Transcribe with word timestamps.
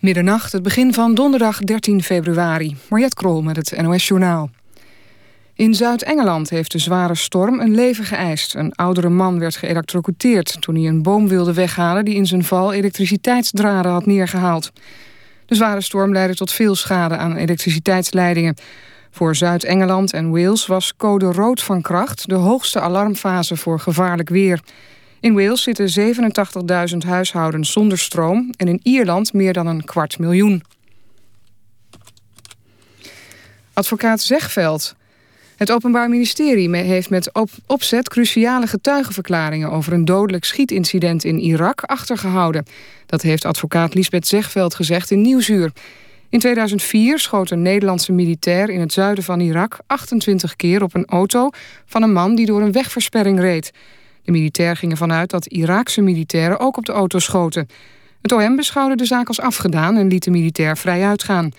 Middernacht, 0.00 0.52
het 0.52 0.62
begin 0.62 0.94
van 0.94 1.14
donderdag 1.14 1.58
13 1.58 2.02
februari. 2.02 2.76
Mariette 2.88 3.16
Krol 3.16 3.42
met 3.42 3.56
het 3.56 3.82
NOS 3.82 4.08
Journaal. 4.08 4.50
In 5.54 5.74
Zuid-Engeland 5.74 6.50
heeft 6.50 6.72
de 6.72 6.78
zware 6.78 7.14
storm 7.14 7.60
een 7.60 7.74
leven 7.74 8.04
geëist. 8.04 8.54
Een 8.54 8.74
oudere 8.74 9.08
man 9.08 9.38
werd 9.38 9.56
geëlectrocuteerd 9.56 10.56
toen 10.60 10.74
hij 10.74 10.86
een 10.86 11.02
boom 11.02 11.28
wilde 11.28 11.54
weghalen... 11.54 12.04
die 12.04 12.14
in 12.14 12.26
zijn 12.26 12.44
val 12.44 12.72
elektriciteitsdraden 12.72 13.92
had 13.92 14.06
neergehaald. 14.06 14.72
De 15.46 15.54
zware 15.54 15.80
storm 15.80 16.12
leidde 16.12 16.34
tot 16.34 16.52
veel 16.52 16.74
schade 16.74 17.16
aan 17.16 17.36
elektriciteitsleidingen. 17.36 18.54
Voor 19.10 19.36
Zuid-Engeland 19.36 20.12
en 20.12 20.30
Wales 20.30 20.66
was 20.66 20.96
code 20.96 21.32
rood 21.32 21.62
van 21.62 21.82
kracht... 21.82 22.28
de 22.28 22.34
hoogste 22.34 22.80
alarmfase 22.80 23.56
voor 23.56 23.80
gevaarlijk 23.80 24.28
weer... 24.28 24.60
In 25.20 25.34
Wales 25.34 25.62
zitten 25.62 26.14
87.000 26.92 26.96
huishoudens 27.06 27.72
zonder 27.72 27.98
stroom 27.98 28.52
en 28.56 28.68
in 28.68 28.80
Ierland 28.82 29.32
meer 29.32 29.52
dan 29.52 29.66
een 29.66 29.84
kwart 29.84 30.18
miljoen. 30.18 30.62
Advocaat 33.72 34.20
Zegveld. 34.20 34.94
Het 35.56 35.70
Openbaar 35.70 36.08
Ministerie 36.08 36.76
heeft 36.76 37.10
met 37.10 37.30
opzet 37.66 38.08
cruciale 38.08 38.66
getuigenverklaringen 38.66 39.70
over 39.70 39.92
een 39.92 40.04
dodelijk 40.04 40.44
schietincident 40.44 41.24
in 41.24 41.38
Irak 41.38 41.80
achtergehouden. 41.80 42.64
Dat 43.06 43.22
heeft 43.22 43.44
advocaat 43.44 43.94
Lisbeth 43.94 44.26
Zegveld 44.26 44.74
gezegd 44.74 45.10
in 45.10 45.20
Nieuwsuur. 45.20 45.72
In 46.28 46.38
2004 46.38 47.18
schoot 47.18 47.50
een 47.50 47.62
Nederlandse 47.62 48.12
militair 48.12 48.70
in 48.70 48.80
het 48.80 48.92
zuiden 48.92 49.24
van 49.24 49.40
Irak 49.40 49.78
28 49.86 50.56
keer 50.56 50.82
op 50.82 50.94
een 50.94 51.06
auto 51.06 51.50
van 51.86 52.02
een 52.02 52.12
man 52.12 52.34
die 52.34 52.46
door 52.46 52.62
een 52.62 52.72
wegversperring 52.72 53.40
reed. 53.40 53.72
De 54.22 54.32
militair 54.32 54.76
ging 54.76 54.92
ervan 54.92 55.12
uit 55.12 55.30
dat 55.30 55.46
Iraakse 55.46 56.00
militairen 56.00 56.60
ook 56.60 56.76
op 56.76 56.86
de 56.86 56.92
auto 56.92 57.18
schoten. 57.18 57.68
Het 58.22 58.32
OM 58.32 58.56
beschouwde 58.56 58.96
de 58.96 59.04
zaak 59.04 59.28
als 59.28 59.40
afgedaan 59.40 59.96
en 59.96 60.08
liet 60.08 60.24
de 60.24 60.30
militair 60.30 60.76
vrij 60.76 61.04
uitgaan. 61.04 61.50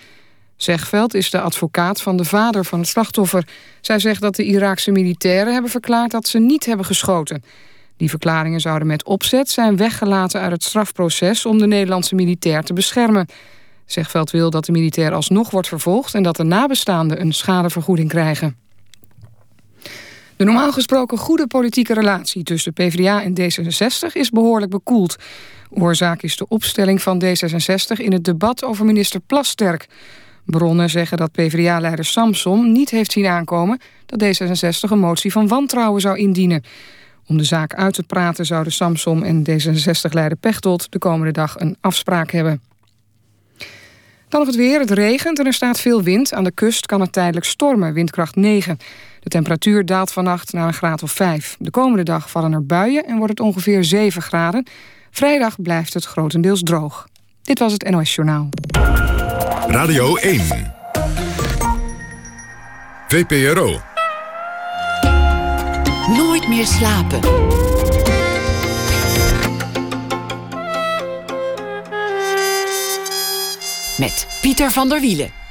Zegveld 0.56 1.14
is 1.14 1.30
de 1.30 1.40
advocaat 1.40 2.02
van 2.02 2.16
de 2.16 2.24
vader 2.24 2.64
van 2.64 2.78
het 2.78 2.88
slachtoffer. 2.88 3.48
Zij 3.80 3.98
zegt 3.98 4.20
dat 4.20 4.36
de 4.36 4.44
Iraakse 4.44 4.90
militairen 4.90 5.52
hebben 5.52 5.70
verklaard 5.70 6.10
dat 6.10 6.28
ze 6.28 6.38
niet 6.38 6.66
hebben 6.66 6.86
geschoten. 6.86 7.42
Die 7.96 8.10
verklaringen 8.10 8.60
zouden 8.60 8.86
met 8.86 9.04
opzet 9.04 9.50
zijn 9.50 9.76
weggelaten 9.76 10.40
uit 10.40 10.52
het 10.52 10.64
strafproces 10.64 11.46
om 11.46 11.58
de 11.58 11.66
Nederlandse 11.66 12.14
militair 12.14 12.62
te 12.62 12.72
beschermen. 12.72 13.26
Zegveld 13.86 14.30
wil 14.30 14.50
dat 14.50 14.64
de 14.64 14.72
militair 14.72 15.12
alsnog 15.12 15.50
wordt 15.50 15.68
vervolgd 15.68 16.14
en 16.14 16.22
dat 16.22 16.36
de 16.36 16.44
nabestaanden 16.44 17.20
een 17.20 17.32
schadevergoeding 17.32 18.08
krijgen. 18.08 18.56
De 20.42 20.48
normaal 20.48 20.72
gesproken 20.72 21.18
goede 21.18 21.46
politieke 21.46 21.94
relatie 21.94 22.42
tussen 22.42 22.72
PvdA 22.72 23.22
en 23.22 23.34
D66 23.40 24.12
is 24.12 24.30
behoorlijk 24.30 24.70
bekoeld. 24.70 25.16
Oorzaak 25.70 26.22
is 26.22 26.36
de 26.36 26.48
opstelling 26.48 27.02
van 27.02 27.22
D66 27.24 27.96
in 27.96 28.12
het 28.12 28.24
debat 28.24 28.64
over 28.64 28.84
minister 28.84 29.20
Plasterk. 29.20 29.86
Bronnen 30.44 30.90
zeggen 30.90 31.16
dat 31.16 31.32
PvdA-leider 31.32 32.04
Samson 32.04 32.72
niet 32.72 32.90
heeft 32.90 33.12
zien 33.12 33.26
aankomen... 33.26 33.80
dat 34.06 34.22
D66 34.22 34.90
een 34.90 34.98
motie 34.98 35.32
van 35.32 35.48
wantrouwen 35.48 36.00
zou 36.00 36.18
indienen. 36.18 36.64
Om 37.26 37.36
de 37.38 37.44
zaak 37.44 37.74
uit 37.74 37.94
te 37.94 38.02
praten 38.02 38.46
zouden 38.46 38.72
Samson 38.72 39.24
en 39.24 39.44
D66-leider 39.50 40.36
Pechtold... 40.36 40.92
de 40.92 40.98
komende 40.98 41.32
dag 41.32 41.60
een 41.60 41.76
afspraak 41.80 42.30
hebben. 42.30 42.62
Dan 44.28 44.40
nog 44.40 44.46
het 44.46 44.56
weer. 44.56 44.80
Het 44.80 44.90
regent 44.90 45.38
en 45.38 45.46
er 45.46 45.52
staat 45.52 45.80
veel 45.80 46.02
wind. 46.02 46.32
Aan 46.32 46.44
de 46.44 46.52
kust 46.52 46.86
kan 46.86 47.00
het 47.00 47.12
tijdelijk 47.12 47.46
stormen, 47.46 47.92
windkracht 47.92 48.36
9. 48.36 48.78
De 49.22 49.28
temperatuur 49.28 49.86
daalt 49.86 50.12
vannacht 50.12 50.52
naar 50.52 50.66
een 50.66 50.74
graad 50.74 51.02
of 51.02 51.12
5. 51.12 51.56
De 51.58 51.70
komende 51.70 52.02
dag 52.02 52.30
vallen 52.30 52.52
er 52.52 52.66
buien 52.66 53.06
en 53.06 53.16
wordt 53.16 53.30
het 53.30 53.40
ongeveer 53.40 53.84
7 53.84 54.22
graden. 54.22 54.66
Vrijdag 55.10 55.62
blijft 55.62 55.94
het 55.94 56.04
grotendeels 56.04 56.62
droog. 56.62 57.08
Dit 57.42 57.58
was 57.58 57.72
het 57.72 57.90
NOS 57.90 58.14
Journaal. 58.14 58.48
Radio 59.66 60.16
1. 60.16 60.40
VPRO. 63.08 63.80
Nooit 66.16 66.48
meer 66.48 66.66
slapen. 66.66 67.20
Met 73.98 74.26
Pieter 74.40 74.70
van 74.70 74.88
der 74.88 75.00
Wielen. 75.00 75.41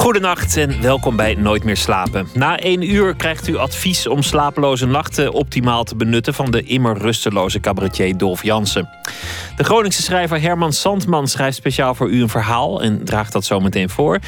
Goedenacht 0.00 0.56
en 0.56 0.82
welkom 0.82 1.16
bij 1.16 1.34
Nooit 1.34 1.64
meer 1.64 1.76
slapen. 1.76 2.28
Na 2.34 2.58
één 2.58 2.90
uur 2.90 3.14
krijgt 3.14 3.48
u 3.48 3.56
advies 3.56 4.06
om 4.06 4.22
slapeloze 4.22 4.86
nachten 4.86 5.32
optimaal 5.32 5.84
te 5.84 5.96
benutten 5.96 6.34
van 6.34 6.50
de 6.50 6.62
immer 6.62 6.98
rusteloze 6.98 7.60
cabaretier 7.60 8.16
Dolf 8.16 8.42
Jansen. 8.42 8.88
De 9.56 9.64
Groningse 9.64 10.02
schrijver 10.02 10.40
Herman 10.40 10.72
Sandman 10.72 11.28
schrijft 11.28 11.56
speciaal 11.56 11.94
voor 11.94 12.10
u 12.10 12.22
een 12.22 12.28
verhaal 12.28 12.82
en 12.82 13.04
draagt 13.04 13.32
dat 13.32 13.44
zo 13.44 13.60
meteen 13.60 13.90
voor. 13.90 14.18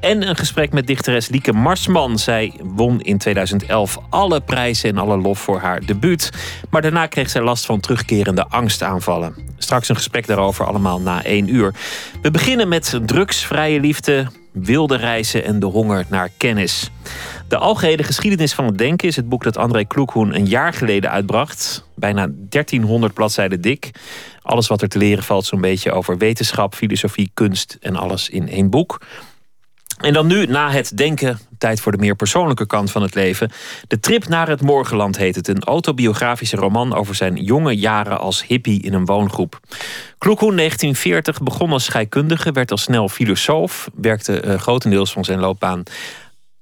En 0.00 0.28
een 0.28 0.36
gesprek 0.36 0.72
met 0.72 0.86
dichteres 0.86 1.28
Lieke 1.28 1.52
Marsman. 1.52 2.18
Zij 2.18 2.52
won 2.62 3.00
in 3.00 3.18
2011 3.18 3.98
alle 4.08 4.40
prijzen 4.40 4.90
en 4.90 4.98
alle 4.98 5.16
lof 5.16 5.38
voor 5.38 5.60
haar 5.60 5.84
debuut. 5.84 6.30
Maar 6.70 6.82
daarna 6.82 7.06
kreeg 7.06 7.30
zij 7.30 7.42
last 7.42 7.66
van 7.66 7.80
terugkerende 7.80 8.46
angstaanvallen. 8.48 9.34
Straks 9.58 9.88
een 9.88 9.96
gesprek 9.96 10.26
daarover 10.26 10.66
allemaal 10.66 11.00
na 11.00 11.24
één 11.24 11.54
uur. 11.54 11.74
We 12.22 12.30
beginnen 12.30 12.68
met 12.68 13.00
drugsvrije 13.04 13.80
liefde, 13.80 14.26
wilde 14.52 14.96
reizen 14.96 15.44
en 15.44 15.60
de 15.60 15.66
honger 15.66 16.04
naar 16.08 16.30
kennis. 16.36 16.90
De 17.48 17.56
algehele 17.56 18.02
geschiedenis 18.02 18.52
van 18.52 18.64
het 18.64 18.78
denken 18.78 19.08
is 19.08 19.16
het 19.16 19.28
boek 19.28 19.42
dat 19.42 19.56
André 19.56 19.84
Kloekhoen 19.84 20.34
een 20.34 20.46
jaar 20.46 20.72
geleden 20.72 21.10
uitbracht. 21.10 21.84
Bijna 21.94 22.28
1300 22.30 23.14
bladzijden 23.14 23.60
dik. 23.60 23.90
Alles 24.42 24.66
wat 24.66 24.82
er 24.82 24.88
te 24.88 24.98
leren 24.98 25.24
valt 25.24 25.44
zo'n 25.44 25.60
beetje 25.60 25.92
over 25.92 26.18
wetenschap, 26.18 26.74
filosofie, 26.74 27.30
kunst 27.34 27.76
en 27.80 27.96
alles 27.96 28.28
in 28.28 28.48
één 28.48 28.70
boek. 28.70 29.00
En 30.00 30.12
dan 30.12 30.26
nu, 30.26 30.46
na 30.46 30.70
het 30.70 30.96
denken, 30.96 31.38
tijd 31.58 31.80
voor 31.80 31.92
de 31.92 31.98
meer 31.98 32.16
persoonlijke 32.16 32.66
kant 32.66 32.90
van 32.90 33.02
het 33.02 33.14
leven. 33.14 33.50
De 33.86 34.00
Trip 34.00 34.28
naar 34.28 34.48
het 34.48 34.62
Morgenland 34.62 35.16
heet 35.16 35.34
het. 35.34 35.48
Een 35.48 35.64
autobiografische 35.64 36.56
roman 36.56 36.94
over 36.94 37.14
zijn 37.14 37.36
jonge 37.36 37.76
jaren 37.76 38.18
als 38.18 38.46
hippie 38.46 38.82
in 38.82 38.92
een 38.92 39.04
woongroep. 39.04 39.60
Kloekhoen, 40.18 40.56
1940, 40.56 41.42
begon 41.42 41.72
als 41.72 41.84
scheikundige, 41.84 42.52
werd 42.52 42.70
al 42.70 42.76
snel 42.76 43.08
filosoof. 43.08 43.90
Werkte 43.94 44.42
uh, 44.44 44.54
grotendeels 44.54 45.12
van 45.12 45.24
zijn 45.24 45.38
loopbaan 45.38 45.82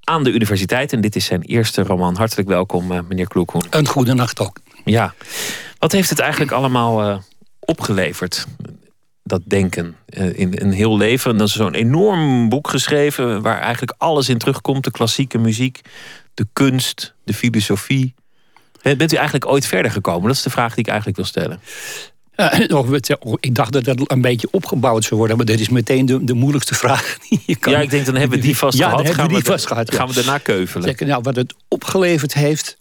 aan 0.05 0.25
de 0.25 0.33
universiteit. 0.33 0.93
En 0.93 1.01
dit 1.01 1.17
is 1.17 1.25
zijn 1.25 1.43
eerste 1.43 1.83
roman. 1.83 2.17
Hartelijk 2.17 2.49
welkom, 2.49 2.93
uh, 2.93 2.99
meneer 3.09 3.29
Kloekhoen. 3.29 3.65
Een 3.71 3.87
goede 3.87 4.15
nacht 4.15 4.41
ook. 4.41 4.61
Ja. 4.85 5.15
Wat 5.79 5.93
heeft 5.93 6.11
het 6.11 6.19
eigenlijk 6.19 6.53
allemaal 6.53 7.09
uh, 7.09 7.19
opgeleverd? 7.61 8.47
Dat 9.29 9.43
denken 9.45 9.97
uh, 10.11 10.39
in 10.39 10.53
een 10.61 10.73
heel 10.73 10.97
leven. 10.97 11.31
En 11.31 11.37
dan 11.37 11.47
is 11.47 11.53
zo'n 11.53 11.75
enorm 11.75 12.49
boek 12.49 12.69
geschreven 12.69 13.43
waar 13.43 13.61
eigenlijk 13.61 13.95
alles 13.99 14.29
in 14.29 14.39
terugkomt: 14.39 14.85
de 14.85 14.91
klassieke 14.91 15.39
muziek, 15.39 15.81
de 16.35 16.47
kunst, 16.53 17.15
de 17.25 17.35
filosofie. 17.35 18.15
Bent 18.83 19.13
u 19.13 19.17
eigenlijk 19.17 19.47
ooit 19.47 19.67
verder 19.67 19.91
gekomen? 19.91 20.27
Dat 20.27 20.37
is 20.37 20.43
de 20.43 20.51
vraag 20.51 20.71
die 20.71 20.79
ik 20.79 20.87
eigenlijk 20.87 21.17
wil 21.17 21.27
stellen. 21.27 21.61
Uh, 22.37 22.61
ik 23.41 23.55
dacht 23.55 23.73
dat 23.73 23.85
dat 23.85 24.11
een 24.11 24.21
beetje 24.21 24.49
opgebouwd 24.51 25.05
zou 25.05 25.17
worden, 25.17 25.37
maar 25.37 25.47
dit 25.47 25.61
is 25.61 25.69
meteen 25.69 26.07
de, 26.07 26.25
de 26.25 26.35
moeilijkste 26.35 26.75
vraag 26.75 27.17
die 27.29 27.43
je 27.47 27.57
kan. 27.57 27.73
Ja, 27.73 27.81
ik 27.81 27.91
denk 27.91 28.07
dan 28.07 28.15
hebben 28.15 28.39
we 28.39 28.45
die 28.45 28.57
vast 28.57 28.79
ja, 28.79 28.89
gehad. 28.89 29.05
Dan 29.05 29.15
gaan 29.15 29.27
we 29.27 29.35
die 29.35 29.45
vast 29.45 29.67
gehad. 29.67 29.95
Gaan 29.95 30.09
we 30.09 30.15
daarna 30.15 30.39
keuvelen. 30.39 30.89
Zeker, 30.89 31.07
nou, 31.07 31.23
wat 31.23 31.37
het 31.37 31.55
opgeleverd 31.69 32.35
heeft. 32.35 32.79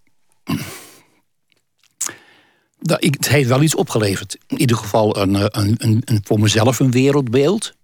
Het 2.82 3.28
heeft 3.28 3.50
wel 3.50 3.62
iets 3.62 3.76
opgeleverd. 3.76 4.38
In 4.48 4.60
ieder 4.60 4.78
geval 4.78 5.18
een, 5.18 5.34
een, 5.36 5.76
een, 5.78 6.02
een 6.06 6.22
voor 6.24 6.40
mezelf 6.40 6.80
een 6.80 6.92
wereldbeeld. 6.92 7.76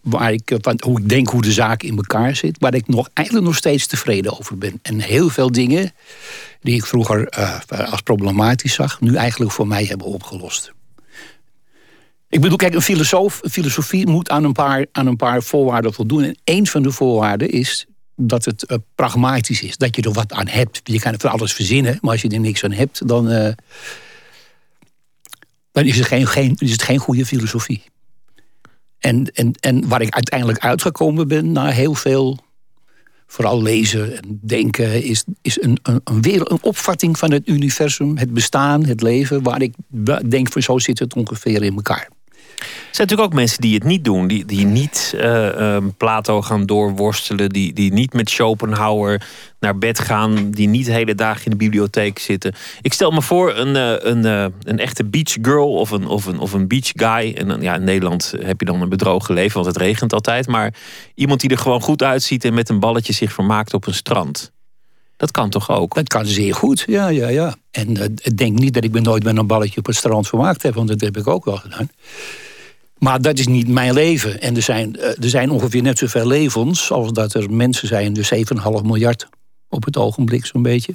Waar 0.00 0.32
ik, 0.32 0.56
van, 0.60 0.80
hoe 0.84 1.00
ik 1.00 1.08
denk 1.08 1.28
hoe 1.28 1.42
de 1.42 1.52
zaak 1.52 1.82
in 1.82 1.96
elkaar 1.96 2.36
zit. 2.36 2.56
Waar 2.58 2.74
ik 2.74 2.88
nog, 2.88 3.08
eigenlijk 3.12 3.46
nog 3.46 3.56
steeds 3.56 3.86
tevreden 3.86 4.38
over 4.38 4.58
ben. 4.58 4.78
En 4.82 5.00
heel 5.00 5.28
veel 5.28 5.52
dingen 5.52 5.92
die 6.60 6.74
ik 6.74 6.86
vroeger 6.86 7.38
uh, 7.38 7.58
als 7.90 8.00
problematisch 8.00 8.74
zag. 8.74 9.00
nu 9.00 9.14
eigenlijk 9.14 9.52
voor 9.52 9.66
mij 9.66 9.84
hebben 9.84 10.06
opgelost. 10.06 10.72
Ik 12.28 12.40
bedoel, 12.40 12.56
kijk, 12.56 12.74
een 12.74 12.82
filosoof, 12.82 13.40
filosofie 13.50 14.06
moet 14.06 14.30
aan 14.30 14.44
een, 14.44 14.52
paar, 14.52 14.86
aan 14.92 15.06
een 15.06 15.16
paar 15.16 15.42
voorwaarden 15.42 15.94
voldoen. 15.94 16.22
En 16.22 16.38
één 16.44 16.66
van 16.66 16.82
de 16.82 16.90
voorwaarden 16.90 17.50
is 17.50 17.86
dat 18.16 18.44
het 18.44 18.78
pragmatisch 18.94 19.62
is. 19.62 19.76
Dat 19.76 19.96
je 19.96 20.02
er 20.02 20.12
wat 20.12 20.32
aan 20.32 20.48
hebt. 20.48 20.80
Je 20.84 21.00
kan 21.00 21.14
van 21.18 21.30
alles 21.30 21.52
verzinnen, 21.52 21.98
maar 22.00 22.12
als 22.12 22.22
je 22.22 22.28
er 22.28 22.40
niks 22.40 22.64
aan 22.64 22.72
hebt, 22.72 23.08
dan, 23.08 23.54
dan 25.74 25.84
is, 25.84 25.98
het 25.98 26.06
geen, 26.06 26.26
geen, 26.26 26.54
is 26.58 26.70
het 26.70 26.82
geen 26.82 26.98
goede 26.98 27.26
filosofie. 27.26 27.82
En, 28.98 29.26
en, 29.34 29.52
en 29.60 29.88
waar 29.88 30.00
ik 30.02 30.14
uiteindelijk 30.14 30.58
uitgekomen 30.58 31.28
ben, 31.28 31.52
na 31.52 31.68
heel 31.68 31.94
veel, 31.94 32.38
vooral 33.26 33.62
lezen 33.62 34.16
en 34.16 34.38
denken, 34.42 35.04
is, 35.04 35.24
is 35.42 35.62
een, 35.62 35.78
een, 35.82 36.00
een, 36.04 36.22
wereld, 36.22 36.50
een 36.50 36.62
opvatting 36.62 37.18
van 37.18 37.30
het 37.30 37.48
universum, 37.48 38.16
het 38.16 38.32
bestaan, 38.32 38.84
het 38.84 39.02
leven, 39.02 39.42
waar 39.42 39.62
ik 39.62 39.74
denk 40.28 40.52
van 40.52 40.62
zo 40.62 40.78
zit 40.78 40.98
het 40.98 41.14
ongeveer 41.14 41.62
in 41.62 41.74
elkaar. 41.74 42.08
Zijn 42.94 43.08
natuurlijk 43.08 43.28
ook 43.28 43.34
mensen 43.34 43.60
die 43.60 43.74
het 43.74 43.84
niet 43.84 44.04
doen. 44.04 44.26
Die, 44.26 44.44
die 44.44 44.66
niet 44.66 45.14
uh, 45.16 45.76
Plato 45.96 46.42
gaan 46.42 46.66
doorworstelen. 46.66 47.48
Die, 47.48 47.72
die 47.72 47.92
niet 47.92 48.12
met 48.12 48.30
Schopenhauer 48.30 49.22
naar 49.60 49.78
bed 49.78 49.98
gaan. 49.98 50.50
Die 50.50 50.68
niet 50.68 50.86
hele 50.86 51.14
dag 51.14 51.44
in 51.44 51.50
de 51.50 51.56
bibliotheek 51.56 52.18
zitten. 52.18 52.54
Ik 52.80 52.92
stel 52.92 53.10
me 53.10 53.22
voor 53.22 53.56
een, 53.56 53.74
uh, 53.76 53.94
een, 53.98 54.26
uh, 54.26 54.46
een 54.62 54.78
echte 54.78 55.04
beach 55.04 55.36
girl 55.42 55.72
of 55.74 55.90
een, 55.90 56.06
of 56.06 56.26
een, 56.26 56.38
of 56.38 56.52
een 56.52 56.68
beach 56.68 56.90
guy. 56.94 57.34
En 57.34 57.62
ja, 57.62 57.74
in 57.74 57.84
Nederland 57.84 58.34
heb 58.38 58.60
je 58.60 58.66
dan 58.66 58.82
een 58.82 58.88
bedrogen 58.88 59.34
leven, 59.34 59.54
want 59.54 59.66
het 59.66 59.76
regent 59.76 60.12
altijd. 60.12 60.46
Maar 60.46 60.74
iemand 61.14 61.40
die 61.40 61.50
er 61.50 61.58
gewoon 61.58 61.80
goed 61.80 62.02
uitziet 62.02 62.44
en 62.44 62.54
met 62.54 62.68
een 62.68 62.80
balletje 62.80 63.12
zich 63.12 63.32
vermaakt 63.32 63.74
op 63.74 63.86
een 63.86 63.94
strand. 63.94 64.53
Dat 65.24 65.32
kan 65.32 65.50
toch 65.50 65.70
ook? 65.70 65.94
Dat 65.94 66.08
kan 66.08 66.26
zeer 66.26 66.54
goed, 66.54 66.84
ja, 66.86 67.08
ja, 67.08 67.28
ja. 67.28 67.56
En 67.70 67.90
uh, 67.90 68.04
denk 68.34 68.58
niet 68.58 68.74
dat 68.74 68.84
ik 68.84 68.92
me 68.92 69.00
nooit 69.00 69.24
met 69.24 69.36
een 69.36 69.46
balletje 69.46 69.78
op 69.78 69.86
het 69.86 69.96
strand 69.96 70.28
vermaakt 70.28 70.62
heb, 70.62 70.74
want 70.74 70.88
dat 70.88 71.00
heb 71.00 71.16
ik 71.16 71.26
ook 71.26 71.44
wel 71.44 71.56
gedaan. 71.56 71.90
Maar 72.98 73.22
dat 73.22 73.38
is 73.38 73.46
niet 73.46 73.68
mijn 73.68 73.92
leven. 73.92 74.40
En 74.40 74.56
er 74.56 74.62
zijn, 74.62 74.96
uh, 74.98 75.04
er 75.04 75.28
zijn 75.28 75.50
ongeveer 75.50 75.82
net 75.82 75.98
zoveel 75.98 76.26
levens 76.26 76.90
als 76.90 77.12
dat 77.12 77.34
er 77.34 77.52
mensen 77.52 77.88
zijn. 77.88 78.12
Dus 78.12 78.32
7,5 78.34 78.40
miljard 78.82 79.28
op 79.68 79.84
het 79.84 79.96
ogenblik, 79.96 80.46
zo'n 80.46 80.62
beetje. 80.62 80.92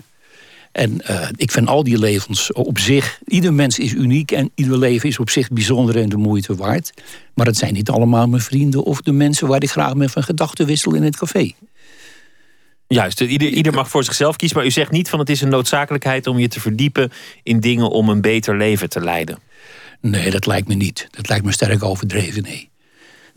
En 0.71 1.01
uh, 1.09 1.27
ik 1.35 1.51
vind 1.51 1.67
al 1.67 1.83
die 1.83 1.99
levens 1.99 2.53
op 2.53 2.79
zich, 2.79 3.19
ieder 3.25 3.53
mens 3.53 3.79
is 3.79 3.93
uniek 3.93 4.31
en 4.31 4.51
ieder 4.55 4.77
leven 4.77 5.09
is 5.09 5.19
op 5.19 5.29
zich 5.29 5.49
bijzonder 5.49 5.97
en 5.97 6.09
de 6.09 6.17
moeite 6.17 6.55
waard. 6.55 6.93
Maar 7.33 7.45
het 7.45 7.57
zijn 7.57 7.73
niet 7.73 7.89
allemaal 7.89 8.27
mijn 8.27 8.41
vrienden 8.41 8.83
of 8.83 9.01
de 9.01 9.11
mensen 9.11 9.47
waar 9.47 9.63
ik 9.63 9.71
graag 9.71 9.93
mee 9.93 10.07
van 10.07 10.23
gedachten 10.23 10.65
wissel 10.65 10.93
in 10.93 11.03
het 11.03 11.17
café. 11.17 11.53
Juist, 12.93 13.21
ieder, 13.21 13.47
ieder 13.47 13.73
mag 13.73 13.89
voor 13.89 14.03
zichzelf 14.03 14.35
kiezen, 14.35 14.57
maar 14.57 14.65
u 14.65 14.71
zegt 14.71 14.91
niet 14.91 15.09
van 15.09 15.19
het 15.19 15.29
is 15.29 15.41
een 15.41 15.49
noodzakelijkheid 15.49 16.27
om 16.27 16.39
je 16.39 16.47
te 16.47 16.59
verdiepen 16.59 17.11
in 17.43 17.59
dingen 17.59 17.89
om 17.89 18.09
een 18.09 18.21
beter 18.21 18.57
leven 18.57 18.89
te 18.89 19.01
leiden. 19.01 19.39
Nee, 20.01 20.29
dat 20.29 20.45
lijkt 20.45 20.67
me 20.67 20.73
niet. 20.73 21.07
Dat 21.11 21.29
lijkt 21.29 21.45
me 21.45 21.51
sterk 21.51 21.83
overdreven, 21.83 22.43
nee. 22.43 22.69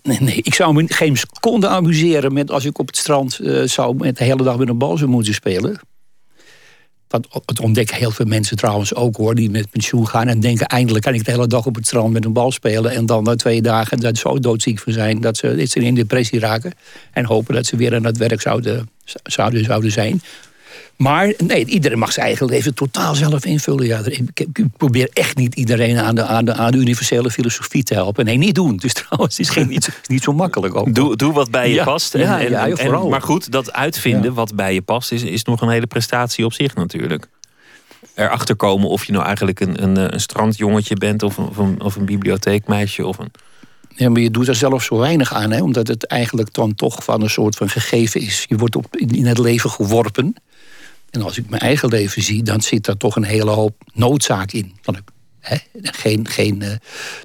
Nee, 0.02 0.20
nee. 0.20 0.36
ik 0.42 0.54
zou 0.54 0.74
me 0.74 0.84
geen 0.86 1.16
seconde 1.16 1.68
amuseren 1.68 2.32
met 2.32 2.50
als 2.50 2.64
ik 2.64 2.78
op 2.78 2.86
het 2.86 2.96
strand 2.96 3.38
uh, 3.42 3.62
zou 3.66 3.96
met 3.96 4.16
de 4.16 4.24
hele 4.24 4.42
dag 4.42 4.58
met 4.58 4.68
een 4.68 4.78
bal 4.78 4.98
zou 4.98 5.10
moeten 5.10 5.34
spelen. 5.34 5.80
Dat, 7.20 7.60
ontdekken 7.60 7.96
heel 7.96 8.10
veel 8.10 8.26
mensen 8.26 8.56
trouwens 8.56 8.94
ook 8.94 9.16
hoor, 9.16 9.34
die 9.34 9.50
met 9.50 9.70
pensioen 9.70 10.08
gaan 10.08 10.28
en 10.28 10.40
denken 10.40 10.66
eindelijk 10.66 11.04
kan 11.04 11.14
ik 11.14 11.24
de 11.24 11.30
hele 11.30 11.46
dag 11.46 11.66
op 11.66 11.74
het 11.74 11.86
strand 11.86 12.12
met 12.12 12.24
een 12.24 12.32
bal 12.32 12.52
spelen. 12.52 12.92
En 12.92 13.06
dan 13.06 13.24
na 13.24 13.36
twee 13.36 13.62
dagen 13.62 14.00
dat 14.00 14.18
zo 14.18 14.38
doodziek 14.38 14.78
van 14.78 14.92
zijn 14.92 15.20
dat 15.20 15.36
ze, 15.36 15.56
dat 15.56 15.68
ze 15.68 15.80
in 15.80 15.94
depressie 15.94 16.40
raken. 16.40 16.72
En 17.12 17.24
hopen 17.24 17.54
dat 17.54 17.66
ze 17.66 17.76
weer 17.76 17.94
aan 17.94 18.04
het 18.04 18.16
werk 18.16 18.40
zouden, 18.40 18.90
zouden, 19.22 19.64
zouden 19.64 19.92
zijn. 19.92 20.20
Maar 20.96 21.32
nee, 21.38 21.64
iedereen 21.64 21.98
mag 21.98 22.12
zijn 22.12 22.26
eigen 22.26 22.46
leven 22.46 22.74
totaal 22.74 23.14
zelf 23.14 23.44
invullen. 23.44 23.86
Ja, 23.86 24.00
ik, 24.04 24.66
probeer 24.76 25.08
echt 25.12 25.36
niet 25.36 25.54
iedereen 25.54 25.98
aan 25.98 26.14
de, 26.14 26.24
aan, 26.24 26.44
de, 26.44 26.54
aan 26.54 26.72
de 26.72 26.78
universele 26.78 27.30
filosofie 27.30 27.82
te 27.82 27.94
helpen. 27.94 28.24
Nee, 28.24 28.36
niet 28.36 28.54
doen. 28.54 28.76
Dus 28.82 28.92
trouwens, 28.92 29.36
het 29.36 29.46
is 29.46 29.52
geen, 29.52 29.68
niet, 29.68 29.88
niet 30.06 30.22
zo 30.22 30.32
makkelijk 30.32 30.74
ook. 30.74 30.94
Doe, 30.94 31.16
doe 31.16 31.32
wat 31.32 31.50
bij 31.50 31.68
je 31.68 31.74
ja, 31.74 31.84
past. 31.84 32.14
En, 32.14 32.20
ja, 32.20 32.38
ja, 32.38 32.66
en, 32.66 32.76
en, 32.76 33.08
maar 33.08 33.22
goed, 33.22 33.52
dat 33.52 33.72
uitvinden 33.72 34.34
wat 34.34 34.54
bij 34.54 34.74
je 34.74 34.82
past... 34.82 35.12
Is, 35.12 35.22
is 35.22 35.44
nog 35.44 35.60
een 35.60 35.68
hele 35.68 35.86
prestatie 35.86 36.44
op 36.44 36.52
zich 36.52 36.74
natuurlijk. 36.74 37.28
Erachter 38.14 38.56
komen 38.56 38.88
of 38.88 39.04
je 39.04 39.12
nou 39.12 39.24
eigenlijk 39.24 39.60
een, 39.60 39.82
een, 39.82 40.12
een 40.14 40.20
strandjongetje 40.20 40.96
bent... 40.96 41.22
Of 41.22 41.36
een, 41.36 41.48
of 41.48 41.56
een, 41.56 41.80
of 41.80 41.96
een 41.96 42.04
bibliotheekmeisje 42.04 43.06
of 43.06 43.18
een... 43.18 43.30
Ja, 43.96 44.10
maar 44.10 44.20
je 44.20 44.30
doet 44.30 44.48
er 44.48 44.54
zelf 44.54 44.82
zo 44.82 44.98
weinig 44.98 45.34
aan, 45.34 45.50
hè? 45.50 45.62
omdat 45.62 45.88
het 45.88 46.06
eigenlijk 46.06 46.52
dan 46.52 46.74
toch 46.74 47.04
van 47.04 47.22
een 47.22 47.30
soort 47.30 47.56
van 47.56 47.68
gegeven 47.68 48.20
is. 48.20 48.44
Je 48.48 48.56
wordt 48.56 48.76
op, 48.76 48.96
in 48.96 49.26
het 49.26 49.38
leven 49.38 49.70
geworpen. 49.70 50.34
En 51.12 51.22
als 51.22 51.38
ik 51.38 51.48
mijn 51.48 51.62
eigen 51.62 51.88
leven 51.88 52.22
zie, 52.22 52.42
dan 52.42 52.60
zit 52.60 52.84
daar 52.84 52.96
toch 52.96 53.16
een 53.16 53.24
hele 53.24 53.50
hoop 53.50 53.74
noodzaak 53.92 54.52
in. 54.52 54.72
Dan 54.82 54.96
ik, 54.96 55.02
hè, 55.40 55.56
geen, 55.82 56.28
geen, 56.28 56.62
uh, 56.62 56.68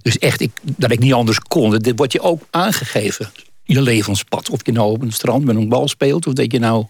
dus 0.01 0.17
echt, 0.17 0.41
ik, 0.41 0.51
dat 0.61 0.91
ik 0.91 0.99
niet 0.99 1.13
anders 1.13 1.39
kon. 1.39 1.77
Dit 1.77 1.97
wordt 1.97 2.13
je 2.13 2.21
ook 2.21 2.47
aangegeven. 2.49 3.31
Je 3.63 3.81
levenspad. 3.81 4.49
Of 4.49 4.65
je 4.65 4.71
nou 4.71 4.91
op 4.91 5.01
een 5.01 5.11
strand 5.11 5.45
met 5.45 5.55
een 5.55 5.69
bal 5.69 5.87
speelt, 5.87 6.27
of 6.27 6.33
dat 6.33 6.51
je 6.51 6.59
nou 6.59 6.85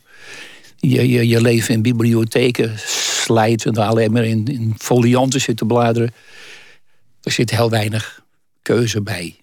je, 0.77 1.09
je, 1.09 1.27
je 1.27 1.41
leven 1.41 1.73
in 1.73 1.81
bibliotheken 1.81 2.73
slijt 3.23 3.65
en 3.65 3.73
daar 3.73 3.87
alleen 3.87 4.11
maar 4.11 4.25
in, 4.25 4.45
in 4.45 4.73
folianten 4.77 5.41
zit 5.41 5.57
te 5.57 5.65
bladeren. 5.65 6.13
Er 7.21 7.31
zit 7.31 7.51
heel 7.51 7.69
weinig 7.69 8.23
keuze 8.61 9.01
bij. 9.01 9.35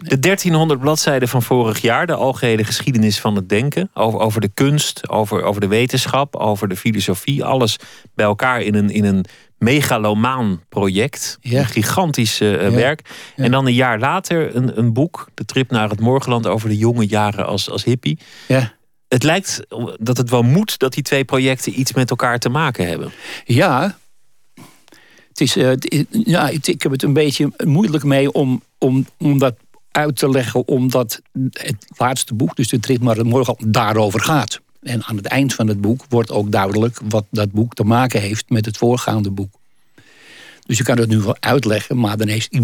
De 0.00 0.18
1300 0.18 0.80
bladzijden 0.80 1.28
van 1.28 1.42
vorig 1.42 1.80
jaar, 1.80 2.06
de 2.06 2.14
algehele 2.14 2.64
geschiedenis 2.64 3.20
van 3.20 3.36
het 3.36 3.48
denken. 3.48 3.90
Over, 3.94 4.20
over 4.20 4.40
de 4.40 4.50
kunst, 4.54 5.08
over, 5.08 5.42
over 5.42 5.60
de 5.60 5.66
wetenschap, 5.66 6.36
over 6.36 6.68
de 6.68 6.76
filosofie. 6.76 7.44
Alles 7.44 7.76
bij 8.14 8.26
elkaar 8.26 8.60
in 8.60 8.74
een, 8.74 8.90
in 8.90 9.04
een 9.04 9.24
megalomaan 9.58 10.62
project. 10.68 11.38
Ja. 11.40 11.58
Een 11.58 11.66
gigantisch 11.66 12.40
uh, 12.40 12.68
werk. 12.68 13.08
Ja. 13.36 13.44
En 13.44 13.50
dan 13.50 13.66
een 13.66 13.74
jaar 13.74 13.98
later 13.98 14.56
een, 14.56 14.78
een 14.78 14.92
boek, 14.92 15.28
De 15.34 15.44
Trip 15.44 15.70
naar 15.70 15.88
het 15.88 16.00
Morgenland, 16.00 16.46
over 16.46 16.68
de 16.68 16.76
jonge 16.76 17.06
jaren 17.06 17.46
als, 17.46 17.70
als 17.70 17.84
hippie. 17.84 18.18
Ja. 18.48 18.74
Het 19.08 19.22
lijkt 19.22 19.60
dat 19.98 20.16
het 20.16 20.30
wel 20.30 20.42
moet 20.42 20.78
dat 20.78 20.92
die 20.92 21.02
twee 21.02 21.24
projecten 21.24 21.80
iets 21.80 21.92
met 21.92 22.10
elkaar 22.10 22.38
te 22.38 22.48
maken 22.48 22.86
hebben. 22.88 23.12
Ja, 23.44 23.96
het 25.36 25.40
is, 25.40 25.56
uh, 25.56 25.72
ja, 26.10 26.48
ik 26.48 26.82
heb 26.82 26.92
het 26.92 27.02
een 27.02 27.12
beetje 27.12 27.52
moeilijk 27.64 28.04
mee 28.04 28.32
om, 28.32 28.62
om, 28.78 29.06
om 29.18 29.38
dat 29.38 29.54
uit 29.90 30.16
te 30.16 30.30
leggen, 30.30 30.68
omdat 30.68 31.20
het 31.52 31.86
laatste 31.96 32.34
boek, 32.34 32.56
dus 32.56 32.68
de 32.68 32.80
trip 32.80 33.02
maar 33.02 33.26
morgen, 33.26 33.56
daarover 33.66 34.20
gaat. 34.20 34.60
En 34.82 35.04
aan 35.04 35.16
het 35.16 35.26
eind 35.26 35.54
van 35.54 35.68
het 35.68 35.80
boek 35.80 36.04
wordt 36.08 36.30
ook 36.30 36.52
duidelijk 36.52 37.00
wat 37.08 37.24
dat 37.30 37.52
boek 37.52 37.74
te 37.74 37.84
maken 37.84 38.20
heeft 38.20 38.44
met 38.48 38.64
het 38.64 38.76
voorgaande 38.76 39.30
boek. 39.30 39.50
Dus 40.66 40.78
je 40.78 40.84
kan 40.84 40.98
het 40.98 41.08
nu 41.08 41.18
wel 41.18 41.36
uitleggen, 41.40 41.98
maar 41.98 42.16
dan 42.16 42.28
heeft 42.28 42.58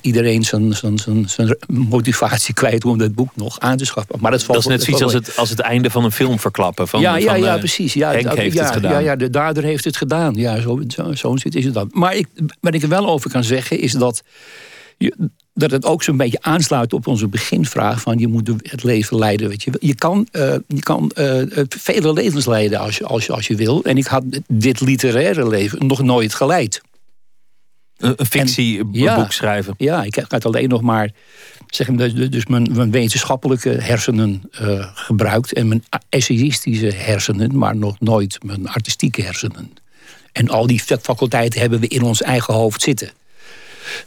iedereen 0.00 0.44
zijn, 0.44 0.76
zijn, 0.76 0.98
zijn, 0.98 1.28
zijn 1.28 1.56
motivatie 1.66 2.54
kwijt 2.60 2.84
om 2.84 2.98
dat 2.98 3.14
boek 3.14 3.36
nog 3.36 3.60
aan 3.60 3.76
te 3.76 3.84
schaffen. 3.84 4.16
Maar 4.20 4.30
dat, 4.30 4.44
dat 4.46 4.56
is 4.56 4.66
net 4.66 4.82
zoiets 4.82 5.02
als 5.02 5.12
het, 5.12 5.36
als 5.36 5.50
het 5.50 5.60
einde 5.60 5.90
van 5.90 6.04
een 6.04 6.12
film 6.12 6.38
verklappen. 6.38 6.88
Van, 6.88 7.00
ja, 7.00 7.16
ja, 7.16 7.30
van, 7.30 7.40
ja, 7.40 7.58
precies. 7.58 7.92
Ja, 7.92 8.10
Henk 8.10 8.34
heeft 8.34 8.54
ja, 8.54 8.64
het 8.64 8.72
gedaan. 8.72 8.92
Ja, 8.92 8.98
ja, 8.98 9.16
de 9.16 9.30
dader 9.30 9.62
heeft 9.62 9.84
het 9.84 9.96
gedaan. 9.96 10.34
Ja, 10.34 10.60
zo, 10.60 10.80
zo, 10.88 11.12
zo 11.14 11.34
is 11.34 11.64
het 11.64 11.74
dan. 11.74 11.88
Maar 11.92 12.16
ik, 12.16 12.26
wat 12.60 12.74
ik 12.74 12.82
er 12.82 12.88
wel 12.88 13.08
over 13.08 13.30
kan 13.30 13.44
zeggen 13.44 13.78
is 13.78 13.92
dat 13.92 14.22
je, 14.98 15.30
dat 15.54 15.70
het 15.70 15.84
ook 15.84 16.02
zo'n 16.02 16.16
beetje 16.16 16.38
aansluit 16.40 16.92
op 16.92 17.06
onze 17.06 17.28
beginvraag 17.28 18.00
van 18.00 18.18
je 18.18 18.28
moet 18.28 18.48
het 18.62 18.82
leven 18.82 19.18
leiden. 19.18 19.48
Weet 19.48 19.62
je. 19.62 19.72
Je 19.80 19.94
kan, 19.94 20.28
uh, 20.32 20.54
je 20.66 20.80
kan 20.80 21.10
uh, 21.18 21.42
vele 21.68 22.12
levens 22.12 22.46
leiden 22.46 22.78
als 22.78 22.98
je, 22.98 23.04
als, 23.04 23.26
je, 23.26 23.32
als 23.32 23.46
je 23.46 23.54
wil. 23.54 23.84
En 23.84 23.96
ik 23.96 24.06
had 24.06 24.24
dit 24.48 24.80
literaire 24.80 25.48
leven 25.48 25.86
nog 25.86 26.02
nooit 26.02 26.34
geleid. 26.34 26.80
Een, 27.96 28.26
fictieboek 28.26 28.94
ja, 28.94 29.30
schrijven? 29.30 29.74
Ja, 29.78 30.02
ik 30.02 30.14
heb 30.14 30.46
alleen 30.46 30.68
nog 30.68 30.80
maar 30.80 31.10
zeg, 31.66 31.86
dus 31.86 32.46
mijn, 32.46 32.68
mijn 32.72 32.90
wetenschappelijke 32.90 33.68
hersenen 33.68 34.50
uh, 34.60 34.86
gebruikt. 34.94 35.52
En 35.52 35.68
mijn 35.68 35.84
essayistische 36.08 36.92
hersenen, 36.92 37.58
maar 37.58 37.76
nog 37.76 38.00
nooit 38.00 38.38
mijn 38.42 38.68
artistieke 38.68 39.22
hersenen. 39.22 39.72
En 40.32 40.48
al 40.48 40.66
die 40.66 40.80
faculteiten 40.80 41.60
hebben 41.60 41.80
we 41.80 41.88
in 41.88 42.02
ons 42.02 42.22
eigen 42.22 42.54
hoofd 42.54 42.82
zitten. 42.82 43.10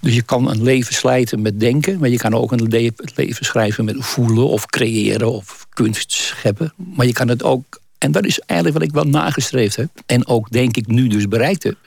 Dus 0.01 0.15
je 0.15 0.21
kan 0.21 0.49
een 0.49 0.63
leven 0.63 0.93
slijten 0.93 1.41
met 1.41 1.59
denken, 1.59 1.99
maar 1.99 2.09
je 2.09 2.17
kan 2.17 2.33
ook 2.33 2.51
een 2.51 2.93
leven 3.15 3.45
schrijven 3.45 3.85
met 3.85 3.95
voelen 3.99 4.47
of 4.47 4.65
creëren 4.65 5.31
of 5.31 5.67
kunst 5.69 6.11
scheppen. 6.11 6.73
Maar 6.75 7.05
je 7.05 7.13
kan 7.13 7.27
het 7.27 7.43
ook, 7.43 7.79
en 7.97 8.11
dat 8.11 8.25
is 8.25 8.39
eigenlijk 8.39 8.79
wat 8.79 8.87
ik 8.87 8.93
wel 8.93 9.21
nagestreefd 9.21 9.75
heb, 9.75 9.89
en 10.05 10.27
ook 10.27 10.51
denk 10.51 10.77
ik 10.77 10.87
nu 10.87 11.07
dus 11.07 11.27
bereikt 11.27 11.63
heb, 11.63 11.77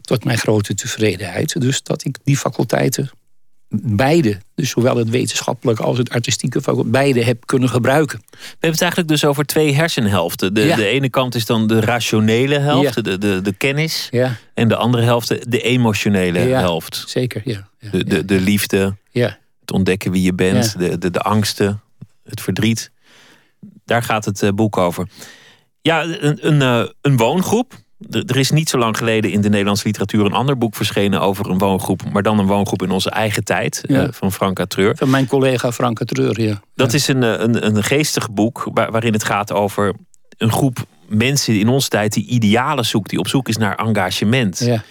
tot 0.00 0.24
mijn 0.24 0.38
grote 0.38 0.74
tevredenheid. 0.74 1.60
Dus 1.60 1.82
dat 1.82 2.04
ik 2.04 2.18
die 2.24 2.36
faculteiten 2.36 3.10
beide, 3.82 4.40
dus 4.54 4.70
zowel 4.70 4.96
het 4.96 5.10
wetenschappelijke 5.10 5.82
als 5.82 5.98
het 5.98 6.10
artistieke, 6.10 6.84
beide 6.84 7.24
heb 7.24 7.46
kunnen 7.46 7.68
gebruiken. 7.68 8.18
We 8.30 8.36
hebben 8.50 8.70
het 8.70 8.80
eigenlijk 8.80 9.10
dus 9.10 9.24
over 9.24 9.44
twee 9.44 9.74
hersenhelften. 9.74 10.54
De, 10.54 10.60
ja. 10.60 10.76
de 10.76 10.86
ene 10.86 11.10
kant 11.10 11.34
is 11.34 11.46
dan 11.46 11.66
de 11.66 11.80
rationele 11.80 12.58
helft, 12.58 12.94
ja. 12.94 13.02
de, 13.02 13.18
de, 13.18 13.40
de 13.42 13.52
kennis. 13.52 14.08
Ja. 14.10 14.36
En 14.54 14.68
de 14.68 14.76
andere 14.76 15.02
helft, 15.02 15.50
de 15.50 15.60
emotionele 15.60 16.38
helft. 16.38 17.04
Zeker, 17.06 17.42
ja. 17.44 17.68
De, 17.90 18.04
de, 18.04 18.24
de 18.24 18.40
liefde, 18.40 18.96
het 19.60 19.72
ontdekken 19.72 20.10
wie 20.10 20.22
je 20.22 20.34
bent, 20.34 20.78
de, 20.78 20.98
de, 20.98 21.10
de 21.10 21.20
angsten, 21.20 21.80
het 22.24 22.40
verdriet. 22.40 22.90
Daar 23.84 24.02
gaat 24.02 24.24
het 24.24 24.42
uh, 24.42 24.50
boek 24.50 24.76
over. 24.76 25.08
Ja, 25.80 26.02
een, 26.04 26.46
een, 26.46 26.60
uh, 26.60 26.88
een 27.00 27.16
woongroep 27.16 27.74
er 28.10 28.36
is 28.36 28.50
niet 28.50 28.68
zo 28.68 28.78
lang 28.78 28.96
geleden 28.96 29.30
in 29.30 29.40
de 29.40 29.48
Nederlandse 29.48 29.86
literatuur 29.86 30.24
een 30.24 30.32
ander 30.32 30.58
boek 30.58 30.74
verschenen 30.74 31.20
over 31.20 31.50
een 31.50 31.58
woongroep, 31.58 32.02
maar 32.12 32.22
dan 32.22 32.38
een 32.38 32.46
woongroep 32.46 32.82
in 32.82 32.90
onze 32.90 33.10
eigen 33.10 33.44
tijd, 33.44 33.82
ja. 33.86 34.02
uh, 34.02 34.08
van 34.10 34.32
Franka 34.32 34.66
Treur. 34.66 34.96
Van 34.96 35.10
mijn 35.10 35.26
collega 35.26 35.72
Franka 35.72 36.04
Treur, 36.04 36.40
ja. 36.40 36.60
Dat 36.74 36.90
ja. 36.90 36.96
is 36.96 37.08
een, 37.08 37.22
een, 37.22 37.66
een 37.66 37.82
geestig 37.82 38.30
boek 38.30 38.70
waar, 38.74 38.90
waarin 38.90 39.12
het 39.12 39.24
gaat 39.24 39.52
over 39.52 39.94
een 40.36 40.52
groep 40.52 40.86
mensen 41.06 41.58
in 41.58 41.68
onze 41.68 41.88
tijd 41.88 42.12
die 42.12 42.26
idealen 42.26 42.84
zoekt, 42.84 43.10
die 43.10 43.18
op 43.18 43.28
zoek 43.28 43.48
is 43.48 43.56
naar 43.56 43.76
engagement. 43.76 44.58
Ja. 44.58 44.82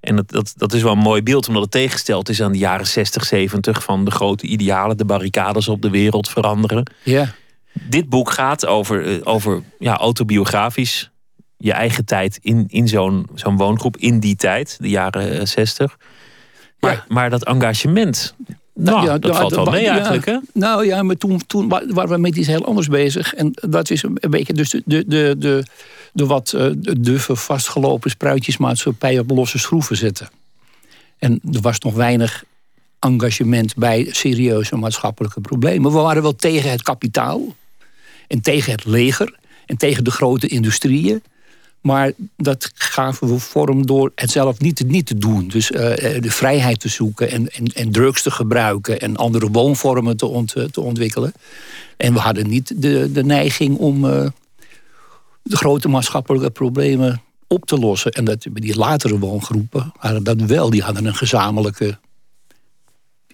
En 0.00 0.16
dat, 0.16 0.30
dat, 0.30 0.52
dat 0.56 0.72
is 0.72 0.82
wel 0.82 0.92
een 0.92 0.98
mooi 0.98 1.22
beeld, 1.22 1.48
omdat 1.48 1.62
het 1.62 1.70
tegengesteld 1.70 2.28
is 2.28 2.42
aan 2.42 2.52
de 2.52 2.58
jaren 2.58 2.86
60, 2.86 3.24
70 3.24 3.82
van 3.82 4.04
de 4.04 4.10
grote 4.10 4.46
idealen, 4.46 4.96
de 4.96 5.04
barricades 5.04 5.68
op 5.68 5.82
de 5.82 5.90
wereld 5.90 6.28
veranderen. 6.28 6.90
Ja. 7.02 7.34
Dit 7.72 8.08
boek 8.08 8.30
gaat 8.30 8.66
over, 8.66 9.26
over 9.26 9.62
ja, 9.78 9.96
autobiografisch 9.96 11.10
je 11.58 11.72
eigen 11.72 12.04
tijd 12.04 12.38
in, 12.42 12.64
in 12.68 12.88
zo'n 12.88 13.26
zo'n 13.34 13.56
woongroep 13.56 13.96
in 13.96 14.20
die 14.20 14.36
tijd, 14.36 14.76
de 14.80 14.88
jaren 14.88 15.48
60. 15.48 15.98
Maar, 16.80 16.92
Ja. 16.92 17.04
maar 17.08 17.30
dat 17.30 17.44
engagement, 17.44 18.34
nou, 18.74 19.04
ja, 19.04 19.18
dat 19.18 19.36
valt 19.36 19.54
wel 19.54 19.64
mee 19.64 19.82
ja. 19.82 19.92
eigenlijk, 19.92 20.26
hè? 20.26 20.38
Nou 20.52 20.86
ja, 20.86 21.02
maar 21.02 21.16
toen, 21.16 21.40
toen 21.46 21.68
wa- 21.68 21.86
waren 21.86 22.10
we 22.10 22.18
met 22.18 22.36
iets 22.36 22.46
heel 22.46 22.64
anders 22.66 22.88
bezig. 22.88 23.34
En 23.34 23.52
dat 23.54 23.90
is 23.90 24.02
een 24.02 24.18
beetje 24.30 24.52
dus 24.52 24.70
de, 24.70 24.82
de, 24.86 25.04
de, 25.06 25.34
de, 25.38 25.64
de 26.12 26.26
wat 26.26 26.52
eh, 26.52 26.66
de 26.76 27.00
duffe, 27.00 27.36
vastgelopen 27.36 28.10
spruitjesmaatschappij 28.10 29.18
op 29.18 29.30
losse 29.30 29.58
schroeven 29.58 29.96
zetten. 29.96 30.28
En 31.18 31.40
er 31.52 31.60
was 31.60 31.78
nog 31.78 31.94
weinig 31.94 32.44
engagement 32.98 33.74
bij 33.76 34.06
serieuze 34.10 34.76
maatschappelijke 34.76 35.40
problemen. 35.40 35.92
We 35.92 35.98
waren 35.98 36.22
wel 36.22 36.36
tegen 36.36 36.70
het 36.70 36.82
kapitaal. 36.82 37.54
En 38.26 38.40
tegen 38.40 38.72
het 38.72 38.84
leger. 38.84 39.34
En 39.66 39.76
tegen 39.76 40.04
de 40.04 40.10
grote 40.10 40.46
industrieën. 40.48 41.22
Maar 41.80 42.12
dat 42.36 42.70
gaven 42.74 43.28
we 43.28 43.38
vorm 43.38 43.86
door 43.86 44.12
het 44.14 44.30
zelf 44.30 44.60
niet, 44.60 44.86
niet 44.86 45.06
te 45.06 45.18
doen. 45.18 45.48
Dus 45.48 45.70
eh, 45.70 46.16
eh, 46.16 46.22
de 46.22 46.30
vrijheid 46.30 46.80
te 46.80 46.88
zoeken 46.88 47.30
en, 47.30 47.48
en, 47.48 47.66
en 47.66 47.92
drugs 47.92 48.22
te 48.22 48.30
gebruiken 48.30 49.00
en 49.00 49.16
andere 49.16 49.48
woonvormen 49.48 50.16
te, 50.16 50.26
ont, 50.26 50.54
te 50.70 50.80
ontwikkelen. 50.80 51.32
En 51.96 52.12
we 52.12 52.18
hadden 52.18 52.48
niet 52.48 52.82
de, 52.82 53.12
de 53.12 53.24
neiging 53.24 53.76
om 53.76 54.04
eh, 54.04 54.26
de 55.42 55.56
grote 55.56 55.88
maatschappelijke 55.88 56.50
problemen 56.50 57.22
op 57.46 57.66
te 57.66 57.78
lossen. 57.78 58.12
En 58.12 58.24
dat, 58.24 58.46
die 58.52 58.76
latere 58.76 59.18
woongroepen 59.18 59.92
hadden 59.96 60.24
dat 60.24 60.40
wel. 60.40 60.70
Die 60.70 60.82
hadden 60.82 61.04
een 61.04 61.14
gezamenlijke 61.14 61.98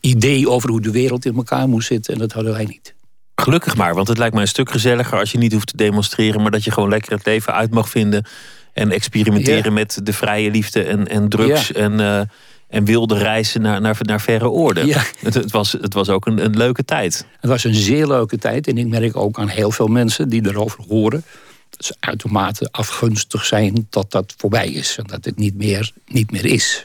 idee 0.00 0.48
over 0.48 0.70
hoe 0.70 0.80
de 0.80 0.90
wereld 0.90 1.24
in 1.24 1.36
elkaar 1.36 1.68
moest 1.68 1.86
zitten. 1.86 2.12
En 2.14 2.18
dat 2.18 2.32
hadden 2.32 2.52
wij 2.52 2.64
niet. 2.64 2.94
Gelukkig 3.36 3.76
maar, 3.76 3.94
want 3.94 4.08
het 4.08 4.18
lijkt 4.18 4.32
mij 4.34 4.42
een 4.42 4.48
stuk 4.48 4.70
gezelliger 4.70 5.18
als 5.18 5.32
je 5.32 5.38
niet 5.38 5.52
hoeft 5.52 5.66
te 5.66 5.76
demonstreren, 5.76 6.42
maar 6.42 6.50
dat 6.50 6.64
je 6.64 6.70
gewoon 6.70 6.88
lekker 6.88 7.12
het 7.12 7.26
leven 7.26 7.54
uit 7.54 7.70
mag 7.70 7.88
vinden 7.88 8.24
en 8.72 8.90
experimenteren 8.90 9.64
Ja. 9.64 9.70
met 9.70 10.00
de 10.02 10.12
vrije 10.12 10.50
liefde 10.50 10.82
en, 10.82 11.08
en 11.08 11.28
drugs 11.28 11.68
Ja. 11.68 11.74
en, 11.74 12.00
eh, 12.00 12.20
en 12.68 12.84
wilde 12.84 13.18
reizen 13.18 13.60
naar, 13.62 13.80
naar, 13.80 13.96
naar 14.00 14.20
verre 14.20 14.48
oorden. 14.50 14.86
Ja. 14.86 15.02
Het, 15.18 15.34
het 15.34 15.50
was, 15.50 15.72
het 15.72 15.94
was 15.94 16.08
ook 16.08 16.26
een, 16.26 16.44
een 16.44 16.56
leuke 16.56 16.84
tijd. 16.84 17.26
Het 17.40 17.50
was 17.50 17.64
een 17.64 17.74
zeer 17.74 18.06
leuke 18.06 18.38
tijd. 18.38 18.66
En 18.66 18.78
ik 18.78 18.86
merk 18.86 19.16
ook 19.16 19.38
aan 19.38 19.48
heel 19.48 19.70
veel 19.70 19.86
mensen 19.86 20.28
die 20.28 20.46
erover 20.46 20.84
horen. 20.88 21.24
dat 21.70 21.84
ze 21.84 21.96
uitermate 22.00 22.68
afgunstig 22.70 23.44
zijn 23.44 23.86
dat 23.90 24.10
dat 24.10 24.34
voorbij 24.36 24.68
is. 24.68 24.96
En 24.98 25.04
dat 25.06 25.24
het 25.24 25.36
niet 25.36 25.54
meer, 25.56 25.92
niet 26.06 26.30
meer 26.30 26.44
is. 26.44 26.84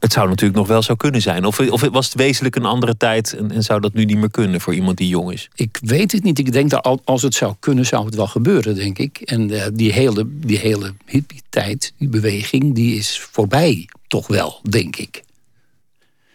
Het 0.00 0.12
zou 0.12 0.28
natuurlijk 0.28 0.58
nog 0.58 0.68
wel 0.68 0.82
zo 0.82 0.94
kunnen 0.94 1.22
zijn. 1.22 1.44
Of, 1.44 1.58
of 1.60 1.80
was 1.80 2.06
het 2.06 2.14
wezenlijk 2.14 2.56
een 2.56 2.64
andere 2.64 2.96
tijd 2.96 3.32
en, 3.32 3.50
en 3.50 3.62
zou 3.62 3.80
dat 3.80 3.92
nu 3.94 4.04
niet 4.04 4.16
meer 4.16 4.30
kunnen 4.30 4.60
voor 4.60 4.74
iemand 4.74 4.96
die 4.96 5.08
jong 5.08 5.32
is? 5.32 5.48
Ik 5.54 5.78
weet 5.82 6.12
het 6.12 6.22
niet. 6.22 6.38
Ik 6.38 6.52
denk 6.52 6.70
dat 6.70 6.82
al- 6.82 7.00
als 7.04 7.22
het 7.22 7.34
zou 7.34 7.54
kunnen, 7.60 7.86
zou 7.86 8.04
het 8.04 8.14
wel 8.14 8.26
gebeuren, 8.26 8.74
denk 8.74 8.98
ik. 8.98 9.20
En 9.20 9.50
eh, 9.50 9.66
die 9.72 9.92
hele, 9.92 10.26
die 10.28 10.58
hele 10.58 10.94
hippie-tijd, 11.06 11.92
die 11.98 12.08
beweging, 12.08 12.74
die 12.74 12.96
is 12.96 13.20
voorbij. 13.32 13.88
Toch 14.08 14.26
wel, 14.26 14.60
denk 14.68 14.96
ik. 14.96 15.22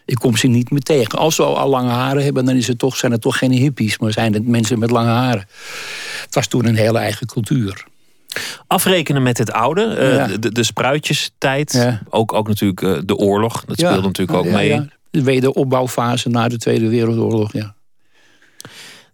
Ik 0.04 0.14
kom 0.16 0.36
ze 0.36 0.46
niet 0.46 0.70
meer 0.70 0.80
tegen. 0.80 1.18
Als 1.18 1.34
ze 1.34 1.42
al 1.42 1.68
lange 1.68 1.90
haren 1.90 2.24
hebben, 2.24 2.44
dan 2.44 2.56
is 2.56 2.66
het 2.66 2.78
toch, 2.78 2.96
zijn 2.96 3.12
het 3.12 3.20
toch 3.20 3.38
geen 3.38 3.52
hippies, 3.52 3.98
maar 3.98 4.12
zijn 4.12 4.32
het 4.32 4.46
mensen 4.46 4.78
met 4.78 4.90
lange 4.90 5.10
haren. 5.10 5.48
Het 6.24 6.34
was 6.34 6.46
toen 6.46 6.66
een 6.66 6.76
hele 6.76 6.98
eigen 6.98 7.26
cultuur. 7.26 7.86
Afrekenen 8.66 9.22
met 9.22 9.38
het 9.38 9.52
oude, 9.52 9.84
eh, 9.84 10.14
Ja. 10.14 10.26
de, 10.36 10.52
de 10.52 10.62
spruitjestijd. 10.62 11.72
Ja. 11.72 12.02
Ook, 12.10 12.32
ook 12.32 12.48
natuurlijk 12.48 12.82
eh, 12.82 12.92
de 13.04 13.16
oorlog, 13.16 13.64
dat 13.64 13.78
speelde 13.78 14.06
natuurlijk 14.06 14.38
ook 14.38 14.44
mee. 14.52 14.68
ja. 14.68 14.86
De 15.10 15.22
wederopbouwfase 15.22 16.28
na 16.28 16.48
de 16.48 16.58
Tweede 16.58 16.88
Wereldoorlog, 16.88 17.52
ja. 17.52 17.74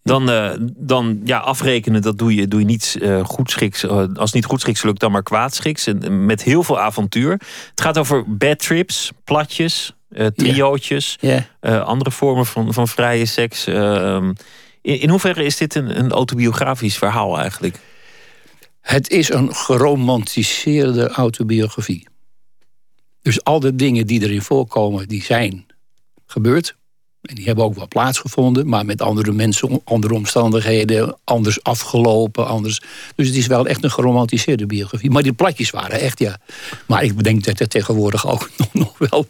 Dan, 0.04 0.30
eh, 0.30 0.50
dan 0.76 1.20
ja, 1.24 1.38
afrekenen, 1.38 2.02
dat 2.02 2.18
doe 2.18 2.34
je, 2.34 2.48
doe 2.48 2.60
je 2.60 2.66
niet 2.66 2.98
goedschiks. 3.22 3.82
eh, 3.84 4.04
als 4.14 4.32
niet 4.32 4.44
goedschiks 4.44 4.82
lukt, 4.82 5.00
dan 5.00 5.12
maar 5.12 5.22
kwaadschiks. 5.22 5.86
En, 5.86 6.02
en 6.02 6.26
met 6.26 6.42
heel 6.42 6.62
veel 6.62 6.80
avontuur. 6.80 7.30
Het 7.70 7.80
gaat 7.80 7.98
over 7.98 8.24
bad 8.36 8.58
trips, 8.58 9.10
platjes, 9.24 9.92
triootjes. 10.34 11.18
Andere 11.84 12.10
vormen 12.10 12.46
van, 12.46 12.74
van 12.74 12.88
vrije 12.88 13.26
seks. 13.26 13.66
eh, 13.66 14.14
in, 14.82 15.00
in 15.00 15.08
hoeverre 15.08 15.44
is 15.44 15.56
dit 15.56 15.74
een, 15.74 15.98
een 15.98 16.10
autobiografisch 16.10 16.98
verhaal 16.98 17.38
eigenlijk? 17.38 17.78
Het 18.82 19.10
is 19.10 19.28
een 19.28 19.54
geromantiseerde 19.54 21.08
autobiografie. 21.08 22.06
Dus 23.22 23.44
al 23.44 23.60
de 23.60 23.76
dingen 23.76 24.06
die 24.06 24.22
erin 24.22 24.42
voorkomen, 24.42 25.08
die 25.08 25.22
zijn 25.22 25.66
gebeurd. 26.26 26.76
En 27.22 27.34
die 27.34 27.44
hebben 27.44 27.64
ook 27.64 27.74
wel 27.74 27.88
plaatsgevonden, 27.88 28.68
maar 28.68 28.84
met 28.84 29.02
andere 29.02 29.32
mensen, 29.32 29.80
andere 29.84 30.14
omstandigheden, 30.14 31.16
anders 31.24 31.62
afgelopen. 31.62 32.46
Anders. 32.46 32.80
Dus 33.14 33.26
het 33.26 33.36
is 33.36 33.46
wel 33.46 33.66
echt 33.66 33.84
een 33.84 33.90
geromantiseerde 33.90 34.66
biografie. 34.66 35.10
Maar 35.10 35.22
die 35.22 35.32
platjes 35.32 35.70
waren 35.70 36.00
echt, 36.00 36.18
ja. 36.18 36.38
Maar 36.86 37.02
ik 37.02 37.24
denk 37.24 37.44
dat 37.44 37.58
het 37.58 37.70
tegenwoordig 37.70 38.26
ook 38.26 38.50
nog, 38.56 38.72
nog, 38.84 38.98
wel, 38.98 39.26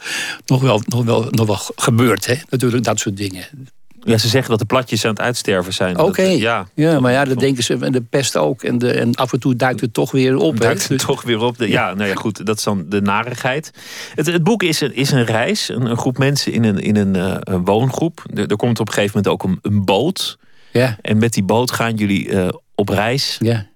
nog, 0.46 0.60
wel, 0.60 0.82
nog, 0.86 1.04
wel, 1.04 1.26
nog 1.30 1.46
wel 1.46 1.58
gebeurt, 1.76 2.26
hè? 2.26 2.34
Natuurlijk, 2.50 2.84
dat 2.84 2.98
soort 2.98 3.16
dingen. 3.16 3.70
Ja, 4.04 4.18
ze 4.18 4.28
zeggen 4.28 4.50
dat 4.50 4.58
de 4.58 4.64
platjes 4.64 5.04
aan 5.04 5.10
het 5.10 5.20
uitsterven 5.20 5.72
zijn. 5.72 5.98
Oké. 5.98 6.22
ja, 6.22 6.66
Ja, 6.74 7.00
maar 7.00 7.12
ja, 7.12 7.24
dat 7.24 7.38
denken 7.38 7.62
ze, 7.64 7.76
en 7.80 7.92
de 7.92 8.00
pest 8.02 8.36
ook. 8.36 8.62
En, 8.62 8.78
de, 8.78 8.92
en 8.92 9.14
af 9.14 9.32
en 9.32 9.40
toe 9.40 9.56
duikt 9.56 9.80
het 9.80 9.94
toch 9.94 10.10
weer 10.10 10.36
op. 10.36 10.60
duikt 10.60 10.80
het 10.80 10.88
Dus- 10.88 11.02
toch 11.02 11.22
weer 11.22 11.40
op. 11.40 11.58
De, 11.58 11.68
ja, 11.68 11.94
nou 11.94 12.08
ja, 12.08 12.14
goed, 12.14 12.46
dat 12.46 12.56
is 12.56 12.62
dan 12.64 12.84
de 12.88 13.00
narigheid. 13.00 13.70
Het, 14.14 14.26
het 14.26 14.42
boek 14.44 14.62
is 14.62 14.80
een, 14.80 14.94
is 14.94 15.10
een 15.10 15.24
reis, 15.24 15.68
een, 15.68 15.86
een 15.86 15.96
groep 15.96 16.18
mensen 16.18 16.52
in 16.52 16.64
een, 16.64 16.78
in 16.78 16.96
een, 16.96 17.16
eh, 17.16 17.36
een 17.40 17.64
woongroep. 17.64 18.24
Er, 18.34 18.46
er 18.50 18.56
komt 18.56 18.80
op 18.80 18.86
een 18.88 18.94
gegeven 18.94 19.16
moment 19.22 19.32
ook 19.42 19.50
een, 19.50 19.58
een 19.72 19.84
boot. 19.84 20.38
Ja, 20.72 20.98
En 21.02 21.18
met 21.18 21.32
die 21.32 21.42
boot 21.44 21.70
gaan 21.70 21.94
jullie 21.94 22.28
eh, 22.30 22.48
op 22.74 22.88
reis. 22.88 23.36
ja. 23.40 23.70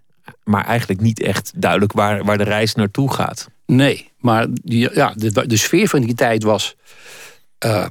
Maar 0.45 0.65
eigenlijk 0.65 1.01
niet 1.01 1.21
echt 1.21 1.53
duidelijk 1.57 1.93
waar, 1.93 2.25
waar 2.25 2.39
de 2.39 2.45
reis 2.45 2.75
naartoe 2.75 3.13
gaat. 3.13 3.49
Nee, 3.67 4.11
maar 4.19 4.47
die, 4.51 4.89
ja, 4.95 5.13
de, 5.17 5.47
de 5.47 5.57
sfeer 5.57 5.89
van 5.89 6.01
die 6.01 6.15
tijd 6.15 6.43
was. 6.43 6.75
eh, 7.59 7.87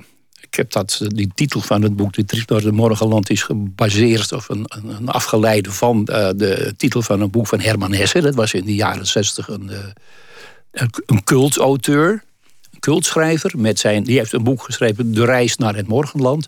ik 0.55 0.61
heb 0.61 0.71
dat, 0.71 1.01
die 1.07 1.31
titel 1.35 1.61
van 1.61 1.81
het 1.81 1.95
boek, 1.95 2.13
De 2.13 2.25
Trip 2.25 2.49
naar 2.49 2.61
het 2.61 2.73
Morgenland, 2.73 3.29
is 3.29 3.43
gebaseerd 3.43 4.31
of 4.31 4.49
een, 4.49 4.65
een, 4.69 5.09
afgeleide 5.09 5.71
van 5.71 6.05
eh, 6.05 6.29
de 6.35 6.73
titel 6.77 7.01
van 7.01 7.21
een 7.21 7.29
boek 7.29 7.47
van 7.47 7.59
Herman 7.59 7.93
Hesse. 7.93 8.21
Dat 8.21 8.35
was 8.35 8.53
in 8.53 8.65
de 8.65 8.75
jaren 8.75 9.07
zestig 9.07 9.47
een, 9.47 9.69
eh, 9.69 9.77
een, 10.71 10.89
een 11.05 11.23
cultauteur, 11.23 12.23
cultschrijver. 12.79 13.51
Met 13.57 13.79
zijn, 13.79 14.03
die 14.03 14.17
heeft 14.17 14.33
een 14.33 14.43
boek 14.43 14.63
geschreven, 14.63 15.13
De 15.13 15.25
Reis 15.25 15.57
naar 15.57 15.75
het 15.75 15.87
Morgenland. 15.87 16.47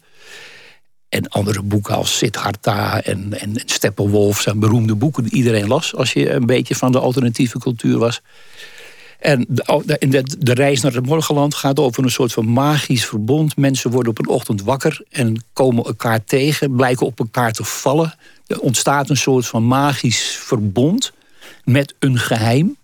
En 1.09 1.27
andere 1.27 1.61
boeken 1.61 1.95
als 1.95 2.17
Siddhartha 2.17 3.01
en, 3.01 3.39
en 3.39 3.53
Steppenwolf 3.65 4.41
zijn 4.41 4.59
beroemde 4.59 4.95
boeken 4.95 5.23
die 5.23 5.33
iedereen 5.33 5.67
las 5.67 5.95
als 5.95 6.13
je 6.13 6.29
een 6.31 6.45
beetje 6.45 6.75
van 6.75 6.91
de 6.91 6.99
alternatieve 6.99 7.59
cultuur 7.59 7.97
was. 7.97 8.21
En 9.19 9.45
de, 9.49 9.97
de, 9.99 10.23
de 10.39 10.53
reis 10.53 10.81
naar 10.81 10.93
het 10.93 11.05
morgenland 11.05 11.55
gaat 11.55 11.79
over 11.79 12.03
een 12.03 12.11
soort 12.11 12.33
van 12.33 12.51
magisch 12.51 13.05
verbond. 13.05 13.57
Mensen 13.57 13.91
worden 13.91 14.11
op 14.11 14.19
een 14.19 14.27
ochtend 14.27 14.61
wakker 14.61 15.01
en 15.09 15.43
komen 15.53 15.83
elkaar 15.83 16.23
tegen, 16.23 16.75
blijken 16.75 17.05
op 17.05 17.19
elkaar 17.19 17.51
te 17.51 17.63
vallen. 17.63 18.15
Er 18.47 18.59
ontstaat 18.59 19.09
een 19.09 19.17
soort 19.17 19.47
van 19.47 19.67
magisch 19.67 20.37
verbond 20.41 21.11
met 21.63 21.93
een 21.99 22.17
geheim. 22.17 22.77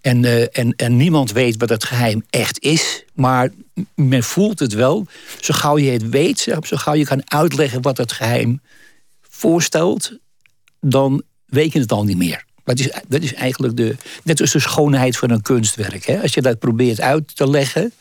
En, 0.00 0.24
eh, 0.24 0.58
en, 0.58 0.74
en 0.76 0.96
niemand 0.96 1.32
weet 1.32 1.56
wat 1.56 1.68
het 1.68 1.84
geheim 1.84 2.24
echt 2.30 2.62
is. 2.62 3.04
Maar 3.14 3.50
men 3.94 4.22
voelt 4.22 4.58
het 4.58 4.72
wel. 4.72 5.06
Zo 5.40 5.54
gauw 5.54 5.78
je 5.78 5.90
het 5.90 6.08
weet, 6.08 6.40
zo 6.40 6.76
gauw 6.76 6.94
je 6.94 7.04
kan 7.04 7.30
uitleggen 7.30 7.82
wat 7.82 7.96
het 7.96 8.12
geheim 8.12 8.60
voorstelt, 9.30 10.18
dan 10.80 11.22
weet 11.46 11.72
je 11.72 11.80
het 11.80 11.92
al 11.92 12.04
niet 12.04 12.16
meer. 12.16 12.44
Is, 12.64 12.90
dat 13.08 13.22
is 13.22 13.34
eigenlijk 13.34 13.76
de, 13.76 13.96
net 14.22 14.40
als 14.40 14.52
de 14.52 14.58
schoonheid 14.58 15.16
van 15.16 15.30
een 15.30 15.42
kunstwerk. 15.42 16.06
Hè? 16.06 16.20
Als 16.22 16.34
je 16.34 16.42
dat 16.42 16.58
probeert 16.58 17.00
uit 17.00 17.36
te 17.36 17.50
leggen, 17.50 17.92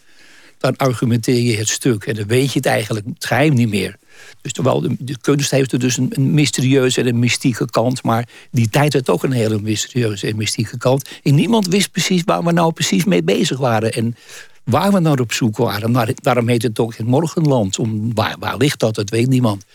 dan 0.58 0.77
argumenteer 0.77 1.41
je 1.41 1.58
het 1.58 1.70
stuk. 1.70 2.05
En 2.05 2.15
dan 2.15 2.27
weet 2.27 2.51
je 2.51 2.58
het 2.58 2.65
eigenlijk, 2.65 3.05
het 3.13 3.25
geheim 3.25 3.53
niet 3.53 3.70
meer. 3.70 3.98
Dus 4.41 4.51
terwijl 4.51 4.82
de, 4.82 4.96
de 5.00 5.17
kunst 5.22 5.51
heeft 5.51 5.72
er 5.72 5.79
dus 5.79 5.98
een, 5.98 6.12
een 6.15 6.34
mysterieuze 6.34 7.01
en 7.01 7.08
een 7.08 7.20
mystieke 7.20 7.70
kant. 7.70 8.03
Maar 8.03 8.27
die 8.51 8.70
tijd 8.70 8.93
had 8.93 9.10
ook 9.10 9.24
een 9.24 9.32
hele 9.32 9.60
mysterieuze 9.62 10.27
en 10.27 10.36
mystieke 10.36 10.77
kant. 10.77 11.10
En 11.24 11.36
niemand 11.36 11.67
wist 11.67 11.91
precies 11.91 12.22
waar 12.25 12.43
we 12.43 12.51
nou 12.51 12.74
precies 12.74 13.03
mee 13.03 13.24
bezig 13.24 13.58
waren. 13.58 13.93
En 13.93 14.15
waar 14.63 14.91
we 14.91 15.00
naar 15.00 15.20
op 15.20 15.34
zoek 15.34 15.58
waren. 15.58 15.91
Maar 15.91 16.10
daarom 16.15 16.48
heet 16.48 16.63
het 16.63 16.79
ook 16.79 16.96
het 16.98 17.08
morgenland. 17.08 17.79
Om, 17.79 18.13
waar, 18.13 18.36
waar 18.39 18.58
ligt 18.58 18.79
dat? 18.79 18.96
Dat 18.96 19.10
weet 19.10 19.27
niemand. 19.27 19.65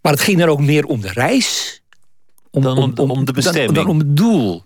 Maar 0.00 0.12
het 0.12 0.20
ging 0.20 0.40
er 0.40 0.48
ook 0.48 0.60
meer 0.60 0.84
om 0.84 1.00
de 1.00 1.12
reis. 1.12 1.81
Dan 2.60 2.78
om- 2.98 3.10
om 3.10 3.24
de 3.24 3.32
bestemming. 3.32 3.66
Dan, 3.66 3.74
dan 3.84 3.92
om 3.92 3.98
het 3.98 4.16
doel. 4.16 4.64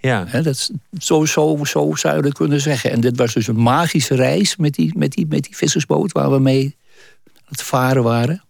Ja. 0.00 0.24
Dat 0.24 0.46
is, 0.46 0.70
zo, 0.98 1.24
zo, 1.24 1.58
zo 1.64 1.94
zou 1.94 2.16
je 2.16 2.22
dat 2.22 2.32
kunnen 2.32 2.60
zeggen. 2.60 2.90
En 2.90 3.00
dit 3.00 3.16
was 3.16 3.34
dus 3.34 3.46
een 3.46 3.60
magische 3.62 4.14
reis 4.14 4.56
met 4.56 4.74
die, 4.74 4.92
met 4.98 5.12
die, 5.12 5.26
met 5.28 5.42
die 5.44 5.56
vissersboot 5.56 6.12
waar 6.12 6.30
we 6.30 6.38
mee 6.38 6.76
aan 7.26 7.32
het 7.44 7.62
varen 7.62 8.02
waren. 8.02 8.44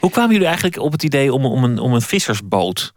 Hoe 0.00 0.10
kwamen 0.10 0.30
jullie 0.32 0.46
eigenlijk 0.46 0.78
op 0.78 0.92
het 0.92 1.02
idee 1.02 1.32
om, 1.32 1.44
om, 1.44 1.64
een, 1.64 1.78
om 1.78 1.94
een 1.94 2.02
vissersboot 2.02 2.92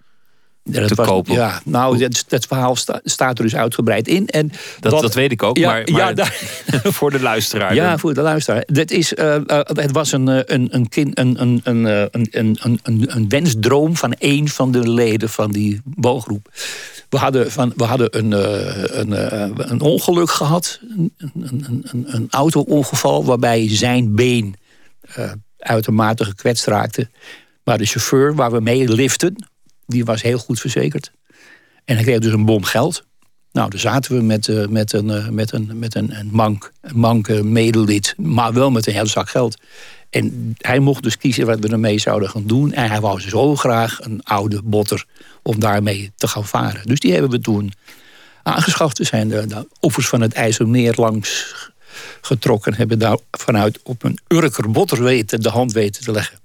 Ja, 0.63 0.87
te 0.87 0.95
was, 0.95 1.07
kopen. 1.07 1.33
Ja, 1.33 1.61
nou, 1.65 1.97
dat, 1.97 2.25
dat 2.27 2.45
verhaal 2.45 2.75
sta- 2.75 2.99
staat 3.03 3.37
er 3.37 3.43
dus 3.43 3.55
uitgebreid 3.55 4.07
in. 4.07 4.27
En 4.27 4.51
Dat, 4.79 5.01
dat, 5.01 5.13
weet 5.13 5.31
ik 5.31 5.43
ook, 5.43 5.57
Ja, 5.57 5.69
maar, 5.71 5.83
maar 5.91 6.01
ja, 6.01 6.13
daar- 6.13 6.39
voor 6.97 7.11
de 7.11 7.19
luisteraar. 7.21 7.75
Ja, 7.75 7.97
voor 7.97 8.13
de 8.13 8.21
luisteraar. 8.21 8.63
Dat 8.65 8.91
is, 8.91 9.13
eh, 9.13 9.35
eh, 9.35 9.41
het 9.65 9.91
was 9.91 10.11
een, 10.11 10.27
eh, 10.27 10.39
een, 10.45 10.67
een, 10.71 10.89
kind, 10.89 11.19
een, 11.19 11.41
een, 11.41 11.61
een, 11.63 11.85
een, 12.31 12.57
een, 12.83 13.15
een, 13.15 13.29
wensdroom 13.29 13.95
van 13.95 14.15
een 14.17 14.49
van 14.49 14.71
de 14.71 14.89
leden 14.89 15.29
van 15.29 15.51
die 15.51 15.81
bouwgroep. 15.83 16.49
We 17.09 17.17
hadden, 17.17 17.51
van, 17.51 17.73
we 17.75 17.83
hadden 17.83 18.17
een, 18.17 18.31
een, 18.99 19.71
een 19.71 19.81
ongeluk 19.81 20.29
gehad, 20.29 20.79
een, 20.97 21.13
een, 21.17 21.65
een, 21.91 22.05
een, 22.07 22.27
auto-ongeval, 22.29 23.25
waarbij 23.25 23.67
zijn 23.69 24.15
been 24.15 24.55
eh, 25.01 25.31
uitermate 25.57 26.25
gekwetst 26.25 26.65
raakte. 26.65 27.09
Maar 27.63 27.77
de 27.77 27.85
chauffeur 27.85 28.35
waar 28.35 28.51
we 28.51 28.59
mee 28.59 28.87
liften, 28.93 29.35
die 29.93 30.05
was 30.05 30.21
heel 30.21 30.37
goed 30.37 30.59
verzekerd. 30.59 31.11
En 31.85 31.95
hij 31.95 32.03
kreeg 32.03 32.19
dus 32.19 32.33
een 32.33 32.45
bom 32.45 32.63
geld. 32.63 33.03
Nou, 33.51 33.69
daar 33.69 33.79
zaten 33.79 34.15
we 34.15 34.23
met, 34.23 34.47
eh, 34.47 34.67
met, 34.67 34.93
een, 34.93 35.09
eh, 35.09 35.27
met, 35.27 35.51
een, 35.51 35.79
met 35.79 35.95
een, 35.95 36.29
mank, 36.31 36.71
een 36.81 36.99
mank 36.99 37.27
eh, 37.27 37.41
medelid, 37.41 38.13
maar 38.17 38.53
wel 38.53 38.71
met 38.71 38.87
een 38.87 38.93
hele 38.93 39.07
zak 39.07 39.29
geld. 39.29 39.57
En 40.09 40.55
hij 40.57 40.79
mocht 40.79 41.03
dus 41.03 41.17
kiezen 41.17 41.45
wat 41.45 41.59
we 41.59 41.67
ermee 41.67 41.99
zouden 41.99 42.29
gaan 42.29 42.47
doen. 42.47 42.73
En 42.73 42.89
hij 42.89 43.01
wou 43.01 43.21
zo 43.21 43.55
graag 43.55 43.99
een 44.01 44.23
oude 44.23 44.61
botter 44.63 45.05
om 45.41 45.59
daarmee 45.59 46.11
te 46.15 46.27
gaan 46.27 46.45
varen. 46.45 46.85
Dus 46.85 46.99
die 46.99 47.11
hebben 47.11 47.31
we 47.31 47.39
toen 47.39 47.71
aangeschaft. 48.43 48.97
We 48.97 49.03
zijn 49.03 49.27
de, 49.27 49.67
oevers 49.81 50.07
van 50.07 50.21
het 50.21 50.33
IJsselmeer 50.33 50.93
langs 50.95 51.55
getrokken. 52.21 52.73
Hebben 52.73 52.99
daar 52.99 53.17
vanuit 53.31 53.79
op 53.83 54.03
een 54.03 54.19
Urker 54.27 54.71
botter 54.71 55.03
weten, 55.03 55.41
de 55.41 55.49
hand 55.49 55.71
weten 55.71 56.03
te 56.03 56.11
leggen. 56.11 56.39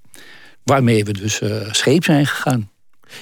Waarmee 0.63 1.05
we 1.05 1.13
dus 1.13 1.41
eh, 1.41 1.73
scheep 1.73 2.05
zijn 2.05 2.27
gegaan. 2.27 2.71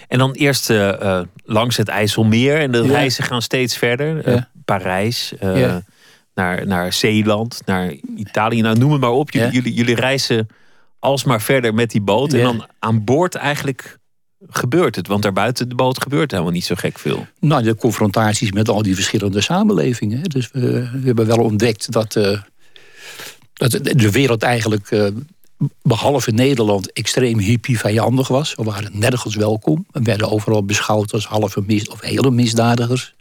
En 0.09 0.19
dan 0.19 0.33
eerst 0.33 0.71
eh, 0.71 1.19
eh, 1.19 1.27
langs 1.45 1.77
het 1.77 1.89
IJsselmeer. 1.89 2.59
En 2.59 2.73
de 2.73 2.83
Ja. 2.83 2.89
reizen 2.89 3.25
gaan 3.25 3.43
steeds 3.43 3.77
verder. 3.77 4.31
Ja. 4.31 4.49
Parijs, 4.65 5.33
eh, 5.39 5.61
Ja. 5.61 5.83
naar, 6.35 6.67
naar 6.67 6.93
Zeeland, 6.93 7.61
naar 7.65 7.95
Italië. 8.17 8.61
Nou, 8.61 8.79
noem 8.79 8.93
het 8.93 9.01
maar 9.01 9.11
op. 9.11 9.31
Jullie, 9.31 9.51
jullie, 9.53 9.75
jullie 9.75 9.95
reizen 9.95 10.49
alsmaar 10.99 11.41
verder 11.43 11.75
met 11.75 11.91
die 11.91 12.01
boot. 12.01 12.33
En 12.33 12.43
dan 12.43 12.67
aan 12.79 13.05
boord 13.05 13.35
eigenlijk 13.35 13.99
gebeurt 14.49 14.97
het. 14.97 15.07
Want 15.07 15.23
daarbuiten 15.23 15.69
de 15.69 15.75
boot 15.75 16.03
gebeurt 16.03 16.31
helemaal 16.31 16.53
niet 16.53 16.65
zo 16.65 16.75
gek 16.75 16.99
veel. 16.99 17.27
Nou, 17.41 17.63
de 17.63 17.75
confrontaties 17.75 18.53
met 18.53 18.69
al 18.69 18.83
die 18.83 18.95
verschillende 18.95 19.41
samenlevingen. 19.41 20.23
Dus 20.23 20.51
we, 20.53 20.61
we 20.71 21.07
hebben 21.07 21.27
wel 21.27 21.39
ontdekt 21.39 21.93
dat, 21.93 22.13
dat 23.53 23.71
de 23.83 24.11
wereld 24.11 24.43
eigenlijk, 24.43 24.89
behalve 25.83 26.31
Nederland, 26.31 26.93
extreem 26.93 27.39
hippie-vijandig 27.39 28.29
was. 28.29 28.55
We 28.55 28.63
waren 28.63 28.99
nergens 28.99 29.35
welkom. 29.35 29.87
We 29.91 30.01
werden 30.03 30.31
overal 30.31 30.65
beschouwd 30.65 31.13
als 31.13 31.27
halve 31.27 31.65
of 31.91 32.01
hele 32.01 32.31
misdadigers. 32.31 33.15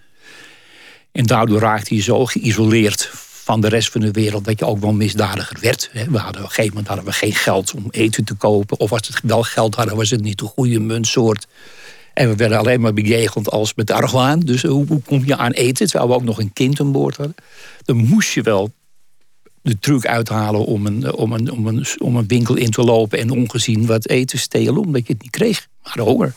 En 1.11 1.25
daardoor 1.25 1.59
raakte 1.59 1.95
je 1.95 2.01
zo 2.01 2.25
geïsoleerd 2.25 3.09
van 3.45 3.61
de 3.61 3.67
rest 3.67 3.91
van 3.91 4.01
de 4.01 4.11
wereld 4.11 4.45
dat 4.45 4.59
je 4.59 4.65
ook 4.65 4.79
wel 4.79 4.93
misdadiger 4.93 5.57
werd. 5.61 5.89
We 5.93 6.17
hadden, 6.17 6.41
op 6.41 6.47
een 6.47 6.53
gegeven 6.53 6.69
moment 6.69 6.87
hadden 6.87 7.05
we 7.05 7.11
geen 7.11 7.33
geld 7.33 7.73
om 7.73 7.87
eten 7.89 8.23
te 8.23 8.33
kopen. 8.33 8.79
Of 8.79 8.91
als 8.91 9.07
het 9.07 9.19
wel 9.23 9.43
geld 9.43 9.75
hadden, 9.75 9.95
was 9.95 10.09
het 10.09 10.21
niet 10.21 10.39
de 10.39 10.45
goede 10.45 10.79
muntsoort. 10.79 11.47
En 12.13 12.29
we 12.29 12.35
werden 12.35 12.57
alleen 12.57 12.81
maar 12.81 12.93
bejegend 12.93 13.51
als 13.51 13.73
met 13.73 13.91
argwaan. 13.91 14.39
Dus 14.39 14.61
hoe, 14.61 14.85
hoe 14.87 15.01
kom 15.01 15.25
je 15.25 15.37
aan 15.37 15.51
eten? 15.51 15.87
Terwijl 15.87 16.09
we 16.09 16.15
ook 16.15 16.23
nog 16.23 16.39
een 16.39 16.53
kind 16.53 16.79
aan 16.79 16.91
boord 16.91 17.17
hadden. 17.17 17.35
Dan 17.83 17.95
moest 17.97 18.33
je 18.33 18.41
wel 18.41 18.71
de 19.65 19.79
truc 19.79 20.05
uithalen 20.05 20.65
om 20.65 20.85
een, 20.85 21.13
om 21.13 21.33
een, 21.33 21.51
om 21.51 21.67
een, 21.67 21.85
om 21.97 22.15
een 22.15 22.27
winkel 22.27 22.55
in 22.55 22.69
te 22.69 22.83
lopen... 22.83 23.19
en 23.19 23.29
ongezien 23.29 23.85
wat 23.85 24.07
eten 24.07 24.39
stelen, 24.39 24.77
omdat 24.77 25.07
je 25.07 25.13
het 25.13 25.21
niet 25.21 25.31
kreeg. 25.31 25.67
Maar 25.83 26.05
honger. 26.05 26.33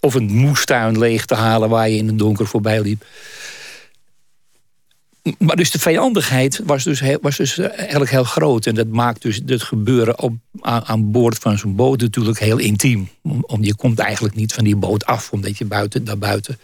Of 0.00 0.14
een 0.14 0.32
moestuin 0.32 0.98
leeg 0.98 1.26
te 1.26 1.34
halen 1.34 1.68
waar 1.68 1.88
je 1.88 1.96
in 1.96 2.06
het 2.06 2.18
donker 2.18 2.46
voorbij 2.46 2.80
liep. 2.80 3.04
Maar 5.38 5.56
dus 5.56 5.70
de 5.70 5.78
vijandigheid 5.78 6.60
was 6.64 6.84
dus, 6.84 7.00
heel, 7.00 7.18
was 7.20 7.36
dus 7.36 7.58
eh, 7.58 7.78
eigenlijk 7.78 8.10
heel 8.10 8.24
groot. 8.24 8.66
En 8.66 8.74
dat 8.74 8.86
maakt 8.86 9.22
dus 9.22 9.40
het 9.46 9.62
gebeuren 9.62 10.18
op, 10.18 10.32
aan, 10.60 10.84
aan 10.84 11.10
boord 11.10 11.38
van 11.38 11.58
zo'n 11.58 11.76
boot 11.76 12.00
natuurlijk 12.00 12.38
heel 12.38 12.58
intiem. 12.58 13.08
Om, 13.22 13.44
om, 13.46 13.64
je 13.64 13.74
komt 13.74 13.98
eigenlijk 13.98 14.34
niet 14.34 14.52
van 14.52 14.64
die 14.64 14.76
boot 14.76 15.06
af, 15.06 15.32
omdat 15.32 15.58
je 15.58 15.64
buiten, 15.64 16.04
daar 16.04 16.18
buiten... 16.18 16.58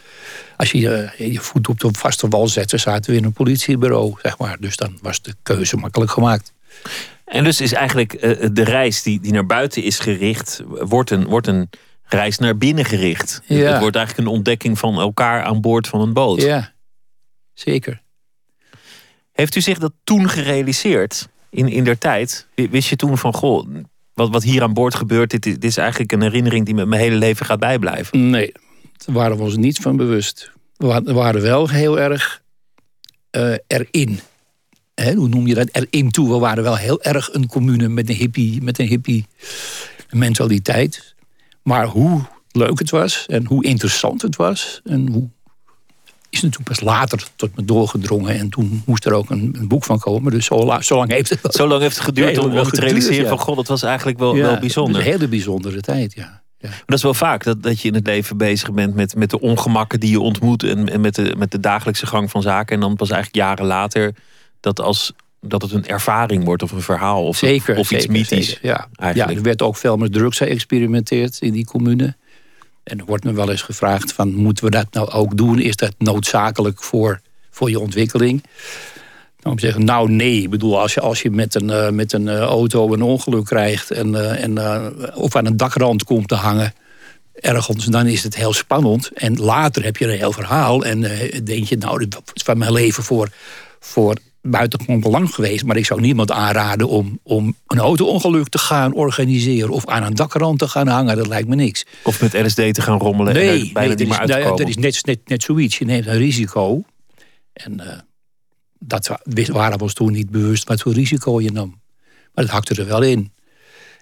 Als 0.57 0.71
je 0.71 0.89
eh, 0.89 1.31
je 1.31 1.39
voet 1.39 1.69
op 1.69 1.79
de 1.79 1.89
vaste 1.91 2.27
wal 2.27 2.47
zette, 2.47 2.77
zaten 2.77 3.11
we 3.11 3.17
in 3.17 3.23
een 3.23 3.33
politiebureau, 3.33 4.13
zeg 4.21 4.37
maar. 4.37 4.57
Dus 4.59 4.75
dan 4.75 4.97
was 5.01 5.21
de 5.21 5.35
keuze 5.43 5.77
makkelijk 5.77 6.11
gemaakt. 6.11 6.53
En 7.25 7.43
dus 7.43 7.61
is 7.61 7.73
eigenlijk 7.73 8.13
eh, 8.13 8.47
de 8.51 8.63
reis 8.63 9.03
die, 9.03 9.19
die 9.19 9.31
naar 9.31 9.45
buiten 9.45 9.83
is 9.83 9.99
gericht... 9.99 10.63
wordt 10.67 11.09
een, 11.09 11.25
wordt 11.25 11.47
een 11.47 11.69
reis 12.03 12.37
naar 12.37 12.57
binnen 12.57 12.85
gericht. 12.85 13.41
Ja. 13.45 13.71
Het 13.71 13.79
wordt 13.79 13.95
eigenlijk 13.95 14.27
een 14.27 14.33
ontdekking 14.33 14.79
van 14.79 14.99
elkaar 14.99 15.43
aan 15.43 15.61
boord 15.61 15.87
van 15.87 16.01
een 16.01 16.13
boot. 16.13 16.41
Ja, 16.41 16.73
zeker. 17.53 18.01
Heeft 19.39 19.55
u 19.55 19.61
zich 19.61 19.79
dat 19.79 19.93
toen 20.03 20.29
gerealiseerd? 20.29 21.29
In, 21.49 21.67
in 21.67 21.83
der 21.83 21.97
tijd? 21.97 22.47
Wist 22.55 22.89
je 22.89 22.95
toen 22.95 23.17
van, 23.17 23.33
goh, 23.33 23.67
wat, 24.13 24.29
wat 24.29 24.43
hier 24.43 24.61
aan 24.63 24.73
boord 24.73 24.95
gebeurt... 24.95 25.29
Dit, 25.29 25.43
dit 25.43 25.63
is 25.63 25.77
eigenlijk 25.77 26.11
een 26.11 26.21
herinnering 26.21 26.65
die 26.65 26.75
me 26.75 26.85
mijn 26.85 27.01
hele 27.01 27.15
leven 27.15 27.45
gaat 27.45 27.59
bijblijven. 27.59 28.29
Nee, 28.29 28.51
daar 29.05 29.15
waren 29.15 29.37
we 29.37 29.43
ons 29.43 29.57
niet 29.57 29.77
van 29.77 29.97
bewust. 29.97 30.51
We 30.75 30.87
wa- 30.87 31.03
we 31.03 31.13
waren 31.13 31.41
wel 31.41 31.69
heel 31.69 31.99
erg 31.99 32.41
eh, 33.29 33.53
erin. 33.67 34.19
Hoe 35.15 35.27
noem 35.27 35.47
je 35.47 35.53
dat? 35.53 35.69
Erin 35.71 36.11
toe. 36.11 36.29
We 36.29 36.37
waren 36.39 36.63
wel 36.63 36.77
heel 36.77 37.01
erg 37.01 37.33
een 37.33 37.47
commune 37.47 37.87
met 37.87 38.09
een 38.09 38.15
hippie, 38.15 38.61
met 38.61 38.79
een 38.79 38.87
hippie 38.87 39.25
mentaliteit. 40.09 41.15
Maar 41.63 41.85
hoe 41.85 42.21
leuk 42.51 42.79
het 42.79 42.89
was 42.89 43.25
en 43.27 43.45
hoe 43.45 43.63
interessant 43.63 44.21
het 44.21 44.35
was... 44.35 44.81
en 44.83 45.07
hoe 45.07 45.29
is 46.29 46.41
natuurlijk 46.41 46.69
pas 46.69 46.79
later 46.79 47.27
tot 47.35 47.55
me 47.55 47.65
doorgedrongen. 47.65 48.39
En 48.39 48.49
toen 48.49 48.83
moest 48.85 49.05
er 49.05 49.13
ook 49.13 49.29
een, 49.29 49.55
een 49.59 49.67
boek 49.67 49.83
van 49.83 49.99
komen. 49.99 50.31
Dus 50.31 50.45
zo, 50.45 50.65
la- 50.65 50.81
zo 50.81 50.95
lang 50.95 51.11
heeft 51.11 51.29
het. 51.29 51.53
Zo 51.53 51.67
lang 51.67 51.81
heeft 51.81 51.95
het 51.95 52.05
geduurd 52.05 52.37
om, 52.37 52.45
om 52.45 52.51
te 52.51 52.57
geduurd, 52.57 52.83
realiseren 52.83 53.23
ja. 53.23 53.29
van... 53.29 53.39
goh, 53.39 53.55
dat 53.55 53.67
was 53.67 53.83
eigenlijk 53.83 54.19
wel, 54.19 54.35
Ja, 54.35 54.41
wel 54.41 54.59
bijzonder. 54.59 55.01
Een 55.01 55.07
hele 55.07 55.27
bijzondere 55.27 55.81
tijd, 55.81 56.13
ja. 56.13 56.41
ja. 56.57 56.69
Maar 56.69 56.83
dat 56.85 56.97
is 56.97 57.03
wel 57.03 57.13
vaak, 57.13 57.43
dat, 57.43 57.63
dat 57.63 57.81
je 57.81 57.87
in 57.87 57.93
het 57.93 58.07
leven 58.07 58.37
bezig 58.37 58.71
bent 58.71 58.95
met, 58.95 59.15
met 59.15 59.29
de 59.29 59.39
ongemakken 59.39 59.99
die 59.99 60.09
je 60.09 60.19
ontmoet 60.19 60.63
en, 60.63 60.89
en 60.89 61.01
met, 61.01 61.15
de, 61.15 61.35
met 61.37 61.51
de 61.51 61.59
dagelijkse 61.59 62.05
gang 62.05 62.29
van 62.31 62.41
zaken. 62.41 62.75
En 62.75 62.81
dan 62.81 62.95
pas 62.95 63.09
eigenlijk 63.09 63.45
jaren 63.45 63.65
later 63.65 64.13
dat, 64.59 64.81
als, 64.81 65.13
dat 65.41 65.61
het 65.61 65.71
een 65.71 65.87
ervaring 65.87 66.43
wordt 66.43 66.63
of 66.63 66.71
een 66.71 66.81
verhaal 66.81 67.25
of, 67.25 67.37
Zeker, 67.37 67.77
of 67.77 67.91
iets 67.91 68.07
mythisch. 68.07 68.47
zeker, 68.47 68.65
ja. 68.65 68.87
ja, 68.91 69.03
eigenlijk. 69.03 69.37
er 69.37 69.43
werd 69.43 69.61
ook 69.61 69.77
veel 69.77 69.97
met 69.97 70.13
drugs 70.13 70.37
geëxperimenteerd 70.37 71.37
in 71.39 71.51
die 71.51 71.65
commune. 71.65 72.15
En 72.89 72.99
er 72.99 73.05
wordt 73.05 73.23
me 73.23 73.33
wel 73.33 73.49
eens 73.49 73.61
gevraagd 73.61 74.13
van, 74.13 74.33
moeten 74.33 74.63
we 74.63 74.71
dat 74.71 74.87
nou 74.91 75.09
ook 75.09 75.37
doen? 75.37 75.59
Is 75.59 75.75
dat 75.75 75.93
noodzakelijk 75.97 76.83
voor, 76.83 77.21
voor 77.49 77.69
je 77.69 77.79
ontwikkeling? 77.79 78.43
Nou, 79.41 79.59
zeggen, 79.59 79.85
nou 79.85 80.11
nee. 80.11 80.41
Ik 80.41 80.49
bedoel, 80.49 80.79
als 80.79 80.93
je, 80.93 81.01
als 81.01 81.21
je 81.21 81.31
met 81.31 81.55
een, 81.55 81.69
eh, 81.69 81.89
met 81.89 82.13
een 82.13 82.27
eh, 82.27 82.39
auto 82.39 82.93
een 82.93 83.01
ongeluk 83.01 83.45
krijgt... 83.45 83.91
En, 83.91 84.15
eh, 84.15 84.43
en, 84.43 84.57
eh, 84.57 84.85
of 85.13 85.35
aan 85.35 85.45
een 85.45 85.57
dakrand 85.57 86.03
komt 86.03 86.27
te 86.27 86.35
hangen 86.35 86.73
ergens, 87.33 87.85
dan 87.85 88.07
is 88.07 88.23
het 88.23 88.35
heel 88.35 88.53
spannend. 88.53 89.09
En 89.13 89.39
later 89.39 89.83
heb 89.83 89.97
je 89.97 90.05
een 90.05 90.17
heel 90.17 90.31
verhaal 90.31 90.85
en 90.85 90.99
denk 91.43 91.65
je, 91.65 91.77
nou, 91.77 91.99
dit 91.99 92.21
is 92.33 92.43
van 92.43 92.57
mijn 92.57 92.71
leven 92.71 93.03
voor, 93.03 93.29
voor 93.79 94.15
buitengewoon 94.41 94.99
belang 94.99 95.33
geweest. 95.33 95.65
Maar 95.65 95.77
ik 95.77 95.85
zou 95.85 96.01
niemand 96.01 96.31
aanraden 96.31 96.87
om, 96.87 97.19
om 97.23 97.55
een 97.67 97.79
auto-ongeluk 97.79 98.47
te 98.47 98.57
gaan 98.57 98.93
organiseren 98.93 99.69
of 99.69 99.85
aan 99.87 100.03
een 100.03 100.15
dakrand 100.15 100.59
te 100.59 100.67
gaan 100.67 100.87
hangen. 100.87 101.17
Dat 101.17 101.27
lijkt 101.27 101.47
me 101.47 101.55
niks. 101.55 101.85
Of 102.03 102.21
met 102.21 102.33
LSD 102.33 102.55
te 102.55 102.81
gaan 102.81 102.99
rommelen 102.99 103.35
en 103.35 103.39
Nee, 103.39 103.71
bijna 103.71 103.93
nee 103.93 104.07
dat, 104.07 104.17
uit 104.17 104.29
is, 104.29 104.35
nou, 104.35 104.41
komen. 104.41 104.57
dat 104.57 104.67
is 104.67 104.77
net, 104.77 105.05
net, 105.05 105.19
net 105.29 105.43
zoiets. 105.43 105.77
Je 105.77 105.85
neemt 105.85 106.07
een 106.07 106.17
risico. 106.17 106.83
En 107.53 107.79
eh, 107.79 107.99
dat 108.79 109.19
waren 109.47 109.77
we 109.77 109.83
ons 109.83 109.93
toen 109.93 110.11
niet 110.11 110.29
bewust 110.29 110.67
wat 110.67 110.81
voor 110.81 110.93
risico 110.93 111.41
je 111.41 111.51
nam. 111.51 111.81
Maar 112.33 112.45
dat 112.45 112.53
hakte 112.53 112.81
er 112.81 112.87
wel 112.87 113.01
in. 113.01 113.31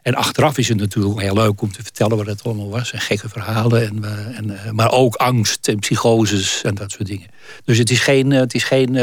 En 0.08 0.16
achteraf 0.16 0.58
is 0.58 0.68
het 0.68 0.78
natuurlijk 0.78 1.20
heel 1.20 1.34
leuk 1.34 1.62
om 1.62 1.72
te 1.72 1.84
vertellen 1.84 2.18
wat 2.18 2.26
het 2.26 2.44
allemaal 2.44 2.70
was. 2.70 2.92
En 2.92 3.00
gekke 3.00 3.30
verhalen. 3.30 3.88
En, 3.88 4.04
eh, 4.04 4.38
en, 4.38 4.64
eh, 4.64 4.72
maar 4.72 4.92
ook 4.92 5.16
angst 5.16 5.68
en 5.68 5.80
psychoses 5.80 6.62
en 6.62 6.76
dat 6.76 6.92
soort 6.92 7.08
dingen. 7.08 7.28
Dus 7.66 7.78
het 7.78 7.90
is 7.90 8.00
geen, 8.00 8.32
eh, 8.32 8.40
het 8.40 8.54
is 8.54 8.64
geen 8.64 8.96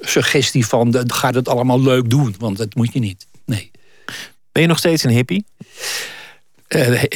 suggestie 0.00 0.66
van... 0.66 1.04
ga 1.06 1.30
het 1.30 1.48
allemaal 1.48 1.80
leuk 1.80 2.10
doen, 2.10 2.34
want 2.38 2.56
dat 2.56 2.74
moet 2.74 2.92
je 2.92 2.98
niet. 2.98 3.26
Nee. 3.44 3.70
Ben 4.52 4.62
je 4.62 4.68
nog 4.68 4.78
steeds 4.78 5.02
een 5.02 5.10
hippie? 5.10 5.44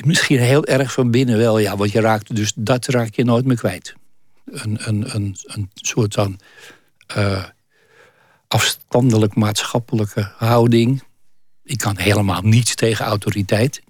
Misschien 0.05 0.39
heel 0.39 0.65
erg 0.65 0.93
van 0.93 1.11
binnen 1.11 1.39
wel, 1.39 1.59
ja. 1.59 1.77
Want 1.77 1.93
je 1.93 2.01
raakt, 2.01 2.37
dus 2.37 2.53
dat 2.55 2.87
raak 2.87 3.15
je 3.15 3.25
nooit 3.25 3.45
meer 3.45 3.57
kwijt. 3.57 3.95
Een, 4.45 4.79
een, 4.81 5.15
een, 5.15 5.37
een 5.43 5.71
soort 5.75 6.15
van 6.15 6.39
afstandelijk 8.49 9.35
maatschappelijke 9.35 10.31
houding. 10.37 11.07
Ik 11.69 11.79
kan 11.79 11.99
helemaal 11.99 12.41
niets 12.43 12.75
tegen 12.75 13.05
autoriteit. 13.05 13.83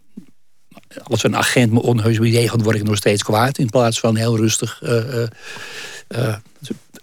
Als 1.03 1.25
een 1.25 1.37
agent 1.37 1.73
me 1.73 1.83
onheus 1.83 2.19
bejegent, 2.19 2.63
word 2.63 2.77
ik 2.77 2.83
nog 2.83 2.97
steeds 2.97 3.23
kwaad. 3.23 3.59
In 3.59 3.71
plaats 3.71 4.01
van 4.01 4.17
heel 4.17 4.37
rustig 4.37 4.83
eh, 4.83 5.23
eh, 5.23 5.29
eh, 6.09 6.37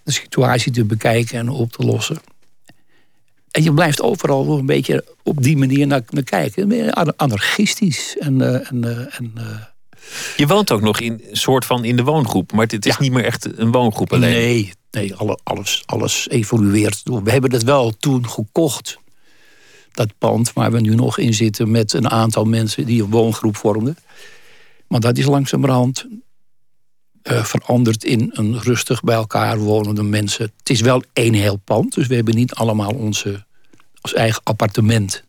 de 0.04 0.12
situatie 0.12 0.72
te 0.72 0.86
bekijken 0.86 1.40
en 1.40 1.50
op 1.50 1.72
te 1.72 1.84
lossen. 1.84 2.18
En 3.52 3.64
je 3.64 3.74
blijft 3.74 4.02
overal 4.02 4.58
een 4.58 4.66
beetje 4.66 5.06
op 5.24 5.44
die 5.44 5.58
manier 5.58 5.88
naar, 5.88 6.02
naar 6.10 6.24
kijken. 6.24 6.94
Anarchistisch. 7.18 8.18
En, 8.20 8.66
en, 8.68 9.10
en, 9.12 9.34
Je 10.38 10.48
woont 10.48 10.72
ook 10.72 10.82
nog 10.82 11.00
in 11.00 11.22
soort 11.32 11.66
van 11.66 11.84
in 11.84 11.96
de 11.96 12.04
woongroep, 12.04 12.52
maar 12.52 12.68
het, 12.68 12.86
is 12.86 12.98
niet 12.98 13.12
meer 13.12 13.26
echt 13.26 13.58
een 13.58 13.72
woongroep 13.72 14.14
alleen. 14.14 14.32
Nee, 14.32 14.74
nee 14.92 15.16
alle, 15.16 15.40
alles, 15.44 15.84
alles 15.86 16.30
evolueert. 16.30 17.02
We 17.04 17.32
hebben 17.32 17.50
dat 17.50 17.64
wel 17.64 17.98
toen 18.00 18.30
gekocht. 18.30 18.98
Dat 19.96 20.18
pand 20.18 20.54
waar 20.54 20.72
we 20.72 20.80
nu 20.80 20.96
nog 20.96 21.18
in 21.18 21.34
zitten 21.34 21.72
met 21.72 21.94
een 21.94 22.10
aantal 22.10 22.46
mensen 22.46 22.86
die 22.86 23.04
een 23.04 23.10
woongroep 23.10 23.58
vormden. 23.58 23.98
Maar 24.88 25.00
dat 25.00 25.18
is 25.18 25.26
langzamerhand 25.26 26.08
uh, 27.24 27.44
veranderd 27.44 28.04
in 28.04 28.30
een 28.34 28.60
rustig 28.60 29.02
bij 29.02 29.16
elkaar 29.16 29.58
wonende 29.58 30.04
mensen. 30.04 30.52
Het 30.58 30.70
is 30.70 30.82
wel 30.82 31.04
één 31.14 31.34
heel 31.34 31.58
pand, 31.58 31.94
dus 31.94 32.08
we 32.08 32.16
hebben 32.16 32.36
niet 32.36 32.54
allemaal 32.54 32.94
onze, 32.94 33.46
ons 34.02 34.14
eigen 34.14 34.42
appartement. 34.44 35.25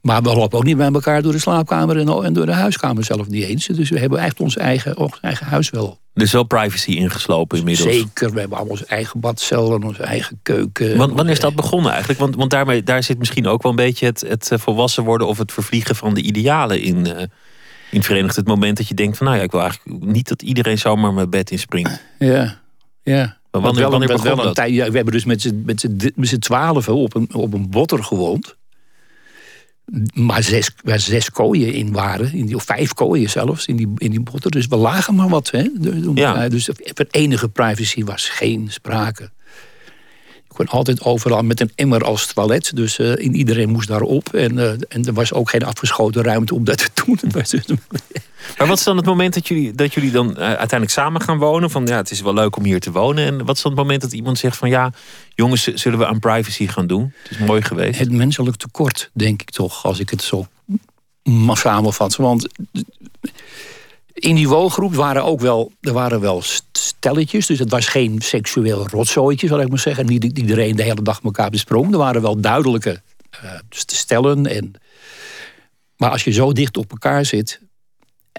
Maar 0.00 0.22
we 0.22 0.34
lopen 0.34 0.58
ook 0.58 0.64
niet 0.64 0.76
bij 0.76 0.92
elkaar 0.92 1.22
door 1.22 1.32
de 1.32 1.38
slaapkamer 1.38 1.98
en 2.24 2.32
door 2.32 2.46
de 2.46 2.52
huiskamer 2.52 3.04
zelf 3.04 3.28
niet 3.28 3.44
eens. 3.44 3.66
Dus 3.66 3.90
we 3.90 3.98
hebben 3.98 4.18
echt 4.18 4.40
ons 4.40 4.56
eigen, 4.56 4.96
ons 4.96 5.18
eigen 5.20 5.46
huis 5.46 5.70
wel. 5.70 5.98
Dus 6.14 6.32
wel 6.32 6.44
privacy 6.44 6.90
ingeslopen 6.90 7.58
inmiddels? 7.58 7.94
Zeker, 7.94 8.32
we 8.32 8.40
hebben 8.40 8.56
allemaal 8.56 8.74
onze 8.74 8.86
eigen 8.86 9.20
badcel 9.20 9.74
en 9.74 9.82
onze 9.82 10.02
eigen 10.02 10.40
keuken. 10.42 10.96
wanneer 10.96 11.28
is 11.28 11.40
dat 11.40 11.54
begonnen 11.54 11.90
eigenlijk? 11.90 12.20
Want, 12.20 12.36
want 12.36 12.50
daarmee, 12.50 12.82
daar 12.82 13.02
zit 13.02 13.18
misschien 13.18 13.46
ook 13.46 13.62
wel 13.62 13.70
een 13.70 13.76
beetje 13.76 14.06
het, 14.06 14.20
het 14.28 14.50
eh, 14.50 14.58
volwassen 14.58 15.04
worden... 15.04 15.26
of 15.26 15.38
het 15.38 15.52
vervliegen 15.52 15.96
van 15.96 16.14
de 16.14 16.20
idealen 16.20 16.80
in, 16.80 17.06
uh, 17.06 17.22
in 17.90 18.02
verenigd. 18.02 18.36
Het 18.36 18.46
moment 18.46 18.76
dat 18.76 18.88
je 18.88 18.94
denkt 18.94 19.16
van... 19.16 19.26
nou 19.26 19.38
ja, 19.38 19.44
ik 19.44 19.50
wil 19.50 19.60
eigenlijk 19.60 20.04
niet 20.04 20.28
dat 20.28 20.42
iedereen 20.42 20.78
zomaar 20.78 21.12
mijn 21.12 21.30
bed 21.30 21.50
inspringt. 21.50 22.02
Ja, 22.18 22.60
ja. 23.02 23.36
Maar 23.50 23.60
wanneer, 23.60 23.90
wanneer 23.90 24.08
begon 24.08 24.36
dat? 24.36 24.54
Tijd, 24.54 24.74
ja, 24.74 24.90
we 24.90 24.96
hebben 24.96 25.14
dus 25.14 25.24
met 25.24 25.50
z'n 26.20 26.38
twaalf 26.38 26.88
op 26.88 27.14
een, 27.14 27.34
op 27.34 27.54
een 27.54 27.70
botter 27.70 28.04
gewoond 28.04 28.56
maar 30.12 30.42
zes, 30.42 30.70
waar 30.84 31.00
zes 31.00 31.30
kooien 31.30 31.72
in 31.72 31.92
waren, 31.92 32.32
in 32.32 32.46
die, 32.46 32.56
of 32.56 32.62
vijf 32.62 32.92
kooien 32.92 33.30
zelfs, 33.30 33.66
in 33.66 33.76
die, 33.76 33.88
in 33.96 34.10
die 34.10 34.20
botten. 34.20 34.50
Dus 34.50 34.66
we 34.66 34.76
lagen 34.76 35.14
maar 35.14 35.28
wat. 35.28 35.50
Hè? 35.50 35.68
Ja. 36.14 36.48
Dus 36.48 36.68
van 36.94 37.06
enige 37.10 37.48
privacy 37.48 38.04
was 38.04 38.28
geen 38.28 38.66
sprake. 38.70 39.30
Altijd 40.66 41.02
overal 41.02 41.42
met 41.42 41.60
een 41.60 41.72
emmer 41.74 42.04
als 42.04 42.26
toilet. 42.26 42.76
Dus 42.76 42.98
uh, 42.98 43.12
iedereen 43.18 43.70
moest 43.70 43.88
daarop. 43.88 44.34
En, 44.34 44.54
uh, 44.56 44.70
en 44.70 45.04
er 45.04 45.12
was 45.12 45.32
ook 45.32 45.50
geen 45.50 45.64
afgeschoten 45.64 46.22
ruimte 46.22 46.54
om 46.54 46.64
dat 46.64 46.90
te 46.94 47.04
doen. 47.04 47.18
Maar 48.58 48.66
wat 48.66 48.78
is 48.78 48.84
dan 48.84 48.96
het 48.96 49.06
moment 49.06 49.34
dat 49.34 49.48
jullie, 49.48 49.72
dat 49.72 49.94
jullie 49.94 50.10
dan 50.10 50.30
uh, 50.30 50.36
uiteindelijk 50.36 50.90
samen 50.90 51.20
gaan 51.20 51.38
wonen? 51.38 51.70
Van 51.70 51.86
ja, 51.86 51.96
het 51.96 52.10
is 52.10 52.20
wel 52.20 52.34
leuk 52.34 52.56
om 52.56 52.64
hier 52.64 52.80
te 52.80 52.90
wonen. 52.90 53.24
En 53.24 53.44
wat 53.44 53.56
is 53.56 53.62
dan 53.62 53.72
het 53.72 53.80
moment 53.80 54.00
dat 54.00 54.12
iemand 54.12 54.38
zegt 54.38 54.56
van 54.56 54.68
ja, 54.68 54.92
jongens, 55.34 55.64
zullen 55.64 55.98
we 55.98 56.06
aan 56.06 56.18
privacy 56.18 56.66
gaan 56.66 56.86
doen? 56.86 57.12
Het 57.22 57.30
is 57.30 57.46
mooi 57.46 57.62
geweest. 57.62 57.98
Het 57.98 58.10
menselijk 58.10 58.56
tekort, 58.56 59.10
denk 59.12 59.42
ik 59.42 59.50
toch, 59.50 59.84
als 59.84 59.98
ik 59.98 60.10
het 60.10 60.22
zo 60.22 60.46
mag 61.22 61.58
samenvatten. 61.58 62.22
Want 62.22 62.48
in 64.18 64.34
die 64.34 64.48
woongroep 64.48 64.94
waren 64.94 65.24
ook 65.24 65.40
wel, 65.40 65.72
er 65.80 65.92
waren 65.92 66.20
wel 66.20 66.42
stelletjes. 66.72 67.46
Dus 67.46 67.58
het 67.58 67.70
was 67.70 67.86
geen 67.86 68.20
seksueel 68.20 68.88
rotzooitje, 68.88 69.46
zal 69.46 69.60
ik 69.60 69.68
maar 69.68 69.78
zeggen. 69.78 70.06
Niet 70.06 70.38
iedereen 70.38 70.76
de 70.76 70.82
hele 70.82 71.02
dag 71.02 71.20
elkaar 71.22 71.50
besprong. 71.50 71.92
Er 71.92 71.98
waren 71.98 72.22
wel 72.22 72.40
duidelijke 72.40 73.02
uh, 73.44 73.50
stellen. 73.68 74.46
En, 74.46 74.72
maar 75.96 76.10
als 76.10 76.24
je 76.24 76.32
zo 76.32 76.52
dicht 76.52 76.76
op 76.76 76.90
elkaar 76.90 77.24
zit, 77.24 77.60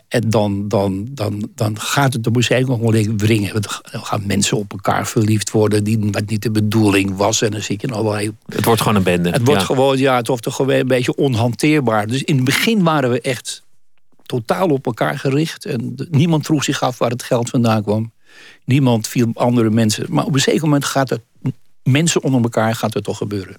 en 0.07 0.29
dan, 0.29 0.67
dan, 0.67 1.07
dan, 1.11 1.49
dan 1.55 1.79
gaat 1.79 2.13
het 2.13 2.23
de 2.23 2.31
museum 2.31 2.65
nog 2.65 2.79
wel 2.79 2.93
even 2.93 3.17
wringen. 3.17 3.61
Dan 3.61 4.03
gaan 4.03 4.23
mensen 4.25 4.57
op 4.57 4.71
elkaar 4.71 5.07
verliefd 5.07 5.51
worden 5.51 5.83
die 5.83 5.99
wat 6.11 6.25
niet 6.25 6.41
de 6.41 6.51
bedoeling 6.51 7.15
was. 7.15 7.41
En 7.41 7.51
dan 7.51 7.61
zit 7.61 7.81
je 7.81 7.87
nou 7.87 8.03
wel. 8.03 8.33
Het 8.45 8.65
wordt 8.65 8.81
gewoon 8.81 8.95
een 8.95 9.03
bende. 9.03 9.29
Het 9.29 9.45
wordt 9.45 9.63
gewoon, 9.63 9.97
ja, 9.97 10.15
het 10.15 10.27
wordt 10.27 10.43
toch 10.43 10.55
gewoon 10.55 10.71
een 10.71 10.87
beetje 10.87 11.15
onhanteerbaar. 11.15 12.07
Dus 12.07 12.23
in 12.23 12.35
het 12.35 12.45
begin 12.45 12.83
waren 12.83 13.09
we 13.09 13.21
echt 13.21 13.63
totaal 14.29 14.67
op 14.67 14.85
elkaar 14.85 15.19
gericht. 15.19 15.65
En 15.65 15.95
niemand 16.09 16.45
vroeg 16.45 16.63
zich 16.63 16.81
af 16.81 16.97
waar 16.97 17.09
het 17.09 17.23
geld 17.23 17.49
vandaan 17.49 17.83
kwam. 17.83 18.11
Niemand 18.65 19.07
viel 19.07 19.27
op 19.27 19.37
andere 19.37 19.69
mensen. 19.69 20.05
Maar 20.09 20.25
op 20.25 20.33
een 20.33 20.39
zeker 20.39 20.61
moment 20.61 20.85
gaat 20.85 21.09
het, 21.09 21.21
mensen 21.83 22.23
onder 22.23 22.41
elkaar 22.41 22.75
gaat 22.75 22.93
het 22.93 23.03
toch 23.03 23.17
gebeuren. 23.17 23.55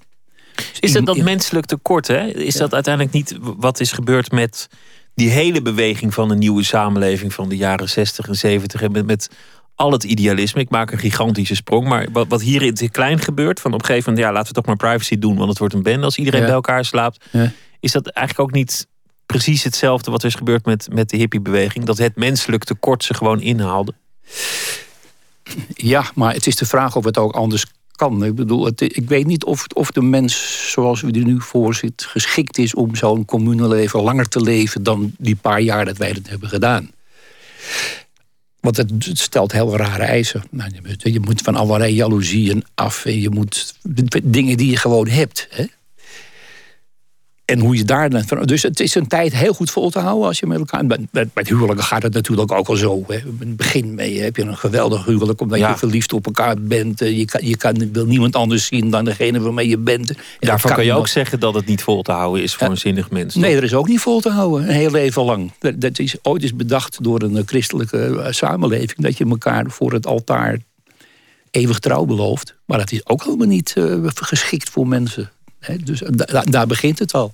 Is 0.79 0.91
dat 0.91 1.05
dat 1.05 1.17
menselijk 1.17 1.65
tekort? 1.65 2.07
Hè? 2.07 2.27
Is 2.27 2.55
dat 2.55 2.73
uiteindelijk 2.73 3.13
niet 3.13 3.37
wat 3.41 3.79
is 3.79 3.91
gebeurd 3.91 4.31
met 4.31 4.67
die 5.15 5.29
hele 5.29 5.61
beweging 5.61 6.13
van 6.13 6.31
een 6.31 6.39
nieuwe 6.39 6.63
samenleving 6.63 7.33
van 7.33 7.49
de 7.49 7.57
jaren 7.57 7.89
60 7.89 8.27
en 8.27 8.35
70 8.35 8.81
en 8.81 8.91
met, 8.91 9.05
met 9.05 9.29
al 9.75 9.91
het 9.91 10.03
idealisme. 10.03 10.61
Ik 10.61 10.69
maak 10.69 10.91
een 10.91 10.97
gigantische 10.97 11.55
sprong. 11.55 11.87
Maar 11.87 12.07
wat, 12.11 12.27
wat 12.27 12.41
hier 12.41 12.61
in 12.61 12.67
het 12.67 12.89
klein 12.91 13.19
gebeurt, 13.19 13.59
van 13.59 13.73
op 13.73 13.79
een 13.79 13.85
gegeven 13.85 14.09
moment, 14.09 14.27
ja, 14.27 14.33
laten 14.33 14.47
we 14.47 14.61
toch 14.61 14.65
maar 14.65 14.89
privacy 14.89 15.19
doen, 15.19 15.35
want 15.35 15.49
het 15.49 15.59
wordt 15.59 15.73
een 15.73 15.83
band 15.83 16.03
als 16.03 16.17
iedereen 16.17 16.41
bij 16.41 16.51
elkaar 16.51 16.85
slaapt. 16.85 17.25
Ja. 17.31 17.51
Is 17.79 17.91
dat 17.91 18.07
eigenlijk 18.07 18.49
ook 18.49 18.55
niet 18.55 18.87
precies 19.31 19.63
hetzelfde 19.63 20.11
wat 20.11 20.21
er 20.21 20.27
is 20.27 20.35
gebeurd 20.35 20.65
met, 20.65 20.87
met 20.91 21.09
de 21.09 21.17
hippiebeweging? 21.17 21.85
Dat 21.85 21.97
het 21.97 22.15
menselijk 22.15 22.63
tekort 22.63 23.03
ze 23.03 23.13
gewoon 23.13 23.41
inhaalde? 23.41 23.93
Ja, 25.73 26.11
maar 26.15 26.33
het 26.33 26.47
is 26.47 26.55
de 26.55 26.65
vraag 26.65 26.95
of 26.95 27.03
het 27.03 27.17
ook 27.17 27.33
anders 27.33 27.65
kan. 27.91 28.23
Ik 28.23 28.35
bedoel, 28.35 28.65
het, 28.65 28.81
ik 28.81 29.07
weet 29.07 29.25
niet 29.25 29.43
of, 29.43 29.65
of 29.73 29.91
de 29.91 30.01
mens 30.01 30.65
zoals 30.71 31.01
we 31.01 31.11
er 31.11 31.23
nu 31.23 31.41
voor 31.41 31.75
zit... 31.75 32.05
geschikt 32.05 32.57
is 32.57 32.73
om 32.73 32.95
zo'n 32.95 33.25
leven 33.67 34.01
langer 34.01 34.27
te 34.27 34.41
leven... 34.41 34.83
dan 34.83 35.11
die 35.17 35.35
paar 35.35 35.61
jaar 35.61 35.85
dat 35.85 35.97
wij 35.97 36.13
dat 36.13 36.27
hebben 36.27 36.49
gedaan. 36.49 36.91
Want 38.59 38.77
het, 38.77 38.91
stelt 39.13 39.51
heel 39.51 39.77
rare 39.77 40.03
eisen. 40.03 40.43
Nou, 40.49 40.71
je 40.97 41.19
moet 41.19 41.41
van 41.41 41.55
allerlei 41.55 41.93
jaloezieën 41.93 42.63
af. 42.75 43.05
En 43.05 43.21
je 43.21 43.29
moet 43.29 43.75
dingen 44.23 44.57
die 44.57 44.69
je 44.69 44.77
gewoon 44.77 45.07
hebt. 45.07 45.47
Hè? 45.49 45.65
En 47.51 47.59
hoe 47.59 47.75
je 47.75 47.83
daar 47.83 48.09
dan. 48.09 48.23
Dus 48.45 48.63
het 48.63 48.79
is 48.79 48.95
een 48.95 49.07
tijd 49.07 49.33
heel 49.33 49.53
goed 49.53 49.71
vol 49.71 49.89
te 49.89 49.99
houden 49.99 50.27
als 50.27 50.39
je 50.39 50.47
met 50.47 50.59
elkaar. 50.59 50.85
Met, 50.85 51.33
met, 51.33 51.47
huwelijken 51.47 51.85
gaat 51.85 52.03
het 52.03 52.13
natuurlijk 52.13 52.51
ook 52.51 52.67
al 52.67 52.75
zo. 52.75 53.03
Hè. 53.07 53.15
In 53.15 53.35
het 53.39 53.57
begin 53.57 53.95
mee 53.95 54.21
heb 54.21 54.35
je 54.35 54.43
een 54.43 54.57
geweldig 54.57 55.05
huwelijk 55.05 55.41
omdat 55.41 55.59
je 55.59 55.73
verliefd 55.75 56.13
op 56.13 56.25
elkaar 56.25 56.55
bent. 56.61 56.99
Je, 56.99 57.25
kan, 57.25 57.45
je 57.45 57.57
kan, 57.57 57.91
wil 57.91 58.05
niemand 58.05 58.35
anders 58.35 58.65
zien 58.65 58.89
dan 58.89 59.05
degene 59.05 59.39
waarmee 59.39 59.69
je 59.69 59.77
bent. 59.77 60.09
En 60.09 60.17
Daarvan 60.39 60.73
kan 60.73 60.85
je 60.85 60.93
ook 60.93 61.07
zeggen 61.07 61.39
dat 61.39 61.53
het 61.53 61.65
niet 61.65 61.83
vol 61.83 62.01
te 62.01 62.11
houden 62.11 62.43
is 62.43 62.55
voor 62.55 62.67
een 62.67 62.77
zinnig 62.77 63.09
mens. 63.09 63.35
Nee, 63.35 63.55
er 63.55 63.63
is 63.63 63.73
ook 63.73 63.87
niet 63.87 63.99
vol 63.99 64.19
te 64.19 64.29
houden. 64.29 64.67
Een 64.67 64.75
heel 64.75 64.91
leven 64.91 65.23
lang. 65.23 65.51
Dat 65.75 65.99
is 65.99 66.15
ooit 66.21 66.43
is 66.43 66.55
bedacht 66.55 67.03
door 67.03 67.21
een 67.21 67.43
christelijke 67.45 68.21
eh, 68.21 68.31
samenleving. 68.31 68.95
Dat 68.95 69.17
je 69.17 69.25
elkaar 69.25 69.65
voor 69.67 69.93
het 69.93 70.05
altaar 70.05 70.57
eeuwig 71.51 71.79
trouw 71.79 72.05
belooft. 72.05 72.55
Maar 72.65 72.77
dat 72.77 72.91
is 72.91 73.07
ook 73.07 73.23
helemaal 73.23 73.47
niet 73.47 73.73
uh, 73.77 74.07
geschikt 74.13 74.69
voor 74.69 74.87
mensen 74.87 75.31
dus 75.83 76.01
daar 76.43 76.67
begint 76.67 76.99
het 76.99 77.13
al. 77.13 77.33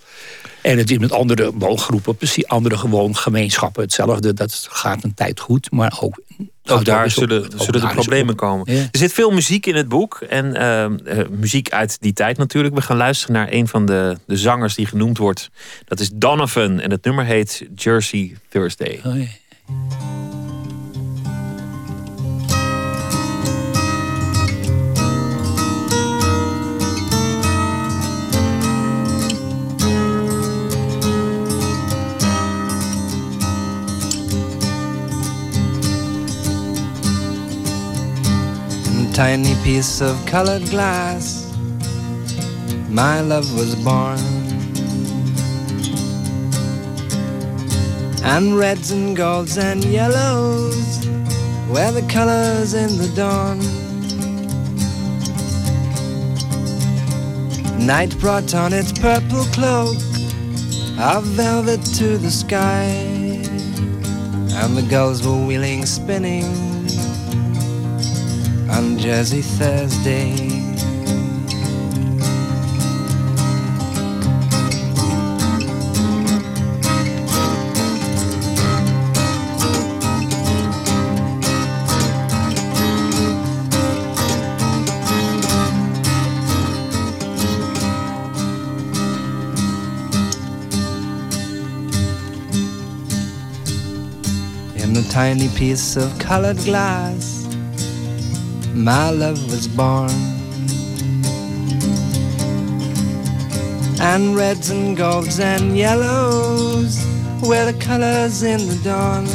En 0.61 0.77
het 0.77 0.91
is 0.91 0.97
met 0.97 1.11
andere 1.11 1.51
woongroepen, 1.53 2.15
precies 2.15 2.47
andere 2.47 2.77
gewoon 2.77 3.15
gemeenschappen 3.15 3.83
hetzelfde. 3.83 4.33
Dat 4.33 4.67
gaat 4.71 5.03
een 5.03 5.13
tijd 5.13 5.39
goed, 5.39 5.71
maar 5.71 5.97
ook. 6.01 6.21
Ook 6.69 6.85
daar 6.85 7.11
zullen, 7.11 7.51
zullen 7.55 7.81
de 7.81 7.87
problemen 7.87 8.35
komen. 8.35 8.67
Er 8.67 8.89
zit 8.91 9.13
veel 9.13 9.31
muziek 9.31 9.65
in 9.65 9.75
het 9.75 9.87
boek. 9.87 10.21
En 10.29 10.55
ehm, 10.55 10.97
eh, 11.05 11.27
muziek 11.29 11.71
uit 11.71 11.97
die 12.01 12.13
tijd 12.13 12.37
natuurlijk. 12.37 12.75
We 12.75 12.81
gaan 12.81 12.97
luisteren 12.97 13.35
naar 13.35 13.47
een 13.51 13.67
van 13.67 13.85
de, 13.85 14.17
de 14.25 14.37
zangers 14.37 14.75
die 14.75 14.85
genoemd 14.85 15.17
wordt. 15.17 15.49
Dat 15.85 15.99
is 15.99 16.09
Donovan. 16.13 16.79
En 16.79 16.91
het 16.91 17.03
nummer 17.03 17.25
heet 17.25 17.67
Jersey 17.75 18.37
Thursday. 18.49 19.01
Oh, 19.05 20.26
tiny 39.17 39.55
piece 39.63 39.99
of 39.99 40.15
colored 40.27 40.61
glass, 40.69 41.51
my 42.87 43.19
love 43.19 43.51
was 43.55 43.73
born. 43.83 44.19
And 48.23 48.55
reds 48.55 48.91
and 48.91 49.17
golds 49.17 49.57
and 49.57 49.83
yellows 49.83 51.07
were 51.67 51.91
the 51.91 52.07
colors 52.07 52.75
in 52.75 52.99
the 52.99 53.11
dawn. 53.15 53.57
Night 57.83 58.15
brought 58.19 58.53
on 58.53 58.71
its 58.71 58.91
purple 58.91 59.45
cloak 59.45 59.97
of 60.99 61.23
velvet 61.23 61.83
to 61.95 62.19
the 62.19 62.29
sky, 62.29 62.83
and 64.61 64.77
the 64.77 64.85
gulls 64.87 65.25
were 65.25 65.43
wheeling, 65.47 65.87
spinning 65.87 66.67
on 68.69 68.97
Jazzy 68.97 69.41
Thursday. 69.41 70.31
In 94.75 94.93
the 94.93 95.07
tiny 95.09 95.47
piece 95.49 95.95
of 95.95 96.17
colored 96.19 96.57
glass 96.57 97.36
my 98.77 99.09
love 99.09 99.43
was 99.49 99.67
born. 99.67 100.11
And 103.99 104.35
reds 104.35 104.69
and 104.69 104.95
golds 104.95 105.39
and 105.39 105.75
yellows 105.75 107.03
were 107.41 107.71
the 107.71 107.77
colors 107.79 108.43
in 108.43 108.59
the 108.67 108.79
dawn. 108.83 109.25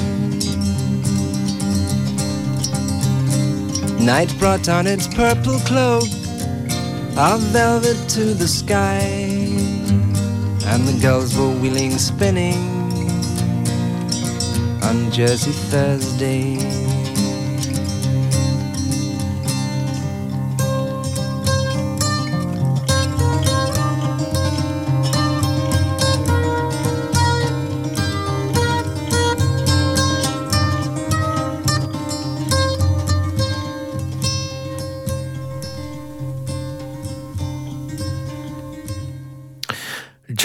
Night 4.04 4.32
brought 4.38 4.68
on 4.68 4.86
its 4.86 5.06
purple 5.08 5.58
cloak 5.60 6.08
of 7.16 7.40
velvet 7.52 7.96
to 8.10 8.34
the 8.34 8.48
sky, 8.48 9.00
and 10.66 10.86
the 10.86 10.98
gulls 11.02 11.36
were 11.36 11.50
wheeling, 11.60 11.98
spinning 11.98 12.58
on 14.82 15.10
Jersey 15.10 15.52
Thursday. 15.70 16.91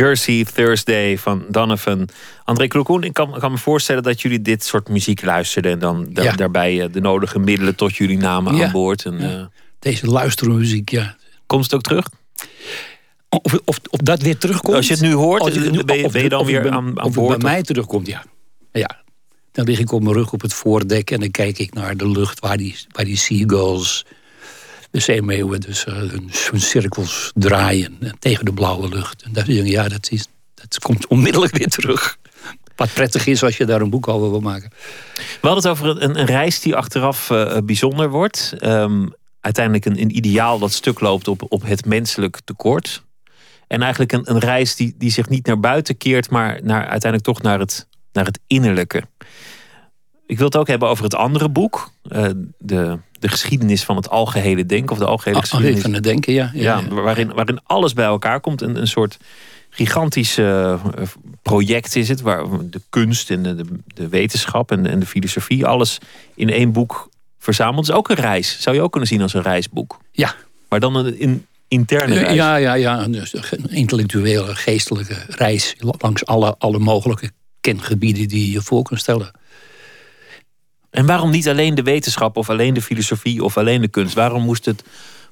Jersey 0.07 0.45
Thursday 0.53 1.17
van 1.17 1.45
Donovan. 1.49 2.09
André 2.43 2.67
Klokoen, 2.67 3.03
ik 3.03 3.13
kan, 3.13 3.39
kan, 3.39 3.51
me 3.51 3.57
voorstellen 3.57 4.03
dat 4.03 4.21
jullie 4.21 4.41
dit 4.41 4.63
soort 4.63 4.89
muziek 4.89 5.21
luisterden... 5.25 5.71
en 5.71 5.79
dan 5.79 6.07
daarbij 6.35 6.81
eh, 6.81 6.91
de 6.91 6.99
nodige 6.99 7.39
middelen 7.39 7.75
tot 7.75 7.95
jullie 7.95 8.17
namen 8.17 8.63
aan 8.63 8.71
boord. 8.71 9.05
En, 9.05 9.19
ja. 9.19 9.37
uh, 9.37 9.45
Deze 9.79 10.05
luistermuziek, 10.05 10.89
ja. 10.89 11.15
Komt 11.45 11.63
het 11.63 11.73
ook 11.73 11.81
terug? 11.81 12.09
Of, 13.29 13.53
of, 13.65 13.79
of 13.89 13.99
dat 13.99 14.21
weer 14.21 14.37
terugkomt? 14.37 14.75
Als 14.75 14.87
je 14.87 14.93
het 14.93 15.01
nu 15.01 15.13
hoort, 15.13 15.53
ben, 15.53 15.97
je, 15.97 16.09
ben 16.11 16.23
je 16.23 16.29
dan 16.29 16.45
weer 16.45 16.61
ben, 16.61 16.71
aan, 16.71 16.99
aan 16.99 17.05
of 17.05 17.13
boord? 17.13 17.39
bij 17.39 17.51
mij 17.51 17.63
terugkomt, 17.63 18.07
ja. 18.07 18.23
ja. 18.71 19.03
Dan 19.51 19.65
lig 19.65 19.79
ik 19.79 19.91
op 19.91 20.03
mijn 20.03 20.15
rug 20.15 20.33
op 20.33 20.41
het 20.41 20.53
voordek 20.53 21.11
en 21.11 21.19
dan 21.19 21.31
kijk 21.31 21.59
ik 21.59 21.73
naar 21.73 21.97
de 21.97 22.09
lucht... 22.09 22.39
waar 22.39 22.57
die, 22.57 22.75
waar 22.91 23.05
die 23.05 23.17
seagulls 23.17 24.05
de 24.97 25.03
zeemeeuwen 25.03 25.59
dus 25.59 25.85
uh, 25.85 25.95
hun, 25.95 26.31
hun, 26.51 26.61
cirkels 26.61 27.31
draaien 27.33 27.97
tegen 28.19 28.45
de 28.45 28.53
blauwe 28.53 28.89
lucht. 28.89 29.23
En 29.23 29.33
dat, 29.33 29.45
ja, 29.47 29.87
dat, 29.87 30.11
is, 30.11 30.27
dat 30.53 30.79
komt 30.79 31.07
onmiddellijk 31.07 31.57
weer 31.57 31.67
terug. 31.67 32.17
Wat 32.75 32.93
prettig 32.93 33.27
is 33.27 33.43
als 33.43 33.57
je 33.57 33.65
daar 33.65 33.81
een 33.81 33.89
boek 33.89 34.07
over 34.07 34.29
wil 34.29 34.39
maken. 34.39 34.69
We 35.15 35.47
hadden 35.47 35.69
het 35.69 35.71
over 35.71 36.01
een, 36.03 36.19
een 36.19 36.25
reis 36.25 36.59
die 36.59 36.75
achteraf 36.75 37.29
uh, 37.29 37.57
bijzonder 37.63 38.09
wordt. 38.09 38.53
Um, 38.63 39.13
uiteindelijk 39.41 39.85
een, 39.85 40.01
een, 40.01 40.17
ideaal 40.17 40.59
dat 40.59 40.71
stuk 40.71 40.99
loopt 40.99 41.27
op, 41.27 41.45
op 41.49 41.61
het 41.65 41.85
menselijk 41.85 42.39
tekort. 42.43 43.03
En 43.67 43.81
eigenlijk 43.81 44.11
een, 44.11 44.31
een 44.31 44.39
reis 44.39 44.75
die, 44.75 44.95
die 44.97 45.11
zich 45.11 45.29
niet 45.29 45.45
naar 45.45 45.59
buiten 45.59 45.97
keert, 45.97 46.29
maar 46.29 46.59
naar, 46.63 46.87
uiteindelijk 46.87 47.23
toch 47.23 47.41
naar 47.41 47.59
het, 47.59 47.87
naar 48.11 48.25
het 48.25 48.39
innerlijke. 48.47 49.03
Ik 50.25 50.37
wil 50.37 50.45
het 50.45 50.57
ook 50.57 50.67
hebben 50.67 50.89
over 50.89 51.03
het 51.03 51.15
andere 51.15 51.49
boek. 51.49 51.91
De, 52.57 52.99
de 53.19 53.27
geschiedenis 53.27 53.83
van 53.83 53.95
het 53.95 54.09
algehele 54.09 54.65
denken. 54.65 54.91
Of 54.91 54.97
de 54.97 55.05
algehele 55.05 55.41
geschiedenis. 55.41 55.81
van 55.81 55.93
het 55.93 56.03
denken, 56.03 56.33
ja. 56.33 56.51
ja. 56.53 56.87
Waarin, 56.87 57.33
waarin 57.33 57.59
alles 57.63 57.93
bij 57.93 58.05
elkaar 58.05 58.39
komt. 58.39 58.61
Een, 58.61 58.75
een 58.75 58.87
soort 58.87 59.17
gigantisch 59.69 60.37
uh, 60.37 60.83
project 61.41 61.95
is 61.95 62.09
het. 62.09 62.21
Waar 62.21 62.45
de 62.69 62.81
kunst 62.89 63.29
en 63.29 63.43
de, 63.43 63.55
de, 63.55 63.65
de 63.85 64.07
wetenschap 64.07 64.71
en, 64.71 64.85
en, 64.85 64.99
de 64.99 65.05
filosofie. 65.05 65.65
Alles 65.65 65.97
in 66.35 66.49
één 66.49 66.71
boek 66.71 67.09
verzameld. 67.39 67.85
Het 67.85 67.95
is 67.95 68.01
ook 68.01 68.09
een 68.09 68.15
reis. 68.15 68.61
Zou 68.61 68.75
je 68.75 68.81
ook 68.81 68.91
kunnen 68.91 69.09
zien 69.09 69.21
als 69.21 69.33
een 69.33 69.41
reisboek. 69.41 69.99
Ja. 70.11 70.35
Maar 70.69 70.79
dan 70.79 70.95
een, 70.95 71.45
interne 71.67 72.19
reis. 72.19 72.35
Ja, 72.35 72.55
ja, 72.55 72.73
ja. 72.73 73.03
Een 73.03 73.69
intellectuele, 73.69 74.55
geestelijke 74.55 75.15
reis. 75.27 75.75
Langs 75.79 76.25
alle, 76.25 76.55
alle 76.57 76.79
mogelijke 76.79 77.31
kengebieden 77.61 78.27
die 78.27 78.51
je 78.51 78.61
voor 78.61 78.83
kunt 78.83 78.99
stellen. 78.99 79.31
En 80.97 81.05
waarom 81.05 81.29
niet 81.29 81.49
alleen 81.49 81.75
de 81.75 81.83
wetenschap 81.83 82.37
of 82.37 82.49
alleen 82.49 82.73
de 82.73 82.81
filosofie 82.81 83.43
of 83.43 83.57
alleen 83.57 83.81
de 83.81 83.87
kunst? 83.87 84.13
Waarom 84.13 84.43
moest 84.43 84.65
het, 84.65 84.83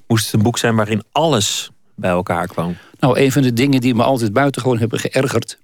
moest 0.06 0.24
het 0.24 0.34
een 0.34 0.42
boek 0.42 0.58
zijn 0.58 0.76
waarin 0.76 1.02
alles 1.12 1.70
bij 1.94 2.10
elkaar 2.10 2.46
kwam? 2.46 2.76
Nou, 2.98 3.18
een 3.20 3.32
van 3.32 3.42
de 3.42 3.52
dingen 3.52 3.80
die 3.80 3.94
me 3.94 4.02
altijd 4.02 4.32
buitengewoon 4.32 4.78
hebben 4.78 4.98
geërgerd... 4.98 5.58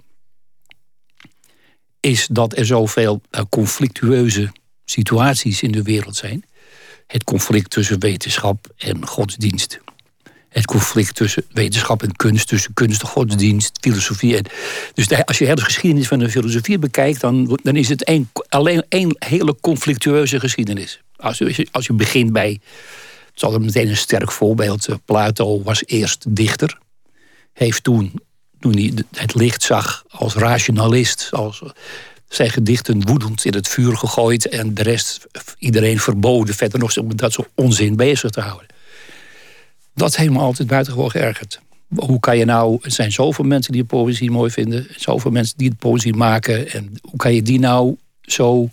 is 2.01 2.27
dat 2.27 2.57
er 2.57 2.67
zoveel 2.67 3.21
conflictueuze 3.49 4.53
situaties 4.85 5.63
in 5.63 5.73
de 5.73 5.83
wereld 5.83 6.17
zijn. 6.17 6.45
Het 7.07 7.25
conflict 7.25 7.71
tussen 7.71 8.01
wetenschap 8.01 8.73
en 8.77 9.07
godsdienst. 9.07 9.81
Het 10.53 10.65
conflict 10.65 11.15
tussen 11.15 11.45
wetenschap 11.53 12.03
en 12.03 12.17
kunst, 12.17 12.49
tussen 12.49 12.75
kunst 12.75 13.03
en 13.03 13.09
godsdienst, 13.09 13.79
filosofie. 13.81 14.37
En, 14.37 14.45
dus 14.95 15.25
als 15.25 15.39
je 15.39 15.55
de 15.55 15.61
geschiedenis 15.61 16.09
van 16.09 16.19
de 16.19 16.31
filosofie 16.31 16.79
bekijkt, 16.79 17.21
dan, 17.21 17.59
dan 17.63 17.77
is 17.77 17.89
het 17.89 18.09
een, 18.09 18.29
alleen 18.49 18.85
één 18.89 19.17
hele 19.19 19.57
conflictueuze 19.61 20.41
geschiedenis. 20.41 21.01
Als 21.17 21.39
je, 21.39 21.69
als 21.71 21.87
je 21.87 21.93
begint 21.93 22.33
bij, 22.33 22.51
het 22.51 23.37
is 23.37 23.43
altijd 23.43 23.63
meteen 23.63 23.89
een 23.89 23.97
sterk 23.97 24.33
voorbeeld. 24.33 24.89
Plato 25.05 25.63
was 25.63 25.83
eerst 25.87 26.37
dichter, 26.37 26.79
heeft 27.53 27.85
toen, 27.85 28.13
toen 28.61 28.73
hij 28.73 28.93
het 29.13 29.35
licht 29.35 29.63
zag 29.63 30.05
als 30.09 30.35
rationalist, 30.35 31.29
als 31.31 31.63
zijn 32.29 32.51
gedichten 32.51 33.07
woedend 33.07 33.45
in 33.45 33.55
het 33.55 33.69
vuur 33.69 33.97
gegooid 33.97 34.49
en 34.49 34.75
de 34.75 34.83
rest 34.83 35.27
iedereen 35.59 35.99
verboden 35.99 36.55
verder 36.55 36.79
nog 36.79 36.97
om 36.97 37.17
dat 37.17 37.33
soort 37.33 37.49
onzin 37.55 37.97
bezig 37.97 38.31
te 38.31 38.41
houden. 38.41 38.67
Dat 39.95 40.17
heeft 40.17 40.31
me 40.31 40.39
altijd 40.39 40.69
buitengewoon 40.69 41.11
geërgerd. 41.11 41.61
Hoe 41.95 42.21
kan 42.21 42.39
je 42.39 42.45
nou, 42.45 42.79
er 42.83 42.91
zijn 42.91 43.13
zoveel 43.13 43.45
mensen 43.45 43.73
die 43.73 43.85
poëzie 43.85 44.31
mooi 44.31 44.51
vinden, 44.51 44.87
zoveel 44.97 45.31
mensen 45.31 45.59
die 45.59 45.75
poëzie 45.75 46.15
maken, 46.15 46.71
en 46.71 46.93
hoe 47.01 47.17
kan 47.17 47.35
je 47.35 47.43
die 47.43 47.59
nou 47.59 47.97
zo 48.21 48.71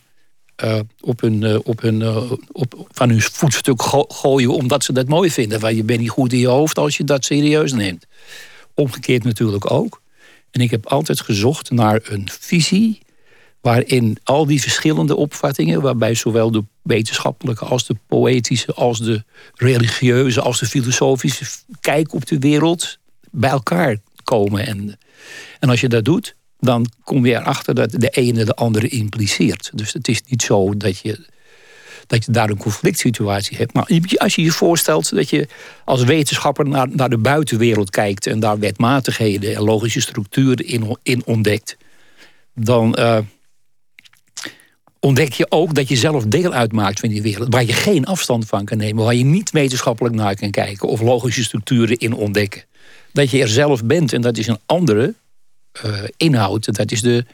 uh, 0.63 0.79
op 1.01 1.21
hun, 1.21 1.41
uh, 1.41 1.59
op 1.63 1.81
hun, 1.81 2.01
uh, 2.01 2.31
op, 2.51 2.87
van 2.91 3.09
hun 3.09 3.21
voetstuk 3.21 3.81
go 3.81 4.05
gooien 4.07 4.53
omdat 4.53 4.83
ze 4.83 4.93
dat 4.93 5.07
mooi 5.07 5.31
vinden? 5.31 5.59
Want 5.59 5.75
je 5.75 5.83
bent 5.83 5.99
niet 5.99 6.09
goed 6.09 6.33
in 6.33 6.39
je 6.39 6.47
hoofd 6.47 6.77
als 6.77 6.97
je 6.97 7.03
dat 7.03 7.25
serieus 7.25 7.73
neemt. 7.73 8.05
Omgekeerd 8.73 9.23
natuurlijk 9.23 9.71
ook. 9.71 10.01
En 10.51 10.61
ik 10.61 10.71
heb 10.71 10.85
altijd 10.85 11.21
gezocht 11.21 11.71
naar 11.71 11.99
een 12.03 12.27
visie 12.39 12.99
waarin 13.61 14.17
al 14.23 14.45
die 14.45 14.61
verschillende 14.61 15.15
opvattingen, 15.15 15.81
waarbij 15.81 16.13
zowel 16.13 16.51
de 16.51 16.63
wetenschappelijke 16.81 17.65
als 17.65 17.85
de 17.87 17.95
poëtische, 18.07 18.73
als 18.73 18.99
de 18.99 19.23
religieuze, 19.55 20.41
als 20.41 20.59
de 20.59 20.65
filosofische 20.65 21.45
kijk 21.79 22.13
op 22.13 22.25
de 22.25 22.39
wereld 22.39 22.97
bij 23.31 23.49
elkaar 23.49 23.97
komen. 24.23 24.65
En, 24.65 24.97
en 25.59 25.69
als 25.69 25.81
je 25.81 25.89
dat 25.89 26.05
doet, 26.05 26.35
dan 26.59 26.91
kom 27.03 27.25
je 27.25 27.35
erachter 27.35 27.75
dat 27.75 27.91
de 27.91 28.09
ene 28.09 28.45
de 28.45 28.55
andere 28.55 28.87
impliceert. 28.87 29.71
Dus 29.73 29.93
het 29.93 30.07
is 30.07 30.21
niet 30.27 30.41
zo 30.41 30.77
dat 30.77 30.99
je, 30.99 31.27
dat 32.07 32.25
je 32.25 32.31
daar 32.31 32.49
een 32.49 32.57
conflict 32.57 32.99
situatie 32.99 33.57
hebt. 33.57 33.73
Maar 33.73 33.89
als 34.15 34.35
je 34.35 34.43
je 34.43 34.51
voorstelt 34.51 35.15
dat 35.15 35.29
je 35.29 35.47
als 35.85 36.03
wetenschapper 36.03 36.67
naar, 36.67 36.87
naar 36.89 37.09
de 37.09 37.17
buitenwereld 37.17 37.89
kijkt 37.89 38.27
en 38.27 38.39
daar 38.39 38.59
wetmatigheden 38.59 39.55
en 39.55 39.61
logische 39.61 40.01
structuren 40.01 40.67
in, 40.67 40.97
in 41.03 41.21
ontdekt, 41.25 41.77
dan. 42.53 42.95
Uh, 42.99 43.17
ontdek 44.99 45.33
je 45.33 45.45
ook 45.49 45.75
dat 45.75 45.87
je 45.87 45.95
zelf 45.95 46.25
deel 46.25 46.53
uitmaakt 46.53 46.99
van 46.99 47.09
die 47.09 47.21
wereld. 47.21 47.53
Waar 47.53 47.65
je 47.65 47.73
geen 47.73 48.05
afstand 48.05 48.45
van 48.45 48.65
kan 48.65 48.77
nemen. 48.77 49.03
Waar 49.03 49.15
je 49.15 49.23
niet 49.23 49.51
wetenschappelijk 49.51 50.15
naar 50.15 50.35
kan 50.35 50.51
kijken. 50.51 50.87
Of 50.87 51.01
logische 51.01 51.43
structuren 51.43 51.97
in 51.97 52.13
ontdekken. 52.13 52.63
Dat 53.11 53.29
je 53.29 53.41
er 53.41 53.47
zelf 53.47 53.83
bent 53.83 54.13
en 54.13 54.21
dat 54.21 54.37
is 54.37 54.47
een 54.47 54.59
andere 54.65 55.13
uh, 55.85 56.03
inhoud. 56.17 56.75
Dat 56.75 56.91
is 56.91 57.01
de, 57.01 57.25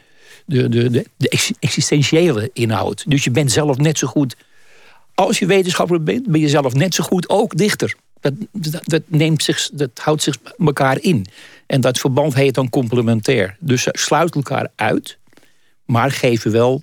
de, 0.46 0.68
de, 0.68 1.04
de, 1.16 1.54
existentiële 1.60 2.50
inhoud. 2.52 3.04
Dus 3.06 3.24
je 3.24 3.30
bent 3.30 3.52
zelf 3.52 3.76
net 3.76 3.98
zo 3.98 4.06
goed. 4.06 4.36
Als 5.14 5.38
je 5.38 5.46
wetenschapper 5.46 6.02
bent, 6.02 6.26
ben 6.26 6.40
je 6.40 6.48
zelf 6.48 6.74
net 6.74 6.94
zo 6.94 7.04
goed 7.04 7.28
ook 7.28 7.56
dichter. 7.56 7.94
Dat, 8.20 8.34
dat, 8.82 9.02
neemt 9.06 9.42
zich, 9.42 9.70
dat 9.72 9.90
houdt 9.94 10.22
zich 10.22 10.36
elkaar 10.58 11.00
in. 11.00 11.26
En 11.66 11.80
dat 11.80 11.98
verband 11.98 12.34
heet 12.34 12.54
dan 12.54 12.70
complementair. 12.70 13.56
Dus 13.60 13.82
ze 13.82 13.88
sluiten 13.92 14.42
elkaar 14.42 14.68
uit, 14.74 15.18
maar 15.84 16.10
geven 16.10 16.52
wel 16.52 16.82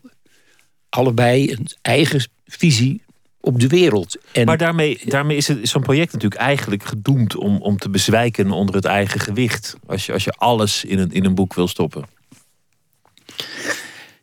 allebei 0.93 1.51
een 1.51 1.67
eigen 1.81 2.29
visie 2.45 3.01
op 3.39 3.59
de 3.59 3.67
wereld. 3.67 4.17
En 4.31 4.45
maar 4.45 4.57
daarmee, 4.57 5.01
daarmee 5.05 5.37
is 5.37 5.45
zo'n 5.45 5.81
project 5.81 6.13
natuurlijk 6.13 6.41
eigenlijk 6.41 6.83
gedoemd 6.83 7.35
om, 7.35 7.61
om 7.61 7.77
te 7.77 7.89
bezwijken 7.89 8.51
onder 8.51 8.75
het 8.75 8.85
eigen 8.85 9.19
gewicht. 9.19 9.75
Als 9.85 10.05
je, 10.05 10.13
als 10.13 10.23
je 10.23 10.31
alles 10.31 10.85
in 10.85 10.99
een, 10.99 11.11
in 11.11 11.25
een 11.25 11.35
boek 11.35 11.53
wil 11.53 11.67
stoppen. 11.67 12.05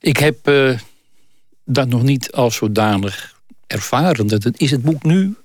Ik 0.01 0.17
heb 0.17 0.49
uh, 0.49 0.79
dat 1.65 1.89
nog 1.89 2.03
niet 2.03 2.33
als 2.33 2.57
zodanig 2.57 3.41
ervaren. 3.67 4.27
Dat 4.27 4.43
het, 4.43 4.61
is 4.61 4.71
het 4.71 4.83
boek 4.83 5.03
nu 5.03 5.37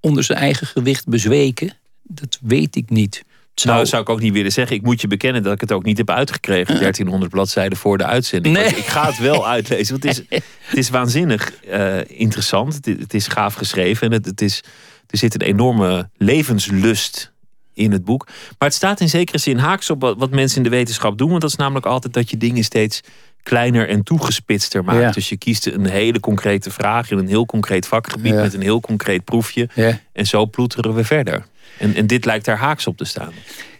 onder 0.00 0.24
zijn 0.24 0.38
eigen 0.38 0.66
gewicht 0.66 1.08
bezweken? 1.08 1.76
Dat 2.02 2.38
weet 2.42 2.76
ik 2.76 2.90
niet. 2.90 3.24
Nou, 3.62 3.78
dat 3.78 3.88
zou 3.88 4.02
ik 4.02 4.08
ook 4.08 4.20
niet 4.20 4.32
willen 4.32 4.52
zeggen. 4.52 4.76
Ik 4.76 4.82
moet 4.82 5.00
je 5.00 5.06
bekennen 5.06 5.42
dat 5.42 5.52
ik 5.52 5.60
het 5.60 5.72
ook 5.72 5.84
niet 5.84 5.98
heb 5.98 6.10
uitgekregen. 6.10 6.78
1300 6.78 7.30
bladzijden 7.30 7.78
voor 7.78 7.98
de 7.98 8.04
uitzending. 8.04 8.56
Nee. 8.56 8.66
Ik 8.66 8.86
ga 8.86 9.06
het 9.06 9.18
wel 9.18 9.46
uitlezen. 9.56 10.00
Want 10.00 10.16
het 10.16 10.26
is, 10.28 10.38
het 10.60 10.78
is 10.78 10.90
waanzinnig 10.90 11.52
uh, 11.70 11.98
interessant. 12.06 12.74
Het, 12.74 12.86
het, 12.86 13.14
is 13.14 13.26
gaaf 13.26 13.54
geschreven. 13.54 14.06
En 14.06 14.12
het, 14.12 14.26
het 14.26 14.40
is, 14.40 14.62
er 15.06 15.18
zit 15.18 15.34
een 15.34 15.46
enorme 15.46 16.08
levenslust 16.16 17.32
in 17.74 17.92
het 17.92 18.04
boek. 18.04 18.26
Maar 18.26 18.68
het 18.68 18.74
staat 18.74 19.00
in 19.00 19.08
zekere 19.08 19.38
zin 19.38 19.58
haaks 19.58 19.90
op 19.90 20.00
wat, 20.00 20.18
wat 20.18 20.30
mensen 20.30 20.56
in 20.56 20.62
de 20.62 20.68
wetenschap 20.76 21.18
doen. 21.18 21.28
Want 21.28 21.40
dat 21.40 21.50
is 21.50 21.56
namelijk 21.56 21.86
altijd 21.86 22.12
dat 22.12 22.30
je 22.30 22.36
dingen 22.36 22.64
steeds 22.64 23.00
kleiner 23.42 23.88
en 23.88 24.02
toegespitster 24.02 24.84
maakt. 24.84 25.00
Ja. 25.00 25.10
Dus 25.10 25.28
je 25.28 25.36
kiest 25.36 25.66
een 25.66 25.86
hele 25.86 26.20
concrete 26.20 26.70
vraag 26.70 27.10
in 27.10 27.18
een 27.18 27.28
heel 27.28 27.46
concreet 27.46 27.86
vakgebied 27.86 28.32
Ja. 28.32 28.40
met 28.40 28.54
een 28.54 28.62
heel 28.62 28.80
concreet 28.80 29.24
proefje. 29.24 29.68
Ja. 29.74 30.00
En 30.12 30.26
zo 30.26 30.46
ploeteren 30.46 30.94
we 30.94 31.04
verder. 31.04 31.46
En, 31.78 32.06
dit 32.06 32.24
lijkt 32.24 32.44
daar 32.44 32.56
haaks 32.56 32.86
op 32.86 32.96
te 32.96 33.04
staan. 33.04 33.32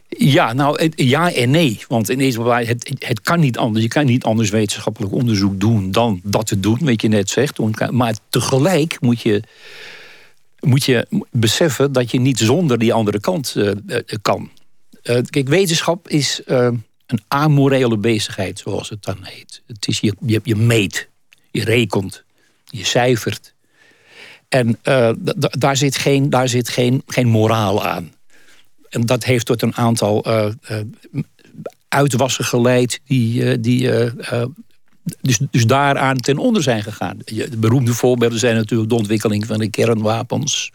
Ja, 0.08 0.52
nou, 0.52 0.90
ja 0.94 1.32
en 1.32 1.50
nee. 1.50 1.80
Want 1.88 2.10
in 2.10 2.18
deze 2.18 2.36
geval, 2.36 2.56
het, 2.56 2.92
het 2.98 3.20
kan 3.20 3.40
niet 3.40 3.58
anders. 3.58 3.84
Je 3.84 3.90
kan 3.90 4.04
niet 4.04 4.24
anders 4.24 4.50
wetenschappelijk 4.50 5.12
onderzoek 5.12 5.60
doen 5.60 5.90
dan 5.90 6.20
dat 6.22 6.46
te 6.46 6.60
doen, 6.60 6.78
wat 6.80 7.02
je 7.02 7.08
net 7.08 7.30
zegt. 7.30 7.58
Maar 7.90 8.14
tegelijk 8.28 9.00
moet 9.00 9.20
je, 9.20 9.42
moet 10.60 10.84
je 10.84 11.06
beseffen 11.30 11.92
dat 11.92 12.10
je 12.10 12.20
niet 12.20 12.38
zonder 12.38 12.78
die 12.78 12.92
andere 12.92 13.20
kant 13.20 13.54
eh, 13.56 13.70
eh, 13.70 14.00
kan. 14.22 14.50
Eh, 15.02 15.18
kijk, 15.30 15.48
wetenschap 15.48 16.08
is 16.08 16.40
een 17.06 17.22
amorele 17.28 17.96
bezigheid, 17.96 18.58
zoals 18.58 18.88
het 18.88 19.02
dan 19.02 19.18
heet. 19.20 19.62
Het 19.66 19.88
is 19.88 20.00
je, 20.00 20.14
je, 20.26 20.40
je 20.42 20.56
meet, 20.56 21.08
je 21.50 21.64
rekent, 21.64 22.24
je 22.64 22.84
cijfert. 22.84 23.53
En 24.54 24.78
eh, 24.82 25.10
da- 25.18 25.34
da- 25.36 25.52
daar 25.58 25.76
zit, 25.76 25.96
geen, 25.96 26.30
daar 26.30 26.48
zit 26.48 26.68
geen, 26.68 27.02
geen 27.06 27.28
moraal 27.28 27.84
aan. 27.84 28.12
En 28.88 29.06
dat 29.06 29.24
heeft 29.24 29.46
tot 29.46 29.62
een 29.62 29.76
aantal 29.76 30.24
eh, 30.24 30.46
eh, 30.62 30.78
uitwassen 31.88 32.44
geleid 32.44 33.00
die, 33.04 33.60
die 33.60 33.90
dus, 35.20 35.38
dus 35.50 35.66
daaraan 35.66 36.16
ten 36.16 36.38
onder 36.38 36.62
zijn 36.62 36.82
gegaan. 36.82 37.18
De 37.24 37.56
beroemde 37.56 37.94
voorbeelden 37.94 38.38
zijn 38.38 38.56
natuurlijk 38.56 38.90
de 38.90 38.96
ontwikkeling 38.96 39.46
van 39.46 39.58
de 39.58 39.70
kernwapens. 39.70 40.72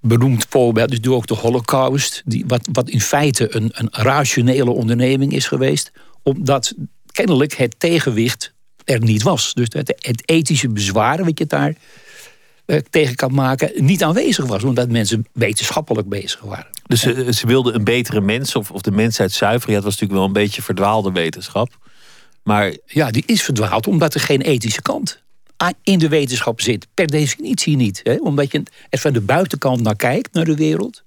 Beroemd 0.00 0.46
voorbeeld 0.48 0.90
natuurlijk 0.90 1.16
ook 1.16 1.26
de 1.26 1.46
holocaust. 1.46 2.22
Die, 2.24 2.44
wat, 2.46 2.68
wat 2.72 2.88
in 2.88 3.00
feite 3.00 3.56
een, 3.56 3.70
een 3.74 3.88
rationele 3.90 4.70
onderneming 4.70 5.32
is 5.32 5.46
geweest. 5.46 5.92
Omdat 6.22 6.74
kennelijk 7.12 7.54
het 7.54 7.74
tegenwicht 7.78 8.52
er 8.84 9.00
niet 9.00 9.22
was. 9.22 9.54
Dus 9.54 9.66
het, 9.70 10.22
ethische 10.24 10.68
bezwaar 10.68 11.24
wat 11.24 11.38
je 11.38 11.46
daar 11.46 11.74
eh, 12.66 12.78
tegen 12.90 13.14
kan 13.14 13.34
maken... 13.34 13.70
niet 13.76 14.02
aanwezig 14.02 14.44
was. 14.46 14.62
Omdat 14.64 14.90
mensen 14.90 15.26
wetenschappelijk 15.32 16.08
bezig 16.08 16.40
waren. 16.40 16.66
Dus 16.86 17.00
ze, 17.00 17.32
ze 17.32 17.46
wilden 17.46 17.74
een 17.74 17.84
betere 17.84 18.20
mens 18.20 18.54
of, 18.56 18.70
of 18.70 18.80
de 18.80 18.90
mensheid 18.90 19.32
zuiveren. 19.32 19.70
Ja, 19.70 19.74
het 19.76 19.84
was 19.84 19.92
natuurlijk 19.92 20.18
wel 20.20 20.28
een 20.28 20.44
beetje 20.44 20.62
verdwaalde 20.62 21.12
wetenschap. 21.12 21.78
Maar 22.42 22.76
Ja, 22.86 23.10
die 23.10 23.22
is 23.26 23.42
verdwaald 23.42 23.86
omdat 23.86 24.14
er 24.14 24.20
geen 24.20 24.40
ethische 24.40 24.82
kant 24.82 25.24
in 25.82 25.98
de 25.98 26.08
wetenschap 26.08 26.60
zit. 26.60 26.86
Per 26.94 27.06
definitie 27.06 27.76
niet. 27.76 28.00
Hè? 28.02 28.14
Omdat 28.14 28.52
je 28.52 28.62
er 28.90 28.98
van 28.98 29.12
de 29.12 29.20
buitenkant 29.20 29.80
naar 29.80 29.96
kijkt, 29.96 30.32
naar 30.32 30.44
de 30.44 30.54
wereld. 30.56 31.02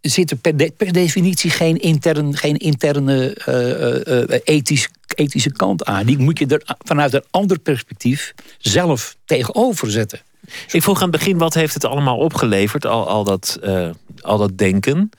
Zit 0.00 0.30
er 0.30 0.36
per, 0.36 0.56
de- 0.56 0.72
per 0.76 0.92
definitie 0.92 1.50
geen, 1.50 1.80
intern, 1.80 2.36
geen 2.36 2.56
interne 2.56 3.34
eh, 3.34 3.70
eh, 3.70 4.22
eh, 4.34 4.40
ethisch, 4.44 4.88
ethische 5.14 5.52
kant 5.52 5.84
aan. 5.84 6.06
Die 6.06 6.18
moet 6.18 6.38
je 6.38 6.46
er 6.46 6.76
vanuit 6.78 7.14
een 7.14 7.24
ander 7.30 7.58
perspectief 7.58 8.34
zelf 8.58 9.16
tegenover 9.24 9.90
zetten. 9.90 10.20
Ik 10.70 10.82
vroeg 10.82 10.96
aan 10.96 11.08
het 11.10 11.18
begin, 11.18 11.38
wat 11.38 11.54
heeft 11.54 11.74
het 11.74 11.84
allemaal 11.84 12.16
opgeleverd? 12.18 12.86
Al, 12.86 13.08
al, 13.08 13.24
dat, 13.24 13.58
eh, 13.62 13.90
al 14.20 14.38
dat 14.38 14.58
denken. 14.58 15.10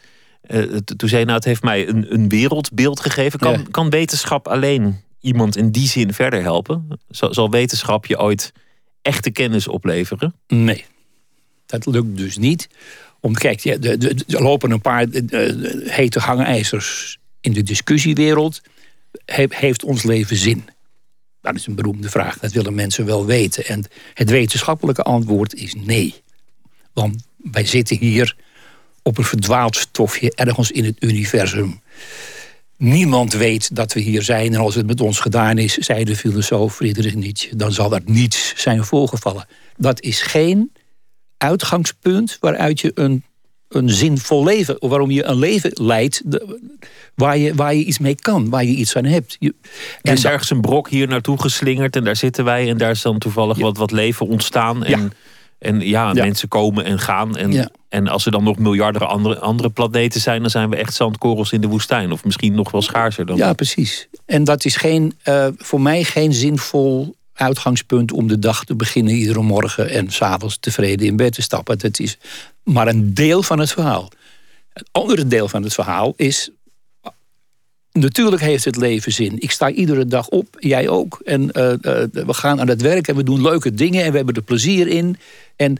T- 0.83 0.97
toen 0.97 1.09
zei 1.09 1.19
je, 1.19 1.25
nou, 1.25 1.37
het 1.37 1.45
heeft 1.45 1.63
mij 1.63 1.87
een, 1.87 2.13
een 2.13 2.29
wereldbeeld 2.29 2.99
gegeven. 2.99 3.39
Kan, 3.39 3.51
Ja. 3.51 3.61
kan 3.71 3.89
wetenschap 3.89 4.47
alleen 4.47 5.01
iemand 5.21 5.57
in 5.57 5.71
die 5.71 5.87
zin 5.87 6.13
verder 6.13 6.41
helpen? 6.41 6.87
Zal, 7.09 7.33
zal 7.33 7.49
wetenschap 7.49 8.05
je 8.05 8.19
ooit 8.19 8.51
echte 9.01 9.29
kennis 9.31 9.67
opleveren? 9.67 10.33
Nee, 10.47 10.85
dat 11.65 11.85
lukt 11.85 12.17
dus 12.17 12.37
niet. 12.37 12.67
Om, 13.19 13.33
kijk, 13.33 13.59
ja, 13.59 13.77
de- 13.77 13.97
de- 13.97 14.15
er 14.27 14.41
lopen 14.41 14.71
een 14.71 14.81
paar 14.81 15.03
eh, 15.09 15.53
hete 15.91 16.19
hangijzers 16.19 17.17
in 17.41 17.53
de 17.53 17.63
discussiewereld. 17.63 18.61
He- 19.25 19.45
heeft 19.49 19.83
ons 19.83 20.03
leven 20.03 20.35
zin? 20.35 20.63
Dat 21.41 21.56
is 21.56 21.67
een 21.67 21.75
beroemde 21.75 22.10
vraag. 22.10 22.39
Dat 22.39 22.52
willen 22.52 22.73
mensen 22.73 23.06
wel 23.06 23.25
weten. 23.25 23.65
En 23.65 23.86
het 24.13 24.30
wetenschappelijke 24.30 25.04
antwoord 25.04 25.54
is 25.54 25.75
nee. 25.75 26.15
Want 26.93 27.23
wij 27.38 27.65
zitten 27.65 27.97
hier 27.97 28.36
op 29.04 29.17
een 29.17 29.23
verdwaald 29.23 29.75
stofje 29.75 30.32
ergens 30.36 30.71
in 30.71 30.86
het 30.86 30.95
universum. 30.99 31.82
Niemand 32.78 33.34
weet 33.34 33.75
dat 33.75 33.93
we 33.93 33.99
hier 33.99 34.21
zijn. 34.21 34.54
En 34.54 34.60
als 34.60 34.75
het 34.75 34.88
met 34.88 35.02
ons 35.02 35.19
gedaan 35.19 35.58
is, 35.58 35.73
zei 35.73 36.04
de 36.04 36.15
filosoof 36.15 36.75
Friedrich 36.75 37.15
Nietzsche, 37.15 37.56
dan 37.56 37.71
zal 37.71 37.93
er 37.93 38.02
niets 38.06 38.54
zijn 38.56 38.84
voorgevallen. 38.84 39.47
Dat 39.78 40.02
is 40.02 40.21
geen 40.21 40.71
uitgangspunt 41.38 42.38
waaruit 42.39 42.80
je 42.80 42.91
een, 42.93 43.23
een 43.69 43.89
zinvol 43.89 44.43
leven, 44.43 44.75
waarom 44.79 45.12
je 45.12 45.23
een 45.25 45.38
leven 45.39 45.71
leidt 45.73 46.21
waar 47.15 47.38
je, 47.38 47.55
waar 47.55 47.75
je 47.75 47.84
iets 47.84 47.99
mee 47.99 48.15
kan, 48.15 48.49
waar 48.49 48.63
je 48.63 48.73
iets 48.75 48.95
aan 48.95 49.05
hebt. 49.05 49.36
Je, 49.39 49.53
Er 50.01 50.13
is 50.13 50.25
ergens 50.25 50.49
een 50.49 50.62
brok 50.62 50.89
hier 50.89 51.08
naartoe 51.08 51.41
geslingerd 51.41 51.95
en 51.95 52.03
daar 52.03 52.15
zitten 52.15 52.45
wij. 52.45 52.69
En 52.69 52.77
daar 52.77 52.91
is 52.91 53.01
dan 53.01 53.17
toevallig 53.17 53.58
wat, 53.58 53.77
wat 53.77 53.91
leven 53.91 54.27
ontstaan. 54.27 54.84
En, 54.84 54.99
Ja. 55.01 55.08
en 55.60 55.79
ja, 55.79 56.12
Ja. 56.13 56.23
mensen 56.23 56.47
komen 56.47 56.86
en 56.86 56.99
gaan. 56.99 57.38
En, 57.38 57.71
en 57.89 58.08
als 58.08 58.25
er 58.25 58.32
dan 58.32 58.43
nog 58.43 58.58
miljarden 58.58 59.08
andere, 59.08 59.39
andere 59.39 59.69
planeten 59.69 60.21
zijn... 60.21 60.41
dan 60.41 60.49
zijn 60.49 60.69
we 60.69 60.75
echt 60.75 60.93
zandkorrels 60.93 61.51
in 61.51 61.62
de 61.62 61.67
woestijn. 61.67 62.12
Of 62.12 62.23
misschien 62.23 62.53
nog 62.55 62.71
wel 62.71 62.82
schaarser 62.82 63.25
dan. 63.25 63.38
Ja, 63.38 63.53
precies. 63.53 64.08
En 64.25 64.43
dat 64.43 64.65
is 64.65 64.75
geen, 64.75 65.13
eh, 65.23 65.47
voor 65.58 65.82
mij 65.82 66.03
geen 66.03 66.34
zinvol 66.34 67.15
uitgangspunt 67.39 68.12
om 68.12 68.28
de 68.28 68.39
dag 68.39 68.65
te 68.65 68.75
beginnen 68.75 69.13
iedere 69.13 69.41
morgen 69.41 69.89
en 69.89 70.12
s'avonds 70.12 70.58
tevreden 70.60 71.08
in 71.08 71.15
bed 71.15 71.34
te 71.34 71.41
stappen. 71.41 71.78
Dat 71.78 71.99
is 71.99 72.17
maar 72.63 72.88
een 72.88 73.13
deel 73.13 73.43
van 73.43 73.60
het 73.60 73.71
verhaal. 73.71 74.12
Het 74.73 74.89
andere 74.91 75.28
deel 75.28 75.47
van 75.47 75.63
het 75.63 75.73
verhaal 75.73 76.13
is. 76.15 76.49
Natuurlijk 77.91 78.41
heeft 78.41 78.65
het 78.65 78.75
leven 78.75 79.12
zin. 79.12 79.36
Ik 79.39 79.52
sta 79.52 79.69
iedere 79.69 80.06
dag 80.06 80.28
op, 80.28 80.56
jij 80.60 80.89
ook. 80.89 81.21
En 81.25 81.52
eh, 81.52 81.71
eh, 81.71 81.80
we 82.12 82.34
gaan 82.34 82.60
aan 82.60 82.67
het 82.67 82.82
werk 82.82 83.08
en 83.08 83.15
we 83.15 83.23
doen 83.23 83.41
leuke 83.41 83.73
dingen 83.73 84.04
en 84.04 84.12
we 84.12 84.17
hebben 84.17 84.36
er 84.36 84.41
plezier 84.41 84.88
in. 84.88 85.17
En 85.56 85.78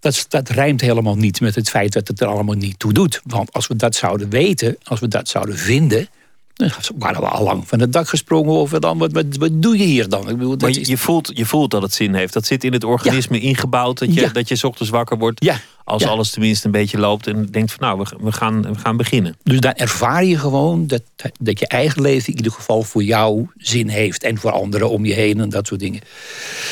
dat, 0.00 0.26
dat 0.28 0.48
rijmt 0.48 0.80
helemaal 0.80 1.16
niet 1.16 1.40
met 1.40 1.54
het 1.54 1.70
feit 1.70 1.92
dat 1.92 2.08
het 2.08 2.20
er 2.20 2.26
allemaal 2.26 2.54
niet 2.54 2.78
toe 2.78 2.92
doet. 2.92 3.20
Want 3.24 3.52
als 3.52 3.66
we 3.66 3.76
dat 3.76 3.94
zouden 3.94 4.30
weten, 4.30 4.76
als 4.82 5.00
we 5.00 5.08
dat 5.08 5.28
zouden 5.28 5.58
vinden. 5.58 6.08
Dan 6.56 6.70
waren 6.98 7.20
we 7.20 7.28
al 7.28 7.44
lang 7.44 7.68
van 7.68 7.80
het 7.80 7.92
dak 7.92 8.08
gesprongen. 8.08 8.52
Of 8.54 8.70
dan, 8.70 8.98
wat, 8.98 9.12
wat, 9.12 9.24
wat 9.38 9.50
doe 9.62 9.78
je 9.78 9.84
hier 9.84 10.08
dan? 10.08 10.20
Ik 10.28 10.36
bedoel, 10.36 10.48
dat 10.50 10.60
Maar 10.60 10.70
je, 10.70 10.80
is- 10.80 11.00
voelt, 11.00 11.30
je 11.34 11.46
voelt 11.46 11.70
dat 11.70 11.82
het 11.82 11.94
zin 11.94 12.14
heeft. 12.14 12.32
Dat 12.32 12.46
zit 12.46 12.64
in 12.64 12.72
het 12.72 12.84
organisme 12.84 13.40
ingebouwd. 13.40 13.98
Dat 13.98 14.14
je, 14.14 14.20
Ja. 14.20 14.28
dat 14.28 14.48
je 14.48 14.56
's 14.56 14.64
ochtends 14.64 14.90
wakker 14.90 15.18
wordt. 15.18 15.44
Ja. 15.44 15.60
Als 15.84 16.06
alles 16.06 16.30
tenminste 16.30 16.66
een 16.66 16.72
beetje 16.72 16.98
loopt. 16.98 17.26
En 17.26 17.46
denkt 17.50 17.72
van 17.72 17.80
nou, 17.88 17.98
we, 17.98 18.16
we, 18.24 18.32
gaan, 18.32 18.62
we 18.62 18.78
gaan 18.78 18.96
beginnen. 18.96 19.36
Dus 19.42 19.60
daar 19.60 19.74
ervaar 19.74 20.24
je 20.24 20.38
gewoon 20.38 20.86
dat, 20.86 21.02
dat 21.40 21.58
je 21.58 21.66
eigen 21.66 22.02
leven 22.02 22.28
in 22.32 22.36
ieder 22.36 22.52
geval 22.52 22.82
voor 22.82 23.02
jou 23.02 23.46
zin 23.56 23.88
heeft. 23.88 24.22
En 24.22 24.38
voor 24.38 24.50
anderen 24.50 24.90
om 24.90 25.04
je 25.04 25.12
heen 25.14 25.40
en 25.40 25.48
dat 25.48 25.66
soort 25.66 25.80
dingen. 25.80 26.00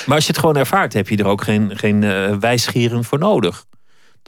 Maar 0.07 0.15
als 0.15 0.25
je 0.27 0.31
het 0.33 0.41
gewoon 0.41 0.57
ervaart, 0.57 0.93
heb 0.93 1.09
je 1.09 1.17
er 1.17 1.27
ook 1.27 1.43
geen, 1.43 1.71
geen 1.79 2.01
wijsgieren 2.41 3.05
voor 3.05 3.19
nodig. 3.19 3.65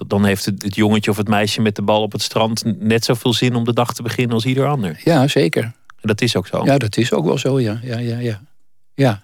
Dan 0.07 0.25
heeft 0.25 0.45
het, 0.45 0.63
het 0.63 0.75
jongetje 0.75 1.11
of 1.11 1.17
het 1.17 1.29
meisje 1.29 1.61
met 1.61 1.77
de 1.77 1.83
bal 1.83 2.03
op 2.03 2.13
het 2.13 2.23
strand 2.23 2.63
net 2.79 3.05
zoveel 3.05 3.33
zin 3.33 3.55
om 3.55 3.65
de 3.65 3.73
dag 3.73 3.95
te 3.95 4.03
beginnen 4.03 4.35
als 4.35 4.45
ieder 4.45 4.67
ander. 4.67 5.01
Ja, 5.05 5.29
zeker. 5.29 5.63
En 5.63 6.09
dat 6.09 6.21
is 6.21 6.37
ook 6.37 6.47
zo. 6.47 6.65
Ja, 6.65 6.79
dat 6.79 6.97
is 6.97 7.13
ook 7.13 7.25
wel 7.25 7.39
zo, 7.39 7.61
ja. 7.61 7.81
ja, 7.83 7.99
ja, 7.99 8.19
ja. 8.19 8.41
ja. 8.95 9.23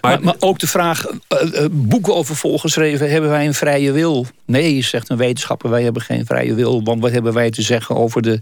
maar, 0.00 0.12
Maar, 0.12 0.20
maar 0.22 0.36
ook 0.38 0.58
de 0.58 0.66
vraag, 0.66 1.06
eh, 1.06 1.64
eh, 1.64 1.70
boeken 1.70 2.14
over 2.14 2.36
volgeschreven, 2.36 3.10
hebben 3.10 3.30
wij 3.30 3.46
een 3.46 3.54
vrije 3.54 3.92
wil? 3.92 4.26
Nee, 4.46 4.82
zegt 4.82 5.08
een 5.08 5.16
wetenschapper, 5.16 5.70
wij 5.70 5.82
hebben 5.82 6.02
geen 6.02 6.26
vrije 6.26 6.54
wil. 6.54 6.82
Want 6.82 7.00
wat 7.00 7.10
hebben 7.10 7.32
wij 7.32 7.50
te 7.50 7.62
zeggen 7.62 7.96
over 7.96 8.22
de 8.22 8.40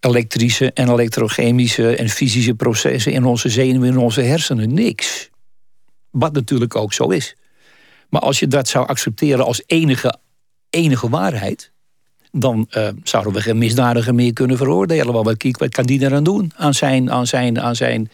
elektrische 0.00 0.72
en 0.72 0.88
elektrochemische 0.88 1.96
en 1.96 2.08
fysische 2.08 2.54
processen 2.54 3.12
in 3.12 3.24
onze 3.24 3.48
zenuwen, 3.48 3.88
in 3.88 3.98
onze 3.98 4.20
hersenen? 4.20 4.74
Niks. 4.74 5.30
Wat 6.10 6.32
natuurlijk 6.32 6.76
ook 6.76 6.92
zo 6.92 7.08
is. 7.08 7.36
Maar 8.08 8.20
als 8.20 8.38
je 8.38 8.46
dat 8.46 8.68
zou 8.68 8.86
accepteren 8.86 9.44
als 9.44 9.62
enige, 9.66 10.18
enige 10.70 11.08
waarheid, 11.08 11.72
dan 12.32 12.66
eh, 12.70 12.88
zouden 13.02 13.32
we 13.32 13.40
geen 13.40 13.58
misdadiger 13.58 14.14
meer 14.14 14.32
kunnen 14.32 14.56
veroordelen. 14.56 15.12
Want 15.12 15.26
wat, 15.26 15.56
wat 15.58 15.68
kan 15.68 15.84
die 15.86 16.02
eraan 16.02 16.24
doen? 16.24 16.52
Aan 16.56 16.74
zijn, 16.74 17.10
aan 17.10 17.26
zijn, 17.26 17.60
aan 17.60 17.76
zijn 17.76 18.10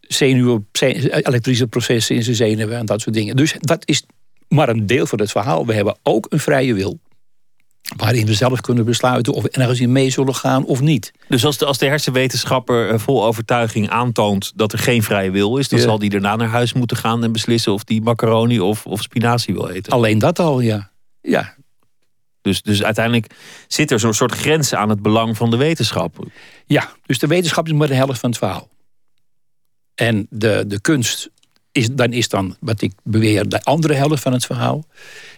zenuwen, 0.00 0.68
ze- 0.72 1.26
elektrische 1.26 1.66
processen 1.66 2.16
in 2.16 2.22
zijn 2.22 2.36
zenuwen 2.36 2.76
en 2.78 2.86
dat 2.86 3.00
soort 3.00 3.14
dingen. 3.14 3.36
Dus 3.36 3.54
dat 3.58 3.82
is 3.88 4.02
maar 4.48 4.68
een 4.68 4.86
deel 4.86 5.06
van 5.06 5.20
het 5.20 5.30
verhaal. 5.30 5.66
We 5.66 5.74
hebben 5.74 5.96
ook 6.02 6.26
een 6.28 6.40
vrije 6.40 6.74
wil. 6.74 6.98
Waarin 7.96 8.26
we 8.26 8.34
zelf 8.34 8.60
kunnen 8.60 8.84
besluiten 8.84 9.32
of 9.32 9.42
we 9.42 9.50
ergens 9.50 9.80
in 9.80 9.92
mee 9.92 10.10
zullen 10.10 10.34
gaan 10.34 10.64
of 10.64 10.80
niet. 10.80 11.12
Dus 11.28 11.44
als 11.44 11.58
de, 11.58 11.64
als 11.64 11.78
de 11.78 11.86
hersenwetenschapper 11.86 12.88
eh, 12.90 12.98
vol 12.98 13.24
overtuiging 13.24 13.88
aantoont 13.90 14.52
dat 14.56 14.72
er 14.72 14.78
geen 14.78 15.02
vrije 15.02 15.30
wil 15.30 15.56
is, 15.56 15.68
dan 15.68 15.78
Ja. 15.78 15.84
zal 15.84 15.98
die 15.98 16.10
daarna 16.10 16.36
naar 16.36 16.48
huis 16.48 16.72
moeten 16.72 16.96
gaan 16.96 17.24
en 17.24 17.32
beslissen 17.32 17.72
of 17.72 17.84
die 17.84 18.02
macaroni 18.02 18.60
of, 18.60 18.86
of 18.86 19.02
spinazie 19.02 19.54
wil 19.54 19.68
eten. 19.68 19.92
Alleen 19.92 20.18
dat 20.18 20.38
al, 20.38 20.60
ja. 20.60 20.90
Ja, 21.20 21.54
Dus, 22.40 22.62
dus 22.62 22.82
uiteindelijk 22.82 23.34
zit 23.68 23.90
er 23.90 24.00
zo'n 24.00 24.14
soort 24.14 24.32
grens 24.32 24.74
aan 24.74 24.88
het 24.88 25.02
belang 25.02 25.36
van 25.36 25.50
de 25.50 25.56
wetenschap. 25.56 26.26
Ja, 26.66 26.90
dus 27.06 27.18
de 27.18 27.26
wetenschap 27.26 27.66
is 27.66 27.72
maar 27.72 27.88
de 27.88 27.94
helft 27.94 28.20
van 28.20 28.30
het 28.30 28.38
verhaal. 28.38 28.68
En 29.94 30.26
de, 30.30 30.64
de 30.66 30.80
kunst 30.80 31.30
is 31.72 31.88
dan, 31.90 32.12
is 32.12 32.28
dan, 32.28 32.56
wat 32.60 32.82
ik 32.82 32.92
beweer, 33.02 33.48
de 33.48 33.62
andere 33.62 33.94
helft 33.94 34.22
van 34.22 34.32
het 34.32 34.44
verhaal. 34.46 34.84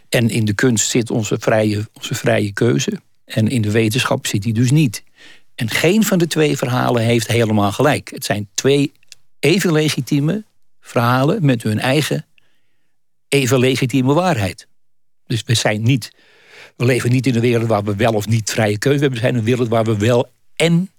En 0.09 0.29
in 0.29 0.45
de 0.45 0.55
kunst 0.55 0.89
zit 0.91 1.11
onze 1.11 1.37
vrije, 1.39 1.89
onze 1.93 2.15
vrije 2.15 2.53
keuze. 2.53 3.01
En 3.25 3.49
in 3.49 3.63
de 3.63 3.71
wetenschap 3.71 4.27
zit 4.27 4.43
die 4.43 4.53
dus 4.53 4.71
niet. 4.71 5.03
En 5.55 5.71
geen 5.71 6.05
van 6.05 6.19
de 6.19 6.27
twee 6.27 6.57
verhalen 6.57 7.03
heeft 7.03 7.27
helemaal 7.27 7.73
gelijk. 7.73 8.11
Het 8.11 8.25
zijn 8.25 8.49
twee 8.55 8.93
even 9.39 9.73
legitieme 9.73 10.45
verhalen 10.81 11.45
met 11.45 11.63
hun 11.63 11.79
eigen 11.79 12.27
even 13.29 13.59
legitieme 13.59 14.13
waarheid. 14.13 14.67
Dus 15.27 15.43
we 15.47 15.55
zijn 15.55 15.83
niet, 15.83 16.13
we 16.77 16.85
leven 16.85 17.11
niet 17.11 17.27
in 17.27 17.35
een 17.35 17.41
wereld 17.41 17.69
waar 17.69 17.85
we 17.85 17.97
wel 17.97 18.13
of 18.13 18.27
niet 18.27 18.51
vrije 18.51 18.79
keuze 18.79 19.01
hebben. 19.01 19.19
We 19.19 19.25
zijn 19.25 19.35
een 19.35 19.45
wereld 19.45 19.69
waar 19.69 19.85
we 19.85 19.97
wel 19.97 20.29
en, 20.57 20.91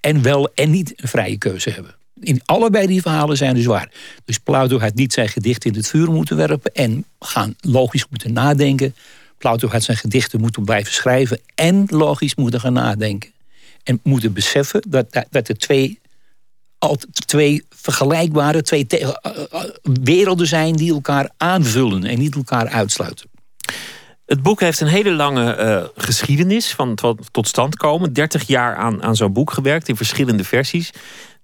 en 0.00 0.22
wel 0.22 0.48
en 0.54 0.70
niet 0.70 0.92
een 0.96 1.08
vrije 1.08 1.36
keuze 1.36 1.70
hebben. 1.70 1.95
In 2.20 2.40
allebei 2.44 2.86
die 2.86 3.02
verhalen 3.02 3.36
zijn 3.36 3.54
dus 3.54 3.64
waar. 3.66 3.90
Dus 4.24 4.38
Plato 4.38 4.78
had 4.78 4.94
niet 4.94 5.12
zijn 5.12 5.28
gedicht 5.28 5.64
in 5.64 5.74
het 5.74 5.88
vuur 5.88 6.10
moeten 6.10 6.36
werpen 6.36 6.72
en 6.74 7.04
gaan 7.18 7.54
logisch 7.60 8.06
moeten 8.10 8.32
nadenken. 8.32 8.94
Plato 9.38 9.68
had 9.68 9.82
zijn 9.82 9.96
gedichten 9.96 10.40
moeten 10.40 10.64
blijven 10.64 10.92
schrijven 10.92 11.40
en 11.54 11.84
logisch 11.88 12.34
moeten 12.34 12.60
gaan 12.60 12.72
nadenken. 12.72 13.30
En 13.82 14.00
moeten 14.02 14.32
beseffen 14.32 14.82
dat, 14.88 15.24
dat, 15.30 15.48
er 15.48 15.58
twee, 15.58 16.00
twee 17.26 17.64
vergelijkbare, 17.70 18.62
twee 18.62 18.86
eh, 18.86 19.08
eh, 19.22 19.64
werelden 19.82 20.46
zijn 20.46 20.76
die 20.76 20.92
elkaar 20.92 21.30
aanvullen 21.36 22.04
en 22.04 22.18
niet 22.18 22.34
elkaar 22.34 22.68
uitsluiten. 22.68 23.30
Het 24.26 24.42
boek 24.42 24.60
heeft 24.60 24.80
een 24.80 24.86
hele 24.86 25.12
lange 25.12 25.58
uh, 25.58 26.04
geschiedenis 26.04 26.74
van 26.74 26.94
tot, 26.94 27.20
tot 27.30 27.48
stand 27.48 27.76
komen. 27.76 28.12
30 28.12 28.46
jaar 28.46 28.76
aan, 28.76 29.02
aan 29.02 29.16
zo'n 29.16 29.32
boek 29.32 29.52
gewerkt 29.52 29.88
in 29.88 29.96
verschillende 29.96 30.44
versies. 30.44 30.90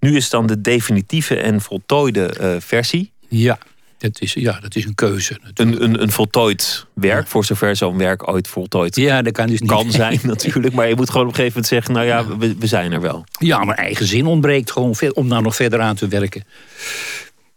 Nu 0.03 0.16
is 0.16 0.22
het 0.22 0.32
dan 0.32 0.46
de 0.46 0.61
definitieve 0.61 1.36
en 1.36 1.61
voltooide 1.61 2.34
uh, 2.40 2.55
versie. 2.59 3.12
Ja. 3.28 3.59
Dat 3.98 4.20
is, 4.20 4.32
ja, 4.32 4.61
dat 4.61 4.76
is 4.76 4.84
een 4.84 4.94
keuze. 4.94 5.38
Een, 5.55 5.82
een, 5.82 6.03
een 6.03 6.11
voltooid 6.11 6.86
werk, 6.94 7.26
voor 7.26 7.44
zover 7.44 7.76
zo'n 7.76 7.98
werk 7.98 8.28
ooit 8.28 8.48
voltooid 8.48 8.96
ja, 8.96 9.22
dat 9.22 9.32
kan, 9.32 9.46
dus 9.46 9.61
niet. 9.61 9.70
kan 9.70 9.90
zijn 9.90 10.20
natuurlijk. 10.34 10.74
Maar 10.74 10.88
je 10.88 10.94
moet 10.94 11.11
gewoon 11.11 11.26
op 11.26 11.32
een 11.32 11.38
gegeven 11.38 11.62
moment 11.62 11.86
zeggen, 11.86 11.94
nou 11.94 12.07
ja, 12.07 12.38
we, 12.38 12.57
we 12.59 12.66
zijn 12.66 12.92
er 12.92 13.00
wel. 13.00 13.24
Ja, 13.38 13.64
maar 13.64 13.76
eigen 13.76 14.07
zin 14.07 14.26
ontbreekt 14.26 14.70
gewoon 14.70 14.94
om 15.14 15.28
daar 15.28 15.42
nog 15.42 15.57
verder 15.57 15.80
aan 15.80 15.96
te 15.96 16.09
werken. 16.09 16.44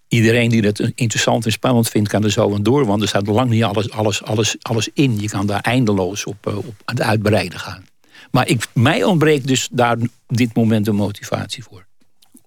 Iedereen 0.07 0.49
die 0.49 0.61
het 0.61 0.91
interessant 0.95 1.45
en 1.45 1.51
spannend 1.51 1.89
vindt, 1.89 2.09
kan 2.09 2.23
er 2.23 2.31
zo 2.31 2.53
aan 2.53 2.63
door. 2.63 2.85
Want 2.85 3.01
er 3.01 3.07
staat 3.07 3.27
lang 3.27 3.49
niet 3.49 3.63
alles, 3.63 3.91
alles, 3.91 4.23
alles, 4.23 4.55
alles 4.61 4.89
in. 4.93 5.19
Je 5.19 5.29
kan 5.29 5.45
daar 5.45 5.61
eindeloos 5.61 6.25
op, 6.25 6.47
eh, 6.47 6.57
op 6.57 6.73
aan 6.85 6.95
het 6.95 7.01
uitbreiden 7.01 7.59
gaan. 7.59 7.85
Maar 8.31 8.47
ik, 8.47 8.67
mij 8.73 9.03
ontbreekt 9.03 9.47
dus 9.47 9.67
daar 9.71 9.97
dit 10.27 10.55
moment 10.55 10.85
de 10.85 10.91
motivatie 10.91 11.63
voor 11.63 11.85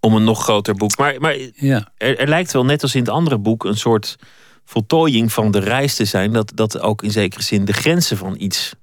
om 0.00 0.14
een 0.14 0.24
nog 0.24 0.42
groter 0.42 0.74
boek. 0.74 0.96
Maar, 0.96 1.20
maar 1.20 1.36
ja. 1.54 1.88
er, 1.96 2.18
er, 2.18 2.28
lijkt 2.28 2.52
wel, 2.52 2.64
net 2.64 2.82
als 2.82 2.94
in 2.94 3.00
het 3.00 3.10
andere 3.10 3.38
boek, 3.38 3.64
een 3.64 3.76
soort 3.76 4.16
voltooiing 4.64 5.32
van 5.32 5.50
de 5.50 5.58
reis 5.58 5.94
te 5.94 6.04
zijn. 6.04 6.32
Dat, 6.32 6.52
dat 6.54 6.80
ook 6.80 7.02
in 7.02 7.10
zekere 7.10 7.42
zin 7.42 7.64
de 7.64 7.72
grenzen 7.72 8.16
van 8.16 8.34
iets 8.38 8.74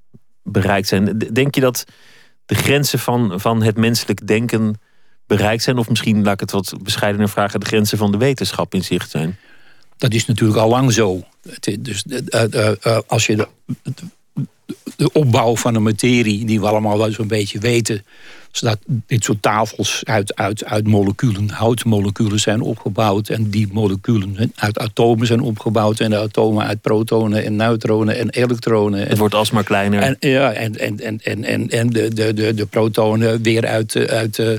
bereikt 0.44 0.88
zijn. 0.88 1.18
Denk 1.18 1.56
je 1.56 1.62
dat 1.62 1.84
de 2.46 2.56
grenzen 2.56 3.00
van, 3.00 3.40
van 3.40 3.64
het 3.64 3.78
menselijk 3.78 4.28
denken 4.28 4.80
bereikt 5.28 5.64
zijn? 5.64 5.78
Of 5.78 5.90
misschien, 5.90 6.24
laat 6.24 6.34
ik 6.34 6.40
het 6.40 6.52
wat 6.52 6.74
bescheidener 6.82 7.30
vragen, 7.30 7.60
de 7.60 7.66
grenzen 7.66 7.98
van 7.98 8.12
de 8.12 8.18
wetenschap 8.18 8.74
in 8.74 8.84
zicht 8.84 9.10
zijn? 9.10 9.38
Dat 9.98 10.14
is 10.14 10.26
natuurlijk 10.26 10.60
al 10.60 10.70
lang 10.70 10.94
zo. 10.94 11.24
Dus 11.80 12.06
uh, 12.08 12.44
uh, 12.86 13.00
als 13.08 13.26
je 13.26 13.36
de, 13.36 13.48
de 14.96 15.12
opbouw 15.12 15.56
van 15.56 15.76
een 15.76 15.84
materie, 15.84 16.46
die 16.46 16.60
we 16.60 16.68
allemaal 16.68 16.98
wel 16.98 17.12
zo'n 17.12 17.28
beetje 17.28 17.60
weten, 17.60 18.04
zodat 18.52 18.78
dit 19.08 19.24
soort 19.24 19.42
tafels 19.42 20.02
uit, 20.04 20.36
uit, 20.36 20.66
uit 20.66 20.88
moleculen, 20.88 21.50
houtmoleculen 21.50 22.40
zijn 22.40 22.62
opgebouwd. 22.62 23.30
En 23.30 23.50
die 23.50 23.68
moleculen 23.72 24.52
uit 24.56 24.80
atomen 24.80 25.28
zijn 25.28 25.42
opgebouwd. 25.42 26.00
En 26.00 26.10
de 26.10 26.18
atomen 26.18 26.66
uit 26.66 26.82
protonen 26.82 27.46
en 27.46 27.56
neutronen 27.56 28.18
en 28.18 28.30
elektronen. 28.30 29.08
Het 29.08 29.18
wordt 29.18 29.36
alsmaar 29.36 29.64
kleiner. 29.64 30.02
En, 30.02 30.16
ja, 30.20 30.54
en, 30.54 30.80
en, 30.80 31.00
en, 31.00 31.20
en, 31.24 31.44
en, 31.44 31.70
en 31.70 31.90
de, 31.90 32.14
de, 32.14 32.34
de, 32.34 32.54
de 32.54 32.66
protonen 32.66 33.42
weer 33.42 33.66
uit, 33.66 33.96
uit 33.96 34.38
uh, 34.38 34.58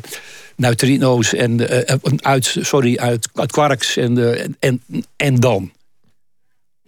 neutrino's 0.56 1.34
en 1.34 1.60
uh, 1.60 2.14
uit, 2.16 2.56
sorry, 2.60 2.96
uit, 2.96 3.28
uit 3.34 3.52
quarks. 3.52 3.96
En, 3.96 4.38
en, 4.38 4.56
en, 4.58 4.82
en 5.16 5.40
dan 5.40 5.70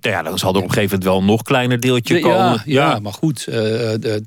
ja, 0.00 0.22
dan 0.22 0.38
zal 0.38 0.50
er 0.50 0.56
op 0.56 0.62
een 0.62 0.72
gegeven 0.72 0.98
moment 0.98 1.04
wel 1.04 1.18
een 1.18 1.24
nog 1.24 1.42
kleiner 1.42 1.80
deeltje 1.80 2.20
komen. 2.20 2.62
Ja, 2.64 2.90
ja, 2.90 2.98
maar 2.98 3.12
goed. 3.12 3.46
Uh, 3.48 3.54
de, 3.54 4.22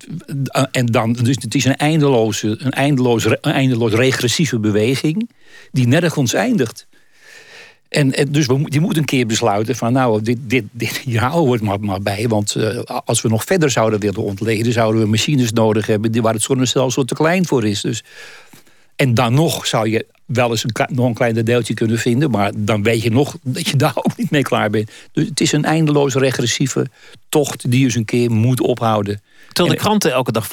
en 0.71 0.85
dan, 0.85 1.13
dus 1.13 1.35
het 1.41 1.55
is 1.55 1.65
een 1.65 1.75
eindeloze, 1.75 2.55
een 2.59 2.71
eindeloos, 2.71 3.25
een 3.25 3.37
eindeloos 3.41 3.93
regressieve 3.93 4.59
beweging 4.59 5.29
die 5.71 5.87
nergens 5.87 6.33
eindigt. 6.33 6.87
En, 7.89 8.13
en 8.13 8.31
dus 8.31 8.45
we, 8.45 8.61
je 8.65 8.79
moet 8.79 8.97
een 8.97 9.05
keer 9.05 9.25
besluiten 9.25 9.75
van 9.75 9.93
nou, 9.93 10.21
dit, 10.21 10.37
dit, 10.41 10.63
dit, 10.71 10.97
hier 11.05 11.19
houden 11.19 11.45
we 11.45 11.51
het 11.51 11.61
maar, 11.61 11.79
maar 11.79 12.01
bij. 12.01 12.27
Want 12.27 12.55
uh, 12.55 12.79
als 13.05 13.21
we 13.21 13.29
nog 13.29 13.43
verder 13.43 13.69
zouden 13.69 13.99
willen 13.99 14.23
ontleden, 14.23 14.73
zouden 14.73 15.01
we 15.01 15.07
machines 15.07 15.51
nodig 15.51 15.87
hebben 15.87 16.21
waar 16.21 16.33
het 16.33 16.41
zonnestelsel 16.41 17.03
te 17.03 17.13
klein 17.13 17.45
voor 17.45 17.65
is. 17.65 17.81
Dus, 17.81 18.03
en 18.95 19.13
dan 19.13 19.33
nog 19.33 19.67
zou 19.67 19.89
je 19.89 20.05
wel 20.25 20.49
eens 20.49 20.63
een, 20.63 20.95
nog 20.95 21.05
een 21.05 21.13
kleiner 21.13 21.45
deeltje 21.45 21.73
kunnen 21.73 21.97
vinden. 21.97 22.31
Maar 22.31 22.51
dan 22.55 22.83
weet 22.83 23.01
je 23.01 23.11
nog 23.11 23.35
dat 23.41 23.67
je 23.67 23.75
daar 23.85 23.95
ook 23.95 24.17
niet 24.17 24.31
mee 24.31 24.41
klaar 24.41 24.69
bent. 24.69 24.91
Dus 25.11 25.27
het 25.27 25.41
is 25.41 25.51
een 25.51 25.65
eindeloos 25.65 26.13
regressieve 26.13 26.87
tocht 27.29 27.71
die 27.71 27.79
je 27.79 27.85
eens 27.85 27.95
een 27.95 28.05
keer 28.05 28.31
moet 28.31 28.61
ophouden. 28.61 29.21
Terwijl 29.51 29.75
de 29.75 29.81
kranten 29.81 30.11
elke 30.11 30.31
dag 30.31 30.47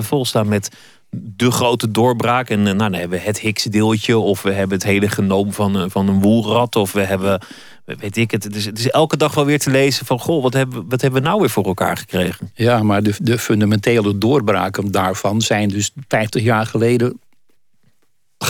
volstaan 0.00 0.48
met 0.48 0.70
de 1.16 1.50
grote 1.50 1.90
doorbraak. 1.90 2.50
En 2.50 2.58
eh, 2.58 2.64
nou, 2.64 2.76
dan 2.76 2.92
hebben 2.92 3.18
we 3.18 3.24
het 3.24 3.40
Higgs-deeltje. 3.40 4.18
Of 4.18 4.42
we 4.42 4.52
hebben 4.52 4.76
het 4.76 4.86
hele 4.86 5.08
genoom 5.08 5.52
van, 5.52 5.78
eh, 5.78 5.84
van 5.88 6.08
een 6.08 6.20
woelrat. 6.20 6.76
Of 6.76 6.92
we 6.92 7.00
hebben, 7.00 7.40
weet 7.84 8.16
ik 8.16 8.30
het. 8.30 8.44
Het 8.44 8.56
is, 8.56 8.64
het 8.64 8.78
is 8.78 8.90
elke 8.90 9.16
dag 9.16 9.34
wel 9.34 9.44
weer 9.44 9.58
te 9.58 9.70
lezen 9.70 10.06
van... 10.06 10.18
Goh, 10.18 10.42
wat 10.42 10.52
hebben, 10.52 10.88
wat 10.88 11.00
hebben 11.00 11.22
we 11.22 11.28
nou 11.28 11.40
weer 11.40 11.50
voor 11.50 11.64
elkaar 11.64 11.96
gekregen? 11.96 12.50
Ja, 12.54 12.82
maar 12.82 13.02
de, 13.02 13.14
de 13.20 13.38
fundamentele 13.38 14.18
doorbraken 14.18 14.90
daarvan 14.90 15.40
zijn 15.40 15.68
dus 15.68 15.90
50 16.08 16.42
jaar 16.42 16.66
geleden 16.66 17.20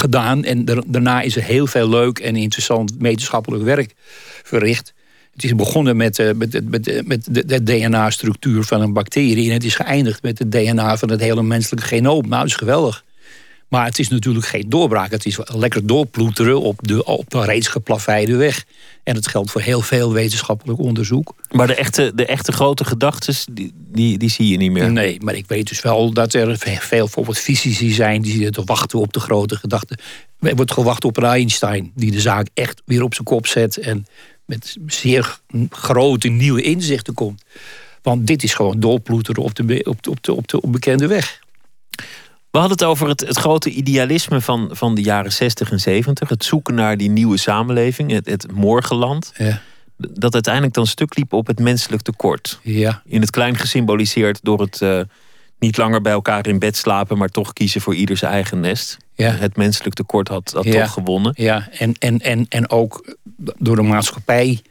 gedaan. 0.03 0.45
En 0.45 0.65
daarna 0.87 1.21
is 1.21 1.37
er 1.37 1.43
heel 1.43 1.67
veel 1.67 1.89
leuk 1.89 2.19
en 2.19 2.37
interessant 2.37 2.93
wetenschappelijk 2.99 3.65
werk 3.65 3.95
verricht. 4.43 4.93
Het 5.33 5.45
is 5.45 5.55
begonnen 5.55 5.97
met, 5.97 6.19
uh, 6.19 6.31
met, 6.35 6.71
met, 6.71 7.07
met 7.07 7.27
de, 7.31 7.45
de 7.45 7.63
DNA-structuur 7.63 8.65
van 8.65 8.81
een 8.81 8.93
bacterie. 8.93 9.47
En 9.49 9.53
het 9.53 9.65
is 9.65 9.75
geëindigd 9.75 10.23
met 10.23 10.39
het 10.39 10.53
DNA 10.53 10.97
van 10.97 11.11
het 11.11 11.21
hele 11.21 11.43
menselijke 11.43 11.87
genoom. 11.87 12.29
Nou, 12.29 12.41
dat 12.41 12.47
is 12.47 12.55
geweldig. 12.55 13.05
Maar 13.73 13.85
het 13.85 13.99
is 13.99 14.09
natuurlijk 14.09 14.47
geen 14.47 14.69
doorbraak. 14.69 15.11
Het 15.11 15.27
is 15.27 15.39
lekker 15.45 15.87
doorploeteren 15.87 16.61
op 16.61 16.79
de, 16.83 17.05
op 17.05 17.31
de 17.31 17.45
reeds 17.45 17.69
geplaveide 17.69 18.37
weg. 18.37 18.65
En 19.03 19.15
dat 19.15 19.27
geldt 19.27 19.51
voor 19.51 19.61
heel 19.61 19.81
veel 19.81 20.13
wetenschappelijk 20.13 20.79
onderzoek. 20.79 21.35
Maar 21.51 21.67
de 21.67 21.75
echte, 21.75 22.13
de 22.15 22.27
echte 22.27 22.53
grote 22.53 22.85
gedachten, 22.85 23.35
die, 23.53 23.73
die, 23.75 24.19
die 24.19 24.31
zie 24.31 24.49
je 24.49 24.57
niet 24.57 24.71
meer? 24.71 24.93
Nee, 24.93 25.21
maar 25.21 25.35
ik 25.35 25.47
weet 25.47 25.69
dus 25.69 25.83
wel 25.83 26.13
dat 26.13 26.35
er 26.35 26.59
veel 26.59 26.79
bijvoorbeeld 26.89 27.39
fysici 27.39 27.91
zijn... 27.91 28.23
die 28.23 28.33
zitten 28.33 28.53
te 28.53 28.63
wachten 28.65 28.99
op 28.99 29.13
de 29.13 29.21
grote 29.21 29.57
gedachten. 29.57 29.99
Er 30.41 30.57
wordt 30.57 30.73
gewacht 30.73 31.05
op 31.05 31.17
een 31.17 31.25
Einstein... 31.25 31.93
die 31.95 32.11
de 32.11 32.21
zaak 32.21 32.49
echt 32.55 32.83
weer 32.85 33.03
op 33.03 33.15
zijn 33.15 33.27
kop 33.27 33.47
zet... 33.47 33.77
en 33.77 34.07
met 34.45 34.77
zeer 34.87 35.41
grote 35.71 36.29
nieuwe 36.29 36.63
inzichten 36.63 37.15
komt. 37.15 37.43
Want 38.03 38.27
dit 38.27 38.43
is 38.43 38.55
gewoon 38.55 38.81
doorploeteren 38.81 39.43
op 39.43 39.55
de, 39.55 39.81
op 39.85 40.03
de, 40.03 40.11
op 40.11 40.23
de, 40.23 40.35
op 40.35 40.49
de 40.49 40.61
onbekende 40.61 41.07
weg. 41.07 41.41
We 42.53 42.59
hadden 42.59 42.77
het 42.79 42.87
over 42.87 43.09
het, 43.09 43.21
het 43.21 43.37
grote 43.37 43.71
idealisme 43.71 44.41
van, 44.41 44.71
van 44.73 44.95
de 44.95 45.03
jaren 45.03 45.33
60 45.33 45.71
en 45.71 45.81
70. 45.81 46.29
Het 46.29 46.45
zoeken 46.45 46.75
naar 46.75 46.97
die 46.97 47.11
nieuwe 47.11 47.39
samenleving, 47.39 48.11
het, 48.11 48.27
het 48.27 48.53
morgenland. 48.53 49.33
Ja. 49.37 49.61
Dat 49.97 50.35
uiteindelijk 50.35 50.75
dan 50.75 50.87
stuk 50.87 51.17
liep 51.17 51.33
op 51.33 51.47
het 51.47 51.59
menselijk 51.59 52.03
tekort. 52.03 52.59
Ja. 52.63 53.03
In 53.05 53.21
het 53.21 53.31
klein 53.31 53.57
gesymboliseerd 53.57 54.39
door 54.43 54.61
het 54.61 54.81
uh, 54.81 55.01
niet 55.59 55.77
langer 55.77 56.01
bij 56.01 56.13
elkaar 56.13 56.47
in 56.47 56.59
bed 56.59 56.77
slapen, 56.77 57.19
maar 57.19 57.29
toch 57.29 57.53
kiezen 57.53 57.81
voor 57.81 57.95
ieder 57.95 58.17
zijn 58.17 58.33
eigen 58.33 58.61
nest. 58.61 58.97
Ja. 59.15 59.31
Het 59.31 59.57
menselijk 59.57 59.95
tekort 59.95 60.29
had, 60.29 60.53
had 60.55 60.65
ja. 60.65 60.83
toch 60.83 60.93
gewonnen. 60.93 61.33
Ja, 61.37 61.69
en, 61.79 61.95
en, 61.99 62.19
en, 62.19 62.47
en 62.49 62.71
ook 62.71 63.17
door 63.59 63.77
de 63.77 63.83
maatschappij 63.83 64.63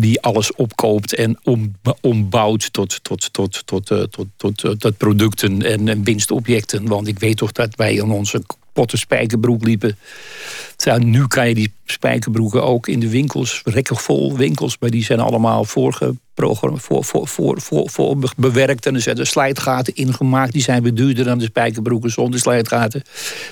die 0.00 0.20
alles 0.22 0.54
opkoopt 0.54 1.14
en 1.14 1.38
om, 1.42 1.74
ombouwt 2.00 2.72
tot, 2.72 2.98
tot, 3.02 3.32
tot, 3.32 3.62
tot, 3.66 3.90
uh, 3.90 4.02
tot, 4.02 4.26
tot, 4.36 4.56
tot, 4.56 4.80
tot, 4.80 4.96
producten 4.96 5.62
en, 5.62 5.88
en, 5.88 6.04
winstobjecten. 6.04 6.86
Want 6.86 7.08
ik 7.08 7.18
weet 7.18 7.36
toch 7.36 7.52
dat 7.52 7.74
wij 7.76 7.94
in 7.94 8.10
onze 8.10 8.42
potten 8.72 8.98
spijkerbroek 8.98 9.64
liepen. 9.64 9.98
Nu 10.98 11.26
kan 11.26 11.48
je 11.48 11.54
die 11.54 11.72
spijkerbroeken 11.84 12.62
ook 12.62 12.88
in 12.88 13.00
de 13.00 13.08
winkels, 13.08 13.60
rekken 13.64 13.96
vol 13.96 14.36
winkels, 14.36 14.76
maar 14.80 14.90
die 14.90 15.04
zijn 15.04 15.20
allemaal 15.20 15.64
voorgeprogrammeerd, 15.64 16.82
voor, 16.82 17.04
voor, 17.04 17.28
voor, 17.28 17.60
voor, 17.60 17.90
voor 17.90 18.32
bewerkt 18.36 18.86
en 18.86 18.94
er 18.94 19.00
zijn 19.00 19.26
slijtgaten 19.26 19.94
ingemaakt. 19.94 20.52
Die 20.52 20.62
zijn 20.62 20.82
weer 20.82 20.94
duurder 20.94 21.24
dan 21.24 21.38
de 21.38 21.44
spijkerbroeken 21.44 22.10
zonder 22.10 22.40
slijtgaten. 22.40 23.02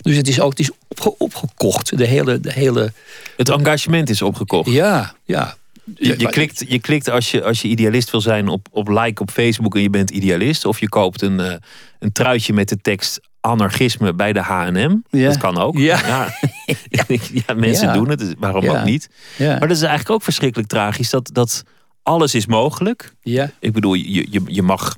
Dus 0.01 0.17
het 0.17 0.29
is 0.29 0.41
ook 0.41 0.51
het 0.51 0.61
is 0.61 0.71
opgekocht. 1.19 1.99
De 1.99 2.07
hele, 2.07 2.41
de 2.41 2.53
hele... 2.53 2.93
Het 3.37 3.49
engagement 3.49 4.11
is 4.11 4.23
opgekocht. 4.23 4.71
Ja, 4.71 5.15
ja. 5.25 5.57
Je, 5.95 6.19
je, 6.19 6.29
klikt, 6.29 6.65
je 6.69 6.79
klikt 6.81 7.11
als 7.11 7.31
je, 7.31 7.45
als 7.45 7.63
je 7.63 7.69
idealist 7.69 8.11
wil 8.11 8.21
zijn 8.21 8.49
op, 8.49 8.69
op 8.71 8.89
like 8.89 9.23
op 9.23 9.31
Facebook 9.31 9.75
en 9.75 9.83
je 9.83 9.91
bent 9.91 10.11
idealist. 10.11 10.65
Of 10.65 10.81
je 10.81 10.89
koopt 10.89 11.23
een, 11.23 11.41
uh, 11.41 11.55
een 11.99 12.13
truitje 12.13 12.53
met 12.53 12.69
de 12.69 12.81
tekst 12.81 13.21
anarchisme 13.41 14.15
bij 14.15 14.33
de 14.33 14.41
H&M. 14.41 14.97
Ja. 15.11 15.29
Dat 15.29 15.39
kan 15.39 15.59
ook. 15.59 15.79
Ja. 15.79 16.01
Ja, 16.07 16.29
ja. 17.47 17.55
mensen 17.55 17.93
doen 17.93 18.09
het, 18.09 18.19
dus 18.19 18.35
waarom 18.39 18.69
ook 18.69 18.85
niet? 18.85 19.09
Ja. 19.37 19.51
Maar 19.51 19.69
dat 19.69 19.77
is 19.77 19.81
eigenlijk 19.83 20.11
ook 20.11 20.23
verschrikkelijk 20.23 20.69
tragisch. 20.69 21.11
Dat, 21.11 21.31
dat 21.33 21.63
alles 22.03 22.35
is 22.35 22.47
mogelijk. 22.47 23.15
ja. 23.23 23.51
Ik 23.61 23.73
bedoel, 23.73 23.95
je, 23.95 24.27
je, 24.31 24.43
je 24.47 24.63
mag 24.63 24.97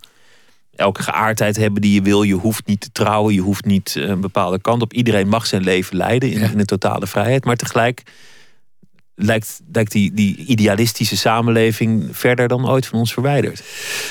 elke 0.78 1.02
geaardheid 1.02 1.56
hebben 1.56 1.82
die 1.82 1.94
je 1.94 2.02
wil. 2.02 2.22
Je 2.22 2.34
hoeft 2.34 2.66
niet 2.66 2.80
te 2.80 2.92
trouwen. 2.92 3.34
Je 3.34 3.40
hoeft 3.40 3.64
niet 3.64 3.96
eh, 3.96 4.08
een 4.08 4.20
bepaalde 4.20 4.60
kant 4.60 4.82
op. 4.82 4.92
Iedereen 4.92 5.28
mag 5.28 5.46
zijn 5.46 5.62
leven 5.62 5.96
leiden 5.96 6.30
in, 6.30 6.40
in 6.40 6.58
een 6.58 6.66
totale 6.66 7.06
vrijheid. 7.06 7.44
Maar 7.44 7.56
tegelijk 7.56 8.02
lijkt, 9.18 9.60
lijkt 9.72 9.92
die, 9.92 10.12
die 10.14 10.36
idealistische 10.36 11.16
samenleving 11.16 12.08
verder 12.10 12.48
dan 12.48 12.68
ooit 12.68 12.86
van 12.86 12.98
ons 12.98 13.12
verwijderd. 13.12 13.62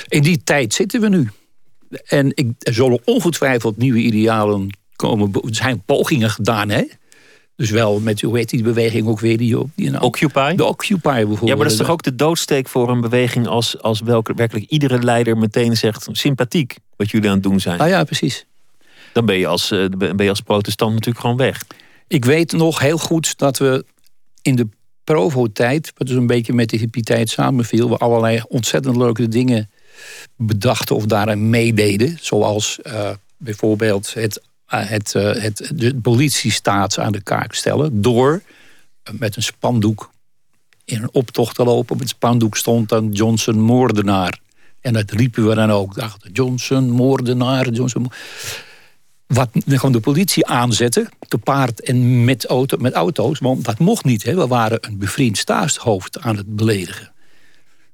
In 0.07 0.21
die 0.21 0.43
tijd 0.43 0.73
zitten 0.73 1.01
we 1.01 1.09
nu. 1.09 1.29
En 2.05 2.31
ik, 2.35 2.51
er 2.59 2.73
zullen 2.73 2.99
ongetwijfeld 3.05 3.77
nieuwe 3.77 3.99
idealen 3.99 4.77
komen. 4.95 5.31
Er 5.33 5.55
zijn 5.55 5.81
pogingen 5.85 6.29
gedaan, 6.29 6.69
hè? 6.69 6.83
Dus 7.55 7.69
wel 7.69 7.99
met, 7.99 8.21
hoe 8.21 8.37
heet 8.37 8.49
die 8.49 8.63
beweging 8.63 9.07
ook 9.07 9.19
weer? 9.19 9.37
Die, 9.37 9.57
die 9.75 9.89
nou, 9.89 10.03
Occupy? 10.03 10.55
de 10.55 10.65
Occupy 10.65 11.01
bijvoorbeeld. 11.01 11.49
Ja, 11.49 11.55
maar 11.55 11.63
dat 11.63 11.71
is 11.71 11.77
toch 11.77 11.89
ook 11.89 12.03
de 12.03 12.15
doodsteek 12.15 12.67
voor 12.67 12.89
een 12.89 13.01
beweging 13.01 13.47
als, 13.47 13.81
als 13.81 13.99
welke, 13.99 14.33
werkelijk 14.33 14.69
iedere 14.69 15.03
leider 15.03 15.37
meteen 15.37 15.77
zegt 15.77 16.07
sympathiek 16.11 16.77
wat 16.95 17.11
jullie 17.11 17.27
aan 17.27 17.33
het 17.33 17.43
doen 17.43 17.59
zijn. 17.59 17.79
Ah 17.79 17.87
ja, 17.87 18.03
precies. 18.03 18.45
Dan 19.13 19.25
ben 19.25 19.37
je 19.37 19.47
als, 19.47 19.71
eh, 19.71 19.85
ben 19.97 20.23
je 20.23 20.29
als 20.29 20.41
protestant 20.41 20.91
natuurlijk 20.91 21.19
gewoon 21.19 21.37
weg. 21.37 21.65
Ik 22.07 22.25
weet 22.25 22.51
nog 22.51 22.79
heel 22.79 22.97
goed 22.97 23.37
dat 23.37 23.57
we 23.57 23.85
in 24.41 24.55
de 24.55 24.67
Provo-tijd, 25.13 25.91
wat 25.97 26.07
dus 26.07 26.15
een 26.15 26.27
beetje 26.27 26.53
met 26.53 26.69
de 26.69 26.77
hippie-tijd 26.77 27.29
samenviel, 27.29 27.89
we 27.89 27.97
allerlei 27.97 28.41
ontzettend 28.47 28.95
leuke 28.95 29.27
dingen 29.27 29.69
bedachten 30.35 30.95
of 30.95 31.05
daaraan 31.05 31.49
meededen. 31.49 32.17
Zoals 32.21 32.81
eh, 32.81 33.09
bijvoorbeeld 33.37 34.13
het, 34.13 34.41
eh, 34.65 34.89
het, 34.89 35.15
eh, 35.15 35.41
het, 35.41 35.71
de 35.75 35.95
politiestaat 35.95 36.99
aan 36.99 37.11
de 37.11 37.21
kaak 37.21 37.53
stellen. 37.53 38.01
Door 38.01 38.41
met 39.11 39.35
een 39.35 39.43
spandoek 39.43 40.11
in 40.85 41.01
een 41.01 41.13
optocht 41.13 41.55
te 41.55 41.63
lopen. 41.63 41.93
Op 41.93 41.99
het 41.99 42.09
spandoek 42.09 42.57
stond 42.57 42.89
dan 42.89 43.11
Johnson 43.11 43.59
moordenaar. 43.59 44.39
En 44.81 44.93
dat 44.93 45.11
riepen 45.11 45.47
we 45.47 45.55
dan 45.55 45.71
ook. 45.71 45.95
Dachten, 45.95 46.31
Johnson 46.31 46.89
moordenaar, 46.89 47.69
Johnson 47.69 48.01
mo- 48.01 48.11
wat 49.27 49.49
gewoon 49.65 49.91
de 49.91 49.99
politie 49.99 50.45
aanzetten, 50.45 51.09
te 51.27 51.37
paard 51.37 51.81
en 51.81 52.25
met, 52.25 52.45
auto, 52.45 52.77
met 52.77 52.93
auto's. 52.93 53.39
Want 53.39 53.65
dat 53.65 53.79
mocht 53.79 54.05
niet. 54.05 54.23
Hè. 54.23 54.35
We 54.35 54.47
waren 54.47 54.77
een 54.81 54.97
bevriend 54.97 55.37
staatshoofd 55.37 56.19
aan 56.19 56.37
het 56.37 56.55
beledigen. 56.55 57.11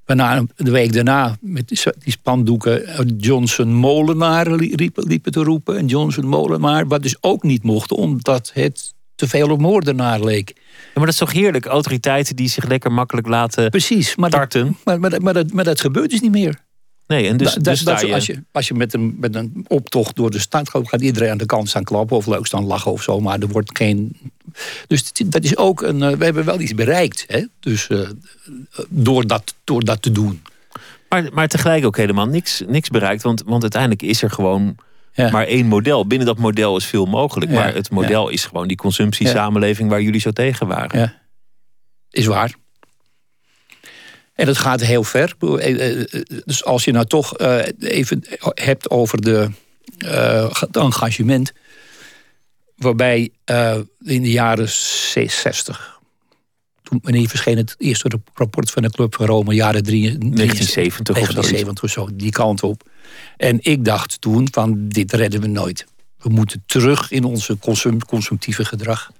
Waarna 0.05 0.43
de 0.55 0.71
week 0.71 0.93
daarna 0.93 1.37
met 1.41 1.67
die 1.97 2.11
spandoeken 2.11 2.85
eh, 2.85 2.99
Johnson 3.17 3.73
Molenaar 3.73 4.51
liepen 4.93 5.31
te 5.31 5.43
roepen. 5.43 5.77
En 5.77 5.85
Johnson 5.85 6.25
Molenaar, 6.25 6.87
wat 6.87 7.03
dus 7.03 7.15
ook 7.21 7.43
niet 7.43 7.63
mocht, 7.63 7.91
omdat 7.91 8.51
het 8.53 8.93
te 9.15 9.27
veel 9.27 9.49
op 9.49 9.61
moordenaar 9.61 10.23
leek. 10.23 10.53
Ja, 10.55 10.63
maar 10.93 11.05
dat 11.05 11.13
is 11.13 11.19
toch 11.19 11.31
heerlijk? 11.31 11.65
Autoriteiten 11.65 12.35
die 12.35 12.49
zich 12.49 12.67
lekker 12.67 12.91
makkelijk 12.91 13.27
laten 13.27 13.69
Precies, 13.69 14.15
maar 14.15 14.29
dat, 14.29 14.39
tarten. 14.39 14.77
maar, 14.83 14.99
maar, 14.99 15.21
maar, 15.21 15.33
dat, 15.33 15.51
maar 15.51 15.63
dat 15.63 15.81
gebeurt 15.81 16.09
dus 16.09 16.21
niet 16.21 16.31
meer. 16.31 16.61
Nee, 17.07 17.27
en 17.27 17.37
dus, 17.37 17.53
Da- 17.53 17.59
dus 17.61 17.81
dat 17.81 18.01
je... 18.01 18.13
als 18.13 18.25
je, 18.25 18.43
als 18.51 18.67
je 18.67 18.73
met, 18.73 18.93
een, 18.93 19.15
met 19.19 19.35
een 19.35 19.65
optocht 19.67 20.15
door 20.15 20.31
de 20.31 20.39
stad 20.39 20.69
gaat, 20.69 20.87
gaat 20.89 21.01
iedereen 21.01 21.29
aan 21.31 21.37
de 21.37 21.45
kant 21.45 21.69
staan 21.69 21.83
klappen 21.83 22.17
of 22.17 22.25
leuk 22.25 22.45
staan 22.45 22.65
lachen 22.65 22.91
of 22.91 23.03
zo, 23.03 23.19
maar 23.19 23.39
er 23.39 23.47
wordt 23.47 23.77
geen. 23.77 24.17
Dus 24.87 25.11
dat 25.25 25.43
is 25.43 25.57
ook 25.57 25.81
een. 25.81 26.01
eh, 26.03 26.11
We 26.17 26.23
hebben 26.23 26.45
wel 26.45 26.59
iets 26.59 26.73
bereikt, 26.73 27.23
hè? 27.27 27.45
Dus 27.59 27.87
eh, 27.87 28.09
door, 28.89 29.27
dat, 29.27 29.55
door 29.63 29.83
dat 29.83 30.01
te 30.01 30.11
doen. 30.11 30.41
Maar, 31.09 31.29
maar 31.33 31.47
tegelijk 31.47 31.85
ook 31.85 31.97
helemaal 31.97 32.25
niks, 32.27 32.61
niks 32.67 32.89
bereikt. 32.89 33.23
Want, 33.23 33.43
want 33.45 33.61
uiteindelijk 33.61 34.01
is 34.01 34.21
er 34.21 34.29
gewoon 34.31 34.75
Ja. 35.13 35.31
maar 35.31 35.45
één 35.45 35.65
model. 35.65 36.07
Binnen 36.07 36.27
dat 36.27 36.37
model 36.37 36.77
is 36.77 36.85
veel 36.85 37.05
mogelijk. 37.05 37.51
Ja, 37.51 37.57
Maar 37.57 37.73
het 37.73 37.89
model 37.89 38.29
is 38.29 38.45
gewoon 38.45 38.67
die 38.67 38.77
consumptiesamenleving 38.77 39.89
waar 39.89 40.01
jullie 40.01 40.19
zo 40.21 40.31
tegen 40.31 40.67
waren. 40.67 40.99
Ja. 40.99 41.13
Is 42.09 42.25
waar. 42.25 42.53
En 44.33 44.45
dat 44.45 44.57
gaat 44.57 44.81
heel 44.81 45.03
ver. 45.03 45.33
Bedoel, 45.37 45.59
eh, 45.59 46.01
eh, 46.01 46.21
Dus 46.45 46.63
als 46.63 46.83
je 46.83 46.91
nou 46.91 47.05
toch 47.05 47.37
eh, 47.37 47.65
even 47.79 48.23
hebt 48.53 48.89
over 48.89 49.21
de, 49.21 49.49
eh, 49.97 50.59
het 50.59 50.77
engagement. 50.77 51.51
Waarbij 52.75 53.29
eh, 53.43 53.77
in 53.99 54.21
de 54.21 54.31
jaren 54.31 54.69
60. 54.69 55.99
Toen 56.83 56.99
wanneer 57.03 57.27
verscheen 57.29 57.57
het 57.57 57.75
eerste 57.77 58.11
rapport 58.33 58.71
van 58.71 58.81
de 58.81 58.89
Club 58.91 59.15
van 59.15 59.25
Rome, 59.25 59.53
jaren 59.53 59.83
1970 59.83 61.15
of 61.17 61.25
zoiets. 61.25 61.49
1970 61.49 61.83
of 61.83 61.89
zo, 61.89 62.09
die 62.13 62.31
kant 62.31 62.63
op. 62.63 62.83
En 63.37 63.57
ik 63.61 63.85
dacht 63.85 64.21
toen 64.21 64.47
van 64.51 64.87
dit 64.87 65.13
redden 65.13 65.41
we 65.41 65.47
nooit. 65.47 65.85
We 66.17 66.29
moeten 66.29 66.63
terug 66.65 67.11
in 67.11 67.23
onze 67.23 67.57
consum- 67.57 68.05
consumptieve 68.05 68.65
gedrag. 68.65 69.11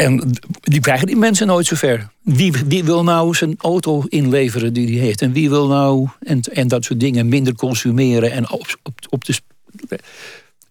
En 0.00 0.30
die 0.60 0.80
krijgen 0.80 1.06
die 1.06 1.16
mensen 1.16 1.46
nooit 1.46 1.66
zover. 1.66 2.08
Wie, 2.22 2.52
wie 2.66 2.84
wil 2.84 3.02
nou 3.02 3.34
zijn 3.34 3.54
auto 3.58 4.04
inleveren 4.08 4.72
die 4.72 4.86
hij 4.86 5.06
heeft? 5.06 5.22
En 5.22 5.32
wie 5.32 5.48
wil 5.48 5.66
nou, 5.66 6.08
en, 6.20 6.40
en 6.40 6.68
dat 6.68 6.84
soort 6.84 7.00
dingen, 7.00 7.28
minder 7.28 7.54
consumeren 7.54 8.32
en 8.32 8.50
op, 8.50 8.66
op, 9.08 9.24
de. 9.24 9.40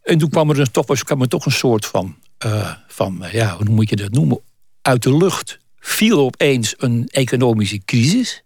En 0.04 0.18
toen 0.18 0.30
kwam 0.30 0.50
er 0.50 0.72
toch, 0.72 0.86
kwam 1.04 1.22
er 1.22 1.28
toch 1.28 1.46
een 1.46 1.52
soort 1.52 1.86
van, 1.86 2.16
eh, 2.38 2.74
van, 2.88 3.24
eh, 3.24 3.34
ja, 3.34 3.56
hoe 3.56 3.70
moet 3.70 3.90
je 3.90 3.96
dat 3.96 4.12
noemen? 4.12 4.40
Uit 4.82 5.04
de 5.04 5.18
lucht 5.18 5.60
viel 5.80 6.20
opeens 6.20 6.74
een 6.78 7.08
economische 7.12 7.80
crisis. 7.86 8.44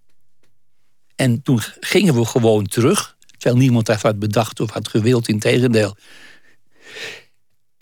En 1.16 1.42
toen 1.42 1.60
gingen 1.80 2.16
we 2.16 2.26
gewoon 2.26 2.66
terug. 2.66 3.16
Terwijl 3.38 3.62
niemand 3.62 3.88
had 3.88 4.20
bedacht 4.20 4.60
of 4.60 4.70
had 4.70 4.88
gewild, 4.88 5.28
in 5.28 5.40
tegendeel. 5.40 5.96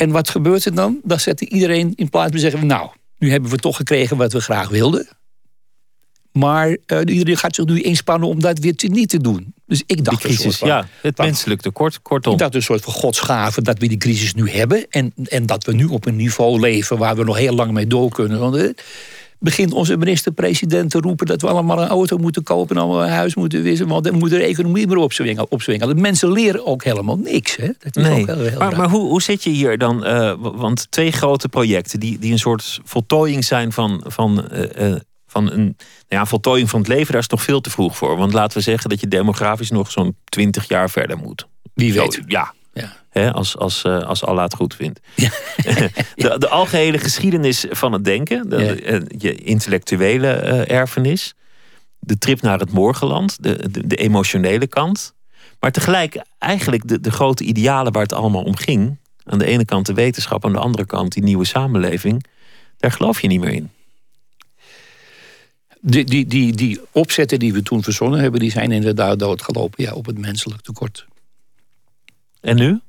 En 0.02 0.12
wat 0.12 0.30
gebeurt 0.30 0.66
er 0.66 0.76
dan? 0.76 1.00
Dan 1.04 1.20
zette 1.20 1.50
iedereen 1.50 1.94
in 1.96 2.10
plaats 2.10 2.32
van 2.32 2.40
zeggen... 2.40 2.68
nou, 2.68 2.90
nu 3.18 3.32
hebben 3.32 3.50
we 3.50 3.58
toch 3.58 3.76
gekregen 3.76 4.18
wat 4.18 4.34
we 4.34 4.42
graag 4.42 4.70
wilden. 4.70 5.08
Maar 6.32 6.78
eh, 6.86 7.00
iedereen 7.00 7.38
gaat 7.38 7.56
zich 7.56 7.66
nu 7.66 7.82
inspannen 7.82 8.30
om 8.30 8.40
dat 8.40 8.60
weer 8.60 8.76
te 8.76 8.88
niet 8.88 9.10
te 9.10 9.22
doen. 9.22 9.54
Dus 9.66 9.84
ik 9.86 10.04
dacht 10.04 10.24
een 10.24 10.30
soort 10.30 10.42
crisis, 10.42 10.58
van, 10.58 10.68
ja. 10.68 10.88
Het 11.02 11.18
wat- 11.18 11.26
menselijk 11.26 11.62
tekort, 11.62 12.02
kortom. 12.02 12.34
ik 12.34 12.40
dacht 12.40 12.56
een 12.56 12.64
soort 12.64 12.82
van 12.82 12.94
godsgave 12.94 13.62
dat 13.62 13.80
we 13.80 13.88
die 13.88 13.98
crisis 13.98 14.34
nu 14.34 14.50
hebben. 14.50 14.86
En, 14.90 15.14
en 15.24 15.46
dat 15.46 15.64
we 15.64 15.74
nu 15.74 15.86
op 15.86 16.06
een 16.06 16.16
niveau 16.16 16.60
leven 16.60 16.98
waar 16.98 17.16
we 17.16 17.24
nog 17.24 17.38
heel 17.38 17.56
lang 17.56 17.72
mee 17.72 17.88
door 17.88 18.10
kunnen. 18.10 18.76
Begint 19.44 19.74
onze 19.74 19.98
minister-president 19.98 20.90
te 20.92 21.00
roepen 21.00 21.26
dat 21.26 21.42
we 21.42 21.48
allemaal 21.48 21.82
een 21.82 21.88
auto 21.88 22.18
moeten 22.18 22.44
kopen 22.44 22.76
en 22.76 22.82
allemaal 22.82 23.04
een 23.04 23.10
huis 23.10 23.36
moeten 23.36 23.62
wissen. 23.64 23.88
Want 23.88 24.04
dan 24.04 24.18
moet 24.18 24.30
de 24.30 24.44
economie 24.44 24.88
maar 24.88 24.98
opzwingen. 24.98 25.52
opzwingen. 25.52 25.88
De 25.88 25.96
mensen 26.02 26.32
leren 26.32 26.66
ook 26.66 26.84
helemaal 26.84 27.18
niks. 27.18 27.56
Hè? 27.56 27.68
Dat 27.80 27.96
is 27.96 28.04
Nee, 28.04 28.22
ook 28.22 28.28
heel, 28.28 28.38
heel 28.38 28.60
maar, 28.60 28.78
maar 28.78 28.90
hoe, 28.90 29.08
hoe 29.08 29.22
zit 29.22 29.44
je 29.44 29.50
hier 29.50 29.78
dan? 29.78 30.06
eh, 30.06 30.34
want 30.40 30.92
twee 30.92 31.12
grote 31.12 31.50
projecten 31.50 32.00
die, 32.00 32.20
die 32.20 32.32
een 32.32 32.40
soort 32.40 32.80
voltooiing 32.84 33.46
zijn 33.46 33.72
van, 33.72 34.04
van, 34.08 34.50
eh, 34.50 34.92
eh, 34.94 35.00
van 35.28 35.52
een 35.52 35.64
nou 35.64 35.76
ja, 36.08 36.26
voltooiing 36.26 36.70
van 36.70 36.80
het 36.80 36.90
leven, 36.90 37.12
daar 37.12 37.22
is 37.22 37.28
nog 37.28 37.42
veel 37.42 37.62
te 37.62 37.70
vroeg 37.70 37.98
voor. 37.98 38.18
Want 38.18 38.34
laten 38.34 38.58
we 38.58 38.64
zeggen 38.64 38.90
dat 38.90 39.00
je 39.00 39.08
demografisch 39.08 39.70
nog 39.72 39.92
zo'n 39.92 40.16
twintig 40.24 40.68
jaar 40.68 40.90
verder 40.90 41.18
moet. 41.18 41.48
Wie 41.74 41.94
weet. 41.94 42.22
Ja. 42.28 42.54
Hè, 43.12 43.34
als, 43.34 43.58
als, 43.58 43.84
eh, 43.84 44.00
als 44.04 44.24
Allah 44.24 44.44
het 44.44 44.56
goed 44.56 44.76
vindt. 44.76 45.00
de, 46.16 46.36
de 46.38 46.48
algehele 46.50 46.98
geschiedenis 46.98 47.66
van 47.70 47.92
het 47.92 48.06
denken, 48.06 48.50
de, 48.50 48.58
Ja. 48.58 48.76
eh, 48.76 49.02
je 49.18 49.36
intellectuele 49.36 50.28
eh, 50.34 50.78
erfenis, 50.78 51.34
de 52.00 52.18
trip 52.18 52.42
naar 52.42 52.60
het 52.60 52.72
morgenland, 52.72 53.44
de, 53.44 53.70
de, 53.72 53.88
de 53.88 53.96
emotionele 53.96 54.68
kant. 54.68 55.14
Maar 55.60 55.72
tegelijk 55.72 56.24
eigenlijk 56.38 56.88
de, 56.88 57.00
de 57.00 57.12
grote 57.12 57.44
idealen 57.44 57.92
waar 57.92 58.02
het 58.04 58.14
allemaal 58.14 58.44
om 58.44 58.56
ging. 58.56 59.00
Aan 59.24 59.38
de 59.40 59.46
ene 59.46 59.66
kant 59.66 59.86
de 59.86 59.94
wetenschap, 59.94 60.46
aan 60.46 60.52
de 60.54 60.60
andere 60.60 60.86
kant 60.86 61.12
die 61.14 61.24
nieuwe 61.24 61.46
samenleving. 61.46 62.26
Daar 62.78 62.92
geloof 62.92 63.22
je 63.22 63.28
niet 63.28 63.40
meer 63.40 63.50
in. 63.54 63.70
Die, 65.82 66.04
die, 66.06 66.26
die, 66.26 66.54
die 66.54 66.80
opzetten 66.92 67.40
die 67.40 67.54
we 67.54 67.64
toen 67.64 67.84
verzonnen 67.84 68.20
hebben, 68.20 68.40
die 68.40 68.52
zijn 68.52 68.72
inderdaad 68.72 69.20
doodgelopen 69.20 69.84
ja, 69.84 69.94
op 69.94 70.06
het 70.06 70.18
menselijk 70.18 70.62
tekort. 70.62 71.08
En 72.42 72.56
nu? 72.56 72.80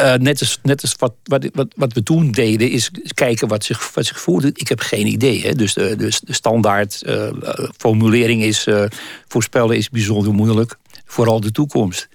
Eh, 0.00 0.14
net 0.14 0.40
als, 0.40 0.58
net 0.62 0.82
als 0.82 0.94
wat, 0.98 1.14
wat, 1.22 1.68
wat, 1.76 1.92
we 1.92 2.02
toen 2.02 2.30
deden, 2.30 2.70
is 2.70 2.90
kijken 3.14 3.48
wat 3.48 3.64
zich, 3.64 3.94
wat 3.94 4.06
zich. 4.06 4.26
Ik 4.42 4.68
heb 4.68 4.80
geen 4.80 5.06
idee. 5.06 5.42
Hè? 5.42 5.52
Dus 5.52 5.74
de, 5.74 5.96
de, 5.96 6.18
de 6.24 6.32
standaard 6.32 7.02
eh, 7.02 7.28
formulering 7.76 8.42
is 8.42 8.66
eh, 8.66 8.84
voorspellen 9.28 9.76
is 9.76 9.88
bijzonder 9.88 10.32
moeilijk. 10.32 10.76
Vooral 11.04 11.40
de 11.40 11.50
toekomst. 11.50 12.08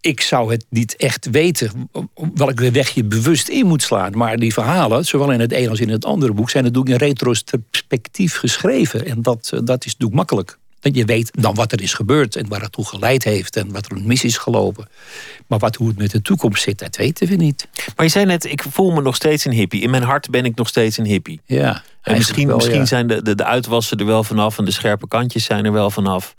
Ik 0.00 0.20
zou 0.20 0.52
het 0.52 0.64
niet 0.68 0.96
echt 0.96 1.30
weten 1.30 1.90
welke 2.34 2.70
weg 2.70 2.90
je 2.90 3.04
bewust 3.04 3.48
in 3.48 3.66
moet 3.66 3.82
slaan. 3.82 4.16
Maar 4.16 4.36
die 4.36 4.52
verhalen, 4.52 5.04
zowel 5.04 5.30
in 5.30 5.40
het 5.40 5.52
een 5.52 5.68
als 5.68 5.80
in 5.80 5.88
het 5.88 6.04
andere 6.04 6.32
boek, 6.32 6.50
zijn 6.50 6.64
natuurlijk 6.64 6.92
in 6.92 7.06
retrospectief 7.08 8.36
geschreven. 8.36 9.06
En 9.06 9.22
dat, 9.22 9.52
dat 9.64 9.84
is 9.84 9.92
natuurlijk 9.92 10.14
makkelijk. 10.14 10.58
Dat 10.82 10.96
je 10.96 11.04
weet 11.04 11.30
dan 11.42 11.54
wat 11.54 11.72
er 11.72 11.82
is 11.82 11.94
gebeurd 11.94 12.36
en 12.36 12.48
waar 12.48 12.60
het 12.60 12.72
toe 12.72 12.86
geleid 12.86 13.24
heeft 13.24 13.56
en 13.56 13.72
wat 13.72 13.90
er 13.90 14.00
mis 14.00 14.24
is 14.24 14.36
gelopen. 14.36 14.88
Maar 15.46 15.58
wat, 15.58 15.76
hoe 15.76 15.88
het 15.88 15.98
met 15.98 16.10
de 16.10 16.22
toekomst 16.22 16.62
zit, 16.62 16.78
dat 16.78 16.96
weten 16.96 17.28
we 17.28 17.34
niet. 17.34 17.68
Maar 17.96 18.06
je 18.06 18.12
zei 18.12 18.24
net, 18.24 18.44
ik 18.44 18.62
voel 18.62 18.90
me 18.90 19.02
nog 19.02 19.14
steeds 19.14 19.44
een 19.44 19.52
hippie. 19.52 19.80
In 19.80 19.90
mijn 19.90 20.02
hart 20.02 20.30
ben 20.30 20.44
ik 20.44 20.54
nog 20.54 20.68
steeds 20.68 20.96
een 20.96 21.04
hippie. 21.04 21.40
Ja, 21.44 21.82
en 22.02 22.16
misschien, 22.16 22.48
misschien 22.48 22.86
zijn 22.86 23.06
de, 23.06 23.22
de, 23.22 23.34
de 23.34 23.44
uitwassen 23.44 23.98
er 23.98 24.06
wel 24.06 24.24
vanaf 24.24 24.58
en 24.58 24.64
de 24.64 24.70
scherpe 24.70 25.08
kantjes 25.08 25.44
zijn 25.44 25.64
er 25.64 25.72
wel 25.72 25.90
vanaf. 25.90 26.34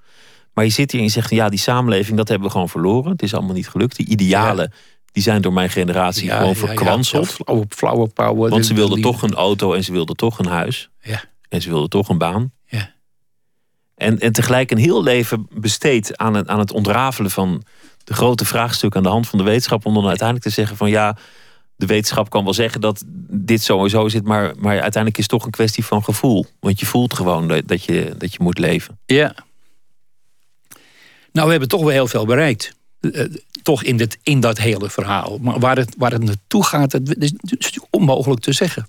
Maar 0.54 0.64
je 0.64 0.72
zit 0.72 0.92
hier 0.92 1.00
en 1.00 1.06
je 1.06 1.12
zegt, 1.12 1.30
ja, 1.30 1.50
die 1.50 1.60
samenleving, 1.60 2.18
dat 2.18 2.28
hebben 2.28 2.48
we 2.48 2.54
gewoon 2.54 2.70
verloren. 2.70 3.12
Het 3.12 3.22
is 3.22 3.34
allemaal 3.34 3.56
niet 3.56 3.70
gelukt. 3.70 3.96
Die 3.96 4.08
idealen, 4.08 4.74
die 5.12 5.24
zijn 5.24 5.42
door 5.42 5.54
mijn 5.54 5.70
generatie 5.70 6.30
gewoon 6.30 6.56
verkwanseld. 6.56 7.38
Ja, 7.46 7.64
flauwe, 7.70 8.08
power. 8.08 8.50
Want 8.50 8.66
ze 8.66 8.74
wilden 8.74 9.02
toch 9.02 9.22
een 9.22 9.34
auto 9.34 9.74
en 9.74 9.84
ze 9.84 9.92
wilden 9.92 10.16
toch 10.16 10.40
een 10.40 10.46
huis. 10.46 10.90
Ja. 11.02 11.24
En 11.50 11.62
ze 11.62 11.70
wilden 11.70 11.90
toch 11.90 12.10
een 12.10 12.18
baan. 12.18 12.52
En, 14.04 14.20
en 14.20 14.32
tegelijk 14.32 14.72
een 14.72 14.78
heel 14.78 15.04
leven 15.04 15.48
besteed 15.52 16.18
aan 16.18 16.34
het, 16.34 16.48
aan 16.48 16.60
het 16.60 16.72
ontrafelen 16.72 17.32
van 17.32 17.64
de 18.04 18.14
grote 18.14 18.46
vraagstukken 18.46 19.00
aan 19.00 19.06
de 19.06 19.12
hand 19.12 19.28
van 19.28 19.40
de 19.40 19.46
wetenschap. 19.46 19.86
Om 19.86 19.94
dan 19.94 20.08
uiteindelijk 20.08 20.48
te 20.48 20.54
zeggen 20.54 20.78
van 20.78 20.90
ja, 20.90 21.18
de 21.76 21.86
wetenschap 21.86 22.30
kan 22.30 22.44
wel 22.44 22.54
zeggen 22.54 22.82
dat 22.82 23.04
dit 23.30 23.64
sowieso 23.64 24.08
zit. 24.08 24.24
Maar, 24.24 24.54
maar 24.58 24.72
uiteindelijk 24.72 25.18
is 25.18 25.24
het 25.24 25.32
toch 25.32 25.46
een 25.46 25.52
kwestie 25.52 25.86
van 25.86 26.04
gevoel. 26.04 26.46
Want 26.60 26.80
je 26.80 26.86
voelt 26.86 27.14
gewoon 27.14 27.48
dat 27.66 27.84
je, 27.84 28.16
dat 28.18 28.34
je 28.34 28.40
moet 28.42 28.58
leven. 28.58 29.00
Ja. 29.06 29.36
Nou, 31.32 31.46
we 31.46 31.52
hebben 31.52 31.70
toch 31.70 31.82
wel 31.82 31.90
heel 31.90 32.08
veel 32.08 32.26
bereikt. 32.26 32.76
Uh, 33.00 33.26
toch 33.62 33.84
in, 33.84 33.98
dit, 33.98 34.18
in 34.24 34.40
dat 34.40 34.58
hele 34.58 34.90
verhaal. 34.90 35.38
Maar 35.42 35.60
waar 35.60 35.78
het, 35.78 35.96
waar 35.98 36.12
het 36.12 36.24
naartoe 36.24 36.66
gaat, 36.66 36.92
dat 36.92 37.16
is 37.18 37.34
natuurlijk 37.42 37.88
onmogelijk 37.90 38.42
te 38.42 38.54
zeggen. 38.54 38.88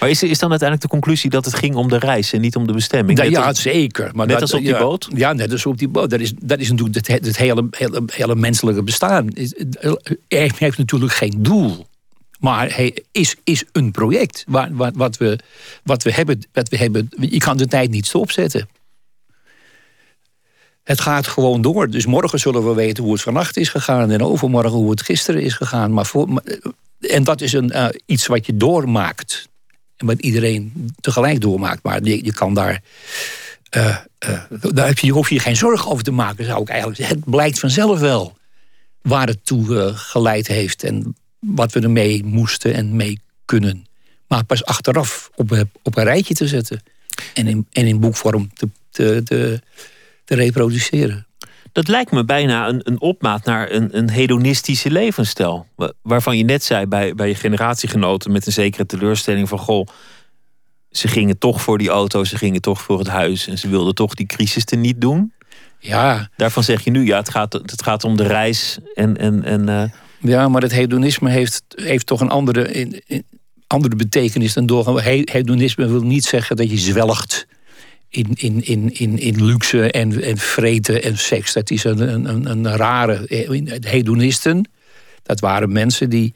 Maar 0.00 0.10
is, 0.10 0.22
is 0.22 0.38
dan 0.38 0.50
uiteindelijk 0.50 0.90
de 0.90 0.98
conclusie 0.98 1.30
dat 1.30 1.44
het 1.44 1.54
ging 1.54 1.74
om 1.74 1.88
de 1.88 1.98
reis 1.98 2.32
en 2.32 2.40
niet 2.40 2.56
om 2.56 2.66
de 2.66 2.72
bestemming? 2.72 3.18
Ja, 3.18 3.24
ja 3.24 3.54
zeker. 3.54 4.10
Maar 4.14 4.26
net 4.26 4.38
dat, 4.38 4.42
als 4.42 4.54
op 4.54 4.64
die 4.64 4.76
boot? 4.76 5.08
Ja, 5.14 5.32
net 5.32 5.52
als 5.52 5.66
op 5.66 5.78
die 5.78 5.88
boot. 5.88 6.10
Dat 6.10 6.20
is, 6.20 6.32
dat 6.42 6.58
is 6.58 6.70
natuurlijk 6.70 7.06
het, 7.06 7.26
het 7.26 7.36
hele, 7.36 7.66
hele, 7.70 8.02
hele 8.12 8.34
menselijke 8.34 8.82
bestaan. 8.82 9.28
Hij 10.28 10.50
heeft 10.56 10.78
natuurlijk 10.78 11.12
geen 11.12 11.34
doel. 11.38 11.86
Maar 12.38 12.74
hij 12.76 12.96
is, 13.12 13.36
is 13.44 13.64
een 13.72 13.90
project. 13.90 14.44
Waar, 14.48 14.68
wat, 14.72 14.92
wat, 14.94 15.16
we, 15.16 15.38
wat, 15.84 16.02
we 16.02 16.12
hebben, 16.12 16.40
wat 16.52 16.68
we 16.68 16.76
hebben. 16.76 17.08
Je 17.20 17.38
kan 17.38 17.56
de 17.56 17.66
tijd 17.66 17.90
niet 17.90 18.06
stopzetten. 18.06 18.68
Het 20.82 21.00
gaat 21.00 21.26
gewoon 21.26 21.62
door. 21.62 21.90
Dus 21.90 22.06
morgen 22.06 22.38
zullen 22.38 22.68
we 22.68 22.74
weten 22.74 23.04
hoe 23.04 23.12
het 23.12 23.22
vannacht 23.22 23.56
is 23.56 23.68
gegaan. 23.68 24.10
En 24.10 24.22
overmorgen 24.22 24.70
hoe 24.70 24.90
het 24.90 25.02
gisteren 25.02 25.42
is 25.42 25.54
gegaan. 25.54 25.92
Maar 25.92 26.06
voor, 26.06 26.42
en 27.00 27.24
dat 27.24 27.40
is 27.40 27.52
een, 27.52 27.72
uh, 27.74 27.88
iets 28.06 28.26
wat 28.26 28.46
je 28.46 28.56
doormaakt. 28.56 29.48
En 30.00 30.06
wat 30.06 30.20
iedereen 30.20 30.92
tegelijk 31.00 31.40
doormaakt. 31.40 31.82
Maar 31.82 32.02
je, 32.02 32.24
je 32.24 32.32
kan 32.32 32.54
daar. 32.54 32.80
Uh, 33.76 33.96
uh, 34.28 34.42
daar 34.72 34.86
heb 34.86 34.98
je, 34.98 35.12
hoef 35.12 35.30
je 35.30 35.38
geen 35.38 35.56
zorgen 35.56 35.90
over 35.90 36.04
te 36.04 36.10
maken, 36.10 36.44
zou 36.44 36.62
ik 36.62 36.68
eigenlijk. 36.68 37.00
Het 37.00 37.24
blijkt 37.24 37.58
vanzelf 37.58 38.00
wel 38.00 38.36
waar 39.02 39.26
het 39.26 39.44
toe 39.44 39.92
geleid 39.94 40.46
heeft. 40.46 40.84
En 40.84 41.16
wat 41.38 41.72
we 41.72 41.80
ermee 41.80 42.24
moesten 42.24 42.74
en 42.74 42.96
mee 42.96 43.20
kunnen. 43.44 43.86
Maar 44.28 44.44
pas 44.44 44.64
achteraf 44.64 45.30
op, 45.34 45.64
op 45.82 45.96
een 45.96 46.04
rijtje 46.04 46.34
te 46.34 46.48
zetten. 46.48 46.82
En 47.34 47.46
in, 47.46 47.66
en 47.72 47.86
in 47.86 48.00
boekvorm 48.00 48.50
te, 48.54 48.68
te, 48.90 49.22
te 49.24 49.60
te 50.30 50.36
reproduceren. 50.36 51.26
Dat 51.72 51.88
lijkt 51.88 52.10
me 52.10 52.24
bijna 52.24 52.68
een, 52.68 52.80
een 52.84 53.00
opmaat 53.00 53.44
naar 53.44 53.70
een, 53.70 53.96
een 53.96 54.10
hedonistische 54.10 54.90
levensstijl. 54.90 55.66
Waarvan 56.02 56.36
je 56.36 56.44
net 56.44 56.64
zei 56.64 56.86
bij, 56.86 57.14
bij 57.14 57.28
je 57.28 57.34
generatiegenoten 57.34 58.32
met 58.32 58.46
een 58.46 58.52
zekere 58.52 58.86
teleurstelling 58.86 59.48
van 59.48 59.58
goh, 59.58 59.86
ze 60.90 61.08
gingen 61.08 61.38
toch 61.38 61.62
voor 61.62 61.78
die 61.78 61.88
auto, 61.88 62.24
ze 62.24 62.36
gingen 62.36 62.60
toch 62.60 62.82
voor 62.82 62.98
het 62.98 63.08
huis 63.08 63.46
en 63.46 63.58
ze 63.58 63.68
wilden 63.68 63.94
toch 63.94 64.14
die 64.14 64.26
crisis 64.26 64.64
te 64.64 64.76
niet 64.76 65.00
doen. 65.00 65.32
Ja. 65.78 66.28
Daarvan 66.36 66.62
zeg 66.62 66.84
je 66.84 66.90
nu, 66.90 67.06
ja, 67.06 67.16
het 67.16 67.30
gaat, 67.30 67.52
het 67.52 67.82
gaat 67.82 68.04
om 68.04 68.16
de 68.16 68.26
reis 68.26 68.78
en. 68.94 69.16
en, 69.16 69.44
en 69.44 69.68
uh... 69.68 69.84
Ja, 70.22 70.48
maar 70.48 70.62
het 70.62 70.72
hedonisme 70.72 71.30
heeft, 71.30 71.62
heeft 71.68 72.06
toch 72.06 72.20
een 72.20 72.30
andere, 72.30 73.02
andere 73.66 73.96
betekenis 73.96 74.52
dan 74.52 74.66
doorgaan. 74.66 75.00
Hedonisme 75.24 75.88
wil 75.88 76.02
niet 76.02 76.24
zeggen 76.24 76.56
dat 76.56 76.70
je 76.70 76.78
zwelgt 76.78 77.46
in, 78.10 78.30
in, 78.34 78.64
in, 78.64 78.94
in, 78.94 79.18
in 79.18 79.44
luxe 79.44 79.90
en, 79.90 80.22
en 80.22 80.38
vreten 80.38 81.02
en 81.02 81.18
seks. 81.18 81.52
Dat 81.52 81.70
is 81.70 81.84
een, 81.84 82.00
een, 82.28 82.46
een 82.46 82.76
rare. 82.76 83.24
Hedonisten, 83.80 84.70
dat 85.22 85.40
waren 85.40 85.72
mensen 85.72 86.10
die 86.10 86.34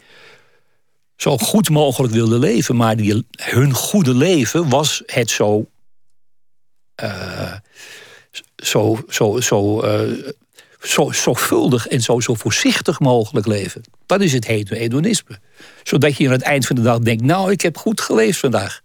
zo 1.16 1.38
goed 1.38 1.70
mogelijk 1.70 2.12
wilden 2.12 2.38
leven, 2.38 2.76
maar 2.76 2.96
die, 2.96 3.26
hun 3.30 3.72
goede 3.72 4.14
leven 4.14 4.68
was 4.68 5.02
het 5.06 5.30
zo. 5.30 5.68
Uh, 7.02 7.52
zo, 8.56 9.04
zo, 9.08 9.40
zo, 9.40 9.80
zo 10.80 11.10
zorgvuldig 11.12 11.88
en 11.88 12.00
zo, 12.00 12.20
zo 12.20 12.34
voorzichtig 12.34 13.00
mogelijk 13.00 13.46
leven. 13.46 13.82
Dat 14.06 14.20
is 14.20 14.32
het 14.32 14.46
hedonisme. 14.46 15.38
Zodat 15.82 16.16
je 16.16 16.26
aan 16.26 16.32
het 16.32 16.42
eind 16.42 16.66
van 16.66 16.76
de 16.76 16.82
dag 16.82 16.98
denkt: 16.98 17.22
Nou, 17.22 17.50
ik 17.50 17.60
heb 17.60 17.76
goed 17.76 18.00
geleefd 18.00 18.38
vandaag. 18.38 18.82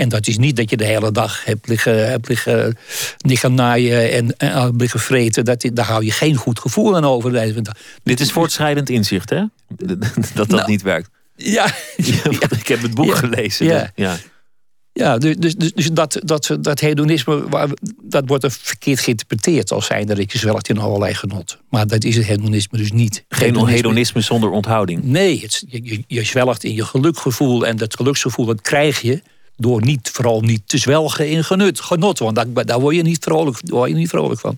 En 0.00 0.08
dat 0.08 0.26
is 0.26 0.38
niet 0.38 0.56
dat 0.56 0.70
je 0.70 0.76
de 0.76 0.84
hele 0.84 1.12
dag 1.12 1.44
hebt 1.44 1.68
liggen, 1.68 2.08
hebt 2.08 2.28
liggen, 2.28 2.76
liggen 3.18 3.54
naaien 3.54 4.12
en, 4.12 4.36
en 4.36 4.76
liggen 4.76 5.00
vreten. 5.00 5.44
Dat, 5.44 5.70
daar 5.72 5.86
hou 5.86 6.04
je 6.04 6.10
geen 6.10 6.36
goed 6.36 6.58
gevoel 6.58 6.96
aan 6.96 7.04
over. 7.04 7.54
Dit 8.02 8.20
is 8.20 8.32
voortschrijdend 8.32 8.88
inzicht, 8.88 9.30
hè? 9.30 9.44
Dat 9.76 10.08
dat 10.34 10.48
nou, 10.48 10.70
niet 10.70 10.82
werkt. 10.82 11.10
Ja, 11.36 11.64
ja, 11.96 12.50
ik 12.58 12.66
heb 12.66 12.82
het 12.82 12.94
boek 12.94 13.06
ja, 13.06 13.14
gelezen. 13.14 13.66
Ja, 13.66 13.92
ja. 13.94 14.16
ja 14.92 15.18
dus, 15.18 15.36
dus, 15.36 15.56
dus 15.56 15.92
dat, 15.92 16.20
dat, 16.24 16.56
dat 16.60 16.80
hedonisme, 16.80 17.66
dat 18.02 18.24
wordt 18.26 18.44
er 18.44 18.50
verkeerd 18.50 19.00
geïnterpreteerd 19.00 19.72
als 19.72 19.86
zijnde 19.86 20.14
dat 20.14 20.32
je 20.32 20.38
zwelgt 20.38 20.68
in 20.68 20.78
allerlei 20.78 21.14
genot. 21.14 21.58
Maar 21.70 21.86
dat 21.86 22.04
is 22.04 22.16
het 22.16 22.26
hedonisme 22.26 22.78
dus 22.78 22.92
niet. 22.92 23.24
Geen 23.28 23.46
hedonisme, 23.46 23.76
hedonisme 23.76 24.20
zonder 24.20 24.50
onthouding. 24.50 25.02
Nee, 25.02 25.40
het, 25.40 25.64
je, 25.68 26.04
je 26.06 26.24
zwelgt 26.24 26.64
in 26.64 26.74
je 26.74 26.84
gelukgevoel 26.84 27.66
en 27.66 27.76
dat 27.76 27.96
geluksgevoel 27.96 28.46
dat 28.46 28.60
krijg 28.60 29.00
je 29.00 29.22
door 29.60 29.80
niet, 29.80 30.10
vooral 30.12 30.40
niet 30.40 30.68
te 30.68 30.78
zwelgen 30.78 31.28
in 31.30 31.44
genut, 31.44 31.80
genot. 31.80 32.18
Want 32.18 32.34
daar, 32.34 32.66
daar 32.66 32.80
word, 32.80 32.94
je 32.94 33.02
niet 33.02 33.24
vrolijk, 33.24 33.58
word 33.64 33.90
je 33.90 33.96
niet 33.96 34.08
vrolijk 34.08 34.40
van. 34.40 34.54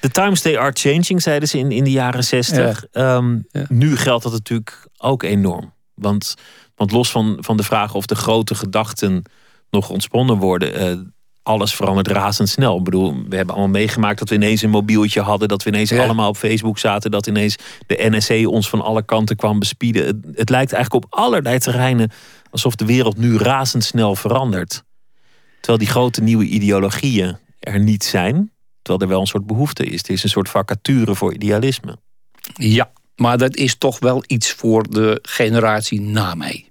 The 0.00 0.10
times 0.10 0.40
they 0.40 0.58
are 0.58 0.72
changing, 0.74 1.22
zeiden 1.22 1.48
ze 1.48 1.58
in, 1.58 1.72
in 1.72 1.84
de 1.84 1.90
jaren 1.90 2.24
zestig. 2.24 2.84
Ehm, 2.92 3.38
nu 3.68 3.96
geldt 3.96 4.22
dat 4.22 4.32
natuurlijk 4.32 4.88
ook 4.96 5.22
enorm. 5.22 5.72
Want, 5.94 6.34
want 6.74 6.90
los 6.92 7.10
van, 7.10 7.36
van 7.40 7.56
de 7.56 7.62
vraag 7.62 7.94
of 7.94 8.06
de 8.06 8.14
grote 8.14 8.54
gedachten 8.54 9.22
nog 9.70 9.90
ontsponnen 9.90 10.36
worden... 10.36 10.98
Uh, 10.98 11.04
alles 11.46 11.74
verandert 11.74 12.08
razendsnel. 12.08 12.78
Ik 12.78 12.84
bedoel, 12.84 13.14
we 13.28 13.36
hebben 13.36 13.54
allemaal 13.54 13.80
meegemaakt 13.80 14.18
dat 14.18 14.28
we 14.28 14.34
ineens 14.34 14.62
een 14.62 14.70
mobieltje 14.70 15.20
hadden, 15.20 15.48
dat 15.48 15.62
we 15.62 15.70
ineens 15.70 15.92
allemaal 15.92 16.28
op 16.28 16.36
Facebook 16.36 16.78
zaten, 16.78 17.10
dat 17.10 17.26
ineens 17.26 17.56
de 17.86 18.06
NSC 18.10 18.46
ons 18.46 18.68
van 18.68 18.80
alle 18.80 19.02
kanten 19.02 19.36
kwam 19.36 19.58
bespieden. 19.58 20.06
Het, 20.06 20.16
het, 20.34 20.48
lijkt 20.48 20.72
eigenlijk 20.72 21.04
op 21.04 21.18
allerlei 21.18 21.58
terreinen 21.58 22.10
alsof 22.50 22.74
de 22.74 22.84
wereld 22.84 23.16
nu 23.16 23.36
razendsnel 23.36 24.14
verandert. 24.14 24.84
Terwijl 25.56 25.78
die 25.78 25.88
grote 25.88 26.22
nieuwe 26.22 26.44
ideologieën 26.44 27.36
er 27.60 27.80
niet 27.80 28.04
zijn, 28.04 28.52
terwijl 28.82 29.04
er 29.04 29.08
wel 29.08 29.20
een 29.20 29.26
soort 29.26 29.46
behoefte 29.46 29.84
is. 29.84 30.02
Er 30.02 30.10
is 30.10 30.22
een 30.22 30.28
soort 30.28 30.48
vacature 30.48 31.14
voor 31.14 31.34
idealisme. 31.34 31.98
Ja, 32.54 32.90
maar 33.16 33.38
dat 33.38 33.56
is 33.56 33.74
toch 33.74 33.98
wel 33.98 34.22
iets 34.26 34.52
voor 34.52 34.90
de 34.90 35.18
generatie 35.22 36.00
na 36.00 36.34
mij. 36.34 36.68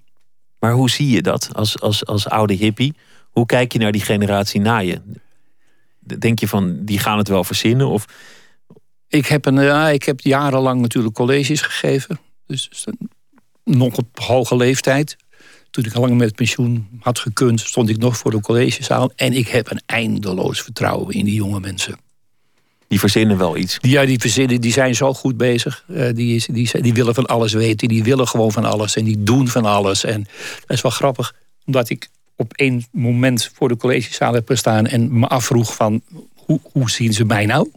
Maar 0.59 0.73
hoe 0.73 0.89
zie 0.89 1.09
je 1.09 1.21
dat 1.21 1.49
als, 1.53 1.81
als, 1.81 2.05
als 2.05 2.27
oude 2.29 2.53
hippie? 2.53 2.93
Hoe 3.35 3.45
kijk 3.45 3.73
je 3.73 3.79
naar 3.79 3.91
die 3.91 4.01
generatie 4.01 4.61
na 4.61 4.77
je? 4.77 5.01
Denk 5.99 6.39
je 6.39 6.47
van, 6.47 6.85
die 6.85 6.99
gaan 6.99 7.17
het 7.17 7.27
wel 7.27 7.43
verzinnen? 7.43 7.87
Of... 7.87 8.05
Ik, 9.07 9.25
heb 9.25 9.45
een, 9.45 9.61
ja, 9.61 9.89
ik 9.89 10.03
heb 10.03 10.19
jarenlang 10.19 10.81
natuurlijk 10.81 11.15
colleges 11.15 11.61
gegeven. 11.61 12.19
Dus, 12.47 12.69
dus 12.69 12.85
nog 13.63 13.97
op 13.97 14.19
hoge 14.19 14.55
leeftijd. 14.55 15.17
Toen 15.69 15.85
ik 15.85 15.93
al 15.93 16.01
lang 16.01 16.17
met 16.17 16.35
pensioen 16.35 16.87
had 16.99 17.19
gekund, 17.19 17.59
stond 17.59 17.89
ik 17.89 17.97
nog 17.97 18.17
voor 18.17 18.31
de 18.31 18.41
collegezaal. 18.41 19.11
En 19.15 19.33
ik 19.33 19.47
heb 19.47 19.71
een 19.71 19.81
eindeloos 19.85 20.61
vertrouwen 20.61 21.15
in 21.15 21.25
die 21.25 21.35
jonge 21.35 21.59
mensen. 21.59 21.99
Die 22.87 22.99
verzinnen 22.99 23.37
wel 23.37 23.57
iets. 23.57 23.77
Ja, 23.81 24.05
die 24.05 24.19
verzinnen, 24.19 24.61
die 24.61 24.71
zijn 24.71 24.95
zo 24.95 25.13
goed 25.13 25.37
bezig. 25.37 25.83
Uh, 25.87 26.09
die, 26.13 26.35
is, 26.35 26.45
die, 26.45 26.81
die 26.81 26.93
willen 26.93 27.15
van 27.15 27.25
alles 27.25 27.53
weten. 27.53 27.87
Die 27.87 28.03
willen 28.03 28.27
gewoon 28.27 28.51
van 28.51 28.65
alles. 28.65 28.95
En 28.95 29.03
die 29.03 29.23
doen 29.23 29.47
van 29.47 29.65
alles. 29.65 30.03
En 30.03 30.27
dat 30.59 30.77
is 30.77 30.81
wel 30.81 30.91
grappig. 30.91 31.33
Omdat 31.65 31.89
ik 31.89 32.09
op 32.35 32.53
één 32.53 32.85
moment 32.91 33.51
voor 33.53 33.67
de 33.67 33.77
collegezaal 33.77 34.33
heb 34.33 34.47
gestaan. 34.47 34.85
En 34.85 35.19
me 35.19 35.27
afvroeg 35.27 35.75
van, 35.75 36.01
hoe, 36.33 36.59
hoe 36.71 36.89
zien 36.89 37.13
ze 37.13 37.25
mij 37.25 37.45
nou? 37.45 37.69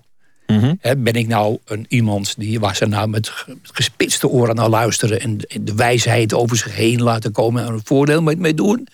Mhm. 0.47 0.75
ben 0.99 1.13
ik 1.13 1.27
nou 1.27 1.59
een, 1.65 1.87
iemand 1.89 2.35
die, 2.39 2.61
waar 2.61 2.77
ze 2.77 2.87
nou 2.87 3.09
met 3.09 3.33
gespitste 3.63 4.29
oren 4.29 4.55
naar 4.55 4.69
luisteren 4.69 5.21
en 5.21 5.39
de 5.61 5.75
wijsheid 5.75 6.35
over 6.35 6.57
zich 6.57 6.75
heen 6.75 7.03
laten 7.03 7.33
komen 7.33 7.67
en 7.67 7.73
een 7.73 7.81
voordeel 7.85 8.23
mee, 8.23 8.55
doen? 8.55 8.89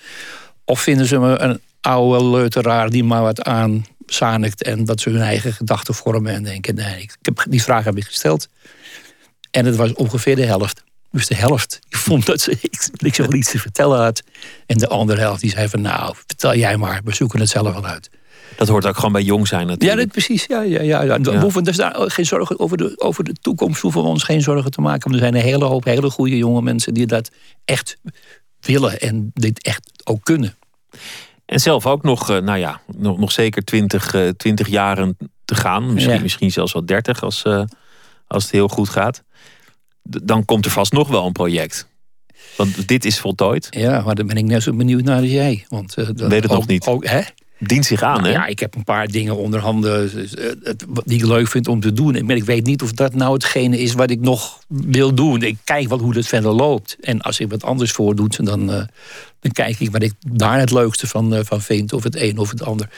Of 0.65 0.81
vinden 0.81 1.07
ze 1.07 1.19
me 1.19 1.39
een 1.39 1.61
oude 1.81 2.25
leuteraar 2.25 2.91
die 2.91 3.05
maar 3.05 3.23
wat 3.23 3.43
aanzanikt 3.43 4.63
en 4.63 4.85
dat 4.85 5.01
ze 5.01 5.11
hun 5.11 5.21
eigen 5.21 5.53
gedachten 5.53 5.95
vormen 5.95 6.35
en 6.35 6.43
denken: 6.43 6.75
nee, 6.75 7.03
ik 7.03 7.17
heb, 7.23 7.45
die 7.49 7.63
vraag 7.63 7.85
heb 7.85 7.97
ik 7.97 8.05
gesteld. 8.05 8.49
En 9.51 9.65
het 9.65 9.77
was 9.77 9.93
ongeveer 9.93 10.37
de 10.37 10.45
helft. 10.45 10.85
Dus 11.15 11.27
de 11.27 11.35
helft 11.35 11.81
die 11.89 11.99
vond 11.99 12.27
dat 12.27 12.41
ze 12.41 12.59
ik, 12.97 13.15
zo 13.15 13.33
iets 13.33 13.51
te 13.51 13.59
vertellen 13.59 13.99
had. 13.99 14.23
En 14.67 14.79
de 14.79 14.89
andere 14.89 15.21
helft 15.21 15.41
die 15.41 15.51
zei 15.51 15.69
van 15.69 15.81
nou, 15.81 16.15
vertel 16.27 16.55
jij 16.55 16.77
maar, 16.77 17.01
we 17.05 17.15
zoeken 17.15 17.41
het 17.41 17.49
zelf 17.49 17.73
wel 17.73 17.87
uit. 17.87 18.11
Dat 18.57 18.69
hoort 18.69 18.87
ook 18.87 18.97
gewoon 18.97 19.13
bij 19.13 19.23
jong 19.23 19.49
zijn 19.49 19.67
natuurlijk. 19.67 19.99
Ja, 19.99 20.05
dat, 20.05 20.13
precies. 20.13 20.47
Ja, 20.47 20.61
ja, 20.61 20.83
ja, 20.83 21.03
ja. 21.03 21.21
We 21.21 21.39
hoeven 21.39 21.65
dus 21.65 21.77
daar 21.77 21.95
geen 22.11 22.27
zorgen 22.27 22.59
over 22.59 22.77
de, 22.77 22.95
over 22.97 23.25
de 23.25 23.33
toekomst 23.33 23.81
hoeven 23.81 24.03
we 24.03 24.09
ons 24.09 24.23
geen 24.23 24.41
zorgen 24.41 24.71
te 24.71 24.81
maken. 24.81 25.03
Want 25.03 25.15
er 25.15 25.21
zijn 25.21 25.35
een 25.35 25.51
hele 25.51 25.65
hoop 25.65 25.85
hele 25.85 26.11
goede 26.11 26.37
jonge 26.37 26.63
mensen 26.63 26.95
die 26.95 27.07
dat 27.07 27.31
echt 27.65 27.99
willen 28.61 29.01
en 29.01 29.31
dit 29.35 29.63
echt 29.63 29.91
ook 30.05 30.25
kunnen. 30.25 30.57
En 31.47 31.61
zelf 31.61 31.87
ook 31.87 32.03
nog, 32.03 32.31
eh, 32.31 32.39
nou 32.39 32.59
ja, 32.59 32.81
nog, 32.97 33.19
nog 33.19 33.33
zeker 33.33 33.65
20, 33.65 34.15
uh, 34.15 34.29
20 34.29 34.69
jaren 34.69 35.17
te 35.45 35.55
gaan. 35.55 35.95
Misschien, 35.95 36.23
misschien 36.23 36.51
zelfs 36.51 36.73
wel 36.73 36.87
30 36.87 37.23
als, 37.23 37.45
uh, 37.47 37.65
als 38.27 38.43
het 38.43 38.53
heel 38.53 38.69
goed 38.69 38.89
gaat. 38.89 39.23
Dan 40.05 40.45
komt 40.45 40.65
er 40.65 40.71
vast 40.71 40.93
nog 40.93 41.09
wel 41.09 41.27
een 41.27 41.33
project. 41.33 41.87
Want 42.57 42.89
dit 42.89 43.05
is 43.05 43.19
voltooid. 43.19 43.67
Ja, 43.71 44.03
maar 44.05 44.15
dan 44.15 44.27
ben 44.27 44.37
ik 44.37 44.45
net 44.45 44.63
zo 44.63 44.73
benieuwd 44.73 45.03
naar 45.03 45.21
als 45.21 45.31
jij. 45.31 45.65
Want, 45.69 45.99
uh, 45.99 46.07
Weet 46.07 46.43
het 46.43 46.51
ook, 46.51 46.59
nog 46.59 46.67
niet. 46.67 46.87
Ook, 46.87 47.07
hè? 47.07 47.21
Dient 47.59 47.87
zich 47.87 48.03
aan, 48.03 48.21
nou, 48.21 48.27
hè? 48.27 48.33
Ja, 48.33 48.47
ik 48.47 48.59
heb 48.59 48.75
een 48.75 48.85
paar 48.85 49.09
dingen 49.09 49.37
onder 49.37 49.61
handen 49.61 50.11
die 51.05 51.19
ik 51.19 51.25
leuk 51.25 51.49
vind 51.49 51.69
om 51.69 51.81
te 51.81 51.93
doen. 51.93 52.27
Maar 52.27 52.37
ik 52.37 52.45
weet 52.45 52.67
niet 52.67 52.83
of 52.83 52.93
dat 52.93 53.15
nou 53.15 53.33
hetgene 53.33 53.79
is 53.79 53.93
wat 53.93 54.11
ik 54.11 54.21
nog 54.21 54.61
wil 54.69 55.15
doen. 55.15 55.43
Ik 55.43 55.59
kijk 55.65 55.89
wel 55.89 55.99
hoe 55.99 56.13
dat 56.13 56.27
verder 56.27 56.53
loopt. 56.53 56.97
En 57.01 57.21
als 57.21 57.41
ik 57.41 57.51
wat 57.51 57.65
anders 57.65 57.93
voordoet, 57.93 58.47
dan, 58.47 58.61
uh, 58.61 58.83
dan 59.41 59.53
kijk 59.53 59.81
ik 59.81 59.91
wat 59.91 60.03
ik 60.03 60.13
daar 60.29 60.59
het 60.59 60.71
leukste 60.71 61.07
van, 61.07 61.35
uh, 61.35 61.41
van 61.43 61.61
vind. 61.61 61.93
Of 61.93 62.03
het 62.03 62.17
een 62.17 62.39
of 62.39 62.51
het 62.51 62.63
ander. 62.63 62.89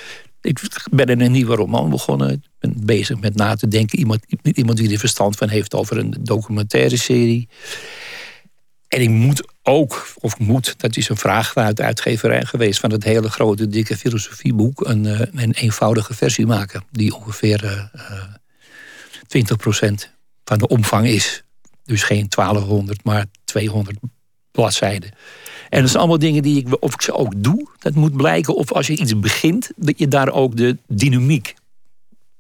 Ik 0.41 0.61
ben 0.91 1.07
in 1.07 1.21
een 1.21 1.33
nieuwe 1.33 1.55
roman 1.55 1.91
begonnen. 1.91 2.31
Ik 2.31 2.41
ben 2.59 2.75
bezig 2.85 3.21
met 3.21 3.35
na 3.35 3.55
te 3.55 3.69
denken. 3.69 3.99
Iemand, 3.99 4.25
iemand 4.43 4.79
die 4.79 4.93
er 4.93 4.99
verstand 4.99 5.37
van 5.37 5.49
heeft 5.49 5.75
over 5.75 5.99
een 5.99 6.17
documentaire 6.21 6.97
serie. 6.97 7.49
En 8.89 9.01
ik 9.01 9.09
moet 9.09 9.49
ook, 9.63 10.07
of 10.21 10.39
moet, 10.39 10.75
dat 10.79 10.97
is 10.97 11.09
een 11.09 11.17
vraag 11.17 11.53
vanuit 11.53 11.77
de 11.77 11.83
uitgeverij 11.83 12.45
geweest... 12.45 12.81
van 12.81 12.91
het 12.91 13.05
hele 13.05 13.31
grote, 13.31 13.69
dikke 13.69 13.97
filosofieboek... 13.97 14.87
een, 14.87 15.05
een 15.43 15.53
eenvoudige 15.53 16.15
versie 16.15 16.47
maken. 16.47 16.85
Die 16.91 17.15
ongeveer 17.15 17.65
uh, 17.65 17.83
20% 19.29 20.11
van 20.45 20.59
de 20.59 20.69
omvang 20.69 21.07
is. 21.07 21.43
Dus 21.85 22.03
geen 22.03 22.27
1200, 22.29 23.05
maar 23.05 23.27
200 23.45 23.99
bladzijden. 24.51 25.11
En 25.69 25.81
dat 25.81 25.89
zijn 25.89 25.99
allemaal 25.99 26.19
dingen 26.19 26.43
die 26.43 26.57
ik, 26.59 26.77
of 26.81 26.95
ik 26.95 27.03
ze 27.03 27.13
ook 27.13 27.33
doe. 27.37 27.69
Dat 27.79 27.95
moet 27.95 28.17
blijken 28.17 28.55
of 28.55 28.73
als 28.73 28.87
je 28.87 28.97
iets 28.97 29.21
begint... 29.21 29.71
dat 29.77 29.99
je 29.99 30.09
daar 30.09 30.33
ook 30.33 30.57
de 30.57 30.77
dynamiek 30.87 31.55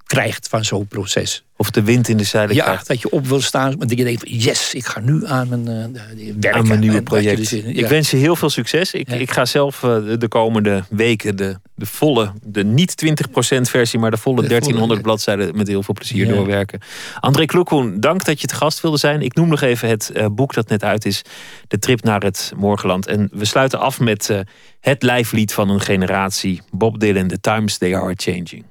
krijgt 0.06 0.48
van 0.48 0.64
zo'n 0.64 0.86
proces. 0.86 1.44
Of 1.56 1.70
de 1.70 1.82
wind 1.82 2.08
in 2.08 2.16
de 2.16 2.24
zeilen 2.24 2.54
ja, 2.54 2.64
krijgt. 2.64 2.86
dat 2.88 3.00
je 3.00 3.10
op 3.10 3.26
wil 3.26 3.40
staan. 3.40 3.74
Maar 3.78 3.86
dat 3.86 3.98
je 3.98 4.04
denkt, 4.04 4.22
yes, 4.26 4.74
ik 4.74 4.86
ga 4.86 5.00
nu 5.00 5.26
aan 5.26 5.48
mijn, 5.48 5.60
uh, 5.60 6.32
werken. 6.32 6.54
Aan 6.54 6.68
mijn 6.68 6.80
nieuwe 6.80 7.02
project. 7.02 7.36
dus 7.36 7.52
in- 7.52 7.76
Ik 7.76 7.86
wens 7.86 8.10
je 8.10 8.16
heel 8.16 8.36
veel 8.36 8.50
succes. 8.50 8.92
Ik, 8.92 9.08
ik 9.08 9.30
ga 9.30 9.44
zelf 9.44 9.82
eh, 9.82 9.96
de 10.18 10.28
komende 10.28 10.84
weken 10.88 11.36
de, 11.36 11.56
de 11.74 11.86
volle, 11.86 12.32
de 12.42 12.64
niet 12.64 13.04
20% 13.04 13.60
versie, 13.60 13.98
maar 13.98 14.10
de 14.10 14.16
volle 14.16 14.36
De 14.36 14.42
volle, 14.42 14.48
1300 14.48 14.98
ja. 15.00 15.04
bladzijden 15.06 15.56
met 15.56 15.68
heel 15.68 15.82
veel 15.82 15.94
plezier 15.94 16.28
doorwerken. 16.28 16.80
André 17.20 17.44
Kloekhoen, 17.44 18.00
dank 18.00 18.24
dat 18.24 18.40
je 18.40 18.46
te 18.46 18.54
gast 18.54 18.80
wilde 18.80 18.98
zijn. 18.98 19.22
Ik 19.22 19.34
noem 19.34 19.48
nog 19.48 19.60
even 19.60 19.88
het 19.88 20.10
eh, 20.10 20.26
boek 20.30 20.54
dat 20.54 20.68
net 20.68 20.84
uit 20.84 21.04
is, 21.06 21.22
De 21.68 21.78
Trip 21.78 22.02
naar 22.02 22.22
het 22.22 22.52
Morgenland. 22.56 23.06
En 23.06 23.28
we 23.32 23.44
sluiten 23.44 23.78
af 23.78 24.00
met 24.00 24.30
eh, 24.30 24.38
het 24.80 25.02
lijflied 25.02 25.52
van 25.52 25.68
een 25.70 25.80
generatie, 25.80 26.60
Bob 26.70 27.00
Dylan, 27.00 27.26
The 27.28 27.40
Times 27.40 27.78
They 27.78 27.96
Are 27.96 28.14
Changing. 28.16 28.64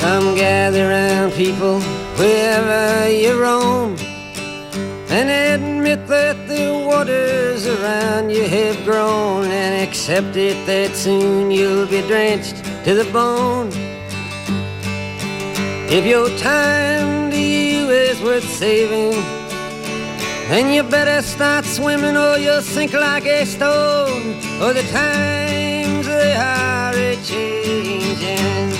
Come 0.00 0.34
gather 0.34 0.88
round, 0.88 1.34
people, 1.34 1.78
wherever 2.16 3.10
you 3.10 3.38
roam, 3.38 3.96
and 5.10 5.28
admit 5.28 6.06
that 6.06 6.48
the 6.48 6.72
waters 6.88 7.66
around 7.66 8.30
you 8.30 8.48
have 8.48 8.82
grown, 8.86 9.44
and 9.44 9.86
accept 9.86 10.36
it 10.36 10.56
that 10.64 10.96
soon 10.96 11.50
you'll 11.50 11.86
be 11.86 12.00
drenched 12.08 12.64
to 12.84 12.94
the 12.94 13.04
bone. 13.12 13.68
If 15.92 16.06
your 16.06 16.30
time 16.38 17.30
to 17.30 17.38
you 17.38 17.90
is 17.90 18.22
worth 18.22 18.48
saving, 18.48 19.20
then 20.48 20.72
you 20.72 20.82
better 20.82 21.20
start 21.20 21.66
swimming 21.66 22.16
or 22.16 22.38
you'll 22.38 22.62
sink 22.62 22.94
like 22.94 23.26
a 23.26 23.44
stone, 23.44 24.34
or 24.62 24.72
the 24.72 24.86
times 24.90 26.06
they 26.06 26.34
are 26.34 26.94
a 26.94 27.16
changing. 27.22 28.79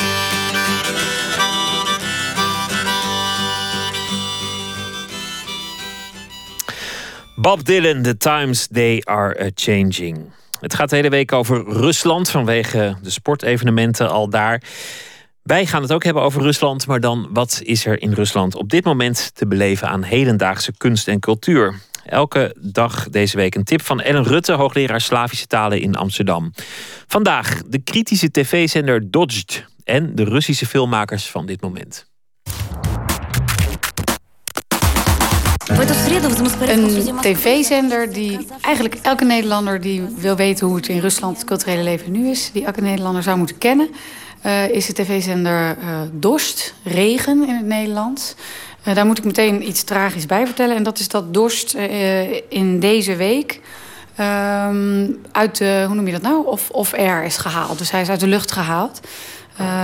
Bob 7.41 7.65
Dylan, 7.65 8.01
The 8.01 8.17
Times 8.17 8.67
They 8.67 9.01
Are 9.03 9.51
Changing. 9.55 10.31
Het 10.59 10.73
gaat 10.73 10.89
de 10.89 10.95
hele 10.95 11.09
week 11.09 11.31
over 11.31 11.63
Rusland 11.63 12.29
vanwege 12.29 12.95
de 13.01 13.09
sportevenementen 13.09 14.09
al 14.09 14.29
daar. 14.29 14.63
Wij 15.43 15.65
gaan 15.65 15.81
het 15.81 15.93
ook 15.93 16.03
hebben 16.03 16.23
over 16.23 16.41
Rusland, 16.41 16.87
maar 16.87 16.99
dan 16.99 17.29
wat 17.33 17.61
is 17.63 17.85
er 17.85 18.01
in 18.01 18.13
Rusland 18.13 18.55
op 18.55 18.69
dit 18.69 18.83
moment 18.83 19.31
te 19.35 19.47
beleven 19.47 19.89
aan 19.89 20.03
hedendaagse 20.03 20.73
kunst 20.77 21.07
en 21.07 21.19
cultuur? 21.19 21.79
Elke 22.05 22.55
dag 22.59 23.09
deze 23.09 23.37
week 23.37 23.55
een 23.55 23.63
tip 23.63 23.81
van 23.81 24.01
Ellen 24.01 24.23
Rutte, 24.23 24.53
hoogleraar 24.53 25.01
Slavische 25.01 25.47
talen 25.47 25.81
in 25.81 25.95
Amsterdam. 25.95 26.53
Vandaag 27.07 27.61
de 27.67 27.79
kritische 27.79 28.31
tv-zender 28.31 29.11
Dodged 29.11 29.65
en 29.83 30.15
de 30.15 30.23
Russische 30.23 30.65
filmmakers 30.65 31.29
van 31.29 31.45
dit 31.45 31.61
moment. 31.61 32.10
Een 36.59 37.15
tv-zender 37.21 38.13
die 38.13 38.47
eigenlijk 38.61 38.95
elke 39.01 39.25
Nederlander 39.25 39.81
die 39.81 40.01
wil 40.17 40.35
weten 40.35 40.67
hoe 40.67 40.75
het 40.75 40.87
in 40.87 40.99
Rusland 40.99 41.37
het 41.37 41.45
culturele 41.45 41.83
leven 41.83 42.11
nu 42.11 42.29
is, 42.29 42.49
die 42.53 42.65
elke 42.65 42.81
Nederlander 42.81 43.23
zou 43.23 43.37
moeten 43.37 43.57
kennen, 43.57 43.89
uh, 44.45 44.69
is 44.69 44.85
de 44.85 44.93
tv-zender 44.93 45.77
uh, 45.77 46.01
Dorst, 46.11 46.73
Regen 46.83 47.47
in 47.47 47.55
het 47.55 47.65
Nederlands. 47.65 48.35
Uh, 48.87 48.95
daar 48.95 49.05
moet 49.05 49.17
ik 49.17 49.23
meteen 49.23 49.67
iets 49.67 49.83
tragisch 49.83 50.25
bij 50.25 50.45
vertellen. 50.45 50.75
En 50.75 50.83
dat 50.83 50.99
is 50.99 51.07
dat 51.07 51.33
Dorst 51.33 51.73
in 52.49 52.79
deze 52.79 53.15
week 53.15 53.59
ehm, 54.15 55.07
uit 55.31 55.57
de, 55.57 55.83
hoe 55.85 55.95
noem 55.95 56.05
je 56.05 56.11
dat 56.11 56.21
nou, 56.21 56.45
of, 56.45 56.69
of 56.69 56.93
air 56.93 57.23
is 57.23 57.37
gehaald. 57.37 57.77
Dus 57.77 57.91
hij 57.91 58.01
is 58.01 58.09
uit 58.09 58.19
de 58.19 58.27
lucht 58.27 58.51
gehaald. 58.51 58.99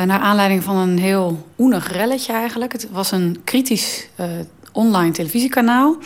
naar 0.05 0.19
aanleiding 0.19 0.63
van 0.63 0.75
een 0.75 0.99
heel 0.99 1.45
oenig 1.57 1.91
relletje 1.91 2.33
eigenlijk. 2.33 2.71
Het 2.71 2.87
was 2.91 3.11
een 3.11 3.41
kritisch 3.43 4.07
online 4.77 5.11
televisiekanaal. 5.11 5.97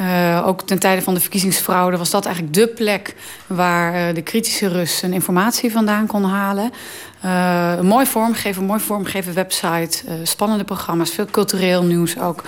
Uh, 0.00 0.46
ook 0.46 0.62
ten 0.62 0.78
tijde 0.78 1.02
van 1.02 1.14
de 1.14 1.20
verkiezingsfraude 1.20 1.96
was 1.96 2.10
dat 2.10 2.24
eigenlijk 2.24 2.54
de 2.54 2.68
plek 2.68 3.14
waar 3.46 4.08
uh, 4.08 4.14
de 4.14 4.22
kritische 4.22 4.68
Russen 4.68 5.12
informatie 5.12 5.72
vandaan 5.72 6.06
kon 6.06 6.24
halen. 6.24 6.70
Een 7.78 7.86
mooi 7.86 8.06
vormgeven, 8.06 8.64
mooi 8.64 8.80
vormgeven 8.80 9.34
website, 9.34 10.02
spannende 10.22 10.64
programma's, 10.64 11.10
veel 11.10 11.26
cultureel 11.30 11.82
nieuws 11.82 12.18
ook. 12.18 12.42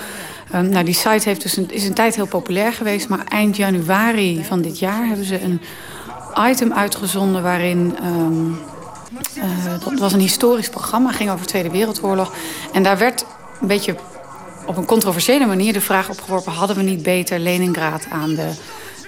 nou, 0.51 0.85
die 0.85 0.95
site 0.95 1.29
heeft 1.29 1.43
dus 1.43 1.57
een, 1.57 1.71
is 1.71 1.85
een 1.85 1.95
tijd 1.95 2.14
heel 2.14 2.27
populair 2.27 2.73
geweest, 2.73 3.09
maar 3.09 3.25
eind 3.29 3.57
januari 3.57 4.45
van 4.45 4.61
dit 4.62 4.79
jaar 4.79 5.07
hebben 5.07 5.27
ze 5.27 5.43
een 5.43 5.61
item 6.51 6.73
uitgezonden 6.73 7.43
waarin. 7.43 7.97
Um, 8.05 8.59
dat 9.85 9.99
was 9.99 10.12
een 10.12 10.21
historisch 10.21 10.69
programma, 10.69 11.12
ging 11.12 11.31
over 11.31 11.43
de 11.43 11.49
Tweede 11.49 11.71
Wereldoorlog. 11.71 12.33
En 12.73 12.83
daar 12.83 12.99
werd 12.99 13.25
een 13.61 13.67
beetje 13.67 13.97
op 14.67 14.77
een 14.77 14.85
controversiële 14.85 15.47
manier 15.47 15.73
de 15.73 15.81
vraag 15.81 16.11
opgeworpen... 16.11 16.53
hadden 16.53 16.77
we 16.77 16.83
niet 16.83 17.03
beter 17.03 17.39
Leningrad 17.39 18.07
aan 18.11 18.35
de 18.35 18.51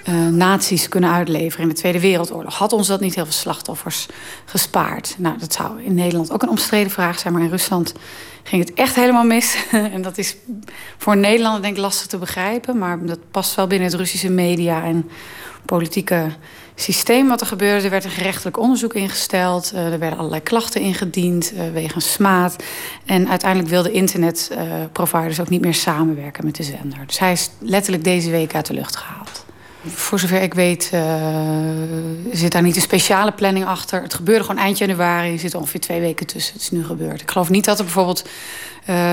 uh, 0.09 0.27
nazi's 0.27 0.89
kunnen 0.89 1.11
uitleveren 1.11 1.63
in 1.63 1.69
de 1.69 1.79
Tweede 1.79 1.99
Wereldoorlog? 1.99 2.57
Had 2.57 2.73
ons 2.73 2.87
dat 2.87 2.99
niet 2.99 3.15
heel 3.15 3.23
veel 3.23 3.33
slachtoffers 3.33 4.05
gespaard? 4.45 5.15
Nou, 5.17 5.37
dat 5.37 5.53
zou 5.53 5.83
in 5.83 5.93
Nederland 5.93 6.31
ook 6.31 6.41
een 6.41 6.49
omstreden 6.49 6.91
vraag 6.91 7.19
zijn... 7.19 7.33
maar 7.33 7.41
in 7.41 7.49
Rusland 7.49 7.93
ging 8.43 8.65
het 8.65 8.73
echt 8.73 8.95
helemaal 8.95 9.23
mis. 9.23 9.57
en 9.93 10.01
dat 10.01 10.17
is 10.17 10.35
voor 10.97 11.17
Nederland 11.17 11.61
denk 11.61 11.75
ik 11.75 11.81
lastig 11.81 12.07
te 12.07 12.17
begrijpen... 12.17 12.77
maar 12.77 13.05
dat 13.05 13.19
past 13.31 13.55
wel 13.55 13.67
binnen 13.67 13.87
het 13.87 13.97
Russische 13.97 14.29
media 14.29 14.83
en 14.83 15.09
politieke 15.65 16.31
systeem 16.81 17.27
wat 17.27 17.41
er 17.41 17.47
gebeurde. 17.47 17.83
Er 17.83 17.89
werd 17.89 18.03
een 18.03 18.09
gerechtelijk 18.09 18.59
onderzoek 18.59 18.93
ingesteld. 18.93 19.71
Uh, 19.73 19.93
er 19.93 19.99
werden 19.99 20.17
allerlei 20.17 20.43
klachten 20.43 20.81
ingediend 20.81 21.53
uh, 21.53 21.61
wegens 21.73 22.11
smaad. 22.11 22.55
En 23.05 23.29
uiteindelijk 23.29 23.69
wilden 23.69 23.93
internetproviders 23.93 25.39
ook 25.39 25.49
niet 25.49 25.61
meer 25.61 25.73
samenwerken 25.73 26.45
met 26.45 26.55
de 26.55 26.63
zender. 26.63 26.99
Dus 27.05 27.19
hij 27.19 27.31
is 27.31 27.49
letterlijk 27.59 28.03
deze 28.03 28.29
week 28.29 28.55
uit 28.55 28.65
de 28.65 28.73
lucht 28.73 28.95
gehaald. 28.95 29.45
Voor 29.85 30.19
zover 30.19 30.41
ik 30.41 30.53
weet 30.53 30.83
zit 32.31 32.51
daar 32.51 32.61
niet 32.61 32.75
een 32.75 32.81
speciale 32.81 33.31
planning 33.31 33.65
achter. 33.65 34.01
Het 34.01 34.13
gebeurde 34.13 34.43
gewoon 34.43 34.61
eind 34.61 34.77
januari. 34.77 35.31
Er 35.31 35.39
zit 35.39 35.55
ongeveer 35.55 35.79
twee 35.79 35.99
weken 35.99 36.25
tussen. 36.25 36.53
Het 36.53 36.61
is 36.61 36.71
nu 36.71 36.85
gebeurd. 36.85 37.21
Ik 37.21 37.31
geloof 37.31 37.49
niet 37.49 37.65
dat 37.65 37.77
er 37.77 37.83
bijvoorbeeld 37.83 38.29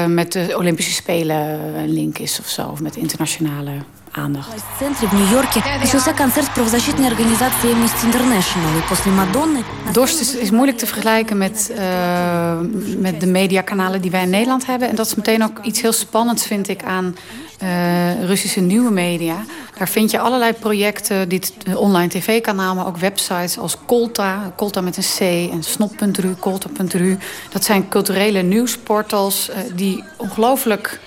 met 0.06 0.32
de 0.32 0.54
Olympische 0.56 0.92
Spelen 0.92 1.36
een 1.76 1.92
link 1.92 2.18
is 2.18 2.38
of 2.38 2.48
zo. 2.48 2.68
Of 2.68 2.80
met 2.80 2.96
internationale 2.96 3.70
aandacht. 4.15 4.49
В 4.75 4.79
центре 4.79 5.07
в 5.07 5.13
Нью-Йорке 5.13 5.63
начался 5.79 6.13
концерт 6.13 6.53
правозащитной 6.53 7.07
организации 7.07 7.71
Amnesty 7.71 8.05
International. 8.05 8.79
И 8.79 8.89
после 8.89 9.11
Madonna... 9.11 9.59
Dorst 9.93 10.19
is, 10.19 10.35
is, 10.35 10.51
moeilijk 10.51 10.77
te 10.77 10.85
vergelijken 10.85 11.37
met, 11.37 11.71
uh, 11.77 12.59
met 12.97 13.19
de 13.19 13.27
mediakanalen 13.27 14.01
die 14.01 14.11
wij 14.11 14.23
in 14.23 14.29
Nederland 14.29 14.65
hebben. 14.65 14.89
En 14.89 14.95
dat 14.95 15.05
is 15.05 15.15
meteen 15.15 15.43
ook 15.43 15.59
iets 15.63 15.81
heel 15.81 15.91
spannends, 15.91 16.45
vind 16.45 16.67
ik, 16.67 16.83
aan 16.83 17.15
uh, 17.63 18.23
Russische 18.23 18.59
nieuwe 18.59 18.91
media. 18.91 19.35
Daar 19.77 19.89
vind 19.89 20.11
je 20.11 20.19
allerlei 20.19 20.53
projecten, 20.53 21.29
dit 21.29 21.53
online 21.75 22.09
tv-kanaal, 22.09 22.75
maar 22.75 22.87
ook 22.87 22.97
websites 22.97 23.57
als 23.57 23.77
Kolta, 23.85 24.53
Kolta 24.55 24.81
met 24.81 24.97
een 24.97 25.03
C 25.03 25.51
en 25.51 25.63
Snop.ru, 25.63 26.33
Kolta.ru. 26.39 27.17
Dat 27.49 27.63
zijn 27.63 27.89
culturele 27.89 28.41
nieuwsportals 28.41 29.49
uh, 29.49 29.55
die 29.75 30.03
ongelooflijk 30.17 30.99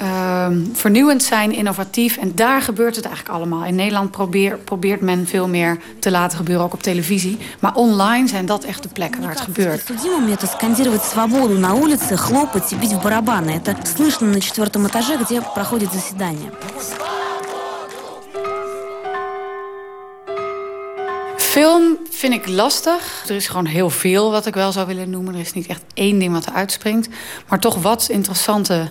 uh, 0.00 0.46
vernieuwend 0.72 1.22
zijn, 1.22 1.52
innovatief. 1.52 2.16
En 2.16 2.32
daar 2.34 2.62
gebeurt 2.62 2.96
het 2.96 3.04
eigenlijk 3.04 3.36
allemaal. 3.36 3.64
In 3.64 3.74
Nederland 3.74 4.10
probeer, 4.10 4.58
probeert 4.58 5.00
men 5.00 5.26
veel 5.26 5.48
meer 5.48 5.78
te 5.98 6.10
laten 6.10 6.36
gebeuren, 6.36 6.64
ook 6.64 6.72
op 6.72 6.82
televisie. 6.82 7.38
Maar 7.60 7.74
online 7.74 8.28
zijn 8.28 8.46
dat 8.46 8.64
echt 8.64 8.82
de 8.82 8.88
plekken 8.88 9.20
waar 9.20 9.30
het 9.30 9.40
gebeurt. 9.40 9.86
Film 21.36 21.98
vind 22.10 22.34
ik 22.34 22.48
lastig. 22.48 23.24
Er 23.28 23.34
is 23.34 23.46
gewoon 23.46 23.66
heel 23.66 23.90
veel 23.90 24.30
wat 24.30 24.46
ik 24.46 24.54
wel 24.54 24.72
zou 24.72 24.86
willen 24.86 25.10
noemen. 25.10 25.34
Er 25.34 25.40
is 25.40 25.52
niet 25.52 25.66
echt 25.66 25.82
één 25.94 26.18
ding 26.18 26.32
wat 26.32 26.46
er 26.46 26.52
uitspringt. 26.52 27.08
Maar 27.48 27.60
toch 27.60 27.82
wat 27.82 28.06
interessante 28.10 28.90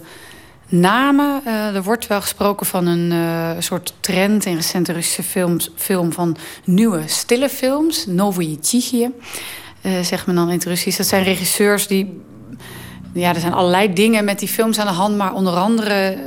namen. 0.71 1.41
Uh, 1.47 1.75
er 1.75 1.83
wordt 1.83 2.07
wel 2.07 2.21
gesproken 2.21 2.65
van 2.65 2.87
een 2.87 3.11
uh, 3.11 3.49
soort 3.59 3.93
trend 3.99 4.45
in 4.45 4.55
recente 4.55 4.91
Russische 4.91 5.23
films, 5.23 5.71
film 5.75 6.11
van 6.13 6.37
nieuwe 6.63 7.01
stille 7.05 7.49
films. 7.49 8.05
Novoye 8.05 8.59
Tichie, 8.59 9.13
uh, 9.81 9.99
zegt 10.01 10.25
men 10.25 10.35
dan 10.35 10.47
in 10.47 10.53
het 10.53 10.65
Russisch. 10.65 10.97
Dat 10.97 11.07
zijn 11.07 11.23
regisseurs 11.23 11.87
die... 11.87 12.21
Ja, 13.13 13.33
er 13.33 13.39
zijn 13.39 13.53
allerlei 13.53 13.93
dingen 13.93 14.25
met 14.25 14.39
die 14.39 14.47
films 14.47 14.79
aan 14.79 14.87
de 14.87 14.93
hand. 14.93 15.17
Maar 15.17 15.33
onder 15.33 15.53
andere 15.53 16.17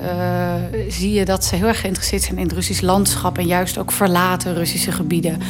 zie 0.89 1.13
je 1.13 1.25
dat 1.25 1.45
ze 1.45 1.57
heel 1.57 1.67
erg 1.67 1.81
geïnteresseerd 1.81 2.23
zijn 2.23 2.39
in 2.39 2.45
het 2.45 2.53
Russisch 2.53 2.81
landschap. 2.81 3.39
En 3.39 3.47
juist 3.47 3.79
ook 3.79 3.93
verlaten 3.93 4.55
Russische 4.55 4.93
gebieden. 4.93 5.41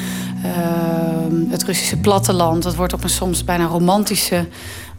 het 1.49 1.63
Russische 1.63 1.97
platteland. 1.97 2.63
Dat 2.63 2.75
wordt 2.75 2.93
op 2.93 3.03
een 3.03 3.11
soms 3.11 3.45
bijna 3.45 3.65
romantische 3.65 4.47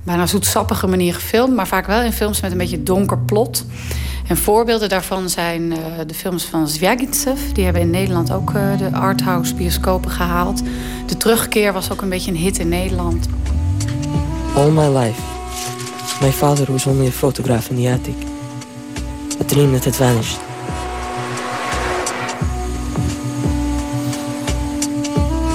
bijna 0.06 0.28
zoetsappige 0.28 0.88
manier 0.88 1.14
gefilmd, 1.14 1.56
maar 1.56 1.68
vaak 1.68 1.88
wel 1.88 2.02
in 2.02 2.14
films 2.14 2.42
met 2.42 2.52
een 2.52 2.58
beetje 2.58 2.84
donker 2.84 3.18
plot. 3.18 3.66
En 4.28 4.38
voorbeelden 4.38 4.90
daarvan 4.90 5.30
zijn 5.30 5.62
uh, 5.62 5.78
de 6.08 6.14
films 6.14 6.44
van 6.44 6.68
Zvyagintsev. 6.68 7.40
Die 7.54 7.64
hebben 7.64 7.82
in 7.82 7.90
Nederland 7.90 8.32
ook 8.32 8.52
uh, 8.52 8.78
de 8.78 8.92
arthouse 8.92 9.56
bioscopen 9.56 10.12
gehaald. 10.12 10.62
De 11.06 11.18
terugkeer 11.18 11.74
was 11.74 11.92
ook 11.92 12.02
een 12.02 12.10
beetje 12.10 12.32
een 12.32 12.38
hit 12.38 12.58
in 12.58 12.70
Nederland. 12.70 13.28
All 14.56 14.70
my 14.70 14.98
life, 14.98 15.22
my 16.22 16.32
father 16.32 16.72
was 16.72 16.86
only 16.86 17.08
a 17.08 17.12
photograph 17.12 17.70
in 17.70 17.76
the 17.76 17.92
attic. 17.92 18.16
A 19.42 19.46
dream 19.46 19.72
that 19.72 19.84
had 19.86 19.96
vanished. 19.96 20.40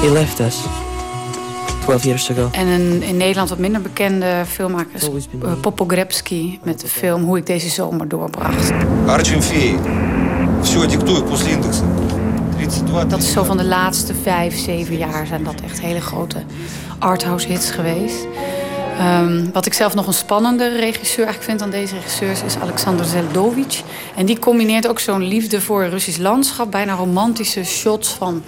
He 0.01 0.11
left 0.13 0.41
us 0.41 0.65
12 1.81 2.05
years 2.05 2.31
ago. 2.31 2.49
En 2.53 2.67
een 2.67 3.03
in 3.03 3.17
Nederland 3.17 3.49
wat 3.49 3.59
minder 3.59 3.81
bekende 3.81 4.45
filmmaker 4.49 4.95
is 4.95 5.09
uh, 5.45 5.53
Popogrebski 5.61 6.61
met 6.63 6.81
de 6.81 6.89
film 6.89 7.23
Hoe 7.23 7.39
ik 7.39 7.47
deze 7.47 7.69
zomer 7.69 8.09
doorbracht. 8.09 8.73
Dat 13.09 13.23
is 13.23 13.33
zo 13.33 13.45
van 13.45 13.57
de 13.57 13.65
laatste 13.65 14.15
vijf, 14.23 14.59
zeven 14.59 14.97
jaar 14.97 15.27
zijn 15.27 15.45
dat 15.45 15.61
echt 15.61 15.81
hele 15.81 16.01
grote 16.01 16.43
arthouse 16.99 17.47
hits 17.47 17.71
geweest. 17.71 18.27
Um, 19.01 19.53
wat 19.53 19.67
ik 19.67 19.73
zelf 19.73 19.95
nog 19.95 20.07
een 20.07 20.13
spannende 20.13 20.69
regisseur 20.69 21.25
eigenlijk 21.25 21.43
vind 21.43 21.63
aan 21.63 21.81
deze 21.81 21.95
regisseurs 21.95 22.43
is 22.43 22.57
Alexander 22.57 23.05
Zeldovic. 23.05 23.83
En 24.17 24.27
die 24.27 24.39
combineert 24.39 24.89
ook 24.89 24.99
zo'n 24.99 25.23
liefde 25.23 25.61
voor 25.61 25.85
Russisch 25.85 26.19
landschap, 26.19 26.71
bijna 26.71 26.95
romantische 26.95 27.65
shots 27.65 28.09
van 28.09 28.43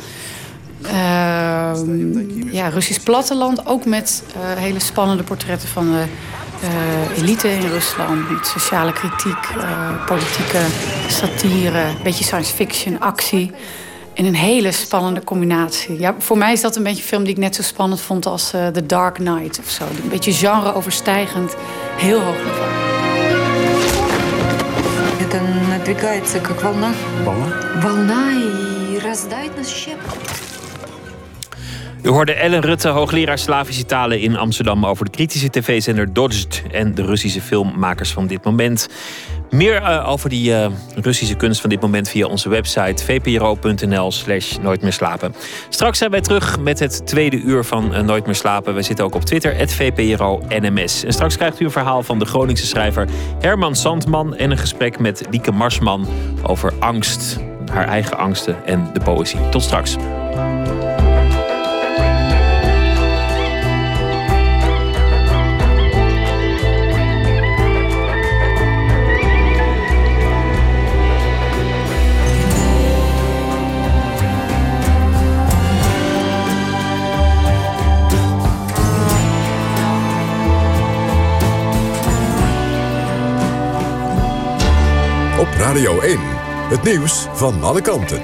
ja, 2.51 2.67
Russisch 2.69 3.03
platteland. 3.03 3.65
Ook 3.65 3.85
met 3.85 4.23
uh, 4.27 4.61
hele 4.61 4.79
spannende 4.79 5.23
portretten 5.23 5.69
van 5.69 5.91
de 5.91 6.03
uh, 6.63 7.17
elite 7.17 7.51
in 7.51 7.67
Rusland. 7.67 8.31
Met 8.31 8.47
sociale 8.47 8.93
kritiek, 8.93 9.55
uh, 9.57 10.05
politieke 10.05 10.59
satire, 11.07 11.79
een 11.79 12.03
beetje 12.03 12.23
science 12.23 12.53
fiction, 12.53 12.99
actie. 12.99 13.51
In 14.13 14.25
een 14.25 14.35
hele 14.35 14.71
spannende 14.71 15.23
combinatie. 15.23 15.99
Ja, 15.99 16.15
voor 16.19 16.37
mij 16.37 16.53
is 16.53 16.61
dat 16.61 16.75
een 16.75 16.83
beetje 16.83 17.01
een 17.01 17.07
film 17.07 17.23
die 17.23 17.33
ik 17.33 17.39
net 17.39 17.55
zo 17.55 17.61
spannend 17.61 18.01
vond 18.01 18.25
als 18.25 18.49
The 18.49 18.85
Dark 18.85 19.13
Knight 19.13 19.59
of 19.59 19.69
zo. 19.69 19.83
Een 20.03 20.09
beetje 20.09 20.33
genre-overstijgend, 20.33 21.55
heel 21.97 22.19
hoog 22.21 22.35
niveau. 22.35 22.71
Это 25.19 25.41
надвигается 25.69 26.39
как 26.39 26.63
волна. 26.63 26.91
Волна? 27.23 27.81
Волна 27.81 28.31
и 28.33 28.99
раздает 28.99 29.57
нас 29.57 29.67
щепки. 29.67 30.17
U 32.02 32.08
hoorde 32.08 32.32
Ellen 32.32 32.60
Rutte, 32.60 32.88
hoogleraar 32.88 33.38
Slavische 33.38 33.84
talen 33.84 34.20
in 34.20 34.36
Amsterdam... 34.36 34.86
over 34.86 35.04
de 35.04 35.10
kritische 35.10 35.50
tv-zender 35.50 36.12
Dodged 36.12 36.62
en 36.72 36.94
de 36.94 37.04
Russische 37.04 37.40
filmmakers 37.40 38.12
van 38.12 38.26
dit 38.26 38.44
moment. 38.44 38.88
Meer 39.50 39.82
uh, 39.82 40.08
over 40.08 40.28
die 40.28 40.50
uh, 40.50 40.66
Russische 40.94 41.34
kunst 41.34 41.60
van 41.60 41.70
dit 41.70 41.80
moment 41.80 42.08
via 42.08 42.26
onze 42.26 42.48
website 42.48 43.04
vpro.nl 43.04 44.12
slash 44.12 44.56
nooit 44.56 44.82
meer 44.82 44.92
slapen. 44.92 45.34
Straks 45.68 45.98
zijn 45.98 46.10
wij 46.10 46.20
terug 46.20 46.60
met 46.60 46.78
het 46.78 47.06
tweede 47.06 47.36
uur 47.36 47.64
van 47.64 47.94
uh, 47.94 48.00
Nooit 48.00 48.26
meer 48.26 48.34
slapen. 48.34 48.74
We 48.74 48.82
zitten 48.82 49.04
ook 49.04 49.14
op 49.14 49.24
Twitter, 49.24 49.56
het 49.56 49.72
VPRO 49.72 50.42
NMS. 50.48 51.04
En 51.04 51.12
straks 51.12 51.36
krijgt 51.36 51.60
u 51.60 51.64
een 51.64 51.70
verhaal 51.70 52.02
van 52.02 52.18
de 52.18 52.24
Groningse 52.24 52.66
schrijver 52.66 53.08
Herman 53.38 53.76
Sandman... 53.76 54.36
en 54.36 54.50
een 54.50 54.58
gesprek 54.58 54.98
met 54.98 55.22
Lieke 55.30 55.52
Marsman 55.52 56.06
over 56.42 56.72
angst, 56.78 57.38
haar 57.70 57.88
eigen 57.88 58.18
angsten 58.18 58.56
en 58.64 58.90
de 58.92 59.00
poëzie. 59.00 59.48
Tot 59.48 59.62
straks. 59.62 59.96
Radio 85.72 86.00
1, 86.00 86.18
het 86.68 86.82
nieuws 86.82 87.26
van 87.32 87.62
alle 87.62 87.80
kanten. 87.80 88.22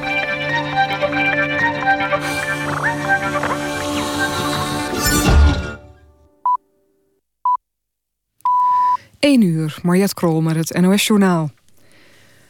1 9.19 9.43
uur, 9.43 9.79
Mariette 9.83 10.15
Krol 10.15 10.41
met 10.41 10.57
het 10.57 10.81
NOS-journaal. 10.81 11.51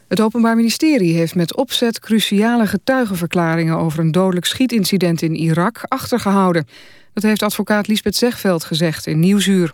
Het 0.07 0.21
Openbaar 0.21 0.55
Ministerie 0.55 1.15
heeft 1.15 1.35
met 1.35 1.55
opzet 1.55 1.99
cruciale 1.99 2.67
getuigenverklaringen... 2.67 3.77
over 3.77 3.99
een 3.99 4.11
dodelijk 4.11 4.45
schietincident 4.45 5.21
in 5.21 5.35
Irak 5.35 5.81
achtergehouden. 5.87 6.67
Dat 7.13 7.23
heeft 7.23 7.43
advocaat 7.43 7.87
Lisbeth 7.87 8.15
Zegveld 8.15 8.63
gezegd 8.63 9.07
in 9.07 9.19
Nieuwsuur. 9.19 9.73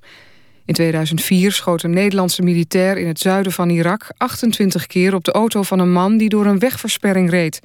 In 0.65 0.73
2004 0.73 1.51
schoot 1.51 1.83
een 1.83 1.93
Nederlandse 1.93 2.41
militair 2.41 2.97
in 2.97 3.07
het 3.07 3.19
zuiden 3.19 3.51
van 3.51 3.69
Irak... 3.69 4.07
28 4.17 4.87
keer 4.87 5.13
op 5.13 5.23
de 5.23 5.31
auto 5.31 5.63
van 5.63 5.79
een 5.79 5.91
man 5.91 6.17
die 6.17 6.29
door 6.29 6.45
een 6.45 6.59
wegversperring 6.59 7.29
reed. 7.29 7.59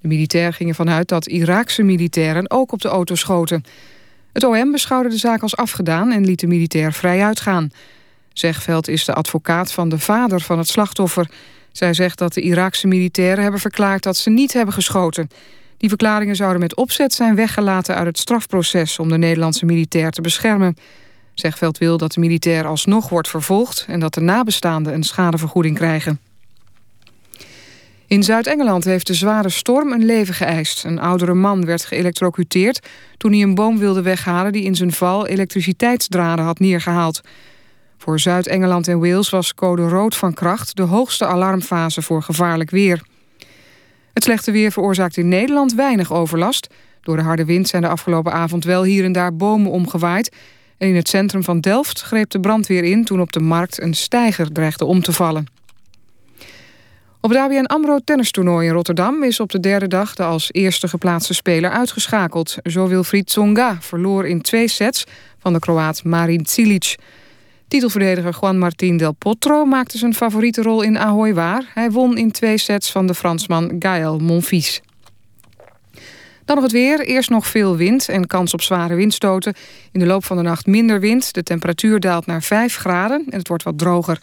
De 0.00 0.08
militair 0.08 0.52
ging 0.52 0.68
ervan 0.68 0.90
uit 0.90 1.08
dat 1.08 1.26
Iraakse 1.26 1.82
militairen 1.82 2.50
ook 2.50 2.72
op 2.72 2.80
de 2.80 2.88
auto 2.88 3.14
schoten. 3.14 3.64
Het 4.32 4.44
OM 4.44 4.70
beschouwde 4.70 5.08
de 5.08 5.16
zaak 5.16 5.42
als 5.42 5.56
afgedaan 5.56 6.12
en 6.12 6.24
liet 6.24 6.40
de 6.40 6.46
militair 6.46 6.92
vrij 6.92 7.24
uitgaan. 7.24 7.70
Zegveld 8.32 8.88
is 8.88 9.04
de 9.04 9.14
advocaat 9.14 9.72
van 9.72 9.88
de 9.88 9.98
vader 9.98 10.40
van 10.40 10.58
het 10.58 10.68
slachtoffer. 10.68 11.30
Zij 11.72 11.94
zegt 11.94 12.18
dat 12.18 12.34
de 12.34 12.40
Iraakse 12.40 12.86
militairen 12.86 13.42
hebben 13.42 13.60
verklaard 13.60 14.02
dat 14.02 14.16
ze 14.16 14.30
niet 14.30 14.52
hebben 14.52 14.74
geschoten. 14.74 15.28
Die 15.76 15.88
verklaringen 15.88 16.36
zouden 16.36 16.60
met 16.60 16.76
opzet 16.76 17.12
zijn 17.12 17.34
weggelaten 17.34 17.94
uit 17.94 18.06
het 18.06 18.18
strafproces... 18.18 18.98
om 18.98 19.08
de 19.08 19.18
Nederlandse 19.18 19.64
militair 19.64 20.10
te 20.10 20.20
beschermen. 20.20 20.76
Zegveld 21.34 21.78
wil 21.78 21.96
dat 21.96 22.12
de 22.12 22.20
militair 22.20 22.66
alsnog 22.66 23.08
wordt 23.08 23.28
vervolgd... 23.28 23.84
en 23.88 24.00
dat 24.00 24.14
de 24.14 24.20
nabestaanden 24.20 24.94
een 24.94 25.02
schadevergoeding 25.02 25.76
krijgen. 25.76 26.20
In 28.06 28.22
Zuid-Engeland 28.22 28.84
heeft 28.84 29.06
de 29.06 29.14
zware 29.14 29.48
storm 29.48 29.92
een 29.92 30.04
leven 30.04 30.34
geëist. 30.34 30.84
Een 30.84 30.98
oudere 30.98 31.34
man 31.34 31.64
werd 31.64 31.84
geëlectrocuteerd 31.84 32.88
toen 33.16 33.32
hij 33.32 33.42
een 33.42 33.54
boom 33.54 33.78
wilde 33.78 34.02
weghalen... 34.02 34.52
die 34.52 34.64
in 34.64 34.74
zijn 34.74 34.92
val 34.92 35.26
elektriciteitsdraden 35.26 36.44
had 36.44 36.58
neergehaald. 36.58 37.20
Voor 37.98 38.20
Zuid-Engeland 38.20 38.88
en 38.88 39.00
Wales 39.00 39.30
was 39.30 39.54
code 39.54 39.88
rood 39.88 40.16
van 40.16 40.34
kracht... 40.34 40.76
de 40.76 40.82
hoogste 40.82 41.26
alarmfase 41.26 42.02
voor 42.02 42.22
gevaarlijk 42.22 42.70
weer. 42.70 43.02
Het 44.12 44.22
slechte 44.22 44.50
weer 44.50 44.72
veroorzaakt 44.72 45.16
in 45.16 45.28
Nederland 45.28 45.74
weinig 45.74 46.12
overlast. 46.12 46.66
Door 47.00 47.16
de 47.16 47.22
harde 47.22 47.44
wind 47.44 47.68
zijn 47.68 47.82
de 47.82 47.88
afgelopen 47.88 48.32
avond 48.32 48.64
wel 48.64 48.82
hier 48.82 49.04
en 49.04 49.12
daar 49.12 49.36
bomen 49.36 49.70
omgewaaid... 49.70 50.36
En 50.78 50.88
in 50.88 50.96
het 50.96 51.08
centrum 51.08 51.44
van 51.44 51.60
Delft 51.60 52.02
greep 52.02 52.30
de 52.30 52.40
brandweer 52.40 52.84
in... 52.84 53.04
toen 53.04 53.20
op 53.20 53.32
de 53.32 53.40
markt 53.40 53.82
een 53.82 53.94
steiger 53.94 54.52
dreigde 54.52 54.84
om 54.84 55.02
te 55.02 55.12
vallen. 55.12 55.46
Op 57.20 57.30
het 57.30 57.38
ABN 57.38 57.64
AMRO 57.64 57.98
tennistoernooi 58.04 58.66
in 58.66 58.72
Rotterdam... 58.72 59.22
is 59.22 59.40
op 59.40 59.50
de 59.50 59.60
derde 59.60 59.88
dag 59.88 60.14
de 60.14 60.22
als 60.22 60.52
eerste 60.52 60.88
geplaatste 60.88 61.34
speler 61.34 61.70
uitgeschakeld. 61.70 62.56
Zo 62.62 62.88
Wilfried 62.88 63.26
Tsonga 63.26 63.76
verloor 63.80 64.26
in 64.26 64.40
twee 64.40 64.68
sets 64.68 65.04
van 65.38 65.52
de 65.52 65.58
Kroaat 65.58 66.04
Marin 66.04 66.46
Cilic. 66.46 66.96
Titelverdediger 67.68 68.36
Juan 68.40 68.58
Martín 68.58 68.96
del 68.96 69.12
Potro 69.12 69.64
maakte 69.64 69.98
zijn 69.98 70.14
favoriete 70.14 70.62
rol 70.62 70.82
in 70.82 70.98
Ahoy 70.98 71.34
waar. 71.34 71.70
Hij 71.74 71.90
won 71.90 72.16
in 72.16 72.30
twee 72.30 72.58
sets 72.58 72.90
van 72.90 73.06
de 73.06 73.14
Fransman 73.14 73.76
Gaël 73.78 74.18
Monfils. 74.18 74.80
Dan 76.44 76.54
nog 76.54 76.64
het 76.64 76.72
weer. 76.72 77.00
Eerst 77.00 77.30
nog 77.30 77.46
veel 77.46 77.76
wind 77.76 78.08
en 78.08 78.26
kans 78.26 78.54
op 78.54 78.62
zware 78.62 78.94
windstoten. 78.94 79.54
In 79.92 80.00
de 80.00 80.06
loop 80.06 80.24
van 80.24 80.36
de 80.36 80.42
nacht 80.42 80.66
minder 80.66 81.00
wind. 81.00 81.34
De 81.34 81.42
temperatuur 81.42 82.00
daalt 82.00 82.26
naar 82.26 82.42
5 82.42 82.76
graden 82.76 83.24
en 83.30 83.38
het 83.38 83.48
wordt 83.48 83.62
wat 83.62 83.78
droger. 83.78 84.18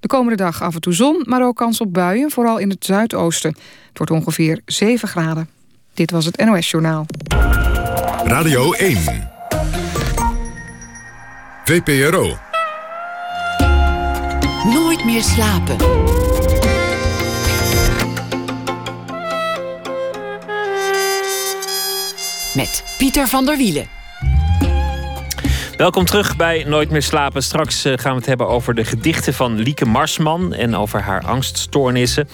De 0.00 0.08
komende 0.08 0.36
dag 0.36 0.62
af 0.62 0.74
en 0.74 0.80
toe 0.80 0.92
zon, 0.92 1.22
maar 1.24 1.46
ook 1.46 1.56
kans 1.56 1.80
op 1.80 1.92
buien, 1.92 2.30
vooral 2.30 2.58
in 2.58 2.70
het 2.70 2.84
zuidoosten. 2.84 3.56
Het 3.88 3.98
wordt 3.98 4.12
ongeveer 4.12 4.60
7 4.64 5.08
graden. 5.08 5.48
Dit 5.94 6.10
was 6.10 6.24
het 6.24 6.44
NOS 6.44 6.70
Journaal. 6.70 7.06
Radio 8.24 8.72
1. 8.72 8.98
VPRO. 11.64 12.36
Nooit 14.64 15.04
meer 15.04 15.22
slapen. 15.22 15.76
Met 22.56 22.84
Pieter 22.98 23.28
van 23.28 23.44
der 23.44 23.56
Wielen. 23.56 23.86
Welkom 25.76 26.04
terug 26.04 26.36
bij 26.36 26.64
Nooit 26.64 26.90
meer 26.90 27.02
slapen. 27.02 27.42
Straks 27.42 27.84
eh, 27.84 27.92
gaan 27.96 28.10
we 28.10 28.18
het 28.18 28.26
hebben 28.26 28.48
over 28.48 28.74
de 28.74 28.84
gedichten 28.84 29.34
van 29.34 29.58
Lieke 29.58 29.84
Marsman 29.84 30.54
en 30.54 30.74
over 30.74 31.00
haar 31.00 31.22
angststoornissen. 31.22 32.28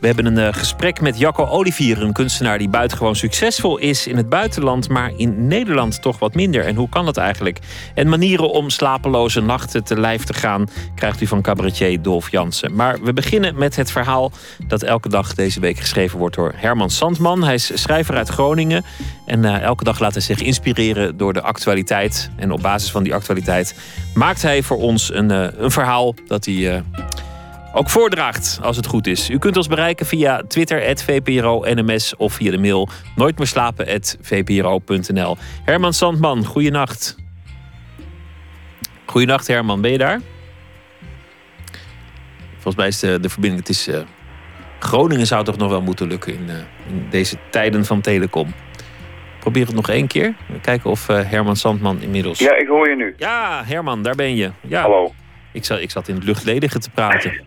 We 0.00 0.06
hebben 0.06 0.26
een 0.26 0.38
uh, 0.38 0.48
gesprek 0.52 1.00
met 1.00 1.18
Jacco 1.18 1.46
Olivier, 1.46 2.02
een 2.02 2.12
kunstenaar 2.12 2.58
die 2.58 2.68
buitengewoon 2.68 3.16
succesvol 3.16 3.78
is 3.78 4.06
in 4.06 4.16
het 4.16 4.28
buitenland, 4.28 4.88
maar 4.88 5.12
in 5.16 5.46
Nederland 5.46 6.02
toch 6.02 6.18
wat 6.18 6.34
minder. 6.34 6.64
En 6.64 6.76
hoe 6.76 6.88
kan 6.88 7.04
dat 7.04 7.16
eigenlijk? 7.16 7.58
En 7.94 8.08
manieren 8.08 8.50
om 8.50 8.70
slapeloze 8.70 9.40
nachten 9.40 9.84
te 9.84 10.00
lijf 10.00 10.24
te 10.24 10.34
gaan, 10.34 10.68
krijgt 10.94 11.20
u 11.20 11.26
van 11.26 11.42
cabaretier 11.42 12.02
Dolf 12.02 12.30
Jansen. 12.30 12.74
Maar 12.74 13.02
we 13.02 13.12
beginnen 13.12 13.58
met 13.58 13.76
het 13.76 13.90
verhaal 13.90 14.32
dat 14.68 14.82
elke 14.82 15.08
dag 15.08 15.34
deze 15.34 15.60
week 15.60 15.78
geschreven 15.78 16.18
wordt 16.18 16.36
door 16.36 16.52
Herman 16.56 16.90
Sandman. 16.90 17.44
Hij 17.44 17.54
is 17.54 17.70
schrijver 17.74 18.16
uit 18.16 18.28
Groningen 18.28 18.84
en 19.26 19.44
uh, 19.44 19.62
elke 19.62 19.84
dag 19.84 19.98
laat 19.98 20.12
hij 20.12 20.22
zich 20.22 20.40
inspireren 20.40 21.16
door 21.16 21.32
de 21.32 21.42
actualiteit. 21.42 22.30
En 22.36 22.52
op 22.52 22.62
basis 22.62 22.90
van 22.90 23.02
die 23.02 23.14
actualiteit 23.14 23.74
maakt 24.14 24.42
hij 24.42 24.62
voor 24.62 24.78
ons 24.78 25.14
een, 25.14 25.32
uh, 25.32 25.46
een 25.56 25.70
verhaal 25.70 26.14
dat 26.26 26.44
hij 26.44 26.82
ook 27.72 27.90
voordraagt 27.90 28.58
als 28.62 28.76
het 28.76 28.86
goed 28.86 29.06
is. 29.06 29.30
U 29.30 29.38
kunt 29.38 29.56
ons 29.56 29.66
bereiken 29.66 30.06
via 30.06 30.42
Twitter, 30.48 30.96
@vpro_nms 30.96 32.16
of 32.16 32.32
via 32.32 32.50
de 32.50 32.58
mail 32.58 32.88
nooit 33.16 33.38
meer 33.38 33.46
slapen 33.46 34.00
vpro.nl. 34.20 35.36
Herman 35.64 35.92
Sandman, 35.92 36.44
goeienacht. 36.44 37.16
Goeienacht 39.04 39.46
Herman, 39.46 39.80
ben 39.80 39.90
je 39.90 39.98
daar? 39.98 40.20
Volgens 42.52 42.76
mij 42.76 42.86
is 42.86 42.98
de, 42.98 43.20
de 43.20 43.28
verbinding, 43.28 43.66
het 43.66 43.76
is... 43.76 43.88
Uh, 43.88 44.00
Groningen 44.78 45.26
zou 45.26 45.44
toch 45.44 45.56
nog 45.56 45.70
wel 45.70 45.82
moeten 45.82 46.08
lukken 46.08 46.32
in, 46.32 46.44
uh, 46.48 46.54
in, 46.88 47.06
deze 47.10 47.36
tijden 47.50 47.84
van 47.84 48.00
telecom. 48.00 48.54
Probeer 49.40 49.66
het 49.66 49.74
nog 49.74 49.88
één 49.88 50.06
keer. 50.06 50.34
Kijken 50.62 50.90
of 50.90 51.08
uh, 51.08 51.20
Herman 51.30 51.56
Sandman 51.56 52.00
inmiddels... 52.00 52.38
Ja, 52.38 52.56
ik 52.56 52.66
hoor 52.66 52.88
je 52.88 52.96
nu. 52.96 53.14
Ja, 53.16 53.62
Herman, 53.64 54.02
daar 54.02 54.14
ben 54.14 54.36
je. 54.36 54.50
Ja. 54.60 54.80
Hallo. 54.80 55.12
Ik 55.52 55.64
zat, 55.64 55.80
ik 55.80 55.90
zat 55.90 56.08
in 56.08 56.14
het 56.14 56.24
luchtledige 56.24 56.78
te 56.78 56.90
praten. 56.90 57.44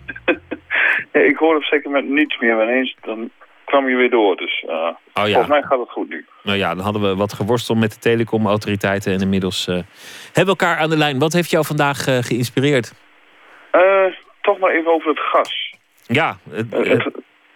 ja, 1.11 1.19
ik 1.31 1.37
hoorde 1.37 1.57
op 1.57 1.63
zeker 1.63 1.91
moment 1.91 2.09
niets 2.09 2.39
meer. 2.39 2.55
Maar 2.55 2.65
ineens 2.65 2.95
dan 3.01 3.29
kwam 3.65 3.89
je 3.89 3.95
weer 3.95 4.09
door. 4.09 4.35
Dus 4.35 4.63
uh, 4.67 4.71
oh, 4.73 4.93
ja. 5.13 5.23
volgens 5.23 5.47
mij 5.47 5.61
gaat 5.61 5.79
het 5.79 5.89
goed 5.89 6.09
nu. 6.09 6.25
Nou 6.43 6.57
ja, 6.57 6.75
dan 6.75 6.83
hadden 6.83 7.01
we 7.01 7.15
wat 7.15 7.33
geworsteld 7.33 7.79
met 7.79 7.91
de 7.91 7.99
telecomautoriteiten. 7.99 9.13
En 9.13 9.21
inmiddels 9.21 9.67
uh, 9.67 9.75
hebben 10.33 10.55
we 10.55 10.59
elkaar 10.59 10.77
aan 10.77 10.89
de 10.89 10.97
lijn. 10.97 11.19
Wat 11.19 11.33
heeft 11.33 11.49
jou 11.49 11.65
vandaag 11.65 12.07
uh, 12.07 12.17
geïnspireerd? 12.17 13.01
toch 14.41 14.59
maar 14.59 14.71
even 14.71 14.91
over 14.91 15.09
het 15.09 15.19
gas. 15.19 15.73
Ja. 16.07 16.37
Het, 16.49 16.71
het, 16.71 17.03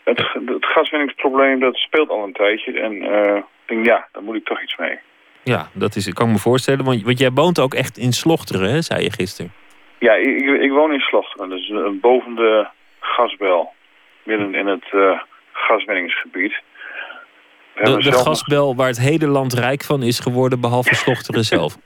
het, 0.04 0.18
het 0.46 0.66
gaswinningsprobleem 0.66 1.60
dat 1.60 1.76
speelt 1.76 2.10
al 2.10 2.24
een 2.24 2.34
tijdje. 2.34 2.80
En 2.80 2.94
ik 3.02 3.44
denk, 3.66 3.86
ja, 3.86 4.08
daar 4.12 4.24
moet 4.24 4.36
ik 4.36 4.46
toch 4.46 4.62
iets 4.62 4.78
mee. 4.78 5.00
Ja, 5.44 5.70
dat 5.74 5.96
is, 5.96 6.08
ik 6.08 6.14
kan 6.14 6.32
me 6.32 6.38
voorstellen. 6.38 6.86
Want, 6.86 7.04
want 7.04 7.20
jij 7.20 7.32
woont 7.32 7.60
ook 7.60 7.74
echt 7.74 7.98
in 7.98 8.12
Slochteren, 8.12 8.70
hè, 8.70 8.82
zei 8.82 9.04
je 9.04 9.12
gisteren. 9.12 9.52
Ja, 10.00 10.14
ik, 10.14 10.62
ik 10.62 10.72
woon 10.72 10.94
in 10.94 11.00
Slochteren, 11.00 11.50
dus 11.50 11.70
uh, 11.70 11.90
boven 11.92 12.36
de 12.36 12.68
gasbel, 13.00 13.74
midden 14.24 14.56
in 14.56 14.68
het 14.68 14.86
uh, 14.92 15.22
gaswinningsgebied. 15.52 16.62
De, 17.76 17.98
de 17.98 18.12
gasbel 18.12 18.76
waar 18.76 18.88
het 18.88 19.00
hele 19.00 19.28
land 19.28 19.54
rijk 19.54 19.84
van 19.84 20.04
is 20.04 20.20
geworden, 20.20 20.62
behalve 20.62 20.96
Slochteren 20.96 21.44
zelf. 21.56 21.78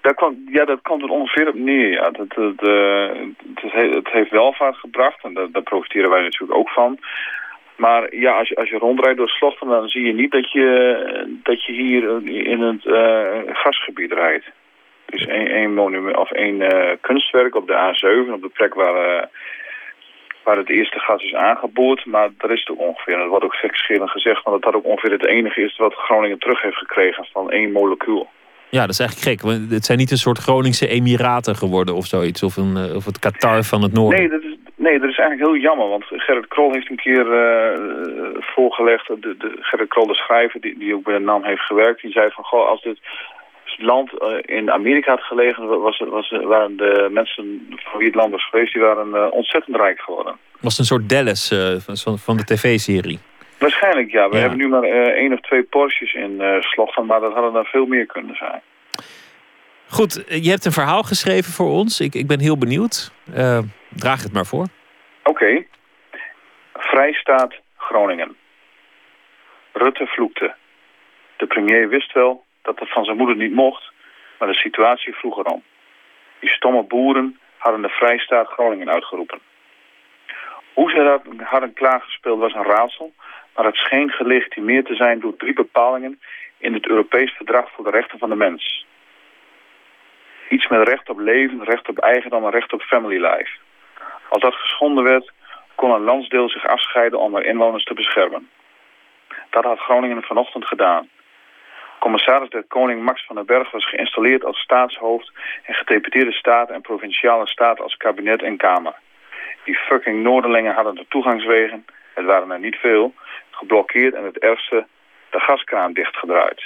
Daar 0.00 0.14
kwam, 0.14 0.36
ja, 0.46 0.64
dat 0.64 0.82
komt 0.82 1.02
er 1.02 1.08
ongeveer 1.08 1.48
op 1.48 1.54
neer. 1.54 1.90
Ja. 1.90 2.10
Dat, 2.10 2.28
dat, 2.28 2.68
uh, 2.68 3.08
het, 3.54 3.94
het, 3.94 4.08
heeft 4.08 4.30
welvaart 4.30 4.76
gebracht 4.76 5.24
en 5.24 5.34
daar, 5.34 5.50
daar, 5.50 5.62
profiteren 5.62 6.10
wij 6.10 6.22
natuurlijk 6.22 6.58
ook 6.58 6.68
van. 6.68 6.98
Maar 7.76 8.16
ja, 8.16 8.38
als 8.38 8.48
je, 8.48 8.56
als 8.56 8.68
je 8.68 8.78
rondrijdt 8.78 9.18
door 9.18 9.28
Slochteren, 9.28 9.80
dan 9.80 9.88
zie 9.88 10.06
je 10.06 10.12
niet 10.12 10.30
dat 10.30 10.52
je, 10.52 11.38
dat 11.42 11.64
je 11.64 11.72
hier 11.72 12.28
in 12.28 12.60
het 12.60 12.84
uh, 12.84 13.54
gasgebied 13.54 14.12
rijdt. 14.12 14.44
Dus 15.06 15.26
één, 15.26 15.46
één 15.46 15.74
monument 15.74 16.16
of 16.16 16.30
één 16.30 16.60
uh, 16.60 16.90
kunstwerk 17.00 17.54
op 17.54 17.66
de 17.66 17.72
A7, 17.72 18.32
op 18.32 18.42
de 18.42 18.50
plek 18.52 18.74
waar 18.74 19.28
waar 20.44 20.56
het 20.56 20.70
eerste 20.70 20.98
gas 20.98 21.22
is 21.22 21.34
aangeboord. 21.34 22.06
Maar 22.06 22.28
dat 22.38 22.50
is 22.50 22.60
het 22.60 22.70
ook 22.70 22.86
ongeveer. 22.88 23.14
En 23.14 23.20
dat 23.20 23.28
wordt 23.28 23.44
ook 23.44 23.54
verschillend 23.54 24.10
gezegd. 24.10 24.44
Maar 24.44 24.52
dat 24.52 24.62
dat 24.62 24.74
ook 24.74 24.84
ongeveer 24.84 25.10
het 25.10 25.26
enige 25.26 25.60
is 25.60 25.76
wat 25.76 25.94
Groningen 25.94 26.38
terug 26.38 26.62
heeft 26.62 26.76
gekregen 26.76 27.26
van 27.32 27.50
één 27.50 27.72
molecuul. 27.72 28.28
Ja, 28.68 28.80
dat 28.80 28.90
is 28.90 28.98
eigenlijk 28.98 29.28
gek. 29.28 29.50
Want 29.50 29.70
het 29.70 29.84
zijn 29.84 29.98
niet 29.98 30.10
een 30.10 30.26
soort 30.26 30.38
Groningse 30.38 30.88
Emiraten 30.88 31.56
geworden 31.56 31.94
of 31.94 32.06
zoiets. 32.06 32.42
Of, 32.42 32.56
een, 32.56 32.76
eh, 32.76 32.96
of 32.96 33.04
het 33.04 33.18
Qatar 33.18 33.62
van 33.62 33.82
het 33.82 33.92
noorden. 33.92 34.18
Nee, 34.18 34.28
dat 34.28 34.42
is, 34.42 34.56
nee, 34.74 34.98
dat 34.98 35.08
is 35.08 35.18
eigenlijk 35.18 35.50
heel 35.50 35.60
jammer. 35.62 35.88
Want 35.88 36.04
Gerrit 36.08 36.48
Krol 36.48 36.72
heeft 36.72 36.90
een 36.90 36.96
keer 36.96 37.26
uh, 37.26 38.40
voorgelegd. 38.40 39.06
De, 39.06 39.34
de, 39.38 39.56
Gerrit 39.60 39.88
Krol, 39.88 40.06
de 40.06 40.14
schrijver, 40.14 40.60
die, 40.60 40.78
die 40.78 40.94
ook 40.94 41.04
bij 41.04 41.18
de 41.18 41.24
NAM 41.24 41.44
heeft 41.44 41.62
gewerkt. 41.62 42.02
Die 42.02 42.12
zei 42.12 42.30
van, 42.30 42.44
goh, 42.44 42.68
als 42.68 42.82
dit 42.82 42.98
land 43.78 44.12
in 44.40 44.70
Amerika 44.70 45.10
had 45.10 45.22
gelegen, 45.22 45.80
was, 45.80 45.98
was, 45.98 46.30
waren 46.30 46.76
de 46.76 47.08
mensen 47.10 47.66
van 47.76 47.98
wie 47.98 48.06
het 48.06 48.16
land 48.16 48.30
was 48.30 48.48
geweest, 48.48 48.72
die 48.72 48.82
waren 48.82 49.32
ontzettend 49.32 49.76
rijk 49.76 50.00
geworden. 50.00 50.36
Was 50.60 50.70
het 50.70 50.78
een 50.78 50.84
soort 50.84 51.08
Dallas 51.08 51.54
van, 52.02 52.18
van 52.18 52.36
de 52.36 52.44
tv-serie? 52.44 53.18
Waarschijnlijk, 53.58 54.10
ja. 54.10 54.28
We 54.28 54.36
hebben 54.36 54.58
nu 54.58 54.68
maar 54.68 54.82
één 54.82 55.32
of 55.32 55.40
twee 55.40 55.62
Porsches 55.62 56.14
in 56.14 56.40
uh, 56.40 56.60
Slochteren, 56.60 57.06
maar 57.06 57.20
dat 57.20 57.32
hadden 57.32 57.54
er 57.54 57.66
veel 57.66 57.86
meer 57.86 58.06
kunnen 58.06 58.36
zijn. 58.36 58.62
Goed, 59.88 60.24
je 60.28 60.50
hebt 60.50 60.64
een 60.64 60.72
verhaal 60.72 61.02
geschreven 61.02 61.52
voor 61.52 61.70
ons. 61.70 62.00
Ik, 62.00 62.14
ik 62.14 62.26
ben 62.26 62.40
heel 62.40 62.58
benieuwd. 62.58 63.12
Uh, 63.36 63.58
draag 63.88 64.22
het 64.22 64.32
maar 64.32 64.46
voor. 64.46 64.66
Oké. 65.24 65.30
Okay. 65.30 65.66
Vrijstaat 66.72 67.54
Groningen. 67.76 68.36
Rutte 69.72 70.06
vloekte. 70.06 70.54
De 71.36 71.46
premier 71.46 71.88
wist 71.88 72.12
wel 72.12 72.44
dat 72.64 72.78
het 72.78 72.92
van 72.92 73.04
zijn 73.04 73.16
moeder 73.16 73.36
niet 73.36 73.54
mocht, 73.54 73.92
maar 74.38 74.48
de 74.48 74.54
situatie 74.54 75.14
vroeg 75.14 75.38
erom. 75.38 75.62
Die 76.38 76.50
stomme 76.50 76.82
boeren 76.82 77.38
hadden 77.58 77.82
de 77.82 77.88
Vrijstaat 77.88 78.48
Groningen 78.48 78.90
uitgeroepen. 78.90 79.38
Hoe 80.72 80.90
ze 80.90 81.02
dat 81.02 81.22
hadden 81.48 81.72
klaargespeeld 81.72 82.40
was 82.40 82.54
een 82.54 82.64
raadsel, 82.64 83.12
maar 83.54 83.64
het 83.64 83.76
scheen 83.76 84.10
gelegitimeerd 84.10 84.86
te 84.86 84.94
zijn 84.94 85.20
door 85.20 85.36
drie 85.36 85.54
bepalingen 85.54 86.20
in 86.58 86.74
het 86.74 86.86
Europees 86.88 87.32
Verdrag 87.32 87.70
voor 87.70 87.84
de 87.84 87.90
Rechten 87.90 88.18
van 88.18 88.28
de 88.28 88.36
Mens. 88.36 88.86
Iets 90.48 90.68
met 90.68 90.88
recht 90.88 91.08
op 91.08 91.18
leven, 91.18 91.64
recht 91.64 91.88
op 91.88 91.98
eigendom 91.98 92.44
en 92.44 92.50
recht 92.50 92.72
op 92.72 92.82
family 92.82 93.24
life. 93.26 93.50
Als 94.28 94.42
dat 94.42 94.54
geschonden 94.54 95.04
werd, 95.04 95.32
kon 95.74 95.90
een 95.90 96.04
landsdeel 96.04 96.48
zich 96.48 96.66
afscheiden 96.66 97.18
om 97.18 97.34
haar 97.34 97.44
inwoners 97.44 97.84
te 97.84 97.94
beschermen. 97.94 98.48
Dat 99.50 99.64
had 99.64 99.78
Groningen 99.78 100.22
vanochtend 100.22 100.66
gedaan. 100.66 101.08
Commissaris 102.04 102.50
der 102.50 102.64
Koning 102.64 103.02
Max 103.02 103.24
van 103.26 103.36
den 103.36 103.46
Berg 103.46 103.70
was 103.72 103.88
geïnstalleerd 103.88 104.44
als 104.44 104.58
staatshoofd 104.58 105.32
en 105.62 105.74
gedeputeerde 105.74 106.32
staten 106.32 106.74
en 106.74 106.80
provinciale 106.80 107.46
staten 107.46 107.84
als 107.84 107.96
kabinet 107.96 108.42
en 108.42 108.56
kamer. 108.56 108.94
Die 109.64 109.74
fucking 109.74 110.22
Noorderlingen 110.22 110.74
hadden 110.74 110.94
de 110.94 111.06
toegangswegen, 111.08 111.84
het 112.14 112.24
waren 112.24 112.50
er 112.50 112.58
niet 112.58 112.76
veel, 112.76 113.14
geblokkeerd 113.50 114.14
en 114.14 114.24
het 114.24 114.38
ergste, 114.38 114.86
de 115.30 115.40
gaskraan 115.40 115.92
dichtgedraaid. 115.92 116.62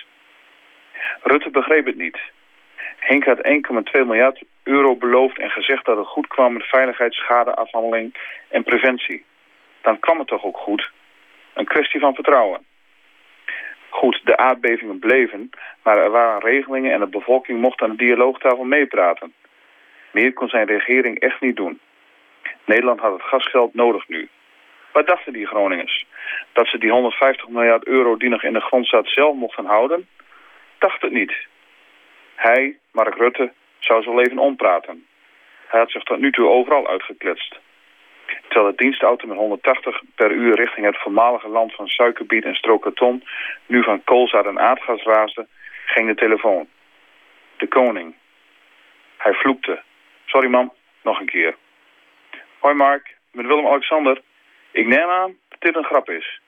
Rutte 1.23 1.51
begreep 1.51 1.87
het 1.87 1.97
niet. 1.97 2.19
Henk 2.99 3.25
had 3.25 3.39
1,2 3.39 3.53
miljard 3.93 4.43
euro 4.63 4.97
beloofd 4.97 5.39
en 5.39 5.51
gezegd 5.51 5.85
dat 5.85 5.97
het 5.97 6.07
goed 6.07 6.27
kwam 6.27 6.53
met 6.53 6.67
veiligheid, 6.67 7.15
schadeafhandeling 7.15 8.15
en 8.49 8.63
preventie. 8.63 9.25
Dan 9.83 9.99
kwam 9.99 10.19
het 10.19 10.29
toch 10.29 10.45
ook 10.45 10.57
goed. 10.57 10.91
Een 11.55 11.67
kwestie 11.67 12.01
van 12.01 12.15
vertrouwen. 12.15 12.68
Goed, 13.89 14.21
de 14.25 14.37
aardbevingen 14.37 14.99
bleven, 14.99 15.51
maar 15.83 15.99
er 15.99 16.11
waren 16.11 16.41
regelingen 16.41 16.93
en 16.93 17.01
de 17.01 17.07
bevolking 17.07 17.61
mocht 17.61 17.83
aan 17.83 17.91
de 17.91 18.05
dialoogtafel 18.05 18.65
meepraten. 18.65 19.35
Meer 20.13 20.33
kon 20.33 20.49
zijn 20.49 20.67
regering 20.67 21.19
echt 21.19 21.41
niet 21.41 21.57
doen. 21.57 21.81
Nederland 22.65 23.01
had 23.01 23.13
het 23.13 23.23
gasgeld 23.23 23.75
nodig 23.75 24.09
nu. 24.09 24.29
Wat 24.93 25.07
dachten 25.07 25.33
die 25.33 25.47
Groningers? 25.47 26.07
Dat 26.53 26.67
ze 26.67 26.79
die 26.79 26.91
150 26.91 27.49
miljard 27.49 27.87
euro 27.87 28.17
die 28.17 28.29
nog 28.29 28.43
in 28.43 28.53
de 28.53 28.61
grond 28.61 28.87
zat 28.87 29.09
zelf 29.09 29.35
mochten 29.35 29.65
houden? 29.65 30.09
Dacht 30.79 31.03
het 31.03 31.13
niet. 31.13 31.33
Hij, 32.35 32.79
Mark 32.93 33.15
Rutte, 33.15 33.53
zou 33.79 34.03
zo 34.03 34.15
leven 34.17 34.39
ompraten. 34.39 35.07
Hij 35.67 35.81
had 35.81 35.91
zich 35.91 36.03
tot 36.03 36.19
nu 36.19 36.33
toe 36.33 36.49
overal 36.49 36.89
uitgekletst. 36.89 37.59
Terwijl 38.49 38.71
de 38.71 38.83
dienstauto 38.83 39.27
met 39.27 39.37
180 39.37 40.03
per 40.15 40.31
uur 40.31 40.55
richting 40.55 40.87
het 40.87 40.99
voormalige 40.99 41.49
land 41.49 41.75
van 41.75 41.89
suikerbiet 41.89 42.45
en 42.45 42.55
strookkarton 42.55 43.25
nu 43.67 43.83
van 43.83 44.05
koolzaad 44.05 44.47
en 44.47 44.59
aardgas 44.59 45.03
raasde, 45.03 45.47
ging 45.87 46.09
de 46.09 46.15
telefoon. 46.15 46.69
De 47.57 47.69
koning. 47.69 48.15
Hij 49.17 49.33
vloekte. 49.33 49.83
Sorry 50.25 50.49
man, 50.49 50.73
nog 51.03 51.21
een 51.21 51.27
keer. 51.27 51.57
Hoi 52.59 52.75
Mark, 52.75 53.17
met 53.33 53.47
Willem-Alexander. 53.47 54.21
Ik 54.71 54.87
neem 54.87 55.09
aan 55.09 55.37
dat 55.49 55.61
dit 55.61 55.77
een 55.77 55.85
grap 55.85 56.11
is. 56.11 56.41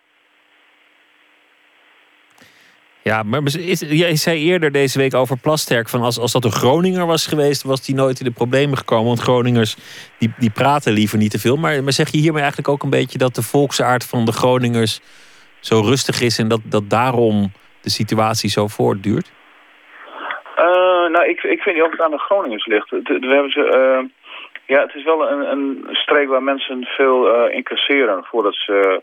Ja, 3.02 3.22
maar 3.22 3.40
is, 3.58 3.80
jij 3.80 4.16
zei 4.16 4.38
eerder 4.38 4.72
deze 4.72 4.98
week 4.98 5.14
over 5.14 5.38
Plasterk... 5.38 5.88
van 5.88 6.00
als, 6.00 6.18
als 6.18 6.32
dat 6.32 6.44
een 6.44 6.52
Groninger 6.52 7.06
was 7.06 7.26
geweest, 7.26 7.62
was 7.62 7.86
die 7.86 7.94
nooit 7.94 8.18
in 8.18 8.24
de 8.24 8.32
problemen 8.32 8.78
gekomen. 8.78 9.06
Want 9.06 9.20
Groningers 9.20 9.76
die, 10.18 10.32
die 10.38 10.50
praten 10.50 10.92
liever 10.92 11.18
niet 11.18 11.30
te 11.30 11.38
veel. 11.38 11.56
Maar, 11.56 11.82
maar 11.82 11.92
zeg 11.92 12.08
je 12.08 12.18
hiermee 12.18 12.42
eigenlijk 12.42 12.72
ook 12.72 12.82
een 12.82 12.90
beetje 12.90 13.18
dat 13.18 13.34
de 13.34 13.42
volksaard 13.42 14.06
van 14.06 14.24
de 14.24 14.32
Groningers 14.32 15.00
zo 15.60 15.80
rustig 15.80 16.20
is... 16.20 16.38
en 16.38 16.48
dat, 16.48 16.60
dat 16.64 16.90
daarom 16.90 17.52
de 17.80 17.90
situatie 17.90 18.50
zo 18.50 18.66
voortduurt? 18.66 19.32
Uh, 20.58 20.64
nou, 21.14 21.28
ik, 21.28 21.42
ik 21.42 21.64
weet 21.64 21.74
niet 21.74 21.84
of 21.84 21.90
het 21.90 22.02
aan 22.02 22.10
de 22.10 22.18
Groningers 22.18 22.66
ligt. 22.66 22.90
We 22.90 23.18
hebben 23.20 23.50
ze... 23.50 23.98
Uh 24.02 24.08
ja, 24.74 24.80
het 24.80 24.94
is 24.94 25.04
wel 25.04 25.30
een, 25.30 25.50
een 25.50 25.88
streek 25.92 26.28
waar 26.28 26.42
mensen 26.42 26.84
veel 26.84 27.18
uh, 27.34 27.54
incasseren 27.54 28.24
voordat 28.24 28.54
ze 28.54 29.02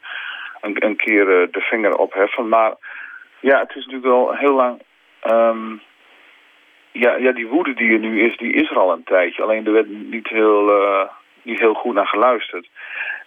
een, 0.62 0.86
een 0.86 0.96
keer 0.96 1.26
de 1.26 1.60
vinger 1.60 1.96
opheffen. 1.96 2.48
Maar 2.48 2.74
ja, 3.40 3.60
het 3.60 3.70
is 3.70 3.86
natuurlijk 3.86 4.06
wel 4.06 4.36
heel 4.36 4.54
lang... 4.54 4.82
Um, 5.32 5.82
ja, 6.92 7.16
ja, 7.16 7.32
die 7.32 7.48
woede 7.48 7.74
die 7.74 7.94
er 7.94 8.00
nu 8.00 8.22
is, 8.22 8.38
die 8.38 8.54
is 8.54 8.70
er 8.70 8.80
al 8.80 8.92
een 8.92 9.04
tijdje. 9.04 9.44
Alleen 9.44 9.66
er 9.66 9.72
werd 9.72 9.88
niet 9.88 10.28
heel, 10.28 10.82
uh, 10.82 11.04
niet 11.42 11.60
heel 11.60 11.74
goed 11.74 11.94
naar 11.94 12.08
geluisterd. 12.08 12.70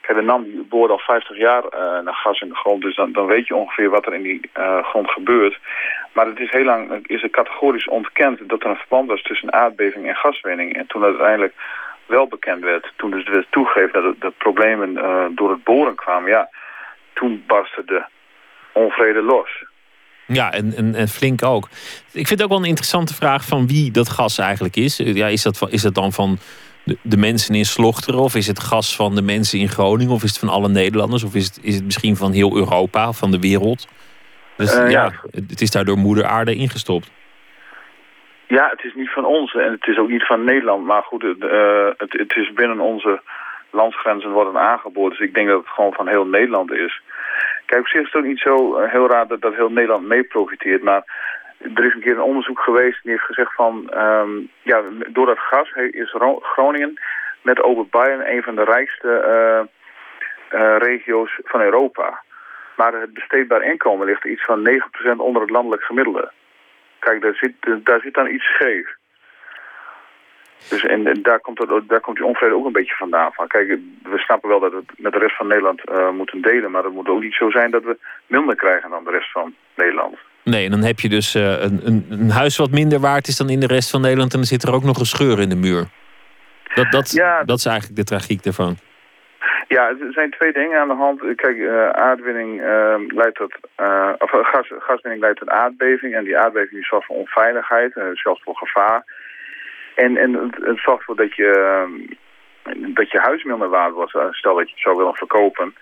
Kijk, 0.01 0.19
de 0.19 0.25
NAM 0.25 0.69
boort 0.69 0.91
al 0.91 0.99
50 0.99 1.37
jaar 1.37 1.65
naar 2.05 2.15
gas 2.15 2.41
in 2.41 2.49
de 2.49 2.55
grond. 2.55 2.83
Dus 2.83 2.97
dan, 2.97 3.13
dan 3.13 3.27
weet 3.27 3.47
je 3.47 3.55
ongeveer 3.55 3.91
wat 3.91 4.07
er 4.07 4.15
in 4.15 4.23
die 4.23 4.51
grond 4.83 5.11
gebeurt. 5.11 5.59
Maar 6.13 6.27
het 6.27 6.41
is 6.41 6.51
heel 6.51 6.65
lang 6.65 7.07
is 7.07 7.23
er 7.23 7.31
categorisch 7.31 7.89
ontkend 7.89 8.49
dat 8.49 8.63
er 8.63 8.71
een 8.71 8.77
verband 8.77 9.09
was 9.09 9.23
tussen 9.23 9.53
aardbeving 9.53 10.09
en 10.09 10.17
gaswinning. 10.17 10.77
En 10.77 10.87
toen 10.87 11.05
uiteindelijk 11.05 11.55
wel 12.07 12.27
bekend 12.27 12.63
werd, 12.63 12.93
toen 12.97 13.11
dus 13.11 13.29
werd 13.29 13.47
toegegeven 13.51 14.03
dat 14.03 14.21
de 14.21 14.33
problemen 14.39 14.95
door 15.35 15.51
het 15.51 15.65
boren 15.65 15.95
kwamen, 15.95 16.31
ja, 16.31 16.49
toen 17.13 17.45
barstte 17.47 17.85
de 17.85 18.03
onvrede 18.73 19.23
los. 19.23 19.65
Ja, 20.33 20.53
en, 20.53 20.73
en, 20.77 20.95
en, 20.95 21.09
flink 21.09 21.43
ook. 21.43 21.69
Ik 22.13 22.27
vind 22.27 22.29
het 22.29 22.43
ook 22.43 22.49
wel 22.49 22.59
een 22.59 22.65
interessante 22.65 23.15
vraag 23.15 23.45
van 23.45 23.67
wie 23.67 23.91
dat 23.91 24.09
gas 24.09 24.39
eigenlijk 24.39 24.77
is. 24.77 24.97
Ja, 24.97 25.27
is, 25.27 25.43
dat, 25.43 25.67
is 25.71 25.83
dat 25.83 25.95
dan 25.95 26.13
van 26.13 26.39
de, 26.85 26.97
de, 27.03 27.17
mensen 27.17 27.55
in 27.55 27.65
Slochteren? 27.65 28.21
Of 28.21 28.35
is 28.35 28.47
het 28.47 28.61
gas 28.61 28.97
van 28.97 29.15
de 29.15 29.23
mensen 29.23 29.59
in 29.59 29.69
Groningen? 29.69 30.13
Of 30.13 30.23
is 30.23 30.31
het 30.31 30.39
van 30.39 30.49
alle 30.49 30.69
Nederlanders? 30.69 31.23
Of 31.25 31.35
is 31.35 31.47
het, 31.47 31.59
is 31.63 31.75
het 31.75 31.85
misschien 31.85 32.17
van 32.17 32.33
heel 32.33 32.57
Europa, 32.57 33.13
van 33.13 33.31
de 33.31 33.39
wereld? 33.39 33.89
Dus 34.57 34.77
uh, 34.77 34.91
ja, 34.91 35.05
ja, 35.05 35.41
het 35.47 35.61
is 35.61 35.71
daar 35.71 35.85
door 35.85 35.99
moeder 35.99 36.25
aarde 36.25 36.55
ingestopt. 36.55 37.11
Ja, 38.47 38.69
het 38.71 38.85
is 38.85 38.95
niet 38.95 39.13
van 39.13 39.25
ons 39.25 39.55
en 39.55 39.71
het 39.71 39.87
is 39.87 39.99
ook 39.99 40.09
niet 40.09 40.27
van 40.27 40.45
Nederland. 40.45 40.85
Maar 40.85 41.03
goed, 41.03 41.23
uh, 41.23 41.33
het, 41.97 42.13
het, 42.13 42.37
is 42.37 42.53
binnen 42.53 42.81
onze 42.81 43.21
landsgrenzen 43.71 44.31
worden 44.31 44.59
aangeboden. 44.59 45.11
Dus 45.11 45.29
ik 45.29 45.35
denk 45.35 45.49
dat 45.49 45.61
het 45.61 45.69
gewoon 45.69 45.93
van 45.93 46.09
heel 46.09 46.27
Nederland 46.27 46.73
is. 46.73 47.03
Kijk, 47.67 47.81
op 47.81 47.89
zich 47.89 48.01
is 48.01 48.07
het 48.07 48.23
ook 48.23 48.29
niet 48.29 48.39
zo 48.39 48.81
uh, 48.81 48.91
heel 48.91 49.09
raar 49.09 49.27
dat, 49.27 49.41
dat 49.41 49.55
heel 49.55 49.71
Nederland 49.71 50.07
mee 50.07 50.23
profiteert. 50.23 50.83
Maar 50.83 51.03
er 51.75 51.85
is 51.85 51.95
een 51.95 52.01
keer 52.01 52.15
een 52.15 52.31
onderzoek 52.33 52.61
geweest 52.61 53.03
die 53.03 53.11
heeft 53.11 53.25
gezegd 53.25 53.55
van... 53.55 53.93
Um, 53.97 54.51
ja, 54.63 54.83
door 55.09 55.27
dat 55.27 55.39
gas 55.39 55.73
is 55.91 56.15
Groningen 56.41 57.01
met 57.43 57.63
Ober 57.63 57.87
Bayern 57.91 58.33
een 58.33 58.43
van 58.43 58.55
de 58.55 58.65
rijkste 58.65 59.69
uh, 60.53 60.77
regio's 60.79 61.39
van 61.45 61.61
Europa. 61.61 62.23
Maar 62.77 62.93
het 62.93 63.15
besteedbaar 63.15 63.63
inkomen 63.63 64.07
ligt 64.07 64.25
iets 64.25 64.45
van 64.45 64.81
9% 65.15 65.17
onder 65.17 65.43
het 65.43 65.51
landelijk 65.51 65.83
gemiddelde. 65.83 66.31
Kijk, 66.99 67.23
daar 67.23 67.35
zit, 67.35 67.85
daar 67.85 68.01
zit 68.01 68.15
dan 68.15 68.31
iets 68.31 68.45
scheef. 68.45 68.99
Dus 70.69 70.85
en, 70.85 71.07
en 71.07 71.23
daar, 71.23 71.41
komt 71.41 71.59
het, 71.59 71.89
daar 71.89 72.01
komt 72.01 72.17
die 72.17 72.27
onvrede 72.27 72.55
ook 72.55 72.67
een 72.67 72.73
beetje 72.73 72.95
vandaan. 72.95 73.33
Van, 73.33 73.47
kijk, 73.47 73.69
we 74.03 74.19
snappen 74.19 74.49
wel 74.49 74.61
dat 74.61 74.71
we 74.71 74.77
het 74.77 74.99
met 74.99 75.13
de 75.13 75.19
rest 75.19 75.37
van 75.37 75.47
Nederland 75.47 75.81
uh, 75.91 76.11
moeten 76.11 76.41
delen. 76.41 76.71
Maar 76.71 76.85
het 76.85 76.93
moet 76.93 77.09
ook 77.09 77.23
niet 77.23 77.35
zo 77.35 77.51
zijn 77.51 77.71
dat 77.71 77.83
we 77.83 77.99
minder 78.27 78.57
krijgen 78.57 78.91
dan 78.91 79.05
de 79.05 79.11
rest 79.11 79.31
van 79.33 79.55
Nederland. 79.75 80.19
Nee, 80.45 80.65
en 80.65 80.71
dan 80.71 80.83
heb 80.83 81.01
je 81.01 81.09
dus 81.09 81.35
uh, 81.35 81.63
een, 81.63 81.81
een, 81.85 82.07
een, 82.11 82.31
huis 82.31 82.57
wat 82.57 82.71
minder 82.71 83.01
waard 83.01 83.29
is 83.29 83.37
dan 83.37 83.49
in 83.49 83.61
de 83.61 83.67
rest 83.67 83.91
van 83.91 84.01
Nederland. 84.01 84.33
En 84.33 84.39
dan 84.39 84.47
zit 84.47 84.63
er 84.63 84.75
ook 84.75 84.83
nog 84.83 84.99
een 84.99 85.15
scheur 85.17 85.41
in 85.41 85.49
de 85.49 85.57
muur. 85.57 85.85
Dat, 86.75 86.91
dat, 86.91 87.11
ja, 87.11 87.45
dat 87.45 87.59
is 87.59 87.67
eigenlijk 87.67 87.97
de 87.97 88.05
tragiek 88.05 88.45
ervan. 88.45 88.77
Ja, 89.69 89.89
er 89.89 90.13
zijn 90.13 90.31
twee 90.31 90.53
dingen 90.53 90.81
aan 90.81 90.89
de 90.89 90.95
hand. 90.95 91.21
Kijk, 91.35 91.57
uh, 91.57 91.89
aardwinning 91.89 92.61
uh, 92.61 92.95
leidt 93.07 93.37
tot, 93.37 93.55
of 94.19 94.31
gas, 94.31 94.73
gaswinning 94.79 95.23
leidt 95.23 95.39
tot 95.39 95.49
aardbeving. 95.49 96.15
En 96.15 96.25
die 96.25 96.39
aardbeving 96.39 96.87
zorgt 96.87 97.07
voor 97.07 97.17
onveiligheid, 97.17 97.93
zelfs 98.13 98.43
voor 98.43 98.57
gevaar. 98.57 99.05
En, 100.05 100.17
en 100.17 100.33
het, 100.35 100.57
het 100.65 100.79
zorgt 100.79 100.99
ervoor 100.99 101.17
dat 101.17 101.35
je, 101.35 101.51
ehm, 101.51 102.95
dat 102.95 103.11
je 103.11 103.19
huis 103.19 103.45
minder 103.45 103.69
waard 103.69 103.93
wordt. 103.93 104.11
Stel 104.31 104.55
dat 104.55 104.67
je 104.67 104.75
het 104.75 104.83
zou 104.83 104.97
willen 104.97 105.15
verkopen. 105.15 105.75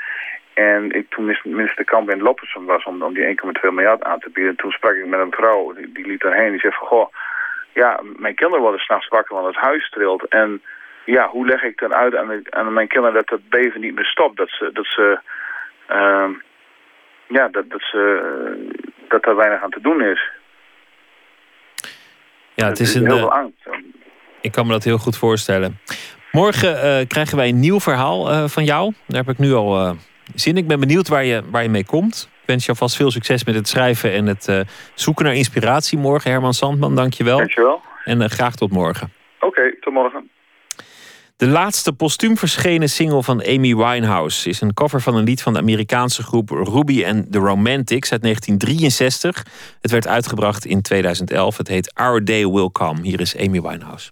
En 0.54 0.90
ik, 0.90 1.06
toen 1.08 1.38
minister 1.44 1.84
Kamp 1.84 2.10
in 2.10 2.22
Loppersen 2.22 2.64
was 2.64 2.84
om, 2.84 3.02
om 3.02 3.14
die 3.14 3.40
1,2 3.44 3.72
miljard 3.72 4.02
aan 4.02 4.18
te 4.18 4.30
bieden... 4.30 4.56
toen 4.56 4.70
sprak 4.70 4.94
ik 4.94 5.06
met 5.06 5.20
een 5.20 5.32
vrouw, 5.32 5.72
die, 5.72 5.92
die 5.92 6.06
liep 6.06 6.20
daarheen. 6.20 6.50
Die 6.50 6.60
zei 6.60 6.72
van, 6.72 6.86
goh, 6.86 7.12
ja, 7.72 8.00
mijn 8.16 8.34
kinderen 8.34 8.62
worden 8.62 8.80
s'nachts 8.80 9.08
wakker, 9.08 9.34
want 9.34 9.46
het 9.46 9.64
huis 9.64 9.90
trilt. 9.90 10.24
En 10.28 10.62
ja, 11.04 11.28
hoe 11.28 11.46
leg 11.46 11.62
ik 11.62 11.78
dan 11.78 11.94
uit 11.94 12.16
aan, 12.16 12.42
aan 12.50 12.72
mijn 12.72 12.88
kinderen 12.88 13.14
dat 13.14 13.30
het 13.30 13.48
beven 13.48 13.80
niet 13.80 13.94
meer 13.94 14.04
stopt? 14.04 14.36
Dat 14.36 14.50
ze, 14.50 14.70
dat 14.72 14.86
ze, 14.86 15.18
uh, 15.90 16.28
ja, 17.26 17.48
dat, 17.48 17.70
dat 17.70 17.82
ze, 17.82 18.00
dat 19.08 19.26
er 19.26 19.36
weinig 19.36 19.62
aan 19.62 19.70
te 19.70 19.80
doen 19.80 20.02
is. 20.02 20.30
Ja, 22.54 22.66
het 22.66 22.80
is, 22.80 22.94
een... 22.94 23.06
Heel 23.06 23.16
veel 23.16 23.32
angst. 23.32 23.68
Ik 24.40 24.52
kan 24.52 24.66
me 24.66 24.72
dat 24.72 24.84
heel 24.84 24.98
goed 24.98 25.16
voorstellen. 25.16 25.78
Morgen 26.32 26.70
uh, 26.70 27.06
krijgen 27.06 27.36
wij 27.36 27.48
een 27.48 27.60
nieuw 27.60 27.80
verhaal 27.80 28.32
uh, 28.32 28.48
van 28.48 28.64
jou. 28.64 28.92
Daar 29.06 29.24
heb 29.24 29.34
ik 29.34 29.38
nu 29.38 29.54
al 29.54 29.80
uh, 29.80 29.90
zin 30.34 30.52
in. 30.52 30.62
Ik 30.62 30.68
ben 30.68 30.80
benieuwd 30.80 31.08
waar 31.08 31.24
je, 31.24 31.42
waar 31.50 31.62
je 31.62 31.68
mee 31.68 31.84
komt. 31.84 32.28
Ik 32.40 32.46
wens 32.46 32.64
je 32.64 32.70
alvast 32.70 32.96
veel 32.96 33.10
succes 33.10 33.44
met 33.44 33.54
het 33.54 33.68
schrijven 33.68 34.12
en 34.12 34.26
het 34.26 34.66
zoeken 34.94 35.24
naar 35.24 35.34
inspiratie 35.34 35.98
morgen. 35.98 36.30
Herman 36.30 36.54
Sandman, 36.54 36.94
dank 36.94 37.12
je 37.12 37.24
wel. 37.24 37.36
Dank 37.36 37.54
je 37.54 37.62
wel. 37.62 37.80
En 38.04 38.30
graag 38.30 38.54
tot 38.54 38.70
morgen. 38.70 39.12
Oké, 39.40 39.76
tot 39.80 39.92
morgen. 39.92 40.30
De 41.38 41.48
laatste 41.48 41.92
postuum 41.92 42.36
verschenen 42.36 42.88
single 42.88 43.22
van 43.22 43.42
Amy 43.44 43.76
Winehouse 43.76 44.48
is 44.48 44.60
een 44.60 44.74
cover 44.74 45.00
van 45.00 45.14
een 45.16 45.24
lied 45.24 45.42
van 45.42 45.52
de 45.52 45.58
Amerikaanse 45.58 46.22
groep 46.22 46.50
Ruby 46.50 47.04
and 47.06 47.32
the 47.32 47.38
Romantics 47.38 48.12
uit 48.12 48.22
1963. 48.22 49.46
Het 49.80 49.90
werd 49.90 50.06
uitgebracht 50.06 50.64
in 50.64 50.82
2011. 50.82 51.56
Het 51.56 51.68
heet 51.68 51.94
Our 51.94 52.24
Day 52.24 52.46
Will 52.46 52.68
Come. 52.72 53.02
Hier 53.02 53.20
is 53.20 53.36
Amy 53.36 53.60
Winehouse. 53.60 54.10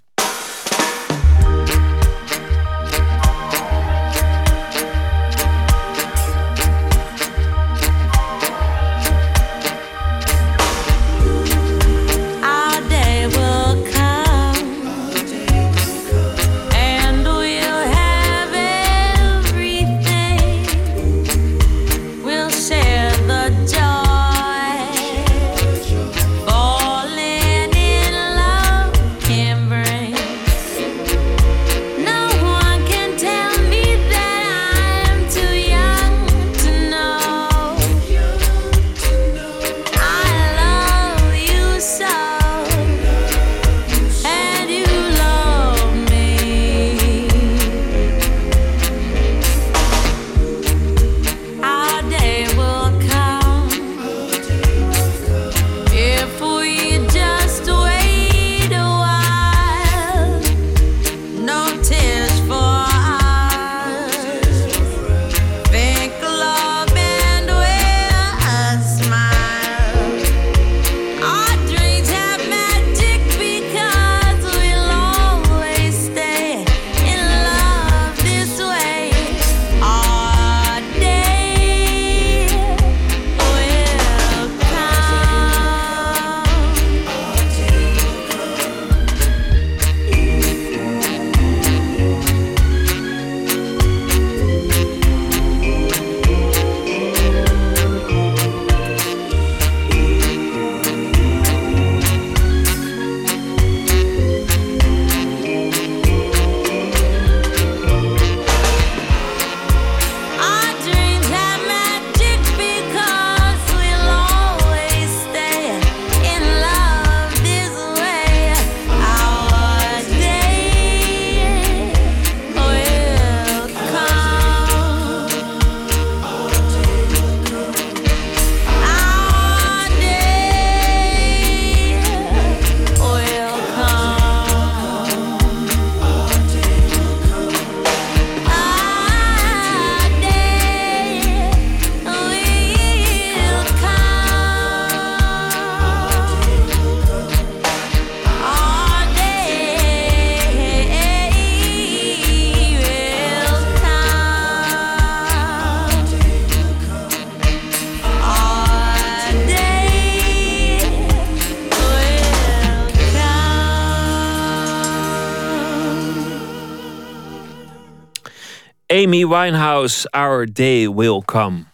Winehouse, 169.29 170.11
Our 170.11 170.47
Day 170.53 170.91
Will 170.91 171.23
Come. 171.25 171.65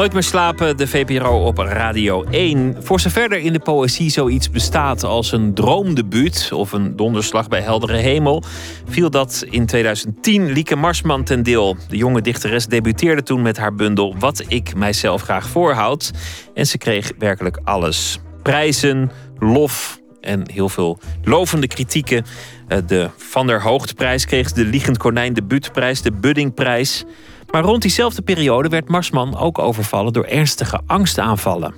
Nooit 0.00 0.12
meer 0.12 0.22
slapen, 0.22 0.76
de 0.76 0.86
VPRO 0.86 1.44
op 1.44 1.58
Radio 1.58 2.24
1. 2.24 2.76
Voor 2.78 3.00
zover 3.00 3.32
er 3.32 3.38
in 3.38 3.52
de 3.52 3.58
poëzie 3.58 4.10
zoiets 4.10 4.50
bestaat 4.50 5.04
als 5.04 5.32
een 5.32 5.54
droomdebuut 5.54 6.50
of 6.52 6.72
een 6.72 6.96
donderslag 6.96 7.48
bij 7.48 7.60
heldere 7.60 7.96
hemel, 7.96 8.42
viel 8.88 9.10
dat 9.10 9.44
in 9.50 9.66
2010 9.66 10.52
Lieke 10.52 10.76
Marsman 10.76 11.24
ten 11.24 11.42
deel. 11.42 11.76
De 11.88 11.96
jonge 11.96 12.20
dichteres 12.20 12.66
debuteerde 12.66 13.22
toen 13.22 13.42
met 13.42 13.56
haar 13.56 13.74
bundel 13.74 14.14
Wat 14.18 14.44
ik 14.48 14.74
mijzelf 14.74 15.22
graag 15.22 15.48
voorhoud. 15.48 16.10
En 16.54 16.66
ze 16.66 16.78
kreeg 16.78 17.12
werkelijk 17.18 17.58
alles: 17.64 18.18
prijzen, 18.42 19.10
lof, 19.38 19.99
en 20.20 20.50
heel 20.50 20.68
veel 20.68 20.98
lovende 21.24 21.66
kritieken. 21.66 22.24
Eh, 22.68 22.78
de 22.86 23.10
Van 23.16 23.46
der 23.46 23.62
Hoogtprijs 23.62 24.26
kreeg 24.26 24.52
de 24.52 24.64
Liegend 24.64 24.96
Konijn 24.96 25.34
de 25.34 25.42
Buutprijs, 25.42 26.02
de 26.02 26.12
Buddingprijs. 26.12 27.04
Maar 27.50 27.62
rond 27.62 27.82
diezelfde 27.82 28.22
periode 28.22 28.68
werd 28.68 28.88
Marsman 28.88 29.38
ook 29.38 29.58
overvallen 29.58 30.12
door 30.12 30.24
ernstige 30.24 30.80
angstaanvallen. 30.86 31.74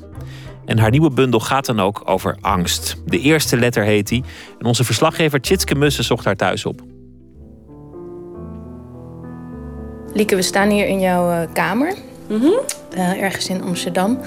En 0.65 0.79
haar 0.79 0.91
nieuwe 0.91 1.11
bundel 1.11 1.41
gaat 1.41 1.67
dan 1.67 1.81
ook 1.81 2.03
over 2.05 2.37
angst. 2.41 2.97
De 3.07 3.19
eerste 3.19 3.57
letter 3.57 3.85
heet 3.85 4.09
die. 4.09 4.25
En 4.59 4.67
onze 4.67 4.85
verslaggever 4.85 5.41
Tjitske 5.41 5.75
Mussen 5.75 6.05
zocht 6.05 6.25
haar 6.25 6.37
thuis 6.37 6.67
op. 6.67 6.81
Lieke, 10.15 10.37
we 10.37 10.43
staan 10.43 10.71
hier 10.71 10.87
in 10.87 11.01
jouw 11.01 11.31
uh, 11.31 11.53
kamer. 11.53 11.95
Mhm. 12.29 12.47
Uh, 12.95 13.23
ergens 13.23 13.49
in 13.49 13.63
Amsterdam. 13.63 14.19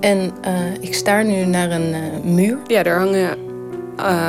En 0.00 0.32
uh, 0.46 0.74
ik 0.80 0.94
sta 0.94 1.22
nu 1.22 1.44
naar 1.44 1.70
een 1.70 1.94
muur. 2.34 2.58
Ja, 2.66 2.82
daar 2.82 2.98
hangen 2.98 3.53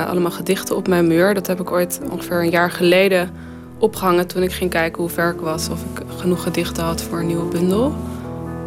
allemaal 0.07 0.31
gedichten 0.31 0.75
op 0.75 0.87
mijn 0.87 1.07
muur. 1.07 1.33
Dat 1.33 1.47
heb 1.47 1.59
ik 1.59 1.71
ooit 1.71 2.01
ongeveer 2.11 2.39
een 2.39 2.49
jaar 2.49 2.71
geleden 2.71 3.29
opgehangen 3.77 4.27
toen 4.27 4.43
ik 4.43 4.51
ging 4.51 4.69
kijken 4.69 5.01
hoe 5.01 5.11
ver 5.11 5.33
ik 5.33 5.39
was. 5.39 5.69
Of 5.69 5.81
ik 5.81 6.01
genoeg 6.17 6.43
gedichten 6.43 6.83
had 6.83 7.01
voor 7.01 7.19
een 7.19 7.27
nieuwe 7.27 7.45
bundel. 7.45 7.93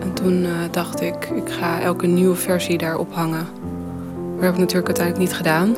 En 0.01 0.13
toen 0.13 0.47
dacht 0.71 1.01
ik, 1.01 1.31
ik 1.35 1.51
ga 1.51 1.81
elke 1.81 2.07
nieuwe 2.07 2.37
versie 2.37 2.79
daar 2.79 2.99
ophangen. 2.99 3.47
Dat 4.35 4.45
heb 4.45 4.53
ik 4.53 4.59
natuurlijk 4.59 4.87
uiteindelijk 4.87 5.27
niet 5.29 5.37
gedaan. 5.37 5.77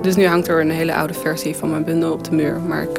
Dus 0.00 0.16
nu 0.16 0.26
hangt 0.26 0.48
er 0.48 0.60
een 0.60 0.70
hele 0.70 0.94
oude 0.94 1.14
versie 1.14 1.56
van 1.56 1.70
mijn 1.70 1.84
bundel 1.84 2.12
op 2.12 2.24
de 2.24 2.32
muur. 2.32 2.60
Maar 2.68 2.82
ik 2.82 2.98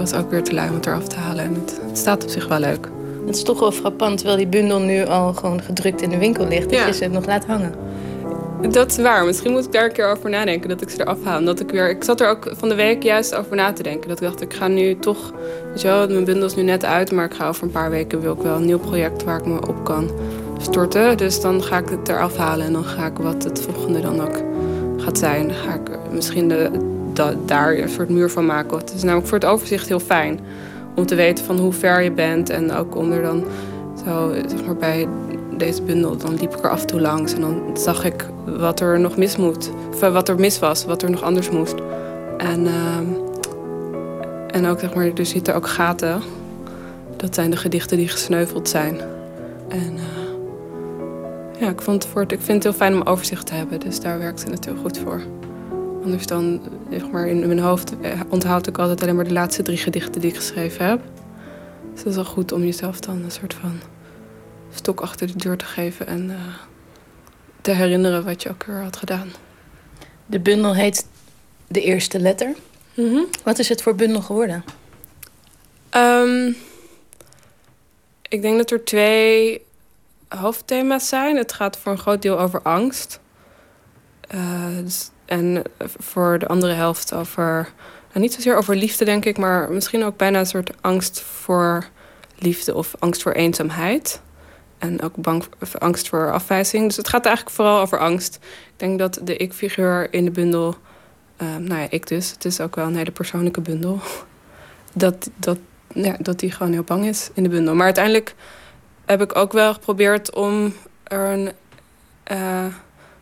was 0.00 0.14
ook 0.14 0.30
weer 0.30 0.42
te 0.42 0.54
lui 0.54 0.68
om 0.68 0.74
het 0.74 0.86
eraf 0.86 1.08
te 1.08 1.16
halen. 1.16 1.44
En 1.44 1.54
het, 1.54 1.80
het, 1.86 1.98
staat 1.98 2.22
op 2.22 2.30
zich 2.30 2.48
wel 2.48 2.58
leuk. 2.58 2.88
Het 3.26 3.36
is 3.36 3.42
toch 3.42 3.60
wel 3.60 3.72
frappant, 3.72 4.16
terwijl 4.16 4.38
die 4.38 4.46
bundel 4.46 4.80
nu 4.80 5.06
al 5.06 5.32
gewoon 5.32 5.62
gedrukt 5.62 6.02
in 6.02 6.10
de 6.10 6.18
winkel 6.18 6.48
ligt. 6.48 6.70
Dat 6.70 6.86
je 6.86 6.92
ze 6.92 7.08
nog 7.08 7.26
laat 7.26 7.46
hangen. 7.46 7.74
Dat 8.68 8.90
is 8.90 8.96
waar. 8.96 9.24
Misschien 9.24 9.52
moet 9.52 9.64
ik 9.64 9.72
daar 9.72 9.84
een 9.84 9.92
keer 9.92 10.10
over 10.10 10.30
nadenken. 10.30 10.68
Dat 10.68 10.82
ik 10.82 10.88
ze 10.88 11.00
eraf 11.00 11.24
haal. 11.24 11.44
Dat 11.44 11.60
ik, 11.60 11.70
weer, 11.70 11.90
ik 11.90 12.04
zat 12.04 12.20
er 12.20 12.28
ook 12.28 12.52
van 12.56 12.68
de 12.68 12.74
week 12.74 13.02
juist 13.02 13.34
over 13.34 13.56
na 13.56 13.72
te 13.72 13.82
denken. 13.82 14.08
Dat 14.08 14.20
ik 14.20 14.26
dacht, 14.26 14.40
ik 14.40 14.52
ga 14.52 14.68
nu 14.68 14.98
toch... 14.98 15.32
Wel, 15.82 16.08
mijn 16.08 16.24
bundel 16.24 16.46
is 16.46 16.54
nu 16.54 16.62
net 16.62 16.84
uit. 16.84 17.12
Maar 17.12 17.24
ik 17.24 17.34
ga 17.34 17.48
over 17.48 17.62
een 17.62 17.70
paar 17.70 17.90
weken 17.90 18.20
wil 18.20 18.32
ik 18.32 18.42
wel 18.42 18.56
een 18.56 18.64
nieuw 18.64 18.78
project 18.78 19.24
waar 19.24 19.38
ik 19.38 19.46
me 19.46 19.66
op 19.66 19.84
kan 19.84 20.10
storten. 20.58 21.16
Dus 21.16 21.40
dan 21.40 21.62
ga 21.62 21.78
ik 21.78 21.88
het 21.88 22.08
eraf 22.08 22.36
halen. 22.36 22.66
En 22.66 22.72
dan 22.72 22.84
ga 22.84 23.06
ik 23.06 23.18
wat 23.18 23.44
het 23.44 23.60
volgende 23.60 24.00
dan 24.00 24.20
ook 24.20 24.42
gaat 24.96 25.18
zijn. 25.18 25.46
Dan 25.46 25.56
ga 25.56 25.74
ik 25.74 26.12
misschien 26.12 26.48
de, 26.48 26.70
daar 27.46 27.78
een 27.78 27.88
soort 27.88 28.08
muur 28.08 28.30
van 28.30 28.46
maken. 28.46 28.78
Het 28.78 28.92
is 28.94 29.02
namelijk 29.02 29.28
voor 29.28 29.38
het 29.38 29.48
overzicht 29.48 29.88
heel 29.88 30.00
fijn 30.00 30.40
om 30.94 31.06
te 31.06 31.14
weten 31.14 31.44
van 31.44 31.58
hoe 31.58 31.72
ver 31.72 32.02
je 32.02 32.12
bent. 32.12 32.50
En 32.50 32.72
ook 32.72 32.96
onder 32.96 33.22
dan 33.22 33.44
zo, 34.04 34.32
zeg 34.48 34.64
maar 34.64 34.76
bij 34.76 35.08
deze 35.60 35.82
bundel, 35.82 36.16
dan 36.16 36.34
liep 36.34 36.56
ik 36.56 36.64
er 36.64 36.70
af 36.70 36.80
en 36.80 36.86
toe 36.86 37.00
langs. 37.00 37.34
En 37.34 37.40
dan 37.40 37.76
zag 37.76 38.04
ik 38.04 38.26
wat 38.46 38.80
er 38.80 39.00
nog 39.00 39.16
mis 39.16 39.36
moet. 39.36 39.70
Of 39.90 40.00
wat 40.00 40.28
er 40.28 40.40
mis 40.40 40.58
was, 40.58 40.84
wat 40.84 41.02
er 41.02 41.10
nog 41.10 41.22
anders 41.22 41.50
moest. 41.50 41.74
En, 42.38 42.60
uh, 42.60 42.98
en 44.46 44.66
ook 44.66 44.80
zeg 44.80 44.94
maar, 44.94 45.10
er 45.14 45.26
zitten 45.26 45.54
ook 45.54 45.68
gaten. 45.68 46.22
Dat 47.16 47.34
zijn 47.34 47.50
de 47.50 47.56
gedichten 47.56 47.96
die 47.96 48.08
gesneuveld 48.08 48.68
zijn. 48.68 49.00
En 49.68 49.92
uh, 49.94 50.00
ja, 51.60 51.68
ik, 51.68 51.80
vond 51.80 52.08
het 52.14 52.32
ik 52.32 52.40
vind 52.40 52.48
het 52.48 52.62
heel 52.62 52.72
fijn 52.72 52.94
om 52.94 53.02
overzicht 53.02 53.46
te 53.46 53.54
hebben. 53.54 53.80
Dus 53.80 54.00
daar 54.00 54.18
werkt 54.18 54.50
het 54.50 54.64
heel 54.64 54.76
goed 54.76 54.98
voor. 54.98 55.22
Anders 56.04 56.26
dan, 56.26 56.60
zeg 56.90 57.10
maar, 57.10 57.26
in 57.26 57.46
mijn 57.46 57.58
hoofd 57.58 57.92
onthoud 58.28 58.66
ik 58.66 58.78
altijd 58.78 59.02
alleen 59.02 59.16
maar 59.16 59.24
de 59.24 59.32
laatste 59.32 59.62
drie 59.62 59.76
gedichten 59.76 60.20
die 60.20 60.30
ik 60.30 60.36
geschreven 60.36 60.86
heb. 60.86 61.00
Dus 61.92 62.02
dat 62.02 62.06
is 62.06 62.14
wel 62.14 62.24
goed 62.24 62.52
om 62.52 62.62
jezelf 62.62 63.00
dan 63.00 63.22
een 63.24 63.30
soort 63.30 63.54
van 63.54 63.72
stok 64.74 65.00
achter 65.00 65.26
de 65.26 65.36
deur 65.36 65.56
te 65.56 65.64
geven 65.64 66.06
en 66.06 66.30
uh, 66.30 66.36
te 67.60 67.70
herinneren 67.70 68.24
wat 68.24 68.42
je 68.42 68.48
ook 68.48 68.64
weer 68.64 68.82
had 68.82 68.96
gedaan. 68.96 69.32
De 70.26 70.40
bundel 70.40 70.74
heet 70.74 71.06
De 71.66 71.80
Eerste 71.80 72.18
Letter. 72.18 72.54
Mm 72.94 73.10
-hmm. 73.10 73.26
Wat 73.44 73.58
is 73.58 73.68
het 73.68 73.82
voor 73.82 73.94
bundel 73.94 74.22
geworden? 74.22 74.64
Um, 75.96 76.56
ik 78.28 78.42
denk 78.42 78.56
dat 78.56 78.70
er 78.70 78.84
twee 78.84 79.62
hoofdthema's 80.28 81.08
zijn. 81.08 81.36
Het 81.36 81.52
gaat 81.52 81.78
voor 81.78 81.92
een 81.92 81.98
groot 81.98 82.22
deel 82.22 82.40
over 82.40 82.62
angst. 82.62 83.20
Uh, 84.34 84.76
dus 84.82 85.10
en 85.24 85.62
voor 85.98 86.38
de 86.38 86.46
andere 86.46 86.72
helft 86.72 87.14
over, 87.14 87.72
nou 88.08 88.20
niet 88.20 88.32
zozeer 88.32 88.56
over 88.56 88.76
liefde, 88.76 89.04
denk 89.04 89.24
ik, 89.24 89.38
maar 89.38 89.72
misschien 89.72 90.04
ook 90.04 90.16
bijna 90.16 90.38
een 90.38 90.46
soort 90.46 90.72
angst 90.80 91.20
voor 91.20 91.88
liefde 92.38 92.74
of 92.74 92.94
angst 92.98 93.22
voor 93.22 93.32
eenzaamheid. 93.32 94.20
En 94.80 95.02
ook 95.02 95.16
bang, 95.16 95.44
angst 95.78 96.08
voor 96.08 96.32
afwijzing. 96.32 96.86
Dus 96.86 96.96
het 96.96 97.08
gaat 97.08 97.24
eigenlijk 97.24 97.56
vooral 97.56 97.80
over 97.80 97.98
angst. 97.98 98.34
Ik 98.42 98.72
denk 98.76 98.98
dat 98.98 99.20
de 99.22 99.36
ik-figuur 99.36 100.12
in 100.12 100.24
de 100.24 100.30
bundel, 100.30 100.74
um, 101.42 101.62
nou 101.62 101.80
ja, 101.80 101.86
ik 101.90 102.06
dus, 102.06 102.30
het 102.30 102.44
is 102.44 102.60
ook 102.60 102.74
wel 102.74 102.86
een 102.86 102.96
hele 102.96 103.10
persoonlijke 103.10 103.60
bundel, 103.60 104.00
dat, 104.92 105.30
dat, 105.36 105.58
ja, 105.94 106.16
dat 106.18 106.38
die 106.38 106.52
gewoon 106.52 106.72
heel 106.72 106.82
bang 106.82 107.06
is 107.06 107.30
in 107.34 107.42
de 107.42 107.48
bundel. 107.48 107.74
Maar 107.74 107.84
uiteindelijk 107.84 108.34
heb 109.04 109.22
ik 109.22 109.36
ook 109.36 109.52
wel 109.52 109.74
geprobeerd 109.74 110.34
om 110.34 110.72
er 111.02 111.30
een. 111.30 111.52
Uh, 112.32 112.66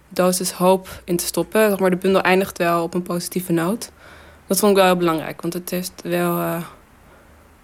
dosis 0.09 0.53
hoop 0.53 1.03
in 1.05 1.17
te 1.17 1.25
stoppen. 1.25 1.69
Zeg 1.69 1.79
maar, 1.79 1.91
de 1.91 1.97
bundel 1.97 2.23
eindigt 2.23 2.59
wel 2.59 2.83
op 2.83 2.95
een 2.95 3.03
positieve 3.03 3.53
noot. 3.53 3.91
Dat 4.47 4.59
vond 4.59 4.71
ik 4.71 4.77
wel 4.79 4.87
heel 4.87 4.97
belangrijk, 4.97 5.41
want 5.41 5.55
het 5.55 5.71
heeft 5.71 6.03
wel. 6.03 6.39
Uh, 6.39 6.63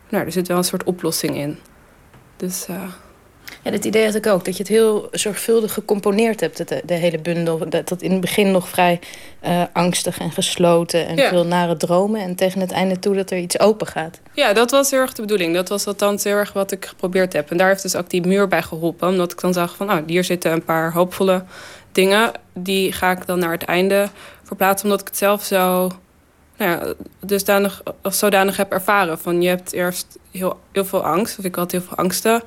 nou, 0.08 0.24
er 0.24 0.32
zit 0.32 0.48
wel 0.48 0.56
een 0.56 0.64
soort 0.64 0.84
oplossing 0.84 1.36
in. 1.36 1.58
Dus. 2.36 2.66
Uh, 2.70 2.82
ja, 3.64 3.70
dat 3.70 3.84
idee 3.84 4.04
had 4.04 4.14
ik 4.14 4.26
ook. 4.26 4.44
Dat 4.44 4.56
je 4.56 4.62
het 4.62 4.72
heel 4.72 5.08
zorgvuldig 5.10 5.72
gecomponeerd 5.72 6.40
hebt, 6.40 6.68
de, 6.68 6.82
de 6.84 6.94
hele 6.94 7.18
bundel. 7.18 7.68
Dat, 7.68 7.88
dat 7.88 8.02
in 8.02 8.10
het 8.10 8.20
begin 8.20 8.50
nog 8.50 8.68
vrij 8.68 9.00
uh, 9.44 9.62
angstig 9.72 10.18
en 10.18 10.32
gesloten 10.32 11.06
en 11.06 11.16
ja. 11.16 11.28
veel 11.28 11.46
nare 11.46 11.76
dromen. 11.76 12.20
En 12.20 12.34
tegen 12.34 12.60
het 12.60 12.72
einde 12.72 12.98
toe 12.98 13.14
dat 13.14 13.30
er 13.30 13.38
iets 13.38 13.58
open 13.58 13.86
gaat. 13.86 14.20
Ja, 14.32 14.52
dat 14.52 14.70
was 14.70 14.90
heel 14.90 15.00
erg 15.00 15.12
de 15.12 15.22
bedoeling. 15.22 15.54
Dat 15.54 15.68
was 15.68 15.86
althans 15.86 16.24
heel 16.24 16.36
erg 16.36 16.52
wat 16.52 16.72
ik 16.72 16.84
geprobeerd 16.86 17.32
heb. 17.32 17.50
En 17.50 17.56
daar 17.56 17.68
heeft 17.68 17.82
dus 17.82 17.96
ook 17.96 18.10
die 18.10 18.26
muur 18.26 18.48
bij 18.48 18.62
geholpen. 18.62 19.08
Omdat 19.08 19.32
ik 19.32 19.40
dan 19.40 19.52
zag 19.52 19.76
van, 19.76 19.90
oh, 19.90 19.98
hier 20.06 20.24
zitten 20.24 20.52
een 20.52 20.64
paar 20.64 20.92
hoopvolle 20.92 21.44
dingen. 21.92 22.32
Die 22.52 22.92
ga 22.92 23.10
ik 23.10 23.26
dan 23.26 23.38
naar 23.38 23.52
het 23.52 23.64
einde 23.64 24.08
verplaatsen. 24.42 24.84
Omdat 24.84 25.00
ik 25.00 25.08
het 25.08 25.18
zelf 25.18 25.44
zo 25.44 25.90
nou 26.56 26.70
ja, 26.70 26.94
dusdanig, 27.20 27.82
of 28.02 28.14
zodanig 28.14 28.56
heb 28.56 28.72
ervaren. 28.72 29.18
Van 29.18 29.42
je 29.42 29.48
hebt 29.48 29.72
eerst 29.72 30.18
heel, 30.30 30.58
heel 30.72 30.84
veel 30.84 31.04
angst. 31.04 31.38
Of 31.38 31.44
ik 31.44 31.54
had 31.54 31.70
heel 31.70 31.82
veel 31.82 31.96
angsten. 31.96 32.42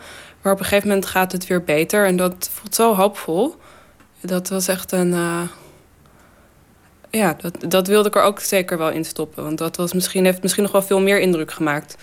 Maar 0.48 0.56
op 0.56 0.62
een 0.62 0.68
gegeven 0.68 0.88
moment 0.88 1.08
gaat 1.08 1.32
het 1.32 1.48
weer 1.48 1.64
beter. 1.64 2.06
En 2.06 2.16
dat 2.16 2.50
voelt 2.54 2.76
zo 2.76 2.96
hoopvol. 2.96 3.56
Dat 4.22 4.50
was 4.50 4.68
echt 4.68 4.92
een... 4.92 5.12
Uh, 5.12 5.42
ja, 7.10 7.36
dat, 7.42 7.72
dat 7.72 7.88
wilde 7.88 8.08
ik 8.08 8.16
er 8.16 8.22
ook 8.22 8.40
zeker 8.40 8.78
wel 8.78 8.90
in 8.90 9.06
stoppen. 9.06 9.44
Want 9.44 9.58
dat 9.58 9.76
was 9.76 9.94
misschien, 9.94 10.26
heeft 10.26 10.42
misschien 10.42 10.64
nog 10.64 10.72
wel 10.72 10.82
veel 10.82 11.02
meer 11.02 11.20
indruk 11.20 11.52
gemaakt... 11.52 11.96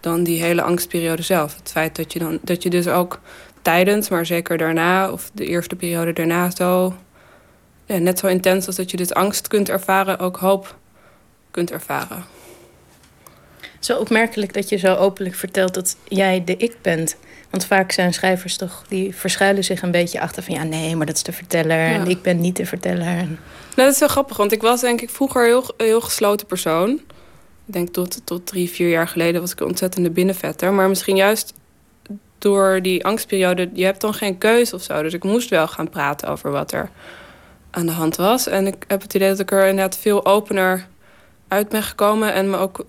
dan 0.00 0.22
die 0.22 0.42
hele 0.42 0.62
angstperiode 0.62 1.22
zelf. 1.22 1.56
Het 1.56 1.70
feit 1.70 1.96
dat 1.96 2.12
je, 2.12 2.18
dan, 2.18 2.38
dat 2.42 2.62
je 2.62 2.70
dus 2.70 2.88
ook 2.88 3.20
tijdens, 3.62 4.08
maar 4.08 4.26
zeker 4.26 4.58
daarna... 4.58 5.10
of 5.10 5.30
de 5.34 5.46
eerste 5.46 5.76
periode 5.76 6.12
daarna 6.12 6.50
zo... 6.50 6.94
Net 7.86 8.18
zo 8.18 8.26
intens 8.26 8.66
als 8.66 8.76
dat 8.76 8.90
je 8.90 8.96
dus 8.96 9.14
angst 9.14 9.48
kunt 9.48 9.68
ervaren... 9.68 10.18
ook 10.18 10.36
hoop 10.36 10.76
kunt 11.50 11.70
ervaren. 11.70 12.24
Zo 13.78 13.98
opmerkelijk 13.98 14.54
dat 14.54 14.68
je 14.68 14.76
zo 14.76 14.94
openlijk 14.94 15.34
vertelt 15.34 15.74
dat 15.74 15.96
jij 16.08 16.44
de 16.44 16.56
ik 16.56 16.76
bent... 16.80 17.16
Want 17.52 17.64
vaak 17.64 17.92
zijn 17.92 18.14
schrijvers 18.14 18.56
toch, 18.56 18.84
die 18.88 19.14
verschuilen 19.14 19.64
zich 19.64 19.82
een 19.82 19.90
beetje 19.90 20.20
achter 20.20 20.42
van 20.42 20.54
ja, 20.54 20.62
nee, 20.62 20.96
maar 20.96 21.06
dat 21.06 21.16
is 21.16 21.22
de 21.22 21.32
verteller 21.32 21.78
ja. 21.78 21.94
en 21.94 22.06
ik 22.06 22.22
ben 22.22 22.40
niet 22.40 22.56
de 22.56 22.66
verteller. 22.66 23.14
Nou, 23.14 23.28
dat 23.74 23.92
is 23.92 23.98
wel 23.98 24.08
grappig, 24.08 24.36
want 24.36 24.52
ik 24.52 24.62
was 24.62 24.80
denk 24.80 25.00
ik 25.00 25.10
vroeger 25.10 25.44
heel, 25.44 25.64
heel 25.76 26.00
gesloten 26.00 26.46
persoon. 26.46 26.90
Ik 27.66 27.72
denk 27.72 27.88
tot, 27.88 28.26
tot 28.26 28.46
drie, 28.46 28.70
vier 28.70 28.88
jaar 28.88 29.08
geleden 29.08 29.40
was 29.40 29.52
ik 29.52 29.60
een 29.60 29.66
ontzettende 29.66 30.10
binnenvetter. 30.10 30.72
Maar 30.72 30.88
misschien 30.88 31.16
juist 31.16 31.54
door 32.38 32.82
die 32.82 33.04
angstperiode, 33.04 33.70
je 33.72 33.84
hebt 33.84 34.00
dan 34.00 34.14
geen 34.14 34.38
keus 34.38 34.72
of 34.72 34.82
zo. 34.82 35.02
Dus 35.02 35.14
ik 35.14 35.24
moest 35.24 35.48
wel 35.48 35.68
gaan 35.68 35.90
praten 35.90 36.28
over 36.28 36.50
wat 36.50 36.72
er 36.72 36.90
aan 37.70 37.86
de 37.86 37.92
hand 37.92 38.16
was. 38.16 38.46
En 38.46 38.66
ik 38.66 38.84
heb 38.86 39.02
het 39.02 39.14
idee 39.14 39.28
dat 39.28 39.40
ik 39.40 39.50
er 39.50 39.66
inderdaad 39.66 39.98
veel 39.98 40.26
opener 40.26 40.86
uit 41.48 41.68
ben 41.68 41.82
gekomen 41.82 42.32
en 42.34 42.50
me 42.50 42.56
ook 42.56 42.84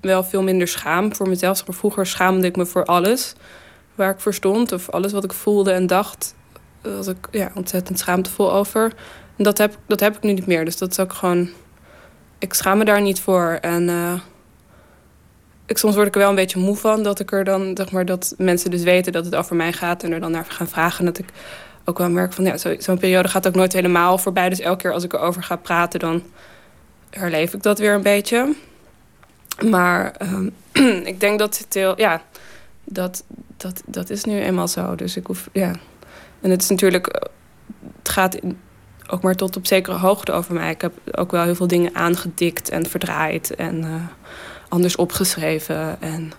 wel 0.00 0.24
veel 0.24 0.42
minder 0.42 0.68
schaam 0.68 1.14
voor 1.14 1.28
mezelf. 1.28 1.64
Vroeger 1.68 2.06
schaamde 2.06 2.46
ik 2.46 2.56
me 2.56 2.66
voor 2.66 2.84
alles 2.84 3.34
waar 3.98 4.10
ik 4.10 4.20
voor 4.20 4.34
stond 4.34 4.72
of 4.72 4.90
alles 4.90 5.12
wat 5.12 5.24
ik 5.24 5.32
voelde 5.32 5.72
en 5.72 5.86
dacht, 5.86 6.34
was 6.82 7.06
ik 7.06 7.28
ja, 7.30 7.50
ontzettend 7.54 7.98
schaamtevol 7.98 8.52
over. 8.52 8.92
En 9.36 9.44
dat 9.44 9.58
heb, 9.58 9.78
dat 9.86 10.00
heb 10.00 10.16
ik 10.16 10.22
nu 10.22 10.32
niet 10.32 10.46
meer. 10.46 10.64
Dus 10.64 10.78
dat 10.78 10.90
is 10.90 10.98
ook 10.98 11.12
gewoon. 11.12 11.48
Ik 12.38 12.54
schaam 12.54 12.78
me 12.78 12.84
daar 12.84 13.00
niet 13.00 13.20
voor. 13.20 13.58
En 13.60 13.88
uh, 13.88 14.12
ik, 15.66 15.78
soms 15.78 15.94
word 15.94 16.06
ik 16.06 16.14
er 16.14 16.20
wel 16.20 16.28
een 16.28 16.34
beetje 16.34 16.58
moe 16.58 16.76
van 16.76 17.02
dat 17.02 17.20
ik 17.20 17.32
er 17.32 17.44
dan, 17.44 17.70
zeg 17.76 17.90
maar, 17.90 18.04
dat 18.04 18.34
mensen 18.36 18.70
dus 18.70 18.82
weten 18.82 19.12
dat 19.12 19.24
het 19.24 19.34
over 19.34 19.56
mij 19.56 19.72
gaat 19.72 20.02
en 20.02 20.12
er 20.12 20.20
dan 20.20 20.30
naar 20.30 20.44
gaan 20.44 20.68
vragen. 20.68 21.04
Dat 21.04 21.18
ik 21.18 21.28
ook 21.84 21.98
wel 21.98 22.10
merk 22.10 22.32
van 22.32 22.44
ja, 22.44 22.56
zo'n 22.56 22.76
zo 22.80 22.96
periode 22.96 23.28
gaat 23.28 23.46
ook 23.46 23.54
nooit 23.54 23.72
helemaal 23.72 24.18
voorbij. 24.18 24.48
Dus 24.48 24.60
elke 24.60 24.82
keer 24.82 24.92
als 24.92 25.04
ik 25.04 25.12
erover 25.12 25.42
ga 25.42 25.56
praten, 25.56 26.00
dan 26.00 26.22
herleef 27.10 27.54
ik 27.54 27.62
dat 27.62 27.78
weer 27.78 27.94
een 27.94 28.02
beetje. 28.02 28.54
Maar 29.64 30.14
um, 30.22 30.54
ik 31.12 31.20
denk 31.20 31.38
dat 31.38 31.58
het 31.58 31.74
heel, 31.74 31.98
ja, 32.00 32.22
dat, 32.88 33.24
dat, 33.56 33.82
dat 33.86 34.10
is 34.10 34.24
nu 34.24 34.40
eenmaal 34.40 34.68
zo. 34.68 34.94
Dus 34.94 35.16
ik 35.16 35.26
hoef, 35.26 35.48
ja. 35.52 35.72
En 36.40 36.50
het 36.50 36.62
is 36.62 36.68
natuurlijk, 36.68 37.28
het 37.98 38.08
gaat 38.08 38.38
ook 39.08 39.22
maar 39.22 39.34
tot 39.34 39.56
op 39.56 39.66
zekere 39.66 39.96
hoogte 39.96 40.32
over 40.32 40.54
mij. 40.54 40.70
Ik 40.70 40.80
heb 40.80 40.92
ook 41.12 41.30
wel 41.30 41.44
heel 41.44 41.54
veel 41.54 41.66
dingen 41.66 41.94
aangedikt 41.94 42.68
en 42.68 42.86
verdraaid 42.86 43.54
en 43.54 43.84
uh, 43.84 43.94
anders 44.68 44.96
opgeschreven. 44.96 46.00
En 46.00 46.32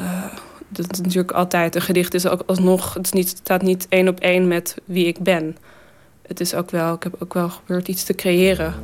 uh, 0.00 0.24
dat 0.68 0.92
is 0.92 1.00
natuurlijk 1.00 1.32
altijd. 1.32 1.74
Een 1.74 1.82
gedicht 1.82 2.14
is 2.14 2.26
ook 2.26 2.42
alsnog. 2.46 2.94
Het, 2.94 3.04
is 3.04 3.12
niet, 3.12 3.28
het 3.28 3.38
staat 3.38 3.62
niet 3.62 3.86
één 3.88 4.08
op 4.08 4.20
één 4.20 4.48
met 4.48 4.76
wie 4.84 5.06
ik 5.06 5.18
ben. 5.18 5.56
Het 6.26 6.40
is 6.40 6.54
ook 6.54 6.70
wel. 6.70 6.94
Ik 6.94 7.02
heb 7.02 7.14
ook 7.18 7.34
wel 7.34 7.48
gebeurd 7.48 7.88
iets 7.88 8.04
te 8.04 8.14
creëren. 8.14 8.74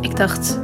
Ik 0.00 0.16
dacht, 0.16 0.60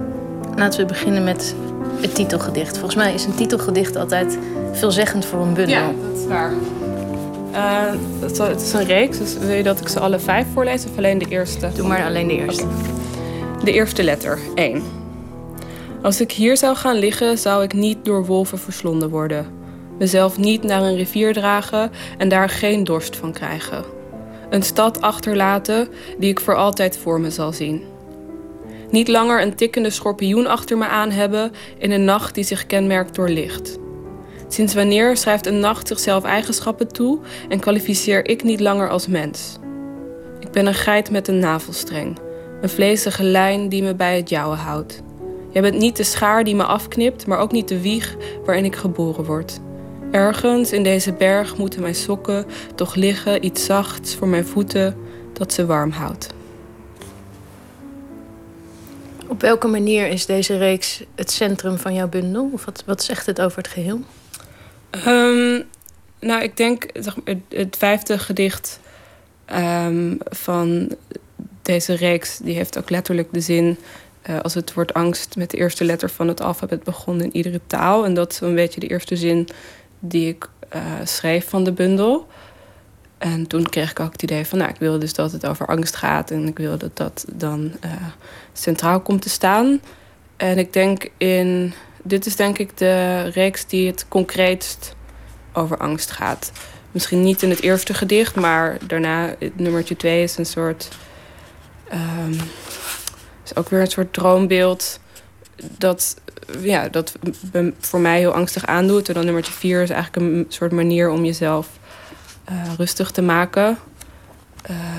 laten 0.57 0.81
we 0.81 0.87
beginnen 0.87 1.25
met 1.25 1.55
het 2.01 2.15
titelgedicht. 2.15 2.73
Volgens 2.73 2.95
mij 2.95 3.15
is 3.15 3.25
een 3.25 3.35
titelgedicht 3.35 3.97
altijd 3.97 4.39
veelzeggend 4.73 5.25
voor 5.25 5.41
een 5.41 5.55
bundel. 5.55 5.77
Ja, 5.77 5.93
dat 6.11 6.19
is 6.19 6.27
waar. 6.27 6.53
Uh, 7.53 8.49
het 8.49 8.61
is 8.61 8.73
een 8.73 8.85
reeks, 8.85 9.19
dus 9.19 9.39
wil 9.39 9.57
je 9.57 9.63
dat 9.63 9.81
ik 9.81 9.89
ze 9.89 10.01
alle 10.01 10.19
vijf 10.19 10.47
voorlees 10.53 10.85
of 10.85 10.97
alleen 10.97 11.19
de 11.19 11.29
eerste? 11.29 11.71
Doe 11.75 11.87
maar 11.87 12.05
alleen 12.05 12.29
de 12.29 12.37
eerste. 12.37 12.67
De 13.65 13.73
eerste 13.73 14.03
letter, 14.03 14.39
1. 14.55 14.83
Als 16.03 16.21
ik 16.21 16.33
hier 16.33 16.57
zou 16.57 16.77
gaan 16.77 16.97
liggen, 16.97 17.39
zou 17.39 17.63
ik 17.63 17.73
niet 17.73 18.05
door 18.05 18.27
wolven 18.27 18.59
verslonden 18.59 19.11
worden. 19.11 19.47
Mezelf 19.99 20.39
niet 20.39 20.63
naar 20.63 20.83
een 20.83 20.97
rivier 20.97 21.33
dragen 21.33 21.91
en 22.19 22.29
daar 22.29 22.49
geen 22.49 22.85
dorst 22.85 23.17
van 23.17 23.33
krijgen. 23.33 23.85
Een 24.51 24.63
stad 24.63 25.01
achterlaten 25.01 25.89
die 26.19 26.31
ik 26.31 26.41
voor 26.41 26.57
altijd 26.57 26.97
voor 26.97 27.21
me 27.21 27.31
zal 27.31 27.53
zien. 27.53 27.83
Niet 28.95 29.09
langer 29.09 29.43
een 29.43 29.55
tikkende 29.55 29.91
schorpioen 29.91 30.47
achter 30.47 30.79
me 30.79 30.87
aan 30.87 31.11
hebben 31.11 31.53
in 31.79 31.91
een 31.91 32.05
nacht 32.05 32.35
die 32.35 32.45
zich 32.45 32.67
kenmerkt 32.67 33.15
door 33.15 33.29
licht. 33.29 33.79
Sinds 34.49 34.75
wanneer 34.75 35.17
schrijft 35.17 35.47
een 35.47 35.61
nacht 35.61 35.89
zichzelf 35.89 36.25
eigenschappen 36.25 36.89
toe 36.89 37.19
en 37.49 37.61
kwalificeer 37.61 38.29
ik 38.29 38.43
niet 38.43 38.61
langer 38.61 38.89
als 38.89 39.07
mens? 39.07 39.59
Ik 40.41 40.51
ben 40.51 40.67
een 40.67 40.75
geit 40.75 41.11
met 41.11 41.29
een 41.29 41.39
navelstreng, 41.39 42.19
een 42.61 42.69
vlezige 42.69 43.23
lijn 43.23 43.69
die 43.69 43.83
me 43.83 43.95
bij 43.95 44.17
het 44.17 44.29
jouwen 44.29 44.59
houdt. 44.59 45.03
Jij 45.51 45.63
bent 45.63 45.79
niet 45.79 45.97
de 45.97 46.05
schaar 46.05 46.45
die 46.45 46.55
me 46.55 46.65
afknipt, 46.65 47.27
maar 47.27 47.39
ook 47.39 47.53
niet 47.53 47.69
de 47.69 47.81
wieg 47.81 48.17
waarin 48.45 48.65
ik 48.65 48.77
geboren 48.77 49.25
word. 49.25 49.61
Ergens 50.11 50.73
in 50.73 50.83
deze 50.83 51.13
berg 51.13 51.57
moeten 51.57 51.83
mijn 51.83 51.95
sokken 51.95 52.47
toch 52.75 52.95
liggen, 52.95 53.45
iets 53.45 53.65
zachts 53.65 54.15
voor 54.15 54.29
mijn 54.29 54.47
voeten 54.47 54.97
dat 55.33 55.53
ze 55.53 55.67
warm 55.67 55.91
houdt. 55.91 56.35
Op 59.29 59.41
welke 59.41 59.67
manier 59.67 60.07
is 60.07 60.27
deze 60.27 60.57
reeks 60.57 61.03
het 61.15 61.31
centrum 61.31 61.79
van 61.79 61.95
jouw 61.95 62.09
bundel? 62.09 62.51
Of 62.53 62.65
wat, 62.65 62.83
wat 62.87 63.03
zegt 63.03 63.27
het 63.27 63.41
over 63.41 63.59
het 63.59 63.69
geheel? 63.69 64.01
Um, 65.07 65.65
nou, 66.21 66.43
ik 66.43 66.57
denk 66.57 66.87
het, 67.49 67.77
vijfde 67.77 68.19
gedicht 68.19 68.81
um, 69.55 70.19
van 70.25 70.97
deze 71.63 71.95
reeks... 71.95 72.39
die 72.39 72.55
heeft 72.55 72.79
ook 72.79 72.91
letterlijk 72.91 73.29
de 73.33 73.41
zin... 73.41 73.79
Uh, 74.31 74.41
als 74.41 74.55
het 74.55 74.75
woord 74.75 74.95
angst 74.95 75.37
met 75.37 75.51
de 75.51 75.57
eerste 75.57 75.85
letter 75.85 76.11
van 76.11 76.29
het 76.29 76.41
alfabet 76.41 76.83
begon 76.83 77.21
in 77.21 77.37
iedere 77.37 77.61
taal. 77.67 78.05
En 78.05 78.15
dat 78.15 78.33
is 78.33 78.41
een 78.41 78.55
beetje 78.55 78.81
de 78.81 78.87
eerste 78.87 79.17
zin 79.17 79.49
die 79.99 80.29
ik 80.29 80.49
uh, 80.75 80.83
schreef 81.05 81.49
van 81.49 81.65
de 81.65 81.73
bundel. 81.73 82.27
En 83.19 83.47
toen 83.47 83.69
kreeg 83.69 83.91
ik 83.91 84.01
ook 84.01 84.13
het 84.13 84.23
idee 84.23 84.47
van, 84.47 84.59
nou, 84.59 84.71
ik 84.71 84.79
wil 84.79 84.99
dus 84.99 85.15
dat 85.15 85.33
het 85.33 85.47
over 85.47 85.67
angst 85.67 85.97
gaat 85.97 86.31
en 86.31 86.47
ik 86.47 86.59
wil 86.59 86.79
dat 86.79 86.97
dat 86.97 87.25
dan 87.33 87.73
uh, 87.85 87.91
centraal 88.59 89.01
komt 89.01 89.23
te 89.23 89.29
staan. 89.29 89.81
En 90.37 90.59
ik 90.59 90.73
denk 90.73 91.09
in, 91.17 91.75
dit 92.03 92.27
is 92.27 92.37
denk 92.37 92.59
ik 92.59 92.77
de 92.77 93.23
reeks 93.23 93.67
die 93.67 93.87
het 93.87 94.09
concreetst 94.09 94.95
over 95.53 95.77
angst 95.79 96.11
gaat. 96.11 96.53
Misschien 96.93 97.23
niet 97.23 97.43
in 97.43 97.51
het 97.51 97.61
eerste 97.61 97.95
gedicht, 97.95 98.35
maar 98.35 98.79
daarna, 98.87 99.35
nummertje 99.55 99.97
twee 99.97 100.23
is 100.23 100.37
een 100.37 100.47
soort, 100.47 100.89
um, 101.93 102.39
is 103.45 103.57
ook 103.57 103.69
weer 103.69 103.81
een 103.81 103.87
soort 103.87 104.13
droombeeld 104.13 105.01
dat, 105.79 106.17
ja, 106.61 106.89
dat 106.89 107.15
voor 107.79 108.01
mij 108.01 108.19
heel 108.19 108.33
angstig 108.35 108.67
aandoet. 108.67 109.09
En 109.09 109.15
dan 109.15 109.25
nummertje 109.25 109.53
vier 109.53 109.83
is 109.83 109.91
eigenlijk 109.91 110.27
een 110.27 110.47
soort 110.49 110.73
manier 110.73 111.11
om 111.11 111.25
jezelf 111.25 111.69
uh, 112.51 112.75
rustig 112.77 113.11
te 113.11 113.23
maken. 113.23 113.79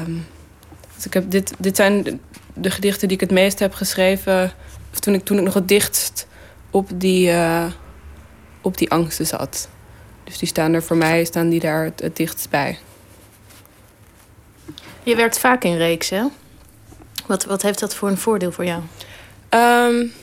Um, 0.06 0.26
dus 0.96 1.06
ik 1.06 1.14
heb 1.14 1.32
dit, 1.32 1.54
dit 1.58 1.76
zijn 1.76 2.20
de, 2.56 2.70
gedichten 2.70 3.08
die 3.08 3.18
ik 3.18 3.24
het 3.24 3.32
meest 3.32 3.60
heb 3.60 3.74
geschreven. 3.74 4.52
Toen 5.00 5.14
ik, 5.14 5.26
toen 5.26 5.38
ik 5.38 5.44
nog 5.44 5.54
het 5.54 5.68
dichtst 5.68 6.28
op 6.72 6.90
die, 6.94 7.30
uh, 7.30 7.66
op 8.62 8.78
die 8.78 8.92
angsten 8.92 9.26
zat. 9.26 9.70
Dus 10.24 10.38
die 10.38 10.48
staan 10.48 10.74
er 10.74 10.84
voor 10.84 10.98
mij 10.98 11.26
staan 11.26 11.50
die 11.50 11.60
daar 11.60 11.84
het, 11.84 12.02
het 12.02 12.16
dichtst 12.16 12.50
bij. 12.50 12.78
Je 15.04 15.16
werkt 15.16 15.40
vaak 15.40 15.64
in 15.64 15.78
reeks, 15.78 16.10
hè? 16.10 16.24
Wat, 17.26 17.46
wat 17.46 17.62
heeft 17.62 17.80
dat 17.80 17.96
voor 17.96 18.10
een 18.10 18.18
voordeel 18.18 18.52
voor 18.52 18.66
jou? 18.66 18.82
Um, 19.50 20.14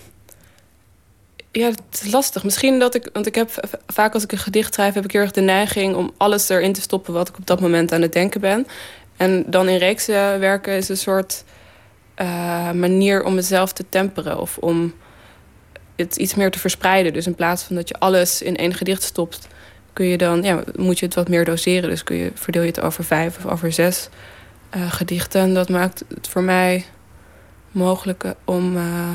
ja, 1.52 1.66
het 1.68 2.02
is 2.02 2.12
lastig. 2.12 2.44
Misschien 2.44 2.78
dat 2.78 2.94
ik, 2.94 3.08
want 3.12 3.26
ik 3.26 3.34
heb 3.34 3.50
vaak 3.86 4.14
als 4.14 4.22
ik 4.22 4.32
een 4.32 4.38
gedicht 4.38 4.74
schrijf, 4.74 4.94
heb 4.94 5.04
ik 5.04 5.12
heel 5.12 5.20
erg 5.20 5.30
de 5.30 5.40
neiging 5.40 5.94
om 5.94 6.12
alles 6.16 6.48
erin 6.48 6.72
te 6.72 6.80
stoppen 6.80 7.14
wat 7.14 7.28
ik 7.28 7.36
op 7.36 7.46
dat 7.46 7.60
moment 7.60 7.92
aan 7.92 8.02
het 8.02 8.12
denken 8.12 8.40
ben. 8.40 8.66
En 9.16 9.44
dan 9.46 9.68
in 9.68 9.78
reeksen 9.78 10.40
werken 10.40 10.72
is 10.72 10.88
een 10.88 10.96
soort 10.96 11.44
uh, 12.20 12.70
manier 12.70 13.24
om 13.24 13.34
mezelf 13.34 13.72
te 13.72 13.84
temperen 13.88 14.40
of 14.40 14.58
om 14.58 14.94
het 15.96 16.16
iets 16.16 16.34
meer 16.34 16.50
te 16.50 16.58
verspreiden. 16.58 17.12
Dus 17.12 17.26
in 17.26 17.34
plaats 17.34 17.62
van 17.62 17.76
dat 17.76 17.88
je 17.88 17.98
alles 17.98 18.42
in 18.42 18.56
één 18.56 18.74
gedicht 18.74 19.02
stopt, 19.02 19.48
kun 19.92 20.06
je 20.06 20.18
dan, 20.18 20.42
ja, 20.42 20.62
moet 20.76 20.98
je 20.98 21.06
het 21.06 21.14
wat 21.14 21.28
meer 21.28 21.44
doseren. 21.44 21.88
Dus 21.88 22.04
kun 22.04 22.16
je, 22.16 22.30
verdeel 22.34 22.62
je 22.62 22.68
het 22.68 22.80
over 22.80 23.04
vijf 23.04 23.36
of 23.36 23.46
over 23.52 23.72
zes 23.72 24.08
uh, 24.76 24.92
gedichten. 24.92 25.40
En 25.40 25.54
dat 25.54 25.68
maakt 25.68 26.04
het 26.08 26.28
voor 26.28 26.42
mij 26.42 26.84
mogelijk 27.70 28.24
om. 28.44 28.76
Uh, 28.76 29.10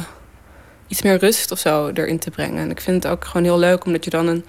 iets 0.88 1.02
meer 1.02 1.18
rust 1.18 1.52
of 1.52 1.60
zo 1.60 1.90
erin 1.94 2.20
te 2.20 2.32
brengen. 2.32 2.58
En 2.58 2.70
ik 2.70 2.82
vind 2.82 3.04
het 3.04 3.12
ook 3.12 3.26
gewoon 3.26 3.44
heel 3.44 3.60
leuk, 3.60 3.86
omdat 3.86 4.04
je 4.04 4.10
dan 4.10 4.28
een 4.28 4.46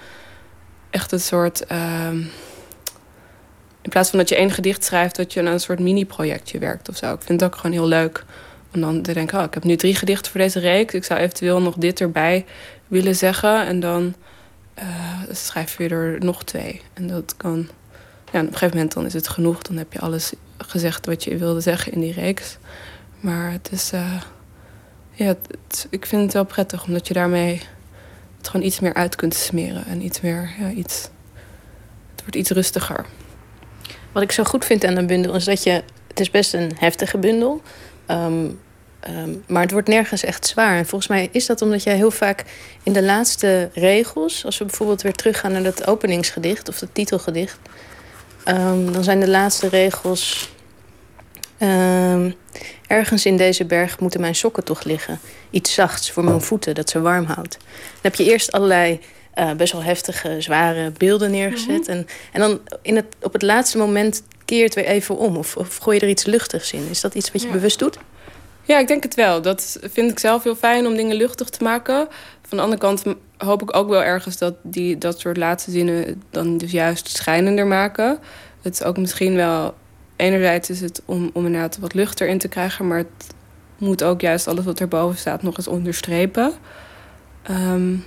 echt 0.90 1.12
een 1.12 1.20
soort. 1.20 1.64
Uh, 1.72 2.08
in 3.82 3.90
plaats 3.90 4.10
van 4.10 4.18
dat 4.18 4.28
je 4.28 4.36
één 4.36 4.50
gedicht 4.50 4.84
schrijft, 4.84 5.16
dat 5.16 5.32
je 5.32 5.40
aan 5.40 5.46
een 5.46 5.60
soort 5.60 5.80
mini-projectje 5.80 6.58
werkt 6.58 6.88
of 6.88 6.96
zo. 6.96 7.12
Ik 7.12 7.22
vind 7.22 7.40
het 7.40 7.50
ook 7.52 7.56
gewoon 7.56 7.72
heel 7.72 7.88
leuk 7.88 8.24
om 8.74 8.80
dan 8.80 9.02
te 9.02 9.12
denken: 9.12 9.38
oh, 9.38 9.44
ik 9.44 9.54
heb 9.54 9.64
nu 9.64 9.76
drie 9.76 9.94
gedichten 9.94 10.30
voor 10.30 10.40
deze 10.40 10.58
reeks. 10.58 10.94
Ik 10.94 11.04
zou 11.04 11.20
eventueel 11.20 11.60
nog 11.60 11.74
dit 11.74 12.00
erbij 12.00 12.44
willen 12.86 13.16
zeggen. 13.16 13.66
En 13.66 13.80
dan 13.80 14.14
uh, 14.78 14.84
schrijf 15.30 15.78
je 15.78 15.88
er 15.88 16.16
nog 16.20 16.44
twee. 16.44 16.80
En 16.92 17.06
dat 17.06 17.34
kan. 17.36 17.68
Ja, 18.32 18.40
op 18.40 18.46
een 18.46 18.52
gegeven 18.52 18.76
moment 18.76 18.94
dan 18.94 19.06
is 19.06 19.12
het 19.12 19.28
genoeg. 19.28 19.62
Dan 19.62 19.76
heb 19.76 19.92
je 19.92 20.00
alles 20.00 20.32
gezegd 20.58 21.06
wat 21.06 21.24
je 21.24 21.36
wilde 21.36 21.60
zeggen 21.60 21.92
in 21.92 22.00
die 22.00 22.12
reeks. 22.12 22.58
Maar 23.20 23.52
het 23.52 23.68
is. 23.72 23.92
Uh, 23.92 24.22
ja, 25.12 25.34
ik 25.90 26.06
vind 26.06 26.22
het 26.22 26.32
wel 26.32 26.44
prettig 26.44 26.84
omdat 26.84 27.08
je 27.08 27.14
daarmee 27.14 27.62
het 28.36 28.48
gewoon 28.48 28.66
iets 28.66 28.80
meer 28.80 28.94
uit 28.94 29.16
kunt 29.16 29.34
smeren. 29.34 29.86
En 29.86 30.04
iets 30.04 30.20
meer, 30.20 30.50
ja, 30.58 30.70
iets. 30.70 31.02
Het 32.10 32.20
wordt 32.20 32.36
iets 32.36 32.50
rustiger. 32.50 33.04
Wat 34.18 34.26
ik 34.26 34.32
zo 34.32 34.44
goed 34.44 34.64
vind 34.64 34.84
aan 34.84 34.96
een 34.96 35.06
bundel 35.06 35.34
is 35.34 35.44
dat 35.44 35.62
je. 35.62 35.82
Het 36.08 36.20
is 36.20 36.30
best 36.30 36.54
een 36.54 36.72
heftige 36.78 37.18
bundel. 37.18 37.62
Um, 38.10 38.60
um, 39.08 39.44
maar 39.46 39.62
het 39.62 39.70
wordt 39.70 39.88
nergens 39.88 40.24
echt 40.24 40.46
zwaar. 40.46 40.76
En 40.76 40.86
volgens 40.86 41.10
mij 41.10 41.28
is 41.32 41.46
dat 41.46 41.62
omdat 41.62 41.82
jij 41.82 41.94
heel 41.94 42.10
vaak 42.10 42.44
in 42.82 42.92
de 42.92 43.02
laatste 43.02 43.70
regels, 43.74 44.44
als 44.44 44.58
we 44.58 44.64
bijvoorbeeld 44.64 45.02
weer 45.02 45.12
teruggaan 45.12 45.52
naar 45.52 45.62
dat 45.62 45.86
openingsgedicht 45.86 46.68
of 46.68 46.80
het 46.80 46.94
titelgedicht, 46.94 47.58
um, 48.44 48.92
dan 48.92 49.04
zijn 49.04 49.20
de 49.20 49.28
laatste 49.28 49.68
regels 49.68 50.50
ergens 52.86 53.26
in 53.26 53.36
deze 53.36 53.64
berg 53.64 54.00
moeten 54.00 54.20
mijn 54.20 54.34
sokken 54.34 54.64
toch 54.64 54.84
liggen. 54.84 55.20
Iets 55.50 55.74
zachts 55.74 56.10
voor 56.10 56.24
mijn 56.24 56.40
voeten, 56.40 56.74
dat 56.74 56.90
ze 56.90 57.00
warm 57.00 57.24
houdt. 57.24 57.56
Dan 57.60 58.00
heb 58.02 58.14
je 58.14 58.24
eerst 58.24 58.52
allerlei 58.52 59.00
uh, 59.38 59.52
best 59.52 59.72
wel 59.72 59.82
heftige, 59.82 60.40
zware 60.40 60.92
beelden 60.96 61.30
neergezet. 61.30 61.78
Mm 61.78 61.94
-hmm. 61.94 61.94
en, 61.94 62.06
en 62.32 62.40
dan 62.40 62.60
in 62.82 62.96
het, 62.96 63.06
op 63.22 63.32
het 63.32 63.42
laatste 63.42 63.78
moment 63.78 64.22
keer 64.44 64.58
je 64.58 64.64
het 64.64 64.74
weer 64.74 64.84
even 64.84 65.16
om. 65.16 65.36
Of, 65.36 65.56
of 65.56 65.76
gooi 65.76 65.96
je 65.96 66.02
er 66.02 66.08
iets 66.08 66.24
luchtigs 66.24 66.72
in. 66.72 66.86
Is 66.90 67.00
dat 67.00 67.14
iets 67.14 67.32
wat 67.32 67.40
je 67.40 67.46
ja. 67.46 67.52
bewust 67.52 67.78
doet? 67.78 67.98
Ja, 68.62 68.78
ik 68.78 68.88
denk 68.88 69.02
het 69.02 69.14
wel. 69.14 69.42
Dat 69.42 69.78
vind 69.82 70.10
ik 70.10 70.18
zelf 70.18 70.42
heel 70.42 70.56
fijn 70.56 70.86
om 70.86 70.96
dingen 70.96 71.16
luchtig 71.16 71.48
te 71.48 71.64
maken. 71.64 72.08
Van 72.42 72.56
de 72.56 72.62
andere 72.62 72.80
kant 72.80 73.02
hoop 73.36 73.62
ik 73.62 73.76
ook 73.76 73.88
wel 73.88 74.02
ergens 74.02 74.38
dat 74.38 74.54
die, 74.62 74.98
dat 74.98 75.20
soort 75.20 75.36
laatste 75.36 75.70
zinnen 75.70 76.22
dan 76.30 76.58
dus 76.58 76.70
juist 76.70 77.08
schijnender 77.08 77.66
maken. 77.66 78.18
Het 78.62 78.72
is 78.72 78.82
ook 78.82 78.96
misschien 78.96 79.34
wel 79.34 79.74
enerzijds 80.16 80.70
is 80.70 80.80
het 80.80 81.02
om, 81.04 81.30
om 81.32 81.46
inderdaad 81.46 81.78
wat 81.78 81.94
lucht 81.94 82.20
erin 82.20 82.38
te 82.38 82.48
krijgen, 82.48 82.86
maar 82.86 82.98
het 82.98 83.34
moet 83.78 84.02
ook 84.02 84.20
juist 84.20 84.48
alles 84.48 84.64
wat 84.64 84.80
erboven 84.80 85.18
staat 85.18 85.42
nog 85.42 85.56
eens 85.56 85.68
onderstrepen. 85.68 86.52
Um, 87.50 88.04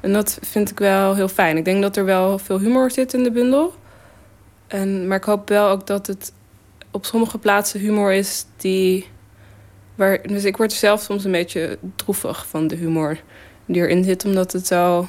en 0.00 0.12
dat 0.12 0.38
vind 0.42 0.70
ik 0.70 0.78
wel 0.78 1.14
heel 1.14 1.28
fijn. 1.28 1.56
Ik 1.56 1.64
denk 1.64 1.82
dat 1.82 1.96
er 1.96 2.04
wel 2.04 2.38
veel 2.38 2.58
humor 2.58 2.90
zit 2.90 3.14
in 3.14 3.22
de 3.22 3.30
bundel. 3.30 3.74
En, 4.66 5.06
maar 5.06 5.16
ik 5.16 5.24
hoop 5.24 5.48
wel 5.48 5.68
ook 5.68 5.86
dat 5.86 6.06
het 6.06 6.32
op 6.90 7.04
sommige 7.04 7.38
plaatsen 7.38 7.80
humor 7.80 8.12
is 8.12 8.46
die. 8.56 9.08
Waar, 9.94 10.22
dus 10.22 10.44
ik 10.44 10.56
word 10.56 10.72
zelf 10.72 11.00
soms 11.00 11.24
een 11.24 11.32
beetje 11.32 11.78
droevig 11.96 12.46
van 12.46 12.66
de 12.66 12.76
humor 12.76 13.20
die 13.64 13.82
erin 13.82 14.04
zit, 14.04 14.24
omdat 14.24 14.52
het 14.52 14.66
zo. 14.66 15.08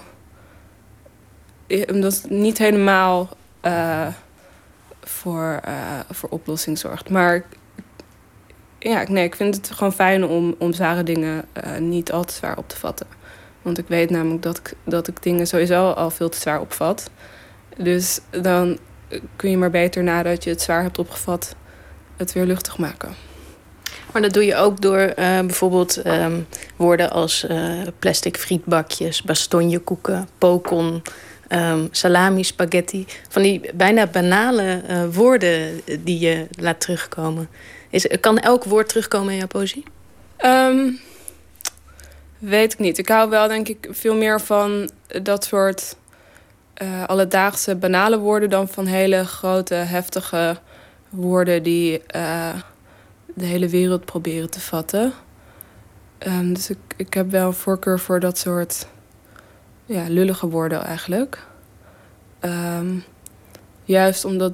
omdat 1.91 2.21
het 2.21 2.29
niet 2.29 2.57
helemaal. 2.57 3.29
Uh, 3.65 4.07
voor, 5.01 5.59
uh, 5.67 5.99
voor 6.09 6.29
oplossing 6.29 6.77
zorgt. 6.77 7.09
Maar 7.09 7.43
ja, 8.79 9.03
nee, 9.07 9.23
ik 9.23 9.35
vind 9.35 9.55
het 9.55 9.71
gewoon 9.71 9.93
fijn 9.93 10.25
om, 10.25 10.55
om 10.57 10.73
zware 10.73 11.03
dingen 11.03 11.45
niet 11.79 12.11
al 12.11 12.23
te 12.23 12.33
zwaar 12.33 12.57
op 12.57 12.69
te 12.69 12.77
vatten. 12.77 13.07
Want 13.67 13.79
ik 13.79 13.87
weet 13.87 14.09
namelijk 14.09 14.41
dat 14.41 14.57
ik, 14.57 14.73
dat 14.83 15.07
ik 15.07 15.23
dingen 15.23 15.47
sowieso 15.47 15.89
al 15.89 16.09
veel 16.09 16.29
te 16.29 16.39
zwaar 16.39 16.61
opvat. 16.61 17.09
Dus 17.77 18.19
dan 18.41 18.77
kun 19.35 19.49
je 19.49 19.57
maar 19.57 19.69
beter 19.69 20.03
nadat 20.03 20.43
je 20.43 20.49
het 20.49 20.61
zwaar 20.61 20.83
hebt 20.83 20.99
opgevat, 20.99 21.55
het 22.17 22.33
weer 22.33 22.45
luchtig 22.45 22.77
maken. 22.77 23.15
Maar 24.13 24.21
dat 24.21 24.33
doe 24.33 24.45
je 24.45 24.55
ook 24.55 24.81
door 24.81 24.99
uh, 24.99 25.13
bijvoorbeeld 25.39 26.05
um, 26.05 26.47
woorden 26.75 27.11
als 27.11 27.45
uh, 27.49 27.81
plastic 27.99 28.37
frietbakjes, 28.37 29.21
bastonjekoeken, 29.21 30.27
pokon, 30.37 31.01
um, 31.49 31.87
salami, 31.91 32.43
spaghetti. 32.43 33.05
Van 33.29 33.41
die 33.41 33.61
bijna 33.73 34.07
banale 34.07 34.81
uh, 34.89 35.03
woorden 35.11 35.81
die 35.99 36.19
je 36.19 36.47
laat 36.59 36.79
terugkomen. 36.79 37.49
Is, 37.89 38.07
kan 38.19 38.39
elk 38.39 38.63
woord 38.63 38.87
terugkomen 38.87 39.31
in 39.31 39.37
jouw 39.37 39.47
poëzie? 39.47 39.83
Um, 40.45 40.99
weet 42.39 42.73
ik 42.73 42.79
niet. 42.79 42.97
Ik 42.97 43.09
hou 43.09 43.29
wel 43.29 43.47
denk 43.47 43.67
ik 43.67 43.87
veel 43.91 44.15
meer 44.15 44.41
van 44.41 44.89
dat 45.21 45.43
soort 45.43 45.95
alledaagse 47.05 47.75
banale 47.75 48.19
woorden... 48.19 48.49
dan 48.49 48.67
van 48.67 48.85
hele 48.85 49.25
grote, 49.25 49.73
heftige 49.73 50.57
woorden 51.09 51.63
die 51.63 52.01
de 53.33 53.45
hele 53.45 53.69
wereld 53.69 54.05
proberen 54.05 54.49
te 54.49 54.59
vatten. 54.59 55.13
Um, 56.27 56.53
dus 56.53 56.69
ik, 56.69 56.77
ik 56.95 57.13
heb 57.13 57.31
wel 57.31 57.47
een 57.47 57.53
voorkeur 57.53 57.99
voor 57.99 58.19
dat 58.19 58.37
soort 58.37 58.87
ja, 59.85 60.05
lullige 60.07 60.47
woorden 60.47 60.83
eigenlijk. 60.83 61.45
Um, 62.41 63.03
juist 63.83 64.25
omdat 64.25 64.53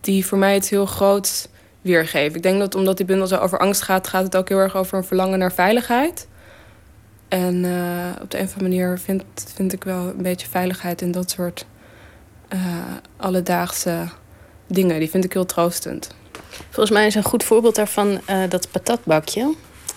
die 0.00 0.26
voor 0.26 0.38
mij 0.38 0.56
iets 0.56 0.70
heel 0.70 0.86
groots 0.86 1.48
weergeven. 1.80 2.36
Ik 2.36 2.42
denk 2.42 2.58
dat 2.58 2.74
omdat 2.74 2.96
die 2.96 3.06
bundel 3.06 3.26
zo 3.26 3.36
over 3.36 3.58
angst 3.58 3.82
gaat, 3.82 4.08
gaat 4.08 4.24
het 4.24 4.36
ook 4.36 4.48
heel 4.48 4.58
erg 4.58 4.76
over 4.76 4.98
een 4.98 5.04
verlangen 5.04 5.38
naar 5.38 5.52
veiligheid. 5.52 6.28
En 7.28 7.64
uh, 7.64 8.22
op 8.22 8.30
de 8.30 8.38
een 8.38 8.44
of 8.44 8.52
andere 8.52 8.68
manier 8.68 8.98
vind, 8.98 9.22
vind 9.54 9.72
ik 9.72 9.84
wel 9.84 10.06
een 10.06 10.22
beetje 10.22 10.48
veiligheid 10.48 11.02
in 11.02 11.12
dat 11.12 11.30
soort 11.30 11.66
uh, 12.52 12.60
alledaagse 13.16 14.08
dingen. 14.66 14.98
Die 14.98 15.10
vind 15.10 15.24
ik 15.24 15.32
heel 15.32 15.46
troostend. 15.46 16.14
Volgens 16.70 16.90
mij 16.90 17.06
is 17.06 17.14
een 17.14 17.22
goed 17.22 17.44
voorbeeld 17.44 17.74
daarvan 17.74 18.20
uh, 18.30 18.42
dat 18.48 18.70
patatbakje. 18.70 19.54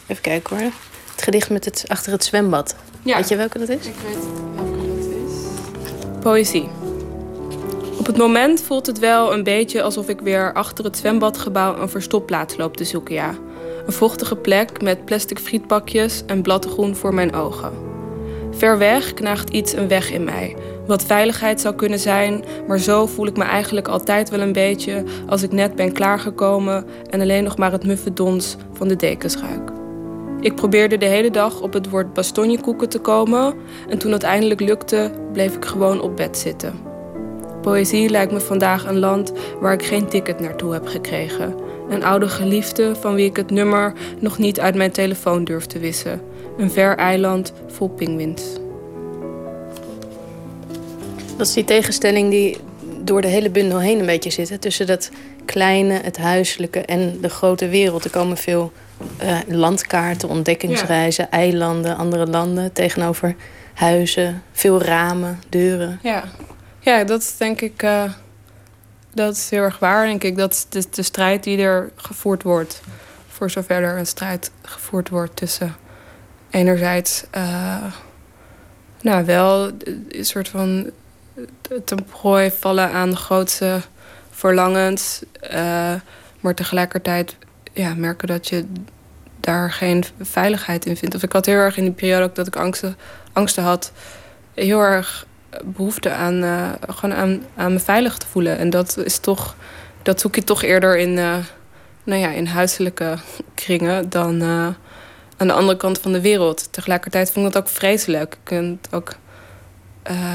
Even 0.08 0.22
kijken 0.22 0.58
hoor. 0.58 0.72
Het 1.12 1.22
gedicht 1.22 1.50
met 1.50 1.66
het 1.66 1.86
achter 1.88 2.12
het 2.12 2.24
zwembad. 2.24 2.76
Ja. 3.04 3.16
Weet 3.16 3.30
je 3.30 3.36
welke 3.36 3.60
dat 3.60 3.70
is? 3.70 3.86
Ik 3.86 3.96
weet 4.06 4.18
welke 4.56 4.88
dat 4.88 5.06
is. 5.30 6.20
Poëzie. 6.20 6.70
Op 7.98 8.06
het 8.06 8.18
moment 8.18 8.62
voelt 8.62 8.86
het 8.86 9.00
wel 9.00 9.34
een 9.34 9.44
beetje 9.44 9.82
alsof 9.82 10.10
ik 10.10 10.22
weer 10.22 10.54
achter 10.54 10.86
het 10.86 10.98
zwembadgebouw 10.98 11.78
een 11.78 11.90
verstopplaats 11.90 12.58
loop 12.58 12.78
te 12.78 12.84
zoeken, 12.84 13.16
ja. 13.16 13.36
Een 13.86 13.94
vochtige 13.94 14.36
plek 14.36 14.82
met 14.82 15.06
plastic 15.06 15.40
frietpakjes 15.40 16.24
en 16.26 16.42
bladgroen 16.42 16.96
voor 16.96 17.14
mijn 17.14 17.34
ogen. 17.34 17.72
Ver 18.52 18.78
weg 18.78 19.14
knaagt 19.14 19.50
iets 19.50 19.74
een 19.74 19.88
weg 19.88 20.12
in 20.12 20.24
mij, 20.24 20.56
wat 20.88 21.04
veiligheid 21.04 21.62
zou 21.62 21.76
kunnen 21.76 22.00
zijn, 22.00 22.44
maar 22.68 22.80
zo 22.80 23.06
voel 23.06 23.28
ik 23.28 23.38
me 23.38 23.44
eigenlijk 23.44 23.88
altijd 23.88 24.30
wel 24.30 24.40
een 24.40 24.54
beetje 24.54 25.04
als 25.28 25.44
ik 25.44 25.52
net 25.52 25.76
ben 25.76 25.92
klaargekomen 25.92 26.86
en 27.10 27.22
alleen 27.22 27.44
nog 27.44 27.58
maar 27.58 27.72
het 27.72 27.86
muffe 27.86 28.14
dons 28.14 28.56
van 28.74 28.88
de 28.88 28.96
dekens 28.96 29.36
ruik. 29.36 29.72
Ik 30.40 30.56
probeerde 30.56 30.98
de 30.98 31.06
hele 31.06 31.32
dag 31.32 31.62
op 31.62 31.74
het 31.74 31.90
woord 31.90 32.14
bastonjekoeken 32.14 32.90
te 32.90 33.00
komen 33.00 33.54
en 33.90 33.98
toen 33.98 34.12
het 34.12 34.24
eindelijk 34.24 34.60
lukte, 34.60 35.12
bleef 35.34 35.56
ik 35.56 35.66
gewoon 35.66 36.02
op 36.02 36.16
bed 36.16 36.38
zitten. 36.38 36.74
Poëzie 37.62 38.10
lijkt 38.10 38.32
me 38.32 38.40
vandaag 38.40 38.86
een 38.86 39.00
land 39.00 39.32
waar 39.60 39.74
ik 39.74 39.84
geen 39.84 40.08
ticket 40.08 40.40
naartoe 40.40 40.74
heb 40.74 40.88
gekregen. 40.88 41.56
Een 41.92 42.04
oude 42.04 42.28
geliefde 42.30 42.96
van 43.00 43.16
wie 43.16 43.26
ik 43.26 43.36
het 43.36 43.50
nummer 43.50 43.94
nog 44.20 44.38
niet 44.38 44.60
uit 44.60 44.76
mijn 44.76 44.92
telefoon 44.92 45.44
durf 45.44 45.66
te 45.66 45.80
wissen. 45.80 46.22
Een 46.58 46.72
ver 46.72 46.98
eiland 46.98 47.54
vol 47.68 47.90
pinguïns. 47.90 48.44
Dat 51.38 51.48
is 51.48 51.54
die 51.54 51.64
tegenstelling 51.64 52.30
die 52.30 52.58
door 53.04 53.22
de 53.22 53.28
hele 53.28 53.50
bundel 53.50 53.80
heen 53.80 54.00
een 54.00 54.06
beetje 54.06 54.30
zit. 54.30 54.62
Tussen 54.62 54.88
dat 54.88 55.12
kleine, 55.46 55.94
het 55.94 56.18
huiselijke 56.18 56.80
en 56.80 57.18
de 57.22 57.30
grote 57.30 57.68
wereld. 57.68 58.04
Er 58.04 58.12
komen 58.12 58.38
veel 58.38 58.72
uh, 59.24 59.38
landkaarten, 59.48 60.30
ontdekkingsreizen, 60.30 61.32
eilanden, 61.32 61.98
andere 61.98 62.28
landen 62.28 62.74
tegenover 62.74 63.36
huizen, 63.74 64.44
veel 64.52 64.82
ramen, 64.82 65.40
deuren. 65.50 66.00
Ja, 66.04 66.24
ja 66.80 67.04
dat 67.04 67.22
is 67.22 67.38
denk 67.38 67.62
ik. 67.62 67.84
Uh, 67.84 68.04
dat 69.14 69.36
is 69.36 69.50
heel 69.50 69.64
erg 69.64 69.80
waar, 69.80 70.06
denk 70.06 70.24
ik. 70.24 70.38
Dat 70.38 70.52
is 70.52 70.66
de, 70.70 70.90
de 70.92 71.04
strijd 71.04 71.44
die 71.44 71.58
er 71.58 71.92
gevoerd 71.96 72.44
wordt. 72.44 72.82
Voor 73.28 73.50
zover 73.50 73.84
er 73.84 73.98
een 73.98 74.08
strijd 74.08 74.52
gevoerd 74.62 75.10
wordt 75.10 75.36
tussen 75.36 75.76
enerzijds. 76.50 77.24
Uh, 77.36 77.84
nou, 79.02 79.26
wel 79.26 79.72
een 80.10 80.26
soort 80.26 80.50
van 80.50 80.90
ten 81.86 82.04
prooi 82.04 82.52
vallen 82.52 82.92
aan 82.92 83.10
de 83.10 83.16
grootste 83.16 83.82
verlangens. 84.32 85.22
Uh, 85.54 85.94
maar 86.40 86.56
tegelijkertijd 86.56 87.36
ja, 87.74 87.94
merken 87.94 88.28
dat 88.28 88.48
je 88.48 88.66
daar 89.40 89.72
geen 89.72 90.04
veiligheid 90.22 90.86
in 90.86 90.98
vindt. 90.98 91.16
Of 91.16 91.24
ik 91.24 91.32
had 91.32 91.46
heel 91.46 91.56
erg 91.56 91.78
in 91.78 91.84
die 91.84 91.94
periode 91.94 92.24
ook 92.24 92.36
dat 92.36 92.48
ik 92.48 92.56
angsten, 92.56 92.98
angsten 93.34 93.64
had, 93.64 93.92
heel 94.54 94.80
erg 94.80 95.26
behoefte 95.64 96.10
aan, 96.12 96.44
uh, 96.44 96.70
gewoon 96.90 97.42
aan, 97.56 97.74
me 97.74 97.80
veilig 97.80 98.18
te 98.18 98.28
voelen. 98.28 98.58
En 98.58 98.70
dat 98.70 98.98
is 98.98 99.18
toch, 99.18 99.56
dat 100.02 100.20
zoek 100.20 100.36
je 100.36 100.44
toch 100.44 100.64
eerder 100.64 100.98
in, 100.98 101.18
uh, 101.18 101.36
nou 102.04 102.22
ja, 102.22 102.30
in 102.30 102.46
huiselijke 102.46 103.18
kringen 103.56 104.10
dan 104.10 104.44
aan 105.38 105.48
de 105.48 105.54
andere 105.54 105.78
kant 105.78 106.00
van 106.00 106.12
de 106.12 106.22
wereld. 106.22 106.74
Tegelijkertijd 106.74 107.32
vond 107.32 107.48
ik 107.48 107.54
dat 107.54 107.62
ook 107.62 107.70
vreselijk. 107.70 108.34
Ik 108.34 108.40
kunt 108.44 108.88
ook 108.92 109.16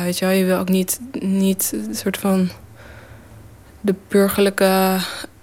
weet 0.02 0.18
je 0.18 0.24
wel, 0.24 0.34
je 0.34 0.44
wil 0.44 0.58
ook 0.58 0.68
niet, 0.68 1.00
niet 1.20 1.72
een 1.86 1.94
soort 1.94 2.16
van 2.16 2.50
de 3.80 3.94
burgerlijke 4.08 4.96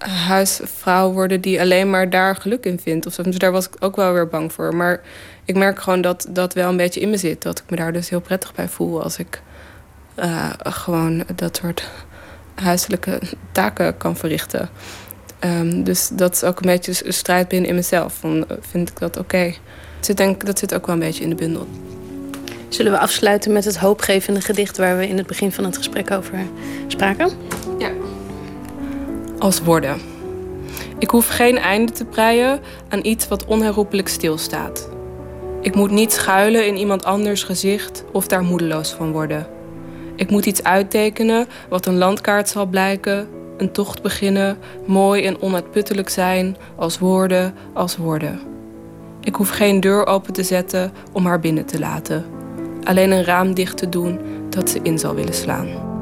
huisvrouw 0.08 1.12
worden 1.12 1.40
die 1.40 1.60
alleen 1.60 1.90
maar 1.90 2.10
daar 2.10 2.36
geluk 2.36 2.64
in 2.64 2.80
vindt. 2.80 3.06
Of. 3.06 3.14
Dus 3.14 3.38
daar 3.38 3.52
was 3.52 3.66
ik 3.66 3.76
ook 3.80 3.96
wel 3.96 4.12
weer 4.12 4.28
bang 4.28 4.52
voor. 4.52 4.74
Maar 4.74 5.00
ik 5.44 5.56
merk 5.56 5.80
gewoon 5.80 6.00
dat 6.00 6.26
dat 6.30 6.54
wel 6.54 6.68
een 6.68 6.76
beetje 6.76 7.00
in 7.00 7.10
me 7.10 7.16
zit. 7.16 7.42
Dat 7.42 7.58
ik 7.58 7.70
me 7.70 7.76
daar 7.76 7.92
dus 7.92 8.08
heel 8.08 8.20
prettig 8.20 8.54
bij 8.54 8.68
voel 8.68 9.02
als 9.02 9.18
ik 9.18 9.42
uh, 10.16 10.50
gewoon 10.58 11.24
dat 11.34 11.56
soort 11.56 11.88
huiselijke 12.54 13.20
taken 13.52 13.96
kan 13.96 14.16
verrichten. 14.16 14.68
Um, 15.40 15.84
dus 15.84 16.08
dat 16.12 16.34
is 16.34 16.44
ook 16.44 16.60
een 16.60 16.66
beetje 16.66 17.06
een 17.06 17.12
strijd 17.12 17.48
binnen 17.48 17.68
in 17.68 17.74
mezelf. 17.74 18.14
Van, 18.14 18.46
vind 18.60 18.90
ik 18.90 18.98
dat 18.98 19.18
oké? 19.18 19.20
Okay? 19.20 19.58
Dat, 20.14 20.42
dat 20.42 20.58
zit 20.58 20.74
ook 20.74 20.86
wel 20.86 20.94
een 20.94 21.00
beetje 21.00 21.22
in 21.22 21.28
de 21.28 21.34
bundel. 21.34 21.68
Zullen 22.68 22.92
we 22.92 22.98
afsluiten 22.98 23.52
met 23.52 23.64
het 23.64 23.76
hoopgevende 23.76 24.40
gedicht 24.40 24.76
waar 24.76 24.96
we 24.96 25.08
in 25.08 25.16
het 25.16 25.26
begin 25.26 25.52
van 25.52 25.64
het 25.64 25.76
gesprek 25.76 26.10
over 26.10 26.38
spraken? 26.86 27.30
Ja. 27.78 27.90
Als 29.38 29.60
woorden. 29.60 30.00
Ik 30.98 31.10
hoef 31.10 31.28
geen 31.28 31.58
einde 31.58 31.92
te 31.92 32.04
breien 32.04 32.60
aan 32.88 33.04
iets 33.04 33.28
wat 33.28 33.44
onherroepelijk 33.44 34.08
stilstaat. 34.08 34.88
Ik 35.60 35.74
moet 35.74 35.90
niet 35.90 36.12
schuilen 36.12 36.66
in 36.66 36.76
iemand 36.76 37.04
anders 37.04 37.42
gezicht 37.42 38.04
of 38.12 38.26
daar 38.26 38.42
moedeloos 38.42 38.90
van 38.90 39.12
worden. 39.12 39.53
Ik 40.16 40.30
moet 40.30 40.46
iets 40.46 40.62
uittekenen 40.62 41.46
wat 41.68 41.86
een 41.86 41.98
landkaart 41.98 42.48
zal 42.48 42.66
blijken, 42.66 43.28
een 43.56 43.72
tocht 43.72 44.02
beginnen, 44.02 44.58
mooi 44.86 45.24
en 45.24 45.42
onuitputtelijk 45.42 46.08
zijn, 46.08 46.56
als 46.76 46.98
woorden, 46.98 47.54
als 47.72 47.96
woorden. 47.96 48.40
Ik 49.20 49.34
hoef 49.34 49.48
geen 49.48 49.80
deur 49.80 50.06
open 50.06 50.32
te 50.32 50.42
zetten 50.42 50.92
om 51.12 51.26
haar 51.26 51.40
binnen 51.40 51.66
te 51.66 51.78
laten 51.78 52.42
alleen 52.84 53.10
een 53.10 53.24
raam 53.24 53.54
dicht 53.54 53.76
te 53.76 53.88
doen 53.88 54.20
dat 54.50 54.70
ze 54.70 54.80
in 54.82 54.98
zal 54.98 55.14
willen 55.14 55.34
slaan. 55.34 55.92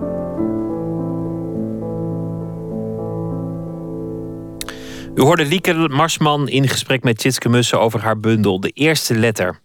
U 5.15 5.21
hoorde 5.23 5.45
Lieke 5.45 5.75
Marsman 5.75 6.49
in 6.49 6.69
gesprek 6.69 7.03
met 7.03 7.19
Tjitske 7.19 7.49
Mussen 7.49 7.81
over 7.81 8.01
haar 8.01 8.21
bundel 8.21 8.61
De 8.61 8.69
Eerste 8.69 9.15
Letter. 9.15 9.61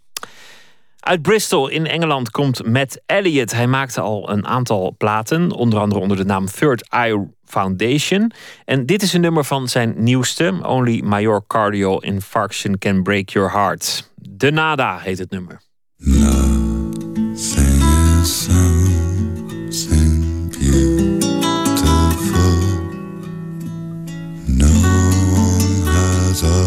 Uit 1.08 1.22
Bristol 1.22 1.68
in 1.68 1.88
Engeland 1.88 2.32
komt 2.32 2.66
Matt 2.66 3.02
Elliott. 3.06 3.52
Hij 3.52 3.68
maakte 3.68 4.02
al 4.02 4.30
een 4.30 4.48
aantal 4.48 4.96
platen, 4.98 5.52
onder 5.52 5.80
andere 5.80 6.02
onder 6.02 6.18
de 6.18 6.26
naam 6.26 6.46
Third 6.46 6.90
Eye 6.90 7.28
Foundation. 7.46 8.32
En 8.66 8.86
dit 8.86 9.02
is 9.02 9.14
een 9.14 9.22
nummer 9.22 9.46
van 9.46 9.68
zijn 9.68 9.94
nieuwste, 9.98 10.60
Only 10.64 11.02
Myocardial 11.06 12.02
Infarction 12.02 12.78
Can 12.78 13.04
Break 13.04 13.30
Your 13.30 13.52
Heart. 13.52 14.12
De 14.16 14.52
Nada 14.52 14.98
heet 14.98 15.18
het 15.18 15.30
nummer. 15.30 15.62
Beautiful. 20.60 20.98
No 24.48 24.72
one 25.36 25.86
has 25.86 26.44
eyes 26.44 26.67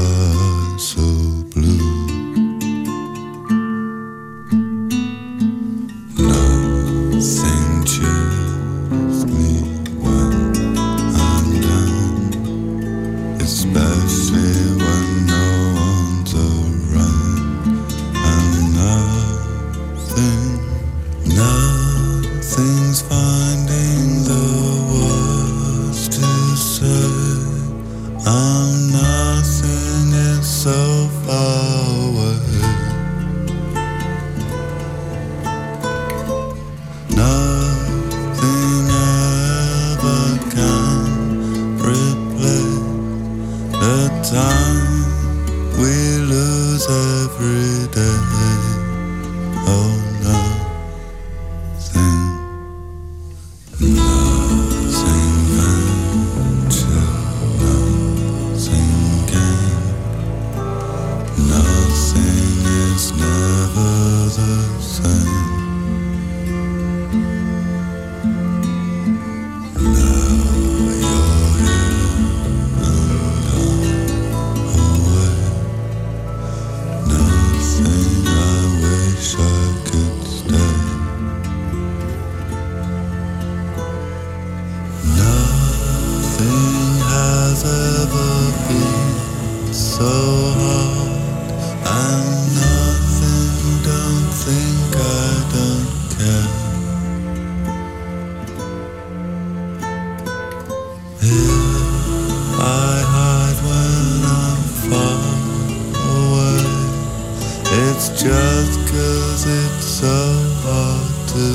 just 108.61 108.78
'cause 108.87 109.47
it's 109.47 109.87
so 109.87 110.19
hard 110.65 111.12
to 111.32 111.47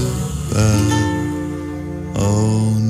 bear. 0.49 0.86
Oh, 2.15 2.85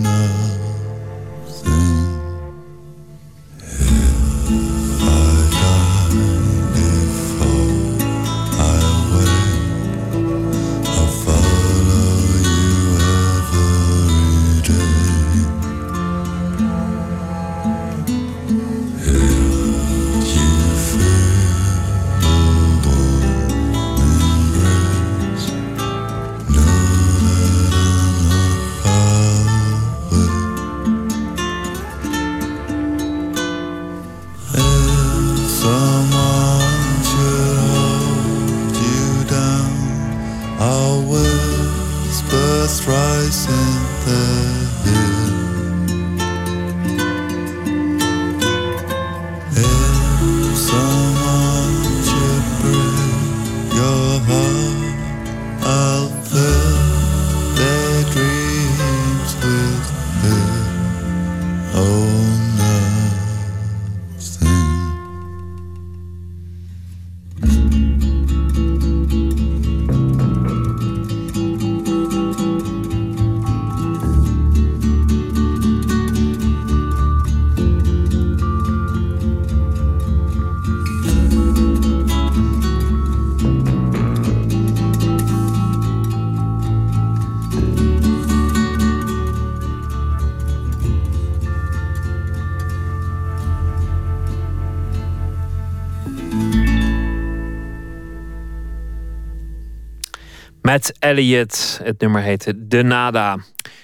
Het 101.24 101.96
nummer 101.98 102.22
heette 102.22 102.68
De 102.68 102.84
Nada. 102.84 103.38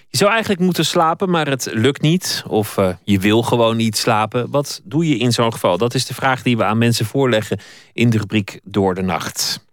Je 0.07 0.17
zou 0.17 0.31
eigenlijk 0.31 0.61
moeten 0.61 0.85
slapen, 0.85 1.29
maar 1.29 1.47
het 1.47 1.67
lukt 1.71 2.01
niet. 2.01 2.43
Of 2.47 2.77
eh, 2.77 2.93
je 3.03 3.19
wil 3.19 3.43
gewoon 3.43 3.77
niet 3.77 3.97
slapen. 3.97 4.49
Wat 4.49 4.81
doe 4.83 5.07
je 5.07 5.17
in 5.17 5.31
zo'n 5.31 5.51
geval? 5.51 5.77
Dat 5.77 5.93
is 5.93 6.05
de 6.05 6.13
vraag 6.13 6.43
die 6.43 6.57
we 6.57 6.63
aan 6.63 6.77
mensen 6.77 7.05
voorleggen 7.05 7.59
in 7.93 8.09
de 8.09 8.17
rubriek 8.17 8.59
Door 8.63 8.95
de 8.95 9.01
Nacht. 9.01 9.65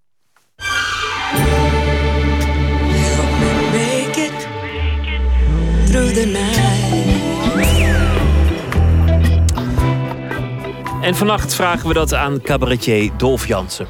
En 11.03 11.15
vannacht 11.15 11.55
vragen 11.55 11.89
we 11.89 11.95
dat 11.95 12.15
aan 12.15 12.41
cabaretier 12.41 13.11
Dolf 13.17 13.47
Jansen. 13.47 13.87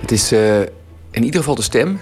Het 0.00 0.12
is 0.12 0.32
eh, 0.32 0.60
in 1.10 1.24
ieder 1.24 1.40
geval 1.40 1.54
de 1.54 1.62
stem. 1.62 2.00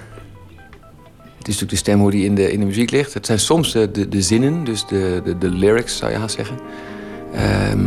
Het 1.43 1.51
is 1.51 1.61
natuurlijk 1.61 1.85
de 1.85 1.91
stem 1.91 2.01
hoe 2.01 2.11
die 2.11 2.25
in 2.25 2.35
de, 2.35 2.53
in 2.53 2.61
de 2.61 2.67
muziek 2.67 2.91
ligt. 2.91 3.15
Het 3.15 3.27
zijn 3.27 3.39
soms 3.39 3.73
de, 3.73 3.91
de, 3.91 4.09
de 4.09 4.23
zinnen, 4.23 4.65
dus 4.65 4.87
de, 4.87 5.21
de, 5.25 5.39
de 5.39 5.51
lyrics 5.51 5.97
zou 5.97 6.13
je 6.13 6.19
haast 6.19 6.35
zeggen. 6.35 6.59
Ehm, 7.35 7.87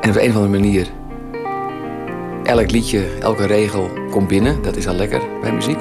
en 0.00 0.10
op 0.10 0.16
een 0.16 0.28
of 0.28 0.34
andere 0.34 0.48
manier... 0.48 0.86
elk 2.44 2.70
liedje, 2.70 3.04
elke 3.20 3.46
regel 3.46 3.90
komt 4.10 4.28
binnen. 4.28 4.62
Dat 4.62 4.76
is 4.76 4.86
al 4.86 4.94
lekker 4.94 5.20
bij 5.40 5.52
muziek. 5.52 5.78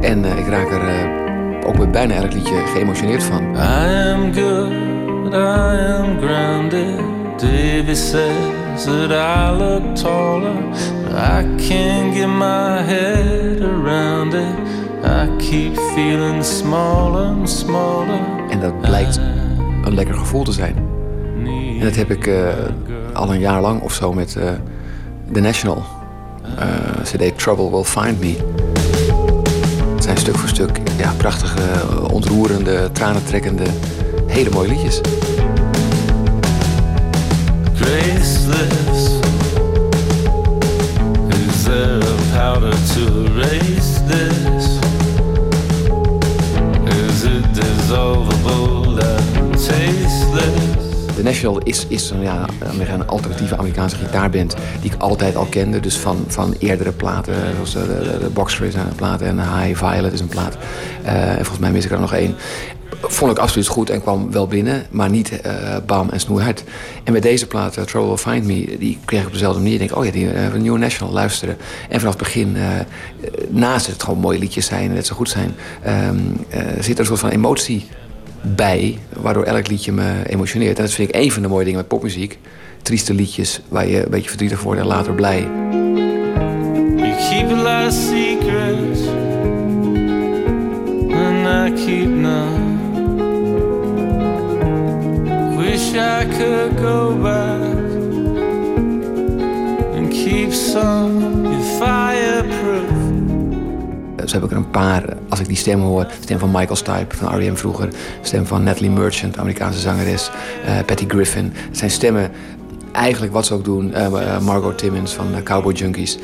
En 0.00 0.24
eh, 0.24 0.38
ik 0.38 0.46
raak 0.46 0.70
er 0.70 0.88
eh, 0.88 1.68
ook 1.68 1.76
bij 1.76 1.90
bijna 1.90 2.14
elk 2.14 2.32
liedje 2.32 2.62
geëmotioneerd 2.74 3.22
van. 3.22 3.42
I 3.54 4.12
am 4.12 4.32
good, 4.32 5.32
I 5.32 5.36
am 5.36 6.18
grounded. 6.18 7.04
Says 7.96 8.84
that 8.84 9.12
I 9.12 9.50
look 9.50 9.96
taller. 9.96 10.56
I 11.14 11.42
can't 11.68 12.14
get 12.14 12.26
my 12.26 12.82
head 12.82 13.62
around 13.62 14.34
it. 14.34 14.85
I 15.06 15.28
keep 15.38 15.76
feeling 15.94 16.44
smaller 16.44 17.24
and 17.24 17.50
smaller. 17.50 18.20
En 18.50 18.60
dat 18.60 18.80
blijkt 18.80 19.20
een 19.84 19.94
lekker 19.94 20.14
gevoel 20.14 20.44
te 20.44 20.52
zijn. 20.52 20.76
En 21.78 21.84
dat 21.84 21.94
heb 21.96 22.10
ik 22.10 22.26
eh, 22.26 22.48
al 23.12 23.32
een 23.32 23.40
jaar 23.40 23.60
lang 23.60 23.80
of 23.82 23.92
zo 23.92 24.12
met 24.12 24.36
eh 24.36 24.48
The 25.32 25.40
National. 25.40 25.82
eh, 26.58 27.02
CD 27.02 27.38
Trouble 27.38 27.70
Will 27.70 27.84
Find 27.84 28.20
Me. 28.20 28.36
Het 29.94 30.04
zijn 30.04 30.16
stuk 30.16 30.36
voor 30.36 30.48
stuk 30.48 30.80
ja, 30.96 31.12
prachtige, 31.16 31.62
ontroerende, 32.12 32.88
tranentrekkende, 32.92 33.64
hele 34.26 34.50
mooie 34.50 34.68
liedjes. 34.68 35.00
Graceless. 37.74 39.20
Is 41.48 41.62
there 41.64 42.00
a 42.02 42.16
powder 42.34 42.70
to 42.94 43.24
erase 43.24 44.04
this? 44.06 44.55
The 51.16 51.22
National 51.22 51.58
is, 51.58 51.86
is 51.88 52.10
een, 52.10 52.20
ja, 52.20 52.44
een 52.92 53.06
alternatieve 53.06 53.56
Amerikaanse 53.56 53.96
gitaarband 53.96 54.56
die 54.80 54.92
ik 54.92 55.00
altijd 55.00 55.36
al 55.36 55.44
kende. 55.44 55.80
Dus 55.80 55.96
van, 55.96 56.24
van 56.26 56.54
eerdere 56.58 56.92
platen, 56.92 57.34
zoals 57.54 57.74
eh, 57.74 57.82
de, 57.82 58.10
de, 58.10 58.18
de 58.18 58.28
Boxer 58.28 58.66
is 58.66 58.74
een 58.74 58.94
plaat 58.96 59.20
en 59.20 59.38
High 59.38 59.84
Violet 59.84 60.12
is 60.12 60.20
een 60.20 60.28
plaat. 60.28 60.56
Eh, 61.02 61.28
en 61.28 61.34
volgens 61.34 61.58
mij 61.58 61.70
mis 61.70 61.84
ik 61.84 61.90
er 61.90 62.00
nog 62.00 62.12
één. 62.12 62.34
Vond 63.00 63.30
ik 63.30 63.38
absoluut 63.38 63.66
goed 63.66 63.90
en 63.90 64.00
kwam 64.00 64.32
wel 64.32 64.46
binnen, 64.46 64.86
maar 64.90 65.10
niet 65.10 65.40
uh, 65.46 65.76
bam 65.86 66.10
en 66.10 66.20
snoeihard. 66.20 66.64
En 67.04 67.12
met 67.12 67.22
deze 67.22 67.46
plaat, 67.46 67.76
uh, 67.76 67.84
Trouble 67.84 68.08
Will 68.08 68.32
Find 68.32 68.46
Me, 68.46 68.76
die 68.78 68.98
kreeg 69.04 69.20
ik 69.20 69.26
op 69.26 69.32
dezelfde 69.32 69.60
manier. 69.60 69.80
Ik 69.80 69.88
denk, 69.88 69.96
oh 69.96 70.04
ja, 70.04 70.10
die 70.10 70.24
uh, 70.24 70.52
New 70.52 70.76
National 70.76 71.12
luisteren. 71.12 71.56
En 71.88 71.98
vanaf 71.98 72.14
het 72.14 72.22
begin, 72.22 72.56
naast 73.48 73.86
het 73.86 74.02
gewoon 74.02 74.18
mooie 74.18 74.38
liedjes 74.38 74.66
zijn 74.66 74.90
en 74.90 74.96
het 74.96 75.06
zo 75.06 75.14
goed 75.14 75.28
zijn, 75.28 75.54
um, 75.86 76.36
zit 76.80 76.94
er 76.94 77.00
een 77.00 77.06
soort 77.06 77.20
van 77.20 77.30
emotie 77.30 77.86
bij, 78.42 78.98
waardoor 79.12 79.44
elk 79.44 79.68
liedje 79.68 79.92
me 79.92 80.12
emotioneert. 80.26 80.76
En 80.76 80.84
dat 80.84 80.92
vind 80.92 81.08
ik 81.08 81.14
een 81.14 81.32
van 81.32 81.42
de 81.42 81.48
mooie 81.48 81.64
dingen 81.64 81.80
met 81.80 81.88
popmuziek. 81.88 82.38
Trieste 82.82 83.14
liedjes 83.14 83.60
waar 83.68 83.88
je 83.88 84.04
een 84.04 84.10
beetje 84.10 84.28
verdrietig 84.28 84.62
wordt 84.62 84.80
en 84.80 84.86
later 84.86 85.14
blij. 85.14 85.48
Keep 87.30 87.50
could 96.26 96.76
go 96.78 97.14
back 97.22 97.76
And 99.96 100.10
keep 100.10 100.52
some 100.52 101.46
fireproof 101.78 103.06
zo 104.28 104.34
heb 104.34 104.44
ik 104.44 104.50
er 104.50 104.56
een 104.56 104.70
paar, 104.70 105.16
als 105.28 105.40
ik 105.40 105.46
die 105.46 105.56
stem 105.56 105.80
hoor. 105.80 106.06
Stem 106.20 106.38
van 106.38 106.50
Michael 106.50 106.76
Stipe 106.76 107.16
van 107.16 107.36
R.E.M. 107.36 107.54
vroeger. 107.54 107.88
Stem 108.20 108.46
van 108.46 108.62
Natalie 108.62 108.90
Merchant, 108.90 109.38
Amerikaanse 109.38 109.80
zangeres. 109.80 110.30
Uh, 110.64 110.78
Patty 110.86 111.04
Griffin. 111.08 111.52
Het 111.54 111.78
zijn 111.78 111.90
stemmen, 111.90 112.30
eigenlijk 112.92 113.32
wat 113.32 113.46
ze 113.46 113.54
ook 113.54 113.64
doen. 113.64 113.90
Uh, 113.90 114.40
Margot 114.40 114.78
Timmons 114.78 115.14
van 115.14 115.26
Cowboy 115.44 115.72
Junkies. 115.72 116.18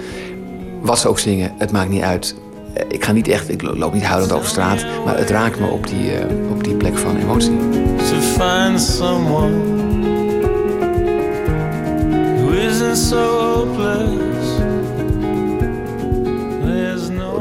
Wat 0.81 0.99
ze 0.99 1.09
ook 1.09 1.19
zingen, 1.19 1.53
het 1.59 1.73
maakt 1.73 1.91
niet 1.91 2.03
uit. 2.03 2.35
ik 2.89 3.05
ga 3.05 3.13
niet 3.13 3.29
echt, 3.29 3.51
ik 3.51 3.63
loop 3.63 3.93
niet 3.93 4.03
huilend 4.03 4.33
over 4.33 4.49
straat. 4.49 4.87
Maar 5.05 5.19
het 5.19 5.31
raakt 5.31 5.61
me 5.61 5.67
op 5.67 5.87
die, 5.87 6.11
op 6.51 6.65
die 6.65 6.75
plek 6.75 6.99
van 6.99 7.17
emotie. 7.17 7.57
To 7.97 8.21
find 8.21 8.81
someone 8.81 9.72
so 12.95 13.65
hopeless 13.65 14.42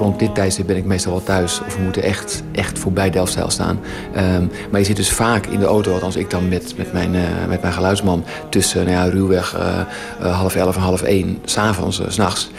rond 0.01 0.19
dit 0.19 0.35
tijdstip 0.35 0.67
ben 0.67 0.77
ik 0.77 0.85
meestal 0.85 1.11
wel 1.11 1.23
thuis. 1.23 1.61
Of 1.67 1.75
we 1.75 1.81
moeten 1.81 2.03
echt, 2.03 2.43
echt 2.51 2.79
voorbij 2.79 3.09
Delfzijl 3.09 3.49
staan. 3.49 3.79
Um, 4.17 4.51
maar 4.71 4.79
je 4.79 4.85
zit 4.85 4.95
dus 4.95 5.11
vaak 5.11 5.45
in 5.45 5.59
de 5.59 5.65
auto, 5.65 5.93
althans 5.93 6.15
ik 6.15 6.29
dan 6.29 6.47
met, 6.47 6.73
met, 6.77 6.93
mijn, 6.93 7.13
uh, 7.13 7.21
met 7.47 7.61
mijn 7.61 7.73
geluidsman... 7.73 8.23
tussen 8.49 8.85
nou 8.85 8.97
ja, 8.97 9.13
ruwweg 9.13 9.57
uh, 9.57 9.79
uh, 10.21 10.39
half 10.39 10.55
elf 10.55 10.75
en 10.75 10.81
half 10.81 11.01
één, 11.01 11.37
s'avonds, 11.43 12.01
s'nachts. 12.07 12.51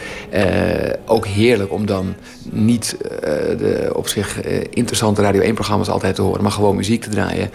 ook 1.05 1.25
heerlijk 1.25 1.71
om 1.71 1.85
dan 1.85 2.13
niet 2.49 2.97
de 3.57 3.91
op 3.93 4.07
zich 4.07 4.41
interessante 4.69 5.21
Radio 5.21 5.51
1-programma's 5.51 5.89
altijd 5.89 6.15
te 6.15 6.21
horen... 6.21 6.43
maar 6.43 6.51
gewoon 6.51 6.75
muziek 6.75 7.01
te 7.01 7.09
draaien. 7.09 7.49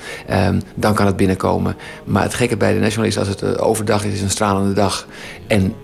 Um, 0.49 0.61
dan 0.75 0.95
kan 0.95 1.07
het 1.07 1.17
binnenkomen. 1.17 1.77
Maar 2.05 2.23
het 2.23 2.35
gekke 2.35 2.57
bij 2.57 2.73
de 2.73 2.81
National 2.81 3.09
is, 3.09 3.19
als 3.19 3.29
het 3.29 3.59
overdag 3.59 4.05
is, 4.05 4.13
is 4.13 4.23
een 4.23 4.31
stralende 4.31 4.73
dag... 4.73 5.07
en 5.47 5.75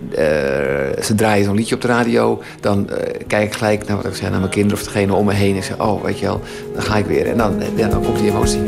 ze 1.01 1.13
draaien 1.15 1.45
zo'n 1.45 1.55
liedje 1.55 1.75
op 1.75 1.81
de 1.81 1.87
radio... 1.87 2.41
dan 2.59 2.89
kijk 3.27 3.45
ik 3.45 3.53
gelijk 3.53 3.87
naar 3.87 3.94
wat 3.95 4.05
ik 4.05 4.15
zei, 4.15 4.29
naar 4.29 4.39
mijn 4.39 4.51
kinderen 4.51 4.77
of 4.77 4.83
degene 4.83 5.13
om 5.13 5.25
me 5.25 5.33
heen. 5.33 5.55
Ik 5.55 5.63
zeg, 5.63 5.79
oh, 5.79 6.03
weet 6.03 6.19
je 6.19 6.25
wel, 6.25 6.41
dan 6.73 6.83
ga 6.83 6.97
ik 6.97 7.05
weer. 7.05 7.25
En 7.27 7.37
dan, 7.37 7.61
ja, 7.75 7.87
dan 7.87 8.03
komt 8.03 8.17
die 8.17 8.29
emotie. 8.29 8.59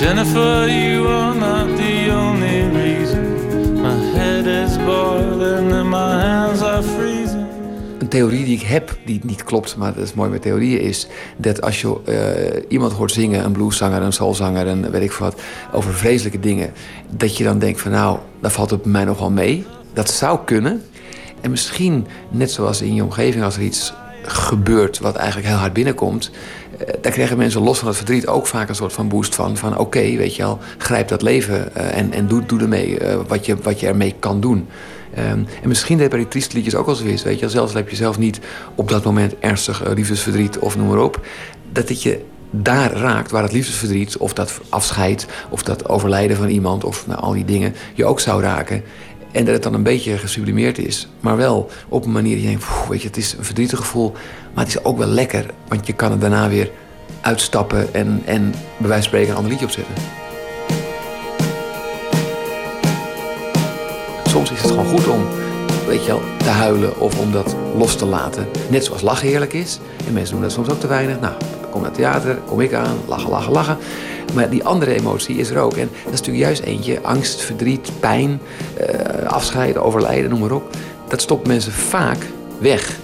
Jennifer, 0.00 0.70
you 0.70 1.06
are 1.08 1.34
not 1.34 1.76
the 1.76 2.12
only 2.16 2.70
reason. 2.72 3.32
My 3.82 3.94
head 4.14 4.46
is 4.46 4.76
boiling 4.84 5.72
and 5.72 5.90
my 5.90 5.96
hands 5.96 6.62
are 6.62 6.82
freezing. 6.82 7.46
Een 7.98 8.08
theorie 8.08 8.44
die 8.44 8.56
ik 8.56 8.62
heb, 8.62 8.96
die 9.04 9.20
niet 9.22 9.44
klopt, 9.44 9.76
maar 9.76 9.94
dat 9.94 10.04
is 10.04 10.14
mooi 10.14 10.30
met 10.30 10.42
theorieën, 10.42 10.80
is 10.80 11.06
dat 11.36 11.62
als 11.62 11.80
je 11.80 11.96
uh, 12.08 12.62
iemand 12.68 12.92
hoort 12.92 13.12
zingen, 13.12 13.44
een 13.44 13.52
blueszanger, 13.52 14.02
een 14.02 14.12
soulzanger, 14.12 14.66
een 14.66 14.90
weet 14.90 15.02
ik 15.02 15.12
wat, 15.12 15.40
over 15.72 15.94
vreselijke 15.94 16.40
dingen, 16.40 16.72
dat 17.10 17.36
je 17.36 17.44
dan 17.44 17.58
denkt 17.58 17.80
van 17.80 17.90
nou, 17.90 18.18
dat 18.40 18.52
valt 18.52 18.70
het 18.70 18.82
bij 18.82 18.92
mij 18.92 19.04
nog 19.04 19.18
wel 19.18 19.30
mee. 19.30 19.66
Dat 19.92 20.10
zou 20.10 20.38
kunnen. 20.44 20.82
En 21.40 21.50
misschien, 21.50 22.06
net 22.30 22.50
zoals 22.50 22.82
in 22.82 22.94
je 22.94 23.02
omgeving, 23.02 23.44
als 23.44 23.56
er 23.56 23.62
iets 23.62 23.92
gebeurt 24.22 24.98
wat 24.98 25.16
eigenlijk 25.16 25.48
heel 25.48 25.56
hard 25.56 25.72
binnenkomt... 25.72 26.30
Uh, 26.72 26.88
daar 27.00 27.12
krijgen 27.12 27.36
mensen 27.36 27.62
los 27.62 27.78
van 27.78 27.88
het 27.88 27.96
verdriet 27.96 28.26
ook 28.26 28.46
vaak 28.46 28.68
een 28.68 28.74
soort 28.74 28.92
van 28.92 29.08
boost 29.08 29.34
van... 29.34 29.56
van 29.56 29.78
oké, 29.78 30.16
weet 30.16 30.36
je 30.36 30.42
wel, 30.42 30.58
grijp 30.78 31.08
dat 31.08 31.22
leven 31.22 31.68
uh, 31.76 31.96
en, 31.96 32.12
en 32.12 32.26
doe, 32.26 32.46
doe 32.46 32.60
ermee 32.60 33.00
uh, 33.00 33.16
wat, 33.28 33.46
je, 33.46 33.56
wat 33.62 33.80
je 33.80 33.86
ermee 33.86 34.14
kan 34.18 34.40
doen. 34.40 34.68
Um, 35.18 35.46
en 35.62 35.68
misschien 35.68 35.98
deed 35.98 36.08
bij 36.08 36.18
die 36.18 36.28
trieste 36.28 36.56
liedjes 36.56 36.74
ook 36.74 36.86
al 36.86 36.94
zo 36.94 37.04
is, 37.04 37.22
weet 37.22 37.38
je 37.38 37.48
Zelfs 37.48 37.74
heb 37.74 37.88
je 37.88 37.96
zelf 37.96 38.18
niet 38.18 38.40
op 38.74 38.88
dat 38.88 39.04
moment 39.04 39.38
ernstig 39.38 39.94
liefdesverdriet 39.94 40.58
of 40.58 40.76
noem 40.76 40.88
maar 40.88 41.02
op. 41.02 41.26
Dat 41.72 41.88
het 41.88 42.02
je 42.02 42.24
daar 42.50 42.92
raakt 42.92 43.30
waar 43.30 43.42
het 43.42 43.52
liefdesverdriet 43.52 44.16
of 44.16 44.32
dat 44.32 44.60
afscheid... 44.68 45.26
of 45.50 45.62
dat 45.62 45.88
overlijden 45.88 46.36
van 46.36 46.48
iemand 46.48 46.84
of 46.84 47.06
nou, 47.06 47.20
al 47.20 47.32
die 47.32 47.44
dingen 47.44 47.74
je 47.94 48.04
ook 48.04 48.20
zou 48.20 48.42
raken... 48.42 48.82
En 49.32 49.44
dat 49.44 49.54
het 49.54 49.62
dan 49.62 49.74
een 49.74 49.82
beetje 49.82 50.18
gesublimeerd 50.18 50.78
is. 50.78 51.08
Maar 51.20 51.36
wel 51.36 51.70
op 51.88 52.04
een 52.04 52.12
manier 52.12 52.34
die 52.34 52.42
je 52.42 52.48
denkt, 52.48 52.88
weet 52.88 53.02
je, 53.02 53.08
het 53.08 53.16
is 53.16 53.34
een 53.38 53.44
verdrietig 53.44 53.78
gevoel. 53.78 54.12
Maar 54.54 54.64
het 54.64 54.74
is 54.74 54.84
ook 54.84 54.98
wel 54.98 55.08
lekker. 55.08 55.46
Want 55.68 55.86
je 55.86 55.92
kan 55.92 56.10
het 56.10 56.20
daarna 56.20 56.48
weer 56.48 56.70
uitstappen 57.20 57.94
en, 57.94 58.22
en 58.24 58.54
bij 58.78 58.88
wijze 58.88 58.92
van 58.92 59.02
spreken 59.02 59.30
een 59.30 59.36
ander 59.36 59.50
liedje 59.50 59.66
opzetten. 59.66 59.94
Soms 64.24 64.50
is 64.50 64.62
het 64.62 64.70
gewoon 64.70 64.86
goed 64.86 65.08
om, 65.08 65.26
weet 65.86 66.04
je 66.04 66.06
wel, 66.06 66.22
te 66.36 66.48
huilen 66.48 67.00
of 67.00 67.18
om 67.18 67.32
dat 67.32 67.56
los 67.76 67.96
te 67.96 68.06
laten. 68.06 68.46
Net 68.70 68.84
zoals 68.84 69.02
lachen 69.02 69.28
heerlijk 69.28 69.52
is. 69.52 69.78
En 70.06 70.12
mensen 70.12 70.32
doen 70.34 70.42
dat 70.42 70.52
soms 70.52 70.68
ook 70.68 70.80
te 70.80 70.86
weinig. 70.86 71.20
Nou, 71.20 71.34
kom 71.72 71.80
naar 71.80 71.90
het 71.90 71.98
theater, 71.98 72.38
kom 72.46 72.60
ik 72.60 72.74
aan, 72.74 72.96
lachen, 73.06 73.30
lachen, 73.30 73.52
lachen. 73.52 73.76
Maar 74.34 74.50
die 74.50 74.64
andere 74.64 74.94
emotie 74.94 75.36
is 75.36 75.50
er 75.50 75.58
ook. 75.58 75.76
En 75.76 75.88
dat 76.04 76.12
is 76.12 76.18
natuurlijk 76.18 76.44
juist 76.44 76.62
eentje. 76.62 77.00
Angst, 77.02 77.40
verdriet, 77.40 77.90
pijn, 78.00 78.40
uh, 78.80 79.26
afscheiden, 79.26 79.82
overlijden, 79.82 80.30
noem 80.30 80.40
maar 80.40 80.52
op. 80.52 80.76
Dat 81.08 81.20
stopt 81.20 81.46
mensen 81.46 81.72
vaak 81.72 82.26
weg. 82.58 82.96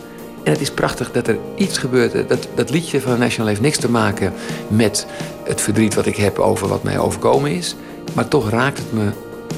En 0.42 0.52
het 0.52 0.60
is 0.60 0.70
prachtig 0.70 1.12
dat 1.12 1.28
er 1.28 1.38
iets 1.54 1.78
gebeurt. 1.78 2.28
Dat, 2.28 2.48
dat 2.54 2.70
liedje 2.70 3.00
van 3.00 3.18
National 3.18 3.48
heeft 3.48 3.60
niks 3.60 3.78
te 3.78 3.90
maken 3.90 4.32
met 4.68 5.06
het 5.44 5.60
verdriet 5.60 5.94
wat 5.94 6.06
ik 6.06 6.16
heb 6.16 6.38
over 6.38 6.68
wat 6.68 6.82
mij 6.82 6.98
overkomen 6.98 7.50
is. 7.50 7.76
Maar 8.14 8.28
toch 8.28 8.50
raakt 8.50 8.78
het 8.78 8.92
me, 8.92 9.10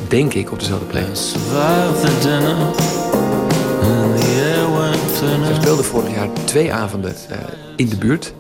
denk 0.09 0.35
ik, 0.35 0.53
op 0.53 0.59
dezelfde 0.59 0.87
plek. 0.87 1.07
Ze 5.19 5.55
speelde 5.55 5.83
vorig 5.83 6.15
jaar 6.15 6.29
twee 6.45 6.73
avonden 6.73 7.15
uh, 7.31 7.37
in 7.77 7.89
de 7.89 7.97
buurt. 7.97 8.33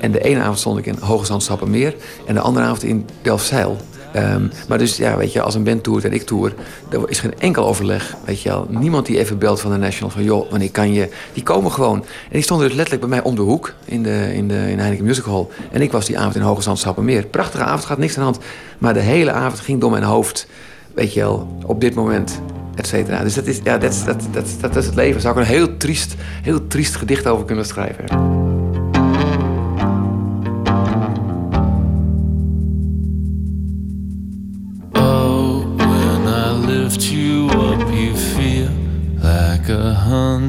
En 0.00 0.12
de 0.12 0.20
ene 0.20 0.40
avond 0.40 0.58
stond 0.58 0.78
ik 0.78 0.86
in 0.86 0.96
Hoge 1.00 1.66
meer 1.66 1.94
en 2.26 2.34
de 2.34 2.40
andere 2.40 2.64
avond 2.64 2.82
in 2.82 3.06
Delfzijl. 3.22 3.76
Um, 4.16 4.50
maar 4.68 4.78
dus 4.78 4.96
ja, 4.96 5.16
weet 5.16 5.32
je, 5.32 5.42
als 5.42 5.54
een 5.54 5.64
band 5.64 5.82
toert 5.82 6.04
en 6.04 6.12
ik 6.12 6.22
toer, 6.22 6.54
er 6.88 7.10
is 7.10 7.20
geen 7.20 7.34
enkel 7.38 7.66
overleg. 7.66 8.16
Weet 8.24 8.42
je 8.42 8.48
wel. 8.48 8.66
Niemand 8.68 9.06
die 9.06 9.18
even 9.18 9.38
belt 9.38 9.60
van 9.60 9.70
de 9.70 9.76
National 9.76 10.10
van 10.10 10.22
joh, 10.22 10.50
wanneer 10.50 10.70
kan 10.70 10.92
je. 10.92 11.08
Die 11.32 11.42
komen 11.42 11.72
gewoon. 11.72 11.96
En 11.98 12.04
die 12.30 12.42
stonden 12.42 12.66
dus 12.66 12.76
letterlijk 12.76 13.08
bij 13.08 13.16
mij 13.16 13.28
om 13.28 13.34
de 13.34 13.42
hoek 13.42 13.74
in 13.84 14.02
de, 14.02 14.34
in 14.34 14.48
de 14.48 14.70
in 14.70 14.78
Heineken 14.78 15.04
Music 15.04 15.24
Hall. 15.24 15.46
En 15.72 15.82
ik 15.82 15.92
was 15.92 16.06
die 16.06 16.18
avond 16.18 16.34
in 16.34 16.40
Hoge 16.40 17.02
meer. 17.02 17.26
Prachtige 17.26 17.64
avond, 17.64 17.84
gaat 17.84 17.98
niks 17.98 18.18
aan 18.18 18.26
de 18.26 18.30
hand. 18.30 18.38
Maar 18.78 18.94
de 18.94 19.00
hele 19.00 19.32
avond 19.32 19.60
ging 19.60 19.80
door 19.80 19.90
mijn 19.90 20.02
hoofd. 20.02 20.46
Weet 20.94 21.14
je 21.14 21.20
wel, 21.20 21.58
op 21.66 21.80
dit 21.80 21.94
moment, 21.94 22.40
et 22.74 22.86
cetera. 22.86 23.22
Dus 23.22 23.34
dat 23.34 23.46
is, 23.46 23.60
ja, 23.64 23.78
dat, 23.78 24.02
dat, 24.06 24.22
dat, 24.32 24.46
dat 24.60 24.76
is 24.76 24.86
het 24.86 24.94
leven. 24.94 25.12
Daar 25.12 25.20
zou 25.20 25.34
ik 25.34 25.40
een 25.40 25.54
heel 25.54 25.76
triest, 25.76 26.14
heel 26.42 26.66
triest 26.66 26.96
gedicht 26.96 27.26
over 27.26 27.44
kunnen 27.44 27.66
schrijven. 27.66 28.39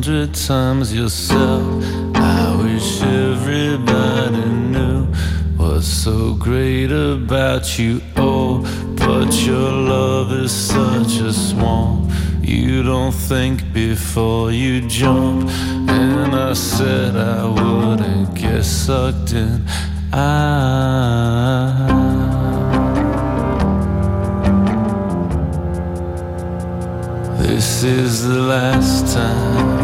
Hundred 0.04 0.34
times 0.34 0.92
yourself. 0.92 1.62
I 2.16 2.56
wish 2.64 3.04
everybody 3.04 4.50
knew 4.50 5.06
what's 5.58 5.86
so 5.86 6.34
great 6.34 6.92
about 6.92 7.78
you. 7.78 8.02
Oh, 8.18 8.62
but 8.98 9.32
your 9.46 9.72
love 9.72 10.32
is 10.34 10.52
such 10.52 11.20
a 11.20 11.32
swamp. 11.32 12.12
You 12.42 12.82
don't 12.82 13.12
think 13.12 13.72
before 13.74 14.52
you 14.52 14.88
jump. 14.88 15.48
And 15.88 16.34
I 16.34 16.54
said 16.54 17.16
I 17.16 17.46
wouldn't 17.46 18.34
get 18.34 18.64
sucked 18.64 19.34
in. 19.34 19.64
I 20.12 22.02
This 27.38 27.84
is 27.84 28.28
the 28.28 28.40
last 28.40 29.14
time. 29.14 29.81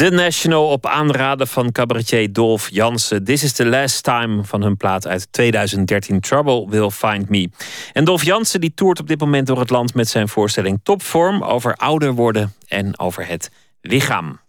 The 0.00 0.10
National 0.10 0.68
op 0.68 0.86
aanraden 0.86 1.48
van 1.48 1.72
cabaretier 1.72 2.32
Dolf 2.32 2.68
Jansen. 2.70 3.24
This 3.24 3.42
is 3.42 3.52
the 3.52 3.66
last 3.66 4.02
time 4.02 4.44
van 4.44 4.62
hun 4.62 4.76
plaat 4.76 5.06
uit 5.06 5.32
2013 5.32 6.20
Trouble 6.20 6.66
Will 6.68 6.90
Find 6.90 7.28
Me. 7.28 7.50
En 7.92 8.04
Dolf 8.04 8.24
Jansen 8.24 8.60
die 8.60 8.72
toert 8.74 9.00
op 9.00 9.08
dit 9.08 9.20
moment 9.20 9.46
door 9.46 9.58
het 9.58 9.70
land 9.70 9.94
met 9.94 10.08
zijn 10.08 10.28
voorstelling 10.28 10.80
Topvorm 10.82 11.42
over 11.42 11.74
ouder 11.74 12.12
worden 12.12 12.54
en 12.68 12.98
over 12.98 13.26
het 13.26 13.50
lichaam. 13.80 14.40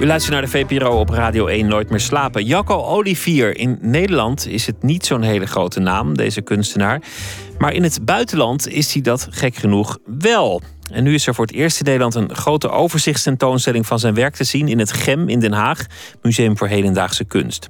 U 0.00 0.06
luistert 0.06 0.32
naar 0.32 0.42
de 0.42 0.48
VPRO 0.48 0.98
op 0.98 1.08
Radio 1.08 1.46
1 1.46 1.68
Nooit 1.68 1.90
meer 1.90 2.00
slapen. 2.00 2.44
Jacco 2.44 2.74
Olivier. 2.74 3.56
In 3.56 3.78
Nederland 3.80 4.46
is 4.46 4.66
het 4.66 4.82
niet 4.82 5.06
zo'n 5.06 5.22
hele 5.22 5.46
grote 5.46 5.80
naam, 5.80 6.16
deze 6.16 6.42
kunstenaar. 6.42 7.02
Maar 7.60 7.72
in 7.72 7.82
het 7.82 8.04
buitenland 8.04 8.68
is 8.68 8.92
hij 8.92 9.02
dat 9.02 9.26
gek 9.30 9.56
genoeg 9.56 9.98
wel. 10.18 10.62
En 10.90 11.02
nu 11.02 11.14
is 11.14 11.26
er 11.26 11.34
voor 11.34 11.46
het 11.46 11.54
eerst 11.54 11.78
in 11.78 11.84
Nederland 11.84 12.14
een 12.14 12.34
grote 12.34 12.70
overzichtstentoonstelling 12.70 13.86
van 13.86 13.98
zijn 13.98 14.14
werk 14.14 14.34
te 14.34 14.44
zien 14.44 14.68
in 14.68 14.78
het 14.78 14.92
GEM 14.92 15.28
in 15.28 15.40
Den 15.40 15.52
Haag, 15.52 15.86
Museum 16.22 16.58
voor 16.58 16.68
Hedendaagse 16.68 17.24
Kunst. 17.24 17.68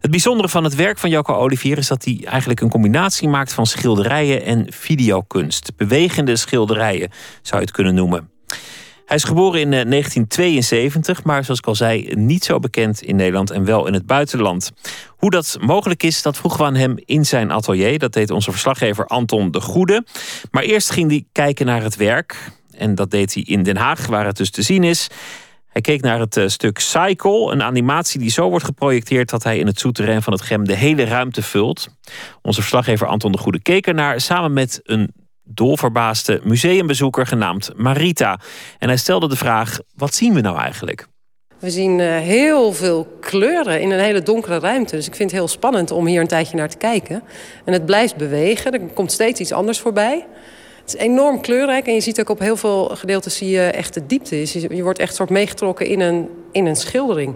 Het 0.00 0.10
bijzondere 0.10 0.48
van 0.48 0.64
het 0.64 0.74
werk 0.74 0.98
van 0.98 1.10
Jacco 1.10 1.34
Olivier 1.34 1.78
is 1.78 1.88
dat 1.88 2.04
hij 2.04 2.20
eigenlijk 2.24 2.60
een 2.60 2.70
combinatie 2.70 3.28
maakt 3.28 3.52
van 3.52 3.66
schilderijen 3.66 4.44
en 4.44 4.66
videokunst. 4.68 5.76
Bewegende 5.76 6.36
schilderijen 6.36 7.10
zou 7.42 7.60
je 7.60 7.66
het 7.66 7.70
kunnen 7.70 7.94
noemen. 7.94 8.30
Hij 9.12 9.20
is 9.20 9.26
geboren 9.26 9.60
in 9.60 9.72
eh, 9.72 9.90
1972, 9.90 11.24
maar 11.24 11.44
zoals 11.44 11.58
ik 11.58 11.66
al 11.66 11.74
zei, 11.74 12.14
niet 12.14 12.44
zo 12.44 12.58
bekend 12.58 13.02
in 13.02 13.16
Nederland 13.16 13.50
en 13.50 13.64
wel 13.64 13.86
in 13.86 13.92
het 13.92 14.06
buitenland. 14.06 14.72
Hoe 15.08 15.30
dat 15.30 15.56
mogelijk 15.60 16.02
is, 16.02 16.22
dat 16.22 16.36
vroegen 16.36 16.60
we 16.60 16.66
aan 16.66 16.74
hem 16.74 16.94
in 17.04 17.24
zijn 17.24 17.50
atelier. 17.50 17.98
Dat 17.98 18.12
deed 18.12 18.30
onze 18.30 18.50
verslaggever 18.50 19.06
Anton 19.06 19.50
de 19.50 19.60
Goede. 19.60 20.04
Maar 20.50 20.62
eerst 20.62 20.90
ging 20.90 21.10
hij 21.10 21.24
kijken 21.32 21.66
naar 21.66 21.82
het 21.82 21.96
werk. 21.96 22.52
En 22.70 22.94
dat 22.94 23.10
deed 23.10 23.34
hij 23.34 23.42
in 23.42 23.62
Den 23.62 23.76
Haag, 23.76 24.06
waar 24.06 24.26
het 24.26 24.36
dus 24.36 24.50
te 24.50 24.62
zien 24.62 24.84
is. 24.84 25.08
Hij 25.68 25.82
keek 25.82 26.00
naar 26.00 26.20
het 26.20 26.36
eh, 26.36 26.48
stuk 26.48 26.78
Cycle, 26.78 27.52
een 27.52 27.62
animatie 27.62 28.20
die 28.20 28.30
zo 28.30 28.48
wordt 28.48 28.64
geprojecteerd 28.64 29.30
dat 29.30 29.42
hij 29.42 29.58
in 29.58 29.66
het 29.66 29.78
souterrain 29.78 30.22
van 30.22 30.32
het 30.32 30.42
Gem 30.42 30.64
de 30.64 30.76
hele 30.76 31.04
ruimte 31.04 31.42
vult. 31.42 31.88
Onze 32.42 32.60
verslaggever 32.60 33.06
Anton 33.06 33.32
de 33.32 33.38
Goede 33.38 33.62
keek 33.62 33.86
ernaar 33.86 34.20
samen 34.20 34.52
met 34.52 34.80
een 34.82 35.10
dolverbaasde 35.54 36.40
museumbezoeker 36.44 37.26
genaamd 37.26 37.70
Marita. 37.76 38.40
En 38.78 38.88
hij 38.88 38.96
stelde 38.96 39.28
de 39.28 39.36
vraag: 39.36 39.78
wat 39.94 40.14
zien 40.14 40.34
we 40.34 40.40
nou 40.40 40.58
eigenlijk? 40.58 41.06
We 41.58 41.70
zien 41.70 41.98
uh, 41.98 42.16
heel 42.16 42.72
veel 42.72 43.16
kleuren 43.20 43.80
in 43.80 43.90
een 43.90 44.00
hele 44.00 44.22
donkere 44.22 44.58
ruimte. 44.58 44.96
Dus 44.96 45.06
ik 45.06 45.14
vind 45.14 45.30
het 45.30 45.38
heel 45.38 45.48
spannend 45.48 45.90
om 45.90 46.06
hier 46.06 46.20
een 46.20 46.26
tijdje 46.26 46.56
naar 46.56 46.68
te 46.68 46.76
kijken. 46.76 47.22
En 47.64 47.72
het 47.72 47.86
blijft 47.86 48.16
bewegen. 48.16 48.72
Er 48.72 48.80
komt 48.94 49.12
steeds 49.12 49.40
iets 49.40 49.52
anders 49.52 49.80
voorbij. 49.80 50.26
Het 50.80 50.94
is 50.94 51.00
enorm 51.00 51.40
kleurrijk 51.40 51.86
en 51.86 51.94
je 51.94 52.00
ziet 52.00 52.20
ook 52.20 52.28
op 52.28 52.38
heel 52.38 52.56
veel 52.56 52.84
gedeelten 52.84 53.30
zie 53.30 53.48
je 53.48 53.60
echt 53.60 53.94
de 53.94 54.06
diepte. 54.06 54.36
Je, 54.36 54.74
je 54.74 54.82
wordt 54.82 54.98
echt 54.98 55.14
soort 55.14 55.30
meegetrokken 55.30 55.86
in 55.86 56.00
een, 56.00 56.28
in 56.52 56.66
een 56.66 56.76
schildering. 56.76 57.34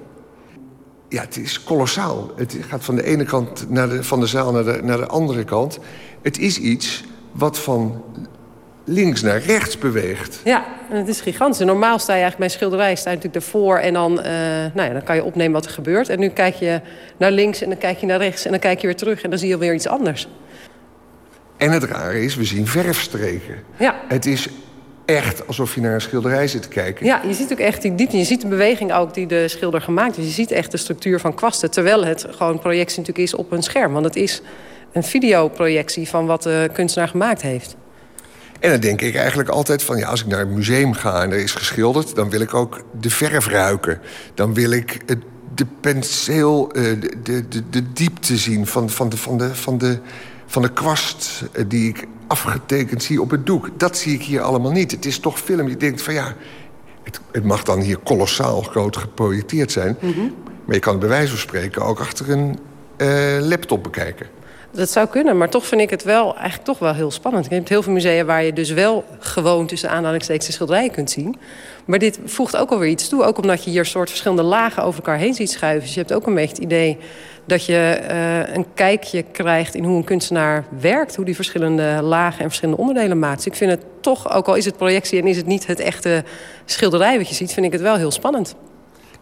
Ja, 1.08 1.20
het 1.20 1.36
is 1.36 1.62
kolossaal. 1.62 2.30
Het 2.36 2.56
gaat 2.68 2.84
van 2.84 2.96
de 2.96 3.04
ene 3.04 3.24
kant 3.24 3.70
naar 3.70 3.88
de, 3.88 4.02
van 4.02 4.20
de 4.20 4.26
zaal 4.26 4.52
naar 4.52 4.64
de, 4.64 4.80
naar 4.82 4.98
de 4.98 5.06
andere 5.06 5.44
kant. 5.44 5.78
Het 6.22 6.38
is 6.38 6.58
iets 6.58 7.04
wat 7.36 7.58
van 7.58 8.02
links 8.84 9.22
naar 9.22 9.38
rechts 9.38 9.78
beweegt. 9.78 10.40
Ja, 10.44 10.64
en 10.90 10.96
het 10.96 11.08
is 11.08 11.20
gigantisch. 11.20 11.66
Normaal 11.66 11.98
sta 11.98 12.14
je 12.14 12.20
eigenlijk 12.20 12.36
bij 12.38 12.46
een 12.46 12.52
schilderij 12.52 12.96
sta 12.96 13.10
je 13.10 13.16
natuurlijk 13.16 13.44
ervoor... 13.44 13.78
en 13.78 13.92
dan, 13.92 14.12
uh, 14.12 14.24
nou 14.74 14.88
ja, 14.88 14.92
dan 14.92 15.02
kan 15.02 15.14
je 15.14 15.24
opnemen 15.24 15.52
wat 15.52 15.64
er 15.64 15.70
gebeurt. 15.70 16.08
En 16.08 16.18
nu 16.18 16.28
kijk 16.28 16.54
je 16.54 16.80
naar 17.16 17.30
links 17.30 17.62
en 17.62 17.68
dan 17.68 17.78
kijk 17.78 17.98
je 17.98 18.06
naar 18.06 18.18
rechts... 18.18 18.44
en 18.44 18.50
dan 18.50 18.60
kijk 18.60 18.80
je 18.80 18.86
weer 18.86 18.96
terug 18.96 19.22
en 19.22 19.30
dan 19.30 19.38
zie 19.38 19.48
je 19.48 19.58
weer 19.58 19.74
iets 19.74 19.86
anders. 19.86 20.28
En 21.56 21.70
het 21.70 21.82
rare 21.82 22.22
is, 22.22 22.36
we 22.36 22.44
zien 22.44 22.66
verfstreken. 22.66 23.54
Ja. 23.76 23.94
Het 24.08 24.26
is 24.26 24.48
echt 25.04 25.46
alsof 25.46 25.74
je 25.74 25.80
naar 25.80 25.94
een 25.94 26.00
schilderij 26.00 26.48
zit 26.48 26.62
te 26.62 26.68
kijken. 26.68 27.06
Ja, 27.06 27.20
je 27.26 27.34
ziet 27.34 27.52
ook 27.52 27.58
echt 27.58 27.82
die 27.82 27.94
diepte. 27.94 28.18
Je 28.18 28.24
ziet 28.24 28.40
de 28.40 28.46
beweging 28.46 28.92
ook 28.92 29.14
die 29.14 29.26
de 29.26 29.48
schilder 29.48 29.80
gemaakt 29.80 30.16
heeft. 30.16 30.28
Je 30.28 30.34
ziet 30.34 30.50
echt 30.50 30.70
de 30.70 30.76
structuur 30.76 31.20
van 31.20 31.34
kwasten. 31.34 31.70
Terwijl 31.70 32.04
het 32.04 32.26
gewoon 32.30 32.58
projectie 32.58 32.98
natuurlijk 32.98 33.26
is 33.26 33.34
op 33.34 33.52
een 33.52 33.62
scherm. 33.62 33.92
Want 33.92 34.04
het 34.04 34.16
is 34.16 34.42
een 34.96 35.02
videoprojectie 35.02 36.08
van 36.08 36.26
wat 36.26 36.42
de 36.42 36.70
kunstenaar 36.72 37.08
gemaakt 37.08 37.42
heeft. 37.42 37.76
En 38.60 38.70
dan 38.70 38.80
denk 38.80 39.00
ik 39.00 39.14
eigenlijk 39.14 39.48
altijd 39.48 39.82
van... 39.82 39.96
ja, 39.96 40.08
als 40.08 40.20
ik 40.20 40.26
naar 40.26 40.40
een 40.40 40.54
museum 40.54 40.92
ga 40.92 41.22
en 41.22 41.30
er 41.30 41.38
is 41.38 41.52
geschilderd... 41.52 42.14
dan 42.14 42.30
wil 42.30 42.40
ik 42.40 42.54
ook 42.54 42.84
de 43.00 43.10
verf 43.10 43.46
ruiken. 43.46 44.00
Dan 44.34 44.54
wil 44.54 44.70
ik 44.70 45.02
de 45.54 45.66
penseel, 45.80 46.68
de, 46.68 46.98
de, 47.22 47.48
de, 47.48 47.62
de 47.70 47.92
diepte 47.92 48.36
zien 48.36 48.66
van, 48.66 48.90
van, 48.90 49.08
de, 49.08 49.16
van, 49.16 49.38
de, 49.38 49.54
van, 49.54 49.78
de, 49.78 49.98
van 50.46 50.62
de 50.62 50.72
kwast... 50.72 51.42
die 51.66 51.88
ik 51.88 52.06
afgetekend 52.26 53.02
zie 53.02 53.20
op 53.20 53.30
het 53.30 53.46
doek. 53.46 53.70
Dat 53.76 53.96
zie 53.96 54.14
ik 54.14 54.22
hier 54.22 54.40
allemaal 54.40 54.72
niet. 54.72 54.90
Het 54.90 55.04
is 55.04 55.18
toch 55.18 55.38
film. 55.38 55.68
Je 55.68 55.76
denkt 55.76 56.02
van 56.02 56.14
ja, 56.14 56.34
Het, 57.02 57.20
het 57.32 57.44
mag 57.44 57.62
dan 57.62 57.80
hier 57.80 57.98
kolossaal 57.98 58.62
groot 58.62 58.96
geprojecteerd 58.96 59.72
zijn. 59.72 59.96
Mhm. 60.00 60.20
Maar 60.64 60.74
je 60.74 60.80
kan 60.80 60.92
het 60.92 61.00
bij 61.00 61.10
wijze 61.10 61.28
van 61.28 61.38
spreken 61.38 61.82
ook 61.82 62.00
achter 62.00 62.30
een 62.30 62.58
eh, 62.96 63.36
laptop 63.40 63.82
bekijken. 63.82 64.26
Dat 64.76 64.90
zou 64.90 65.06
kunnen, 65.08 65.36
maar 65.36 65.48
toch 65.48 65.66
vind 65.66 65.80
ik 65.80 65.90
het 65.90 66.02
wel 66.02 66.34
eigenlijk 66.34 66.64
toch 66.64 66.78
wel 66.78 66.94
heel 66.94 67.10
spannend. 67.10 67.46
Je 67.48 67.54
hebt 67.54 67.68
heel 67.68 67.82
veel 67.82 67.92
musea 67.92 68.24
waar 68.24 68.44
je 68.44 68.52
dus 68.52 68.70
wel 68.70 69.04
gewoon 69.18 69.66
tussen 69.66 69.90
aanhalingstekens 69.90 70.46
de 70.46 70.52
schilderijen 70.52 70.90
kunt 70.90 71.10
zien. 71.10 71.36
Maar 71.84 71.98
dit 71.98 72.18
voegt 72.24 72.56
ook 72.56 72.70
alweer 72.70 72.88
iets 72.88 73.08
toe. 73.08 73.24
Ook 73.24 73.38
omdat 73.38 73.64
je 73.64 73.70
hier 73.70 73.84
soort 73.84 74.08
verschillende 74.08 74.42
lagen 74.42 74.82
over 74.82 74.98
elkaar 74.98 75.18
heen 75.18 75.34
ziet 75.34 75.50
schuiven. 75.50 75.82
Dus 75.82 75.94
je 75.94 76.00
hebt 76.00 76.12
ook 76.12 76.26
een 76.26 76.34
beetje 76.34 76.54
het 76.54 76.64
idee 76.64 76.98
dat 77.46 77.64
je 77.64 77.76
eh, 77.76 78.54
een 78.54 78.66
kijkje 78.74 79.22
krijgt 79.32 79.74
in 79.74 79.84
hoe 79.84 79.96
een 79.96 80.04
kunstenaar 80.04 80.64
werkt. 80.80 81.16
Hoe 81.16 81.24
die 81.24 81.34
verschillende 81.34 81.98
lagen 82.02 82.40
en 82.40 82.46
verschillende 82.46 82.80
onderdelen 82.80 83.18
maakt. 83.18 83.36
Dus 83.36 83.46
ik 83.46 83.54
vind 83.54 83.70
het 83.70 83.84
toch, 84.00 84.34
ook 84.34 84.46
al 84.46 84.54
is 84.54 84.64
het 84.64 84.76
projectie 84.76 85.20
en 85.20 85.26
is 85.26 85.36
het 85.36 85.46
niet 85.46 85.66
het 85.66 85.80
echte 85.80 86.24
schilderij 86.64 87.18
wat 87.18 87.28
je 87.28 87.34
ziet, 87.34 87.52
vind 87.52 87.66
ik 87.66 87.72
het 87.72 87.80
wel 87.80 87.96
heel 87.96 88.10
spannend. 88.10 88.54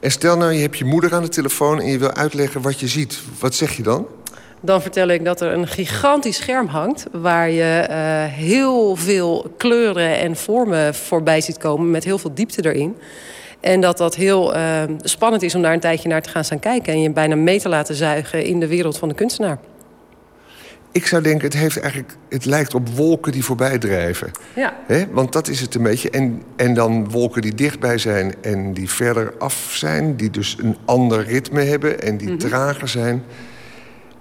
En 0.01 0.11
stel 0.11 0.37
nou, 0.37 0.53
je 0.53 0.61
hebt 0.61 0.79
je 0.79 0.85
moeder 0.85 1.15
aan 1.15 1.23
de 1.23 1.29
telefoon 1.29 1.81
en 1.81 1.87
je 1.87 1.99
wil 1.99 2.13
uitleggen 2.13 2.63
wat 2.63 2.81
je 2.81 2.89
ziet. 2.89 3.21
Wat 3.39 3.55
zeg 3.55 3.77
je 3.77 3.83
dan? 3.83 4.07
Dan 4.65 4.83
vertel 4.83 5.09
ik 5.09 5.25
dat 5.25 5.41
er 5.41 5.53
een 5.53 5.67
gigantisch 5.67 6.37
scherm 6.37 6.67
hangt... 6.67 7.07
waar 7.13 7.51
je 7.51 7.87
eh, 7.89 7.97
heel 8.25 8.97
veel 8.97 9.55
kleuren 9.57 10.19
en 10.19 10.37
vormen 10.37 10.95
voorbij 10.95 11.41
ziet 11.41 11.59
komen... 11.59 11.91
met 11.91 12.05
heel 12.05 12.19
veel 12.19 12.35
diepte 12.35 12.73
erin. 12.73 12.97
En 13.61 13.81
dat 13.81 13.99
dat 13.99 14.15
heel 14.15 14.57
uh, 14.57 14.83
spannend 15.01 15.43
is 15.43 15.55
om 15.55 15.63
daar 15.63 15.73
een 15.73 15.81
tijdje 15.81 16.09
naar 16.09 16.23
te 16.23 16.29
gaan 16.29 16.45
staan 16.45 16.59
kijken... 16.59 16.93
en 16.93 17.01
je 17.01 17.11
bijna 17.11 17.35
mee 17.37 17.61
te 17.61 17.69
laten 17.69 17.95
zuigen 17.95 18.45
in 18.45 18.61
de 18.61 18.67
wereld 18.67 18.99
van 18.99 19.09
de 19.09 19.15
kunstenaar. 19.15 19.59
Ik 20.93 21.07
zou 21.07 21.23
denken, 21.23 21.45
het, 21.45 21.57
heeft 21.57 21.81
eigenlijk, 21.81 22.17
het 22.29 22.45
lijkt 22.45 22.75
op 22.75 22.89
wolken 22.89 23.33
die 23.33 23.45
voorbij 23.45 23.79
drijven. 23.79 24.31
Ja. 24.55 24.75
He? 24.87 25.05
Want 25.11 25.33
dat 25.33 25.49
is 25.49 25.61
het 25.61 25.75
een 25.75 25.83
beetje. 25.83 26.11
En, 26.11 26.43
en 26.57 26.75
dan 26.75 27.11
wolken 27.11 27.43
die 27.43 27.55
dichtbij 27.55 27.99
zijn 27.99 28.35
en 28.41 28.73
die 28.73 28.91
verder 28.91 29.35
af 29.39 29.71
zijn... 29.73 30.17
die 30.17 30.31
dus 30.31 30.57
een 30.61 30.77
ander 30.85 31.25
ritme 31.25 31.63
hebben 31.63 32.03
en 32.03 32.17
die 32.17 32.37
trager 32.37 32.89
zijn... 32.89 33.25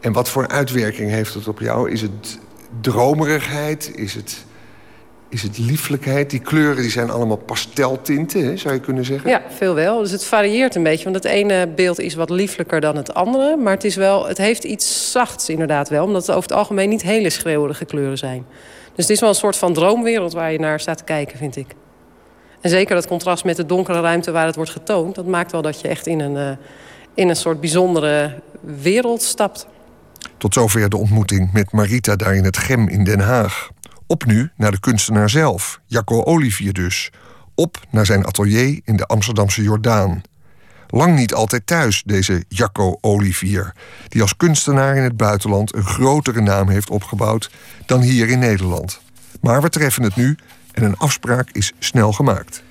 En 0.03 0.11
wat 0.11 0.29
voor 0.29 0.47
uitwerking 0.47 1.09
heeft 1.09 1.33
het 1.33 1.47
op 1.47 1.59
jou? 1.59 1.91
Is 1.91 2.01
het 2.01 2.39
dromerigheid? 2.81 3.91
Is 3.95 4.13
het, 4.13 4.45
is 5.29 5.43
het 5.43 5.57
lieflijkheid? 5.57 6.29
Die 6.29 6.39
kleuren 6.39 6.81
die 6.81 6.91
zijn 6.91 7.09
allemaal 7.09 7.37
pasteltinten, 7.37 8.59
zou 8.59 8.73
je 8.73 8.79
kunnen 8.79 9.05
zeggen? 9.05 9.29
Ja, 9.29 9.41
veel 9.49 9.73
wel. 9.73 9.99
Dus 9.99 10.11
het 10.11 10.25
varieert 10.25 10.75
een 10.75 10.83
beetje. 10.83 11.03
Want 11.03 11.15
het 11.15 11.25
ene 11.25 11.67
beeld 11.67 11.99
is 11.99 12.13
wat 12.13 12.29
lieflijker 12.29 12.81
dan 12.81 12.95
het 12.95 13.13
andere. 13.13 13.57
Maar 13.57 13.73
het, 13.73 13.83
is 13.83 13.95
wel, 13.95 14.27
het 14.27 14.37
heeft 14.37 14.63
iets 14.63 15.11
zachts 15.11 15.49
inderdaad 15.49 15.89
wel. 15.89 16.05
Omdat 16.05 16.21
het 16.21 16.35
over 16.35 16.49
het 16.49 16.57
algemeen 16.57 16.89
niet 16.89 17.01
hele 17.01 17.29
schreeuwerige 17.29 17.85
kleuren 17.85 18.17
zijn. 18.17 18.45
Dus 18.95 19.05
het 19.05 19.09
is 19.09 19.19
wel 19.19 19.29
een 19.29 19.35
soort 19.35 19.57
van 19.57 19.73
droomwereld 19.73 20.33
waar 20.33 20.51
je 20.51 20.59
naar 20.59 20.79
staat 20.79 20.97
te 20.97 21.03
kijken, 21.03 21.37
vind 21.37 21.55
ik. 21.55 21.67
En 22.61 22.69
zeker 22.69 22.95
dat 22.95 23.07
contrast 23.07 23.43
met 23.43 23.55
de 23.55 23.65
donkere 23.65 24.01
ruimte 24.01 24.31
waar 24.31 24.45
het 24.45 24.55
wordt 24.55 24.71
getoond... 24.71 25.15
dat 25.15 25.25
maakt 25.25 25.51
wel 25.51 25.61
dat 25.61 25.81
je 25.81 25.87
echt 25.87 26.07
in 26.07 26.19
een, 26.19 26.35
uh, 26.35 26.49
in 27.13 27.29
een 27.29 27.35
soort 27.35 27.59
bijzondere 27.59 28.31
wereld 28.61 29.21
stapt. 29.21 29.67
Tot 30.37 30.53
zover 30.53 30.89
de 30.89 30.97
ontmoeting 30.97 31.51
met 31.51 31.71
Marita 31.71 32.15
daar 32.15 32.35
in 32.35 32.43
het 32.43 32.57
Gem 32.57 32.87
in 32.87 33.03
Den 33.03 33.19
Haag. 33.19 33.69
Op 34.07 34.25
nu 34.25 34.51
naar 34.55 34.71
de 34.71 34.79
kunstenaar 34.79 35.29
zelf, 35.29 35.79
Jacco 35.85 36.23
Olivier 36.23 36.73
dus. 36.73 37.11
Op 37.55 37.79
naar 37.89 38.05
zijn 38.05 38.25
atelier 38.25 38.81
in 38.83 38.95
de 38.95 39.05
Amsterdamse 39.05 39.63
Jordaan. 39.63 40.21
Lang 40.87 41.15
niet 41.15 41.33
altijd 41.33 41.67
thuis, 41.67 42.03
deze 42.05 42.43
Jacco 42.47 42.97
Olivier... 43.01 43.75
die 44.07 44.21
als 44.21 44.37
kunstenaar 44.37 44.95
in 44.95 45.03
het 45.03 45.17
buitenland 45.17 45.75
een 45.75 45.85
grotere 45.85 46.41
naam 46.41 46.69
heeft 46.69 46.89
opgebouwd... 46.89 47.51
dan 47.85 48.01
hier 48.01 48.29
in 48.29 48.39
Nederland. 48.39 49.01
Maar 49.41 49.61
we 49.61 49.69
treffen 49.69 50.03
het 50.03 50.15
nu 50.15 50.37
en 50.71 50.83
een 50.83 50.97
afspraak 50.97 51.49
is 51.51 51.73
snel 51.79 52.11
gemaakt. 52.11 52.62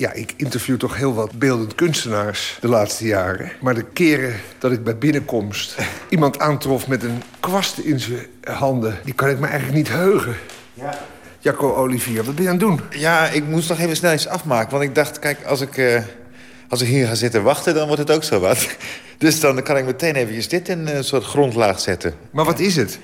Ja, 0.00 0.12
ik 0.12 0.34
interview 0.36 0.76
toch 0.76 0.96
heel 0.96 1.14
wat 1.14 1.38
beeldend 1.38 1.74
kunstenaars 1.74 2.58
de 2.60 2.68
laatste 2.68 3.06
jaren. 3.06 3.52
Maar 3.60 3.74
de 3.74 3.84
keren 3.84 4.34
dat 4.58 4.72
ik 4.72 4.84
bij 4.84 4.98
binnenkomst 4.98 5.76
iemand 6.08 6.38
aantrof 6.38 6.86
met 6.86 7.02
een 7.02 7.22
kwast 7.40 7.78
in 7.78 8.00
zijn 8.00 8.26
handen... 8.42 8.98
die 9.04 9.14
kan 9.14 9.28
ik 9.28 9.38
me 9.38 9.46
eigenlijk 9.46 9.76
niet 9.76 9.88
heugen. 9.88 10.36
Ja. 10.74 10.98
Jacco 11.38 11.74
Olivier, 11.74 12.24
wat 12.24 12.34
ben 12.34 12.44
je 12.44 12.50
aan 12.50 12.56
het 12.56 12.66
doen? 12.66 12.80
Ja, 12.90 13.28
ik 13.28 13.44
moest 13.44 13.68
nog 13.68 13.78
even 13.78 13.96
snel 13.96 14.12
iets 14.12 14.26
afmaken. 14.26 14.70
Want 14.70 14.82
ik 14.82 14.94
dacht, 14.94 15.18
kijk, 15.18 15.44
als 15.44 15.60
ik, 15.60 15.76
uh, 15.76 16.02
als 16.68 16.80
ik 16.80 16.88
hier 16.88 17.06
ga 17.06 17.14
zitten 17.14 17.42
wachten, 17.42 17.74
dan 17.74 17.86
wordt 17.86 18.00
het 18.00 18.10
ook 18.10 18.24
zo 18.24 18.40
wat. 18.40 18.68
Dus 19.18 19.40
dan 19.40 19.62
kan 19.62 19.76
ik 19.76 19.84
meteen 19.84 20.14
eventjes 20.14 20.48
dit 20.48 20.68
in 20.68 20.86
een 20.86 21.04
soort 21.04 21.24
grondlaag 21.24 21.80
zetten. 21.80 22.14
Maar 22.30 22.44
wat 22.44 22.58
is 22.58 22.76
het? 22.76 22.98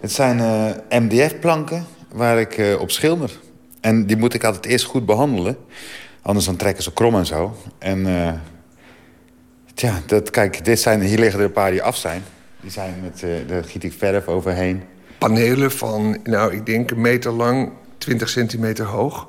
Het 0.00 0.12
zijn 0.12 0.38
uh, 0.38 1.00
MDF-planken 1.00 1.86
waar 2.12 2.40
ik 2.40 2.58
uh, 2.58 2.80
op 2.80 2.90
schilder. 2.90 3.30
En 3.80 4.06
die 4.06 4.16
moet 4.16 4.34
ik 4.34 4.44
altijd 4.44 4.66
eerst 4.66 4.84
goed 4.84 5.06
behandelen. 5.06 5.56
Anders 6.28 6.46
dan 6.46 6.56
trekken 6.56 6.82
ze 6.82 6.92
krom 6.92 7.14
en 7.14 7.26
zo. 7.26 7.56
En 7.78 8.06
uh, 8.06 8.32
tja, 9.74 10.00
dat, 10.06 10.30
kijk, 10.30 10.64
dit 10.64 10.80
zijn, 10.80 11.00
hier 11.00 11.18
liggen 11.18 11.38
er 11.38 11.44
een 11.44 11.52
paar 11.52 11.70
die 11.70 11.82
af 11.82 11.96
zijn. 11.96 12.22
Die 12.60 12.70
zijn 12.70 12.94
met, 13.02 13.22
uh, 13.24 13.30
daar 13.46 13.64
giet 13.64 13.84
ik 13.84 13.92
verf 13.92 14.26
overheen. 14.26 14.82
Panelen 15.18 15.70
van, 15.70 16.18
nou, 16.24 16.54
ik 16.54 16.66
denk 16.66 16.90
een 16.90 17.00
meter 17.00 17.32
lang, 17.32 17.72
20 17.98 18.28
centimeter 18.28 18.84
hoog. 18.84 19.28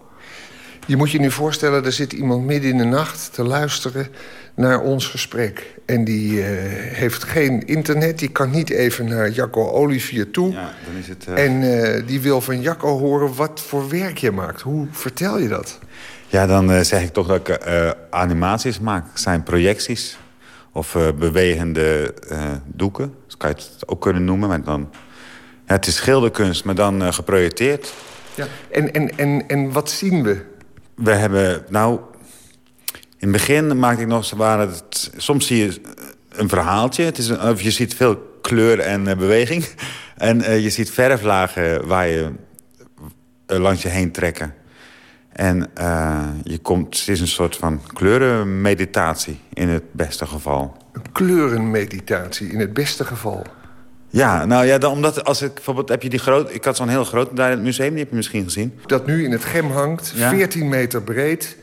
Je 0.85 0.97
moet 0.97 1.11
je 1.11 1.19
nu 1.19 1.31
voorstellen, 1.31 1.85
er 1.85 1.91
zit 1.91 2.13
iemand 2.13 2.45
midden 2.45 2.71
in 2.71 2.77
de 2.77 2.83
nacht 2.83 3.33
te 3.33 3.43
luisteren 3.43 4.07
naar 4.55 4.81
ons 4.81 5.07
gesprek. 5.07 5.75
En 5.85 6.03
die 6.03 6.31
uh, 6.31 6.45
heeft 6.93 7.23
geen 7.23 7.67
internet, 7.67 8.19
die 8.19 8.29
kan 8.29 8.49
niet 8.49 8.69
even 8.69 9.05
naar 9.05 9.29
Jacco 9.29 9.69
Olivier 9.69 10.31
toe. 10.31 10.51
Ja, 10.51 10.73
dan 10.85 10.95
is 10.99 11.07
het, 11.07 11.27
En 11.27 11.61
uh, 11.61 12.07
die 12.07 12.21
wil 12.21 12.41
van 12.41 12.61
Jacco 12.61 12.97
horen 12.97 13.35
wat 13.35 13.61
voor 13.61 13.89
werk 13.89 14.17
je 14.17 14.31
maakt. 14.31 14.61
Hoe 14.61 14.87
vertel 14.91 15.39
je 15.39 15.47
dat? 15.47 15.79
Ja, 16.29 16.45
dan 16.45 16.71
uh, 16.71 16.79
zeg 16.79 17.01
ik 17.01 17.13
toch 17.13 17.27
dat 17.27 17.47
ik 17.47 17.67
uh, 17.67 17.89
animaties 18.09 18.79
maak. 18.79 19.05
Zijn 19.13 19.43
projecties 19.43 20.17
of 20.71 20.95
uh, 20.95 21.07
bewegende 21.19 22.13
doeken. 22.65 23.13
Dat 23.27 23.37
kan 23.37 23.49
je 23.49 23.55
het 23.55 23.87
ook 23.87 24.01
kunnen 24.01 24.23
noemen. 24.23 24.49
Maar 24.49 24.63
dan, 24.63 24.89
ja, 25.67 25.73
het 25.73 25.87
is 25.87 25.95
schilderkunst, 25.95 26.63
maar 26.65 26.75
dan 26.75 27.13
geprojecteerd. 27.13 27.93
Ja. 28.35 28.47
En, 28.71 28.93
en, 28.93 29.17
en, 29.17 29.47
en 29.47 29.71
wat 29.71 29.89
zien 29.89 30.23
we? 30.23 30.45
We 30.95 31.11
hebben, 31.11 31.65
nou... 31.69 31.99
In 33.17 33.27
het 33.27 33.37
begin 33.37 33.79
maakte 33.79 34.01
ik 34.01 34.07
nog... 34.07 34.29
Waar 34.29 34.59
het, 34.59 35.11
soms 35.17 35.47
zie 35.47 35.65
je 35.65 35.81
een 36.29 36.49
verhaaltje. 36.49 37.03
Het 37.03 37.17
is 37.17 37.29
een, 37.29 37.41
of 37.41 37.61
je 37.61 37.71
ziet 37.71 37.95
veel 37.95 38.37
kleur 38.41 38.79
en 38.79 39.03
beweging. 39.03 39.65
En 40.17 40.61
je 40.61 40.69
ziet 40.69 40.91
verflagen 40.91 41.87
waar 41.87 42.07
je 42.07 42.31
langs 43.47 43.81
je 43.81 43.89
heen 43.89 44.11
trekken. 44.11 44.53
En 45.39 45.69
uh, 45.79 46.27
je 46.43 46.57
komt, 46.57 46.99
het 46.99 47.07
is 47.07 47.19
een 47.19 47.27
soort 47.27 47.55
van 47.55 47.81
kleurenmeditatie 47.93 49.39
in 49.53 49.69
het 49.69 49.83
beste 49.91 50.25
geval. 50.25 50.77
Een 50.91 51.11
kleurenmeditatie 51.11 52.51
in 52.51 52.59
het 52.59 52.73
beste 52.73 53.05
geval? 53.05 53.45
Ja, 54.09 54.45
nou 54.45 54.65
ja, 54.65 54.77
dan, 54.77 54.91
omdat 54.91 55.23
als 55.23 55.41
ik 55.41 55.53
bijvoorbeeld 55.53 55.89
heb 55.89 56.03
je 56.03 56.09
die 56.09 56.19
groot, 56.19 56.53
ik 56.53 56.63
had 56.63 56.75
zo'n 56.75 56.89
heel 56.89 57.03
groot 57.03 57.35
daar 57.35 57.49
in 57.49 57.55
het 57.55 57.65
museum, 57.65 57.89
die 57.89 57.99
heb 57.99 58.09
je 58.09 58.15
misschien 58.15 58.43
gezien. 58.43 58.79
Dat 58.85 59.05
nu 59.05 59.23
in 59.23 59.31
het 59.31 59.45
gem 59.45 59.71
hangt, 59.71 60.13
ja? 60.15 60.29
14 60.29 60.69
meter 60.69 61.01
breed. 61.01 61.57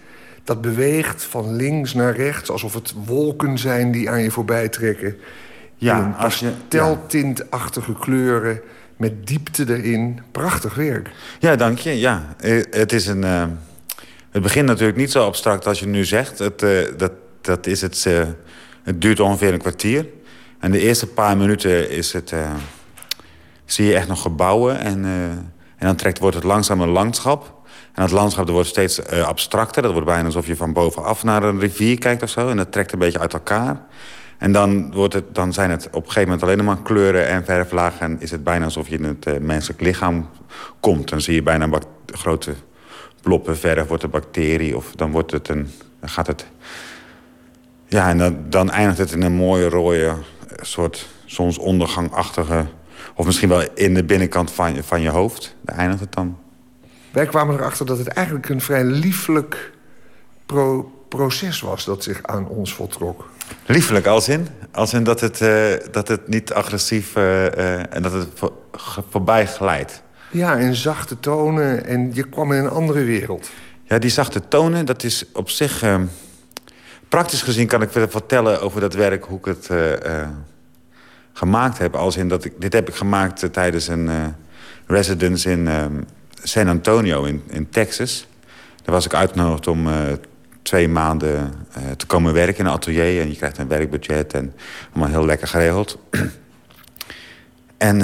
Dat 0.45 0.61
beweegt 0.61 1.23
van 1.23 1.57
links 1.57 1.95
naar 1.95 2.17
rechts, 2.17 2.51
alsof 2.51 2.75
het 2.75 2.95
wolken 3.05 3.59
zijn 3.59 3.91
die 3.91 4.11
aan 4.11 4.23
je 4.23 4.31
voorbij 4.31 4.69
trekken. 4.69 5.17
Ja, 5.77 6.17
als 6.19 6.39
je 6.39 6.51
teltintachtige 6.69 7.93
kleuren 7.93 8.61
met 8.97 9.27
diepte 9.27 9.65
erin. 9.77 10.21
Prachtig 10.33 10.75
werk. 10.75 11.11
Ja, 11.39 11.57
dank 11.57 11.79
je. 11.79 11.99
Ja, 11.99 12.35
het 12.71 12.93
is 12.93 13.07
een. 13.07 13.23
Uh, 13.23 13.45
het 14.31 14.43
begint 14.43 14.67
natuurlijk 14.67 14.99
niet 14.99 15.11
zo 15.11 15.25
abstract 15.25 15.67
als 15.67 15.81
je 15.81 15.87
nu 15.87 16.05
zegt. 16.05 16.39
Het, 16.39 16.63
uh, 16.63 16.79
dat, 16.97 17.13
dat 17.41 17.67
is 17.67 17.81
het, 17.81 18.05
het 18.83 19.01
duurt 19.01 19.21
ongeveer 19.21 19.53
een 19.53 19.59
kwartier. 19.59 20.07
En 20.59 20.71
de 20.71 20.81
eerste 20.81 21.07
paar 21.07 21.37
minuten 21.37 21.91
is 21.91 22.13
het, 22.13 22.35
zie 23.65 23.87
je 23.87 23.95
echt 23.95 24.09
nog 24.09 24.23
gebouwen. 24.23 24.81
En, 24.81 25.05
en 25.77 25.87
dan 25.87 25.97
trekt, 25.97 26.19
wordt 26.19 26.37
het 26.37 26.45
langzaam 26.45 26.81
een 26.81 26.89
landschap. 26.89 27.55
En 27.95 28.03
dat 28.03 28.11
landschap 28.11 28.49
wordt 28.49 28.69
steeds 28.69 29.07
abstracter. 29.09 29.83
Dat 29.83 29.93
wordt 29.93 30.07
bijna 30.07 30.25
alsof 30.25 30.47
je 30.47 30.57
van 30.57 30.73
bovenaf 30.73 31.23
naar 31.23 31.43
een 31.43 31.61
rivier 31.61 31.99
kijkt 31.99 32.23
of 32.23 32.31
zo. 32.31 32.49
En 32.49 32.57
dat 32.57 32.73
trekt 32.73 32.93
een 32.93 32.99
beetje 32.99 33.19
uit 33.19 33.33
elkaar. 33.33 33.81
En 34.39 34.53
dan, 34.53 34.93
wordt 34.93 35.15
het, 35.15 35.35
dan 35.35 35.53
zijn 35.53 35.71
het 35.71 35.87
op 35.87 35.95
een 35.95 36.03
gegeven 36.03 36.23
moment 36.23 36.43
alleen 36.43 36.65
maar 36.65 36.83
kleuren 36.83 37.27
en 37.27 37.45
verflagen. 37.45 38.01
En 38.01 38.21
is 38.21 38.31
het 38.31 38.45
bijna 38.45 38.65
alsof 38.65 38.89
je 38.89 38.97
in 38.97 39.05
het 39.05 39.27
uh, 39.27 39.39
menselijk 39.39 39.81
lichaam 39.81 40.29
komt. 40.81 41.09
Dan 41.09 41.21
zie 41.21 41.35
je 41.35 41.43
bijna 41.43 41.69
grote 42.07 42.55
bloppen 43.23 43.57
verf, 43.57 43.89
wordt 43.89 44.03
een 44.03 44.11
bacterie. 44.11 44.77
Of 44.77 44.93
dan, 44.95 45.11
wordt 45.11 45.31
het 45.31 45.49
een, 45.49 45.71
dan 46.01 46.09
gaat 46.09 46.27
het... 46.27 46.47
Ja, 47.87 48.09
en 48.09 48.19
dan, 48.19 48.37
dan 48.49 48.71
eindigt 48.71 48.99
het 48.99 49.13
in 49.13 49.23
een 49.23 49.33
mooie 49.33 49.69
rode 49.69 50.15
soort 50.61 51.09
zonsondergangachtige... 51.25 52.67
of 53.15 53.27
misschien 53.27 53.49
wel 53.49 53.65
in 53.75 53.95
de 53.95 54.05
binnenkant 54.05 54.53
van 54.53 54.75
je, 54.75 54.83
van 54.83 55.01
je 55.01 55.11
hoofd. 55.11 55.57
Daar 55.61 55.77
eindigt 55.77 56.01
het 56.01 56.13
dan. 56.13 56.39
Wij 57.13 57.27
kwamen 57.27 57.55
erachter 57.55 57.87
dat 57.87 57.99
het 57.99 58.09
eigenlijk 58.09 58.49
een 58.49 58.61
vrij 58.61 58.85
lieflijk 58.85 59.73
pro 60.47 60.93
proces 61.09 61.61
was... 61.61 61.85
dat 61.85 62.03
zich 62.03 62.23
aan 62.23 62.49
ons 62.49 62.75
voltrok. 62.75 63.29
Liefelijk 63.67 64.07
als 64.07 64.29
in? 64.29 64.49
Als 64.73 64.93
in 64.93 65.05
dat 65.05 65.21
het, 65.21 65.41
uh, 65.41 65.73
dat 65.91 66.09
het 66.09 66.29
niet 66.29 66.53
agressief 66.53 67.17
uh, 67.17 67.45
uh, 67.45 67.95
en 67.95 68.03
dat 68.03 68.13
het 68.13 68.29
voor, 68.35 68.53
voorbij 69.11 69.47
glijdt. 69.47 70.03
Ja, 70.31 70.55
in 70.55 70.75
zachte 70.75 71.21
tonen 71.21 71.87
en 71.87 72.11
je 72.15 72.29
kwam 72.29 72.53
in 72.53 72.65
een 72.65 72.71
andere 72.71 73.05
wereld. 73.05 73.51
Ja, 73.85 73.99
die 73.99 74.11
zachte 74.11 74.49
tonen, 74.49 74.87
dat 74.87 75.03
is 75.03 75.25
op 75.33 75.51
zich... 75.51 75.83
Uh, 75.83 76.01
praktisch 77.09 77.43
gezien 77.43 77.67
kan 77.67 77.83
ik 77.83 77.91
vertellen 77.91 78.61
over 78.61 78.81
dat 78.81 78.95
werk... 78.95 79.25
hoe 79.25 79.39
ik 79.39 79.45
het 79.45 79.71
gemaakt 81.33 81.79
heb. 81.79 81.95
Als 81.95 82.17
in 82.17 82.29
dat 82.29 82.45
ik, 82.45 82.53
dit 82.59 82.73
heb 82.73 82.89
ik 82.89 82.95
gemaakt 82.95 83.53
tijdens 83.53 83.89
een 83.89 84.35
residence 84.87 85.51
in 85.51 85.69
ehm, 85.69 86.01
San 86.43 86.69
Antonio 86.69 87.25
in, 87.25 87.43
in 87.47 87.69
Texas. 87.69 88.27
Daar 88.83 88.95
was 88.95 89.05
ik 89.05 89.15
uitgenodigd 89.15 89.67
om 89.67 89.89
twee 90.67 90.89
maanden 90.89 91.53
te 91.97 92.07
komen 92.07 92.33
werken 92.33 92.59
in 92.59 92.67
een 92.67 92.73
atelier. 92.73 93.21
En 93.21 93.29
je 93.29 93.37
krijgt 93.37 93.59
een 93.59 93.69
werkbudget 93.69 94.33
en 94.33 94.55
allemaal 94.93 95.09
heel 95.09 95.25
lekker 95.25 95.49
geregeld. 95.49 95.99
en 97.77 97.99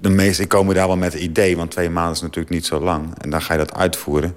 de 0.00 0.10
meesten 0.10 0.46
komen 0.46 0.74
daar 0.74 0.86
wel 0.86 0.96
met 0.96 1.12
het 1.12 1.22
idee, 1.22 1.56
want 1.56 1.70
twee 1.70 1.90
maanden 1.90 2.14
is 2.14 2.20
natuurlijk 2.20 2.54
niet 2.54 2.66
zo 2.66 2.80
lang. 2.80 3.18
En 3.18 3.30
dan 3.30 3.42
ga 3.42 3.52
je 3.52 3.58
dat 3.58 3.74
uitvoeren. 3.74 4.36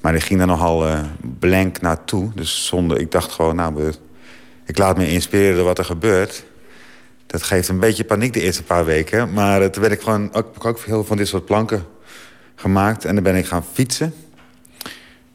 Maar 0.00 0.14
ik 0.14 0.22
ging 0.22 0.38
daar 0.38 0.48
nogal 0.48 0.86
uh, 0.88 1.00
blank 1.38 1.80
naartoe. 1.80 2.30
Dus 2.34 2.66
zonder, 2.66 3.00
ik 3.00 3.10
dacht 3.10 3.32
gewoon, 3.32 3.56
nou, 3.56 3.92
ik 4.64 4.78
laat 4.78 4.96
me 4.96 5.10
inspireren 5.10 5.56
door 5.56 5.64
wat 5.64 5.78
er 5.78 5.84
gebeurt. 5.84 6.44
Dat 7.26 7.42
geeft 7.42 7.68
een 7.68 7.78
beetje 7.78 8.04
paniek 8.04 8.32
de 8.32 8.40
eerste 8.40 8.62
paar 8.62 8.84
weken. 8.84 9.32
Maar 9.32 9.62
uh, 9.62 9.66
toen 9.66 9.82
ben 9.82 9.92
ik 9.92 10.00
gewoon 10.00 10.34
ook, 10.34 10.64
ook 10.64 10.78
veel 10.78 11.04
van 11.04 11.16
dit 11.16 11.28
soort 11.28 11.44
planken 11.44 11.86
gemaakt. 12.54 13.04
En 13.04 13.14
dan 13.14 13.24
ben 13.24 13.36
ik 13.36 13.46
gaan 13.46 13.64
fietsen. 13.72 14.14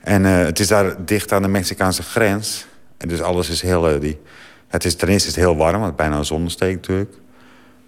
En 0.07 0.23
uh, 0.23 0.37
het 0.37 0.59
is 0.59 0.67
daar 0.67 1.05
dicht 1.05 1.31
aan 1.31 1.41
de 1.41 1.47
Mexicaanse 1.47 2.03
grens. 2.03 2.65
En 2.97 3.07
dus 3.07 3.21
alles 3.21 3.49
is 3.49 3.61
heel... 3.61 3.99
die, 3.99 4.19
het 4.67 4.85
is, 4.85 4.95
ten 4.95 5.07
eerste 5.07 5.27
is 5.27 5.35
het 5.35 5.43
heel 5.43 5.55
warm, 5.55 5.81
want 5.81 5.95
bijna 5.95 6.17
een 6.17 6.25
zonnesteek 6.25 6.75
natuurlijk. 6.75 7.13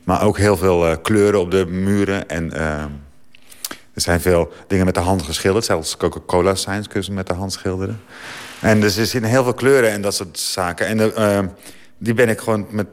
Maar 0.03 0.23
ook 0.23 0.37
heel 0.37 0.57
veel 0.57 0.89
uh, 0.89 0.95
kleuren 1.01 1.39
op 1.39 1.51
de 1.51 1.65
muren. 1.65 2.29
En 2.29 2.53
er 2.53 4.01
zijn 4.01 4.21
veel 4.21 4.51
dingen 4.67 4.85
met 4.85 4.93
de 4.93 4.99
hand 4.99 5.21
geschilderd. 5.21 5.65
Zelfs 5.65 5.97
Coca-Cola 5.97 6.55
signs 6.55 6.87
kun 6.87 7.13
met 7.13 7.27
de 7.27 7.33
hand 7.33 7.53
schilderen. 7.53 8.01
En 8.61 8.81
dus 8.81 8.97
er 8.97 9.05
zitten 9.05 9.29
heel 9.29 9.43
veel 9.43 9.53
kleuren 9.53 9.91
en 9.91 10.01
dat 10.01 10.15
soort 10.15 10.39
zaken. 10.39 10.87
En 10.87 11.51
die 11.97 12.13
ben 12.13 12.29
ik 12.29 12.39
gewoon 12.39 12.67
met... 12.69 12.87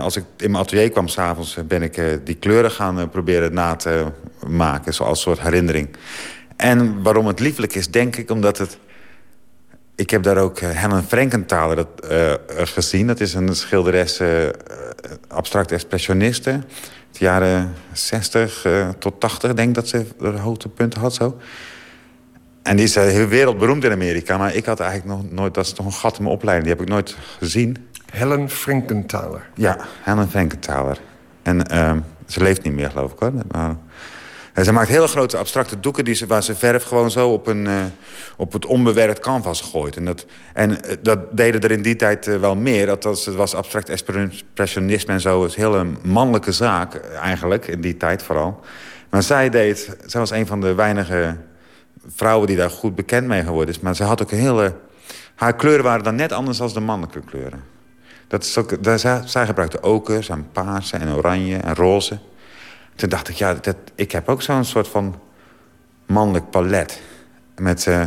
als 0.00 0.16
ik 0.16 0.24
in 0.36 0.50
mijn 0.50 0.62
atelier 0.62 0.90
kwam 0.90 1.08
s'avonds... 1.08 1.58
ben 1.66 1.82
ik 1.82 2.00
die 2.24 2.34
kleuren 2.34 2.70
gaan 2.70 3.08
proberen 3.10 3.52
na 3.52 3.76
te 3.76 4.06
maken. 4.46 4.94
Zoals 4.94 5.20
soort 5.20 5.40
herinnering. 5.40 5.88
En 6.56 7.02
waarom 7.02 7.26
het 7.26 7.40
lieflijk 7.40 7.74
is, 7.74 7.90
denk 7.90 8.16
ik, 8.16 8.30
omdat 8.30 8.58
het... 8.58 8.78
Ik 9.96 10.10
heb 10.10 10.22
daar 10.22 10.38
ook 10.38 10.60
Helen 10.60 11.04
Frankenthaler 11.04 11.76
dat, 11.76 11.88
gezien. 12.48 13.06
Dat 13.06 13.20
is 13.20 13.34
een 13.34 13.56
schilderes 13.56 14.20
abstract 15.28 15.72
expressioniste. 15.72 16.60
De 17.18 17.24
jaren 17.24 17.74
60 17.92 18.64
uh, 18.66 18.88
tot 18.98 19.20
80 19.20 19.54
denk 19.54 19.68
ik 19.68 19.74
dat 19.74 19.88
ze 19.88 20.06
de 20.18 20.26
hoogtepunten 20.26 21.00
had 21.00 21.14
zo. 21.14 21.38
En 22.62 22.76
die 22.76 22.84
is 22.84 22.96
uh, 22.96 23.02
heel 23.02 23.26
wereldberoemd 23.26 23.84
in 23.84 23.92
Amerika. 23.92 24.38
Maar 24.38 24.54
ik 24.54 24.64
had 24.64 24.80
eigenlijk 24.80 25.20
nog 25.20 25.30
nooit... 25.30 25.54
Dat 25.54 25.64
is 25.64 25.72
toch 25.72 25.86
een 25.86 25.92
gat 25.92 26.16
in 26.16 26.22
mijn 26.22 26.34
opleiding. 26.34 26.66
Die 26.68 26.76
heb 26.76 26.86
ik 26.86 26.92
nooit 26.92 27.16
gezien. 27.38 27.88
Helen 28.12 28.50
Frankenthaler. 28.50 29.48
Ja, 29.54 29.76
Helen 30.02 30.30
Frankenthaler. 30.30 30.98
En 31.42 31.72
uh, 31.72 31.92
ze 32.26 32.42
leeft 32.42 32.62
niet 32.62 32.74
meer, 32.74 32.90
geloof 32.90 33.12
ik 33.12 33.18
hoor. 33.18 33.32
Maar, 33.50 33.76
ze 34.62 34.72
maakt 34.72 34.88
hele 34.88 35.06
grote 35.06 35.36
abstracte 35.36 35.80
doeken 35.80 36.04
die 36.04 36.14
ze, 36.14 36.26
waar 36.26 36.42
ze 36.42 36.54
verf 36.54 36.84
gewoon 36.84 37.10
zo 37.10 37.28
op, 37.28 37.46
een, 37.46 37.64
uh, 37.64 37.84
op 38.36 38.52
het 38.52 38.66
onbewerkt 38.66 39.18
canvas 39.18 39.60
gooit. 39.60 39.96
En 39.96 40.04
dat, 40.04 40.26
en 40.52 40.70
uh, 40.70 40.76
dat 41.02 41.36
deden 41.36 41.60
er 41.60 41.70
in 41.70 41.82
die 41.82 41.96
tijd 41.96 42.26
uh, 42.26 42.36
wel 42.36 42.56
meer. 42.56 42.86
Dat 42.86 43.04
het 43.04 43.34
was 43.34 43.54
abstract 43.54 43.88
expressionisme 43.88 45.12
en 45.12 45.20
zo. 45.20 45.42
Het 45.42 45.56
is 45.56 45.62
een 45.62 45.98
mannelijke 46.02 46.52
zaak 46.52 46.94
eigenlijk, 47.22 47.66
in 47.66 47.80
die 47.80 47.96
tijd 47.96 48.22
vooral. 48.22 48.60
Maar 49.10 49.22
zij 49.22 49.50
deed, 49.50 49.96
zij 50.06 50.20
was 50.20 50.30
een 50.30 50.46
van 50.46 50.60
de 50.60 50.74
weinige 50.74 51.36
vrouwen 52.14 52.46
die 52.46 52.56
daar 52.56 52.70
goed 52.70 52.94
bekend 52.94 53.26
mee 53.26 53.44
geworden 53.44 53.74
is. 53.74 53.80
Maar 53.80 53.96
ze 53.96 54.04
had 54.04 54.22
ook 54.22 54.30
een 54.30 54.38
hele... 54.38 54.74
Haar 55.34 55.56
kleuren 55.56 55.84
waren 55.84 56.04
dan 56.04 56.14
net 56.14 56.32
anders 56.32 56.58
dan 56.58 56.68
de 56.68 56.80
mannelijke 56.80 57.20
kleuren. 57.20 57.62
Dat 58.28 58.44
is 58.44 58.58
ook, 58.58 58.82
daar, 58.82 58.98
zij, 58.98 59.22
zij 59.24 59.46
gebruikte 59.46 59.80
okers 59.80 60.28
en 60.28 60.46
paarse 60.52 60.96
en 60.96 61.14
oranje 61.14 61.56
en 61.56 61.74
roze. 61.74 62.18
Toen 62.94 63.08
dacht 63.08 63.28
ik, 63.28 63.34
ja, 63.34 63.54
dat, 63.54 63.76
ik 63.94 64.12
heb 64.12 64.28
ook 64.28 64.42
zo'n 64.42 64.64
soort 64.64 64.88
van 64.88 65.20
mannelijk 66.06 66.50
palet. 66.50 67.00
Met 67.56 67.86
uh, 67.86 68.02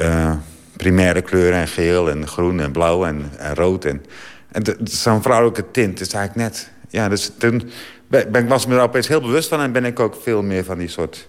uh, 0.00 0.34
primaire 0.76 1.22
kleuren 1.22 1.58
en 1.58 1.68
geel 1.68 2.10
en 2.10 2.26
groen 2.26 2.60
en 2.60 2.72
blauw 2.72 3.04
en, 3.04 3.30
rood. 3.54 3.84
En, 3.84 4.04
en 4.52 4.64
zo'n 4.84 5.22
vrouwelijke 5.22 5.70
tint 5.70 6.00
is 6.00 6.12
eigenlijk 6.12 6.48
net... 6.50 6.70
Ja, 6.88 7.08
dus 7.08 7.32
toen 7.38 7.70
ben, 8.08 8.32
ben, 8.32 8.46
was 8.46 8.66
me 8.66 8.74
er 8.74 8.80
opeens 8.80 9.08
heel 9.08 9.20
bewust 9.20 9.48
van... 9.48 9.60
en 9.60 9.72
ben 9.72 9.84
ik 9.84 10.00
ook 10.00 10.16
veel 10.22 10.42
meer 10.42 10.64
van 10.64 10.78
die 10.78 10.88
soort 10.88 11.28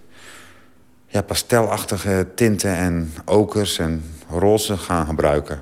ja, 1.07 1.21
pastelachtige 1.21 2.27
tinten 2.35 2.75
en 2.75 3.13
okers 3.25 3.79
en 3.79 4.03
roze 4.29 4.77
gaan 4.77 5.05
gebruiken. 5.05 5.61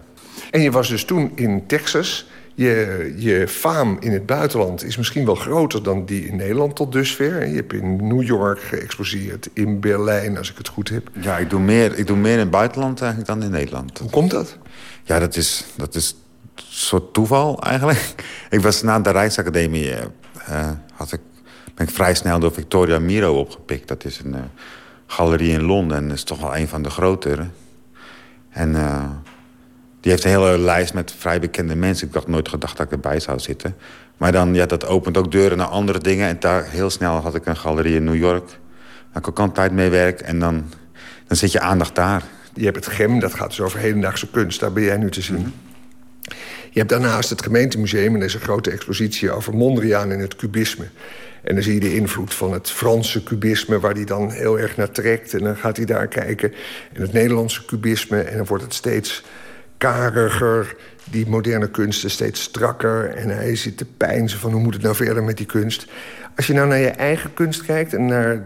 En 0.52 0.62
je 0.62 0.72
was 0.72 0.90
dus 0.90 1.06
toen 1.06 1.32
in 1.36 1.68
Texas 1.68 2.28
je, 2.56 3.14
je 3.18 3.48
faam 3.48 3.98
in 4.00 4.12
het 4.12 4.26
buitenland 4.26 4.84
is 4.84 4.98
misschien 4.98 5.26
wel 5.26 5.36
groter 5.36 5.84
dan 5.84 6.06
die 6.06 6.28
in 6.28 6.36
Nederland 6.36 6.76
tot 6.76 6.92
dusver. 6.92 7.48
Je 7.48 7.56
hebt 7.56 7.74
in 7.74 8.08
New 8.08 8.24
York 8.24 8.62
geëxposeerd, 8.62 9.50
in 9.54 9.80
Berlijn, 9.80 10.38
als 10.38 10.52
ik 10.52 10.58
het 10.58 10.68
goed 10.68 10.90
heb. 10.90 11.10
Ja, 11.20 11.38
ik 11.38 11.50
doe 11.50 11.60
meer, 11.60 11.98
ik 11.98 12.08
doe 12.08 12.18
meer 12.18 12.34
in 12.34 12.40
het 12.40 12.50
buitenland 12.52 13.02
eigenlijk 13.02 13.32
dan 13.32 13.44
in 13.44 13.52
Nederland. 13.52 14.00
Hoe 14.00 14.10
komt 14.10 14.32
dat? 14.32 14.58
Ja, 15.04 15.20
dat 15.20 15.36
is, 15.36 15.66
dat 15.76 15.96
is 15.96 16.16
een 16.56 16.64
soort 16.70 17.14
toeval 17.14 17.62
eigenlijk. 17.62 18.16
Ik 18.50 18.62
was 18.62 18.82
na 18.82 19.00
de 19.00 19.10
Rijksacademie... 19.10 19.92
Uh, 20.50 20.70
had 20.94 21.12
ik, 21.12 21.20
ben 21.76 21.88
ik 21.88 21.94
vrij 21.94 22.14
snel 22.16 22.40
door 22.40 22.54
Victoria 22.54 23.00
Miro 23.00 23.40
opgepikt. 23.40 23.88
Dat 23.88 24.06
is 24.06 24.20
een 24.20 24.34
uh, 24.34 24.40
galerie 25.08 25.52
in 25.52 25.64
Londen 25.64 25.98
en 25.98 26.08
dat 26.08 26.18
is 26.18 26.24
toch 26.24 26.40
wel 26.40 26.56
een 26.56 26.68
van 26.68 26.82
de 26.82 26.90
grotere. 26.90 27.48
En... 28.50 28.70
Uh, 28.70 29.10
die 30.06 30.14
heeft 30.14 30.26
een 30.26 30.32
hele 30.32 30.58
lijst 30.58 30.94
met 30.94 31.14
vrij 31.18 31.40
bekende 31.40 31.76
mensen. 31.76 32.08
Ik 32.08 32.14
had 32.14 32.28
nooit 32.28 32.50
gedacht 32.50 32.78
dat 32.78 32.86
ik 32.86 32.92
erbij 32.92 33.20
zou 33.20 33.40
zitten. 33.40 33.76
Maar 34.18 34.32
dan, 34.32 34.54
ja, 34.54 34.66
dat 34.66 34.88
opent 34.88 35.18
ook 35.18 35.32
deuren 35.32 35.58
naar 35.58 35.68
andere 35.68 36.00
dingen. 36.00 36.28
En 36.28 36.38
daar 36.40 36.66
heel 36.70 36.90
snel 36.90 37.16
had 37.16 37.36
ik 37.36 37.46
een 37.46 37.58
galerie 37.58 37.96
in 37.96 38.04
New 38.04 38.16
York. 38.16 38.46
Waar 39.12 39.22
ik 39.22 39.28
ook 39.28 39.40
al 39.40 39.52
tijd 39.52 39.72
mee 39.72 39.90
werk. 39.90 40.22
En 40.22 40.40
dan, 40.40 40.64
dan 41.28 41.38
zit 41.38 41.52
je 41.52 41.60
aandacht 41.60 41.96
daar. 41.96 42.24
Je 42.54 42.64
hebt 42.64 42.76
het 42.76 42.88
GEM, 42.88 43.20
dat 43.20 43.34
gaat 43.34 43.50
dus 43.50 43.62
over 43.62 43.80
hedendaagse 43.80 44.30
kunst. 44.30 44.60
Daar 44.60 44.74
ben 44.74 44.84
jij 44.84 44.98
nu 44.98 45.12
te 45.12 45.22
zien. 45.22 45.40
Mhm. 45.40 45.50
Je 46.72 46.80
hebt 46.80 46.90
daarnaast 46.90 47.30
het 47.30 47.42
gemeentemuseum... 47.42 48.14
en 48.14 48.20
er 48.20 48.26
is 48.26 48.34
een 48.34 48.40
grote 48.40 48.72
expositie 48.72 49.32
over 49.32 49.54
Mondriaan 49.54 50.12
en 50.12 50.20
het 50.20 50.36
kubisme. 50.36 50.86
En 51.44 51.54
dan 51.54 51.64
zie 51.64 51.74
je 51.74 51.80
de 51.80 51.96
invloed 51.96 52.34
van 52.34 52.54
het 52.54 52.70
Franse 52.70 53.24
kubisme... 53.24 53.80
waar 53.80 53.94
hij 53.94 54.06
dan 54.06 54.32
heel 54.32 54.60
erg 54.60 54.78
naar 54.78 54.92
trekt. 54.92 55.34
En 55.34 55.44
dan 55.44 55.58
gaat 55.58 55.78
hij 55.78 55.86
daar 55.86 56.08
kijken. 56.08 56.54
En 56.94 57.02
het 57.02 57.14
Nederlandse 57.14 57.66
kubisme. 57.66 58.22
En 58.22 58.38
dan 58.38 58.46
wordt 58.46 58.64
het 58.64 58.74
steeds 58.74 59.24
kariger, 59.78 60.76
die 61.04 61.28
moderne 61.28 61.70
kunst 61.70 62.06
is 62.06 62.14
steeds 62.14 62.42
strakker... 62.42 63.16
en 63.16 63.30
hij 63.30 63.56
zit 63.56 63.78
te 63.78 63.86
pijnzen 63.86 64.40
van 64.40 64.52
hoe 64.52 64.62
moet 64.62 64.74
het 64.74 64.84
nou 64.84 64.96
verder 64.96 65.24
met 65.24 65.38
die 65.38 65.46
kunst. 65.46 65.88
Als 66.36 66.48
je 66.48 66.54
nou 66.54 66.68
naar 66.68 66.80
je 66.80 66.90
eigen 66.90 67.34
kunst 67.34 67.66
kijkt 67.66 67.94
en 67.94 68.06
naar 68.06 68.44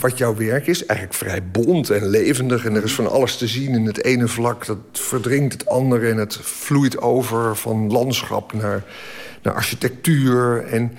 wat 0.00 0.18
jouw 0.18 0.36
werk 0.36 0.66
is... 0.66 0.86
eigenlijk 0.86 1.18
vrij 1.18 1.42
bont 1.52 1.90
en 1.90 2.06
levendig 2.06 2.64
en 2.64 2.74
er 2.74 2.84
is 2.84 2.94
van 2.94 3.10
alles 3.10 3.36
te 3.36 3.46
zien 3.46 3.74
in 3.74 3.86
het 3.86 4.04
ene 4.04 4.28
vlak... 4.28 4.66
dat 4.66 4.78
verdringt 4.92 5.52
het 5.52 5.66
andere 5.66 6.10
en 6.10 6.16
het 6.16 6.38
vloeit 6.42 7.00
over 7.00 7.56
van 7.56 7.92
landschap 7.92 8.52
naar, 8.52 8.82
naar 9.42 9.54
architectuur. 9.54 10.64
En 10.64 10.92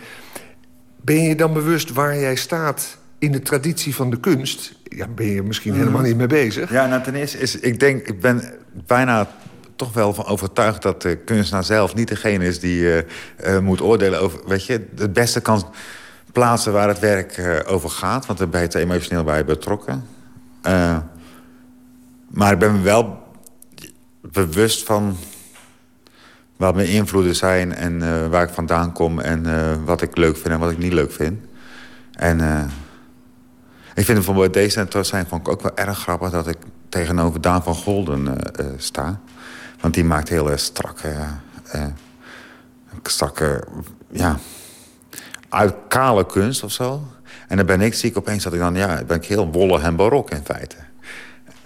ben 1.02 1.22
je 1.22 1.36
dan 1.36 1.54
bewust 1.54 1.94
waar 1.94 2.20
jij 2.20 2.36
staat 2.36 2.98
in 3.20 3.32
de 3.32 3.42
traditie 3.42 3.96
van 3.96 4.10
de 4.10 4.20
kunst... 4.20 4.74
Ja, 4.84 5.08
ben 5.08 5.26
je 5.26 5.44
misschien 5.44 5.74
helemaal 5.74 6.02
niet 6.02 6.18
mee 6.18 6.28
bezig. 6.28 6.72
Ja, 6.72 6.86
nou, 6.88 7.04
ten 7.04 7.16
eerste 7.16 7.38
is, 7.38 7.60
ik 7.60 7.80
denk, 7.80 8.08
ik 8.08 8.20
ben 8.20 8.54
bijna 8.86 9.28
toch 9.76 9.94
wel 9.94 10.14
van 10.14 10.26
overtuigd 10.26 10.82
dat 10.82 11.02
de 11.02 11.16
kunstenaar 11.16 11.64
zelf 11.64 11.96
niet 11.96 12.08
degene 12.08 12.46
is 12.46 12.60
die 12.60 12.80
uh, 12.80 12.98
uh, 13.46 13.60
moet 13.60 13.82
oordelen 13.82 14.20
over. 14.20 14.40
Weet 14.48 14.66
je, 14.66 14.88
het 14.96 15.14
beste 15.14 15.42
kan 15.42 15.66
plaatsen 16.32 16.74
waar 16.74 16.88
het 16.88 17.00
werk 17.00 17.64
over 17.68 17.90
gaat, 17.90 18.26
want 18.26 18.40
daar 18.40 18.50
ben 18.50 18.62
je 18.62 18.80
emotioneel 18.80 19.24
bij 19.24 19.46
betrokken. 19.46 20.06
maar 22.28 22.52
ik 22.52 22.60
ben 22.60 22.72
me 22.76 22.82
wel 22.82 23.24
bewust 24.22 24.84
van 24.84 25.18
wat 26.58 26.76
mijn 26.76 26.88
invloeden 26.88 27.36
zijn 27.36 27.74
en 27.74 28.30
waar 28.30 28.44
ik 28.44 28.54
vandaan 28.54 28.92
kom 28.92 29.20
en 29.20 29.46
wat 29.86 30.02
ik 30.02 30.18
leuk 30.18 30.36
vind 30.38 30.54
en 30.54 30.60
wat 30.60 30.72
ik 30.72 30.78
niet 30.78 30.94
leuk 30.94 31.12
vind. 31.12 31.40
En 32.12 32.70
ik 33.94 34.06
vind 34.06 34.18
bijvoorbeeld 34.18 34.54
deze 34.54 34.88
zijn 35.02 35.28
vond 35.28 35.48
ik 35.48 35.54
ook 35.54 35.62
wel 35.62 35.78
erg 35.78 35.98
grappig 35.98 36.30
dat 36.30 36.48
ik 36.48 36.58
tegenover 36.90 37.42
Daan 37.42 37.64
van 37.64 37.76
Golden 37.76 38.38
sta. 38.78 39.20
Want 39.80 39.94
die 39.94 40.04
maakt 40.04 40.30
hele 40.30 40.58
strakke, 40.58 41.16
uh, 41.76 41.86
strakke, 43.04 43.64
ja, 44.12 44.40
uit 45.50 45.74
kale 45.88 46.26
kunst 46.26 46.64
of 46.64 46.72
zo. 46.72 47.04
En 47.48 47.58
dan 47.58 47.66
ben 47.66 47.82
ik, 47.82 47.94
zie 47.94 48.10
ik 48.10 48.18
opeens 48.18 48.44
dat 48.44 48.54
ik 48.54 48.60
dan, 48.60 48.76
ja, 48.76 49.04
ben 49.04 49.18
ik 49.18 49.26
heel 49.26 49.52
wollig 49.52 49.82
en 49.82 49.96
barok 49.96 50.32
in 50.32 50.42
feite. 50.44 50.76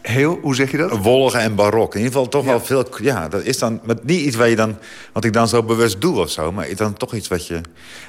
Heel, 0.02 0.40
hoe 0.42 0.56
zeg 0.56 0.72
je 0.72 0.78
dat? 0.78 0.98
Wollig 0.98 1.34
en 1.34 1.56
barok. 1.56 1.94
In 1.94 2.00
ieder 2.00 2.14
geval 2.14 2.30
toch 2.30 2.46
wel 2.46 2.60
veel, 2.60 2.88
ja, 3.02 3.28
dat 3.28 3.44
is 3.44 3.58
dan 3.58 3.82
niet 4.04 4.22
iets 4.22 4.36
waar 4.36 4.50
je 4.50 4.56
dan, 4.56 4.78
wat 5.14 5.24
ik 5.24 5.34
dan 5.34 5.48
zo 5.48 5.64
bewust 5.64 6.02
doe 6.02 6.20
of 6.20 6.30
zo, 6.30 6.52
maar 6.52 6.68
is 6.68 6.76
dan 6.76 6.94
toch 6.94 7.14
iets 7.14 7.28
wat 7.28 7.48
je... 7.48 7.62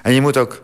En 0.02 0.12
je 0.12 0.20
moet 0.20 0.36
ook, 0.36 0.62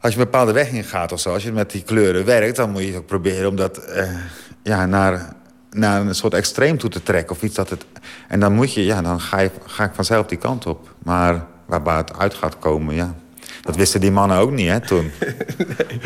als 0.00 0.12
je 0.12 0.18
een 0.18 0.24
bepaalde 0.24 0.52
weg 0.52 0.70
ingaat 0.70 1.12
of 1.12 1.20
zo, 1.20 1.32
als 1.32 1.42
je 1.42 1.52
met 1.52 1.70
die 1.70 1.82
kleuren 1.82 2.24
werkt, 2.24 2.56
dan 2.56 2.70
moet 2.70 2.82
je 2.82 2.96
ook 2.96 3.06
proberen 3.06 3.48
om 3.48 3.56
dat, 3.56 3.88
uh, 3.88 4.16
ja, 4.62 4.86
naar 4.86 5.32
naar 5.72 6.00
een 6.00 6.14
soort 6.14 6.34
extreem 6.34 6.78
toe 6.78 6.90
te 6.90 7.02
trekken. 7.02 7.36
Of 7.36 7.42
iets 7.42 7.54
dat 7.54 7.70
het, 7.70 7.86
en 8.28 8.40
dan 8.40 8.54
moet 8.54 8.74
je, 8.74 8.84
ja, 8.84 9.02
dan 9.02 9.20
ga, 9.20 9.38
je, 9.38 9.50
ga 9.66 9.84
ik 9.84 9.94
vanzelf 9.94 10.26
die 10.26 10.38
kant 10.38 10.66
op. 10.66 10.94
Maar 11.02 11.46
waar 11.66 11.96
het 11.96 12.18
uit 12.18 12.34
gaat 12.34 12.58
komen, 12.58 12.94
ja. 12.94 13.14
Dat 13.62 13.76
wisten 13.76 14.00
die 14.00 14.10
mannen 14.10 14.36
ook 14.38 14.50
niet, 14.50 14.68
hè, 14.68 14.80
toen. 14.80 15.10
nee. 15.58 16.00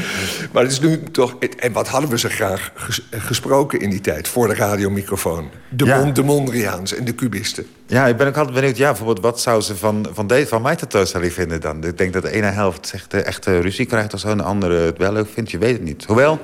Maar 0.53 0.63
het 0.63 0.73
is 0.73 0.81
nu 0.81 1.03
toch... 1.13 1.37
En 1.59 1.73
wat 1.73 1.89
hadden 1.89 2.11
we 2.11 2.19
ze 2.19 2.29
graag 2.29 2.73
gesproken 3.11 3.81
in 3.81 3.91
die 3.91 4.01
tijd... 4.01 4.29
voor 4.29 4.49
de 4.49 4.55
radiomicrofoon? 4.55 5.51
De, 5.69 5.85
Ja. 5.85 5.99
Mon- 5.99 6.13
de 6.13 6.23
Mondriaans 6.23 6.95
en 6.95 7.05
de 7.05 7.15
Cubisten. 7.15 7.67
Ja, 7.87 8.07
ik 8.07 8.17
ben 8.17 8.27
ook 8.27 8.37
altijd 8.37 8.55
benieuwd. 8.55 8.77
Ja, 8.77 8.87
bijvoorbeeld, 8.89 9.21
wat 9.21 9.41
zou 9.41 9.61
ze 9.61 9.77
van, 9.77 10.07
van, 10.13 10.27
deze, 10.27 10.47
van 10.47 10.63
mijn 10.63 10.77
tentoonstelling 10.77 11.33
vinden 11.33 11.61
dan? 11.61 11.85
Ik 11.85 11.99
denk 11.99 12.13
dat 12.13 12.23
de 12.23 12.31
ene 12.31 12.47
helft 12.47 12.91
echt, 12.95 13.15
eh, 13.15 13.27
echt 13.27 13.47
eh, 13.47 13.61
ruzie 13.61 13.87
krijgt 13.87 14.15
of 14.15 14.21
zo... 14.21 14.29
en 14.29 14.37
de 14.37 14.43
andere 14.43 14.75
het 14.77 14.99
wel 14.99 15.13
leuk 15.13 15.29
vindt. 15.33 15.51
Je 15.51 15.59
weet 15.59 15.73
het 15.73 15.83
niet. 15.83 16.05
Hoewel 16.05 16.41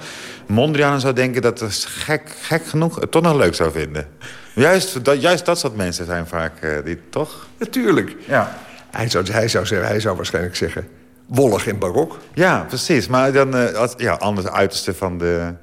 Mondriaan 0.47 1.01
zou 1.01 1.15
denken 1.15 1.43
dat 1.43 1.61
het 1.61 1.85
gek, 1.89 2.23
gek 2.41 2.67
genoeg 2.67 3.01
het 3.01 3.11
toch 3.11 3.23
nog 3.23 3.37
leuk 3.37 3.55
zou 3.55 3.73
vinden. 3.73 4.07
Juist 4.55 5.05
dat, 5.05 5.21
juist 5.21 5.45
dat 5.45 5.59
soort 5.59 5.77
mensen 5.77 6.07
zijn 6.07 6.27
vaak 6.27 6.53
eh, 6.61 6.71
die 6.85 6.99
toch... 7.11 7.47
Natuurlijk. 7.59 8.17
Ja. 8.29 8.59
Hij 8.91 9.09
zou, 9.11 9.31
hij, 9.31 9.49
zou 9.49 9.67
zeggen, 9.67 9.89
hij 9.89 10.01
zou 10.01 10.17
waarschijnlijk 10.17 10.57
zeggen... 10.57 10.89
wollig 11.33 11.67
en 11.67 11.79
barok. 11.79 12.19
Ja, 12.35 12.65
precies. 12.69 13.09
Maar 13.09 13.33
dan 13.33 13.57
eh, 13.57 13.75
als, 13.75 13.95
ja, 13.97 14.13
anders 14.13 14.47
uiterste 14.47 14.95
van 14.95 15.19
de... 15.19 15.55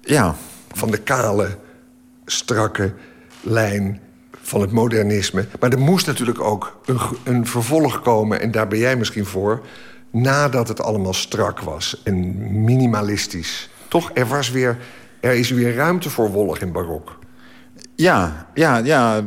Ja. 0.00 0.34
Van 0.72 0.90
de 0.90 0.98
kale, 0.98 1.48
strakke 2.24 2.92
lijn 3.40 4.00
van 4.42 4.60
het 4.60 4.72
modernisme. 4.72 5.46
Maar 5.60 5.70
er 5.70 5.78
moest 5.78 6.06
natuurlijk 6.06 6.40
ook 6.40 6.80
een, 6.84 6.98
een 7.24 7.46
vervolg 7.46 8.02
komen... 8.02 8.40
en 8.40 8.50
daar 8.50 8.68
ben 8.68 8.78
jij 8.78 8.96
misschien 8.96 9.26
voor... 9.26 9.66
nadat 10.10 10.68
het 10.68 10.80
allemaal 10.80 11.14
strak 11.14 11.60
was 11.60 12.00
en 12.04 12.64
minimalistisch. 12.64 13.70
Toch, 13.88 14.10
er, 14.14 14.26
was 14.26 14.50
weer, 14.50 14.78
er 15.20 15.34
is 15.34 15.50
weer 15.50 15.74
ruimte 15.74 16.10
voor 16.10 16.30
wollig 16.30 16.58
en 16.60 16.72
barok. 16.72 17.18
Ja, 17.94 18.46
ja, 18.54 18.76
ja. 18.76 19.26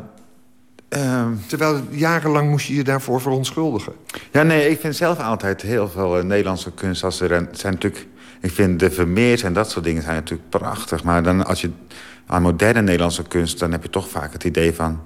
Ehm, 0.90 1.32
Terwijl 1.48 1.82
jarenlang 1.90 2.50
moest 2.50 2.68
je 2.68 2.76
je 2.76 2.84
daarvoor 2.84 3.22
verontschuldigen. 3.22 3.94
Ja, 4.32 4.44
nee, 4.44 4.70
ik 4.70 4.80
vind 4.80 4.96
zelf 4.96 5.20
altijd 5.20 5.62
heel 5.62 5.90
veel 5.90 6.18
eh, 6.18 6.24
Nederlandse 6.24 6.72
kunst. 6.72 7.04
Als 7.04 7.22
er, 7.22 7.48
zijn 7.52 7.74
natuurlijk, 7.74 8.08
ik 8.42 8.52
vind 8.52 8.80
de 8.80 8.92
Vermeers 8.92 9.44
en 9.44 9.54
dat 9.54 9.70
soort 9.72 9.86
dingen 9.86 10.02
zijn 10.02 10.16
natuurlijk 10.16 10.50
prachtig. 10.50 11.04
Maar 11.04 11.24
dan 11.24 11.46
als 11.46 11.62
je 11.62 11.72
aan 12.30 12.42
moderne 12.42 12.82
Nederlandse 12.82 13.24
kunst... 13.24 13.60
dan 13.60 13.72
heb 13.72 13.84
je 13.84 13.90
toch 13.90 14.10
vaak 14.10 14.34
het 14.34 14.44
idee 14.44 14.74
van... 14.74 15.02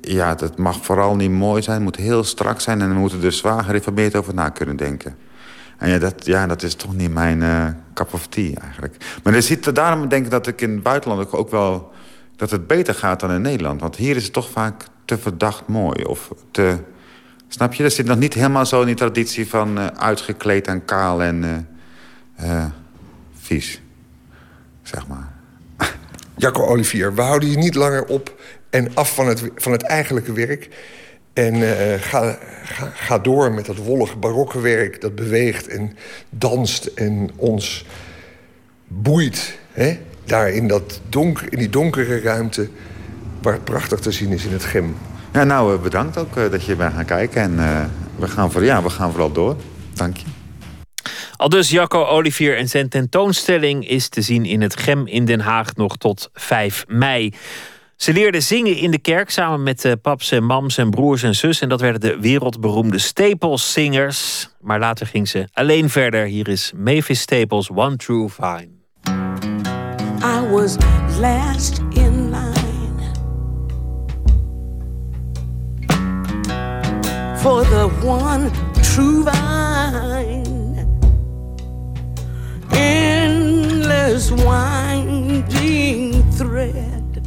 ja, 0.00 0.36
het 0.38 0.58
mag 0.58 0.84
vooral 0.84 1.16
niet 1.16 1.30
mooi 1.30 1.62
zijn, 1.62 1.76
het 1.76 1.84
moet 1.84 1.96
heel 1.96 2.24
strak 2.24 2.60
zijn... 2.60 2.80
en 2.80 2.88
we 2.88 2.98
moeten 2.98 3.22
er 3.22 3.32
zwaar 3.32 3.64
gereformeerd 3.64 4.16
over 4.16 4.34
na 4.34 4.48
kunnen 4.48 4.76
denken. 4.76 5.16
En 5.78 5.88
ja, 5.88 5.98
dat, 5.98 6.26
ja, 6.26 6.46
dat 6.46 6.62
is 6.62 6.74
toch 6.74 6.94
niet 6.94 7.12
mijn 7.12 7.42
eh 7.42 7.66
cup 7.94 8.14
of 8.14 8.26
tea 8.26 8.54
eigenlijk. 8.60 8.96
Maar 9.22 9.34
er 9.34 9.42
zit, 9.42 9.74
daarom 9.74 10.08
denk 10.08 10.24
ik 10.24 10.30
dat 10.30 10.46
ik 10.46 10.60
in 10.60 10.70
het 10.70 10.82
buitenland 10.82 11.32
ook 11.32 11.50
wel... 11.50 11.92
dat 12.36 12.50
het 12.50 12.66
beter 12.66 12.94
gaat 12.94 13.20
dan 13.20 13.30
in 13.30 13.42
Nederland. 13.42 13.80
Want 13.80 13.96
hier 13.96 14.16
is 14.16 14.24
het 14.24 14.32
toch 14.32 14.50
vaak 14.50 14.84
te 15.04 15.18
verdacht 15.18 15.66
mooi. 15.66 16.04
Of 16.04 16.30
te... 16.50 16.78
Snap 17.48 17.74
je? 17.74 17.84
Er 17.84 17.90
zit 17.90 18.06
nog 18.06 18.18
niet 18.18 18.34
helemaal 18.34 18.66
zo 18.66 18.80
in 18.80 18.86
die 18.86 18.94
traditie 18.94 19.48
van 19.48 19.78
eh, 19.78 19.86
uitgekleed 19.86 20.66
en 20.66 20.84
kaal 20.84 21.22
en 21.22 21.66
eh, 22.36 22.50
eh, 22.50 22.64
vies. 23.38 23.80
Zeg 24.82 25.06
maar. 25.06 25.32
Jacco 26.36 26.64
Olivier, 26.64 27.14
we 27.14 27.22
houden 27.22 27.50
je 27.50 27.56
niet 27.56 27.74
langer 27.74 28.04
op 28.04 28.40
en 28.70 28.94
af 28.94 29.14
van 29.14 29.26
het, 29.26 29.50
van 29.56 29.72
het 29.72 29.82
eigenlijke 29.82 30.32
werk. 30.32 30.68
En 31.32 31.54
ga, 32.00 32.38
ga, 32.64 32.90
ga 32.94 33.18
door 33.18 33.52
met 33.52 33.66
dat 33.66 33.76
wollige 33.76 34.16
barokke 34.16 34.60
werk 34.60 35.00
dat 35.00 35.14
beweegt 35.14 35.68
en 35.68 35.96
danst 36.30 36.84
en 36.84 37.30
ons 37.36 37.86
boeit. 38.88 39.58
Hè? 39.72 39.98
Daar 40.24 40.50
in, 40.50 40.68
dat 40.68 41.00
donker, 41.08 41.52
in 41.52 41.58
die 41.58 41.68
donkere 41.68 42.20
ruimte 42.20 42.68
prachtig 43.64 43.98
te 43.98 44.10
zien 44.10 44.30
is 44.30 44.44
in 44.44 44.52
het 44.52 44.64
gem. 44.64 44.96
Ja, 45.32 45.44
nou, 45.44 45.74
eh, 45.74 45.82
bedankt 45.82 46.18
ook 46.18 46.36
eh, 46.36 46.50
dat 46.50 46.64
je 46.64 46.76
bent 46.76 46.94
gaan 46.94 47.04
kijken. 47.04 47.42
En 47.42 47.58
eh, 47.58 47.84
we, 48.16 48.28
gaan 48.28 48.52
voor, 48.52 48.64
ja, 48.64 48.82
we 48.82 48.90
gaan 48.90 49.10
vooral 49.10 49.32
door. 49.32 49.56
Dank 49.94 50.16
je. 50.16 50.24
Al 51.36 51.48
dus 51.48 51.70
Jacco 51.70 52.04
Olivier 52.04 52.56
en 52.56 52.68
zijn 52.68 52.88
tentoonstelling 52.88 53.88
is 53.88 54.08
te 54.08 54.20
zien 54.20 54.44
in 54.44 54.60
het 54.60 54.76
Gem 54.76 55.06
in 55.06 55.24
Den 55.24 55.40
Haag 55.40 55.74
nog 55.74 55.96
tot 55.96 56.30
5 56.32 56.84
mei. 56.88 57.32
Ze 58.02 58.12
leerde 58.12 58.40
zingen 58.40 58.76
in 58.76 58.90
de 58.90 58.98
kerk 58.98 59.30
samen 59.30 59.62
met 59.62 59.84
eh, 59.84 59.92
paps 60.02 60.30
en 60.30 60.44
mams 60.44 60.78
en 60.78 60.90
broers 60.90 61.22
en 61.22 61.34
zus. 61.34 61.60
En 61.60 61.68
dat 61.68 61.80
werden 61.80 62.00
de 62.00 62.20
wereldberoemde 62.20 62.98
Staples-zingers. 62.98 64.48
Maar 64.60 64.78
later 64.78 65.06
ging 65.06 65.28
ze 65.28 65.48
alleen 65.52 65.90
verder. 65.90 66.24
Hier 66.24 66.48
is 66.48 66.72
Mavis 66.76 67.20
Staples, 67.20 67.70
One 67.70 67.96
True 67.96 68.28
Fine. 68.28 68.68
I 70.24 70.48
was 70.50 70.76
last 71.20 71.80
in 71.94 72.11
for 77.42 77.64
the 77.64 77.88
one 78.04 78.52
true 78.84 79.24
vine, 79.24 80.76
endless 82.70 84.30
winding 84.30 86.22
thread. 86.30 87.26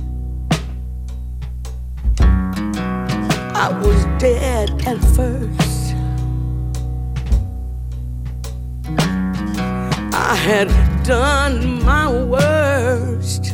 I 2.17 3.77
was 3.83 4.05
dead 4.17 4.69
at 4.87 4.99
first. 5.17 5.95
I 10.13 10.35
had 10.35 10.69
done 11.03 11.83
my 11.83 12.07
worst. 12.23 13.53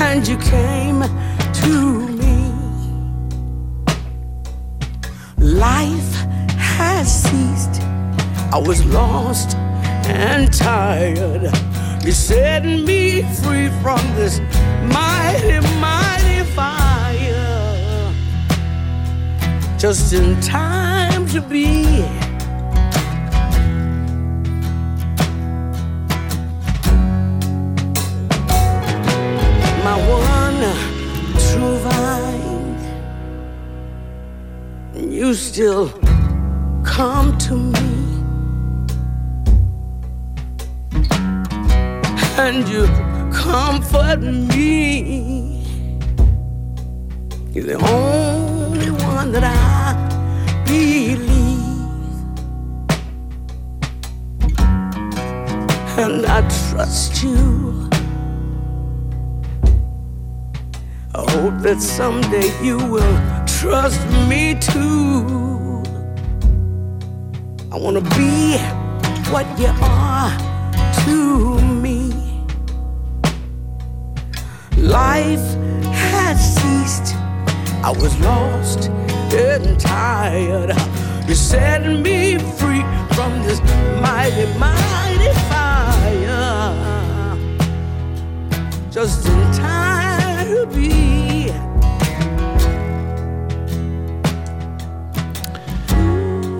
And 0.00 0.26
you 0.26 0.38
came 0.38 1.02
to 1.52 2.09
Life 5.40 6.14
has 6.58 7.22
ceased. 7.22 7.80
I 8.52 8.62
was 8.64 8.84
lost 8.84 9.56
and 10.06 10.52
tired. 10.52 11.50
You 12.04 12.12
set 12.12 12.62
me 12.64 13.22
free 13.42 13.68
from 13.82 14.00
this 14.16 14.38
mighty, 14.92 15.60
mighty 15.80 16.44
fire. 16.52 18.12
Just 19.78 20.12
in 20.12 20.38
time 20.42 21.26
to 21.28 21.40
be 21.40 22.02
my 29.82 29.96
one 30.06 30.60
true 31.38 31.78
vine. 31.78 32.29
You 35.10 35.34
still 35.34 35.90
come 36.84 37.36
to 37.38 37.54
me, 37.54 37.88
and 42.38 42.66
you 42.68 42.86
comfort 43.32 44.20
me. 44.20 45.66
You're 47.52 47.64
the 47.64 47.78
only 47.90 48.90
one 48.90 49.32
that 49.32 49.44
I 49.44 49.94
believe, 50.64 51.26
and 55.98 56.24
I 56.24 56.40
trust 56.70 57.22
you. 57.24 57.79
I 61.12 61.28
hope 61.32 61.60
that 61.62 61.82
someday 61.82 62.52
you 62.62 62.78
will 62.78 63.18
trust 63.44 64.00
me 64.28 64.54
too. 64.60 65.82
I 67.72 67.76
wanna 67.76 68.00
be 68.00 68.56
what 69.32 69.46
you 69.58 69.72
are 69.82 70.30
to 71.04 71.60
me. 71.60 72.12
Life 74.76 75.56
had 75.92 76.36
ceased. 76.36 77.16
I 77.82 77.90
was 77.90 78.16
lost 78.20 78.88
and 79.34 79.80
tired. 79.80 80.70
You 81.28 81.34
set 81.34 81.84
me 81.86 82.38
free 82.38 82.84
from 83.14 83.42
this 83.42 83.60
mighty, 84.00 84.46
mighty 84.60 85.32
fire. 85.50 87.36
Just 88.92 89.26
in 89.26 89.52
time 89.52 89.99
to 90.50 90.66
be. 90.66 91.19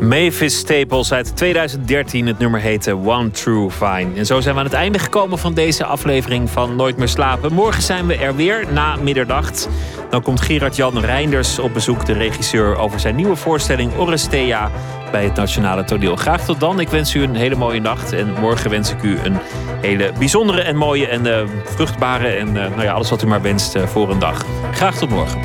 Mavis 0.00 0.56
Staples 0.56 1.12
uit 1.12 1.36
2013. 1.36 2.26
Het 2.26 2.38
nummer 2.38 2.60
heette 2.60 2.96
One 2.96 3.30
True 3.30 3.70
Fine. 3.70 4.08
En 4.16 4.26
zo 4.26 4.40
zijn 4.40 4.54
we 4.54 4.60
aan 4.60 4.66
het 4.66 4.74
einde 4.74 4.98
gekomen 4.98 5.38
van 5.38 5.54
deze 5.54 5.84
aflevering 5.84 6.50
van 6.50 6.76
Nooit 6.76 6.96
meer 6.96 7.08
slapen. 7.08 7.52
Morgen 7.52 7.82
zijn 7.82 8.06
we 8.06 8.16
er 8.16 8.36
weer 8.36 8.64
na 8.72 8.96
middernacht. 8.96 9.68
Dan 10.10 10.22
komt 10.22 10.40
Gerard 10.40 10.76
Jan 10.76 10.98
Reinders 10.98 11.58
op 11.58 11.74
bezoek, 11.74 12.06
de 12.06 12.12
regisseur, 12.12 12.76
over 12.76 13.00
zijn 13.00 13.16
nieuwe 13.16 13.36
voorstelling 13.36 13.96
Orestea 13.96 14.70
bij 15.10 15.24
het 15.24 15.34
Nationale 15.34 15.84
Toneel. 15.84 16.16
Graag 16.16 16.44
tot 16.44 16.60
dan. 16.60 16.80
Ik 16.80 16.88
wens 16.88 17.14
u 17.14 17.22
een 17.22 17.36
hele 17.36 17.56
mooie 17.56 17.80
nacht. 17.80 18.12
En 18.12 18.32
morgen 18.40 18.70
wens 18.70 18.90
ik 18.90 19.02
u 19.02 19.18
een 19.24 19.36
hele 19.80 20.12
bijzondere 20.18 20.62
en 20.62 20.76
mooie 20.76 21.06
en 21.06 21.26
uh, 21.26 21.38
vruchtbare 21.64 22.28
en 22.28 22.46
uh, 22.46 22.54
nou 22.54 22.82
ja, 22.82 22.92
alles 22.92 23.10
wat 23.10 23.22
u 23.22 23.26
maar 23.26 23.42
wenst 23.42 23.76
uh, 23.76 23.86
voor 23.86 24.10
een 24.10 24.18
dag. 24.18 24.44
Graag 24.72 24.96
tot 24.96 25.10
morgen. 25.10 25.40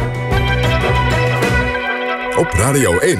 Op 2.37 2.47
Radio 2.51 2.97
1, 2.97 3.19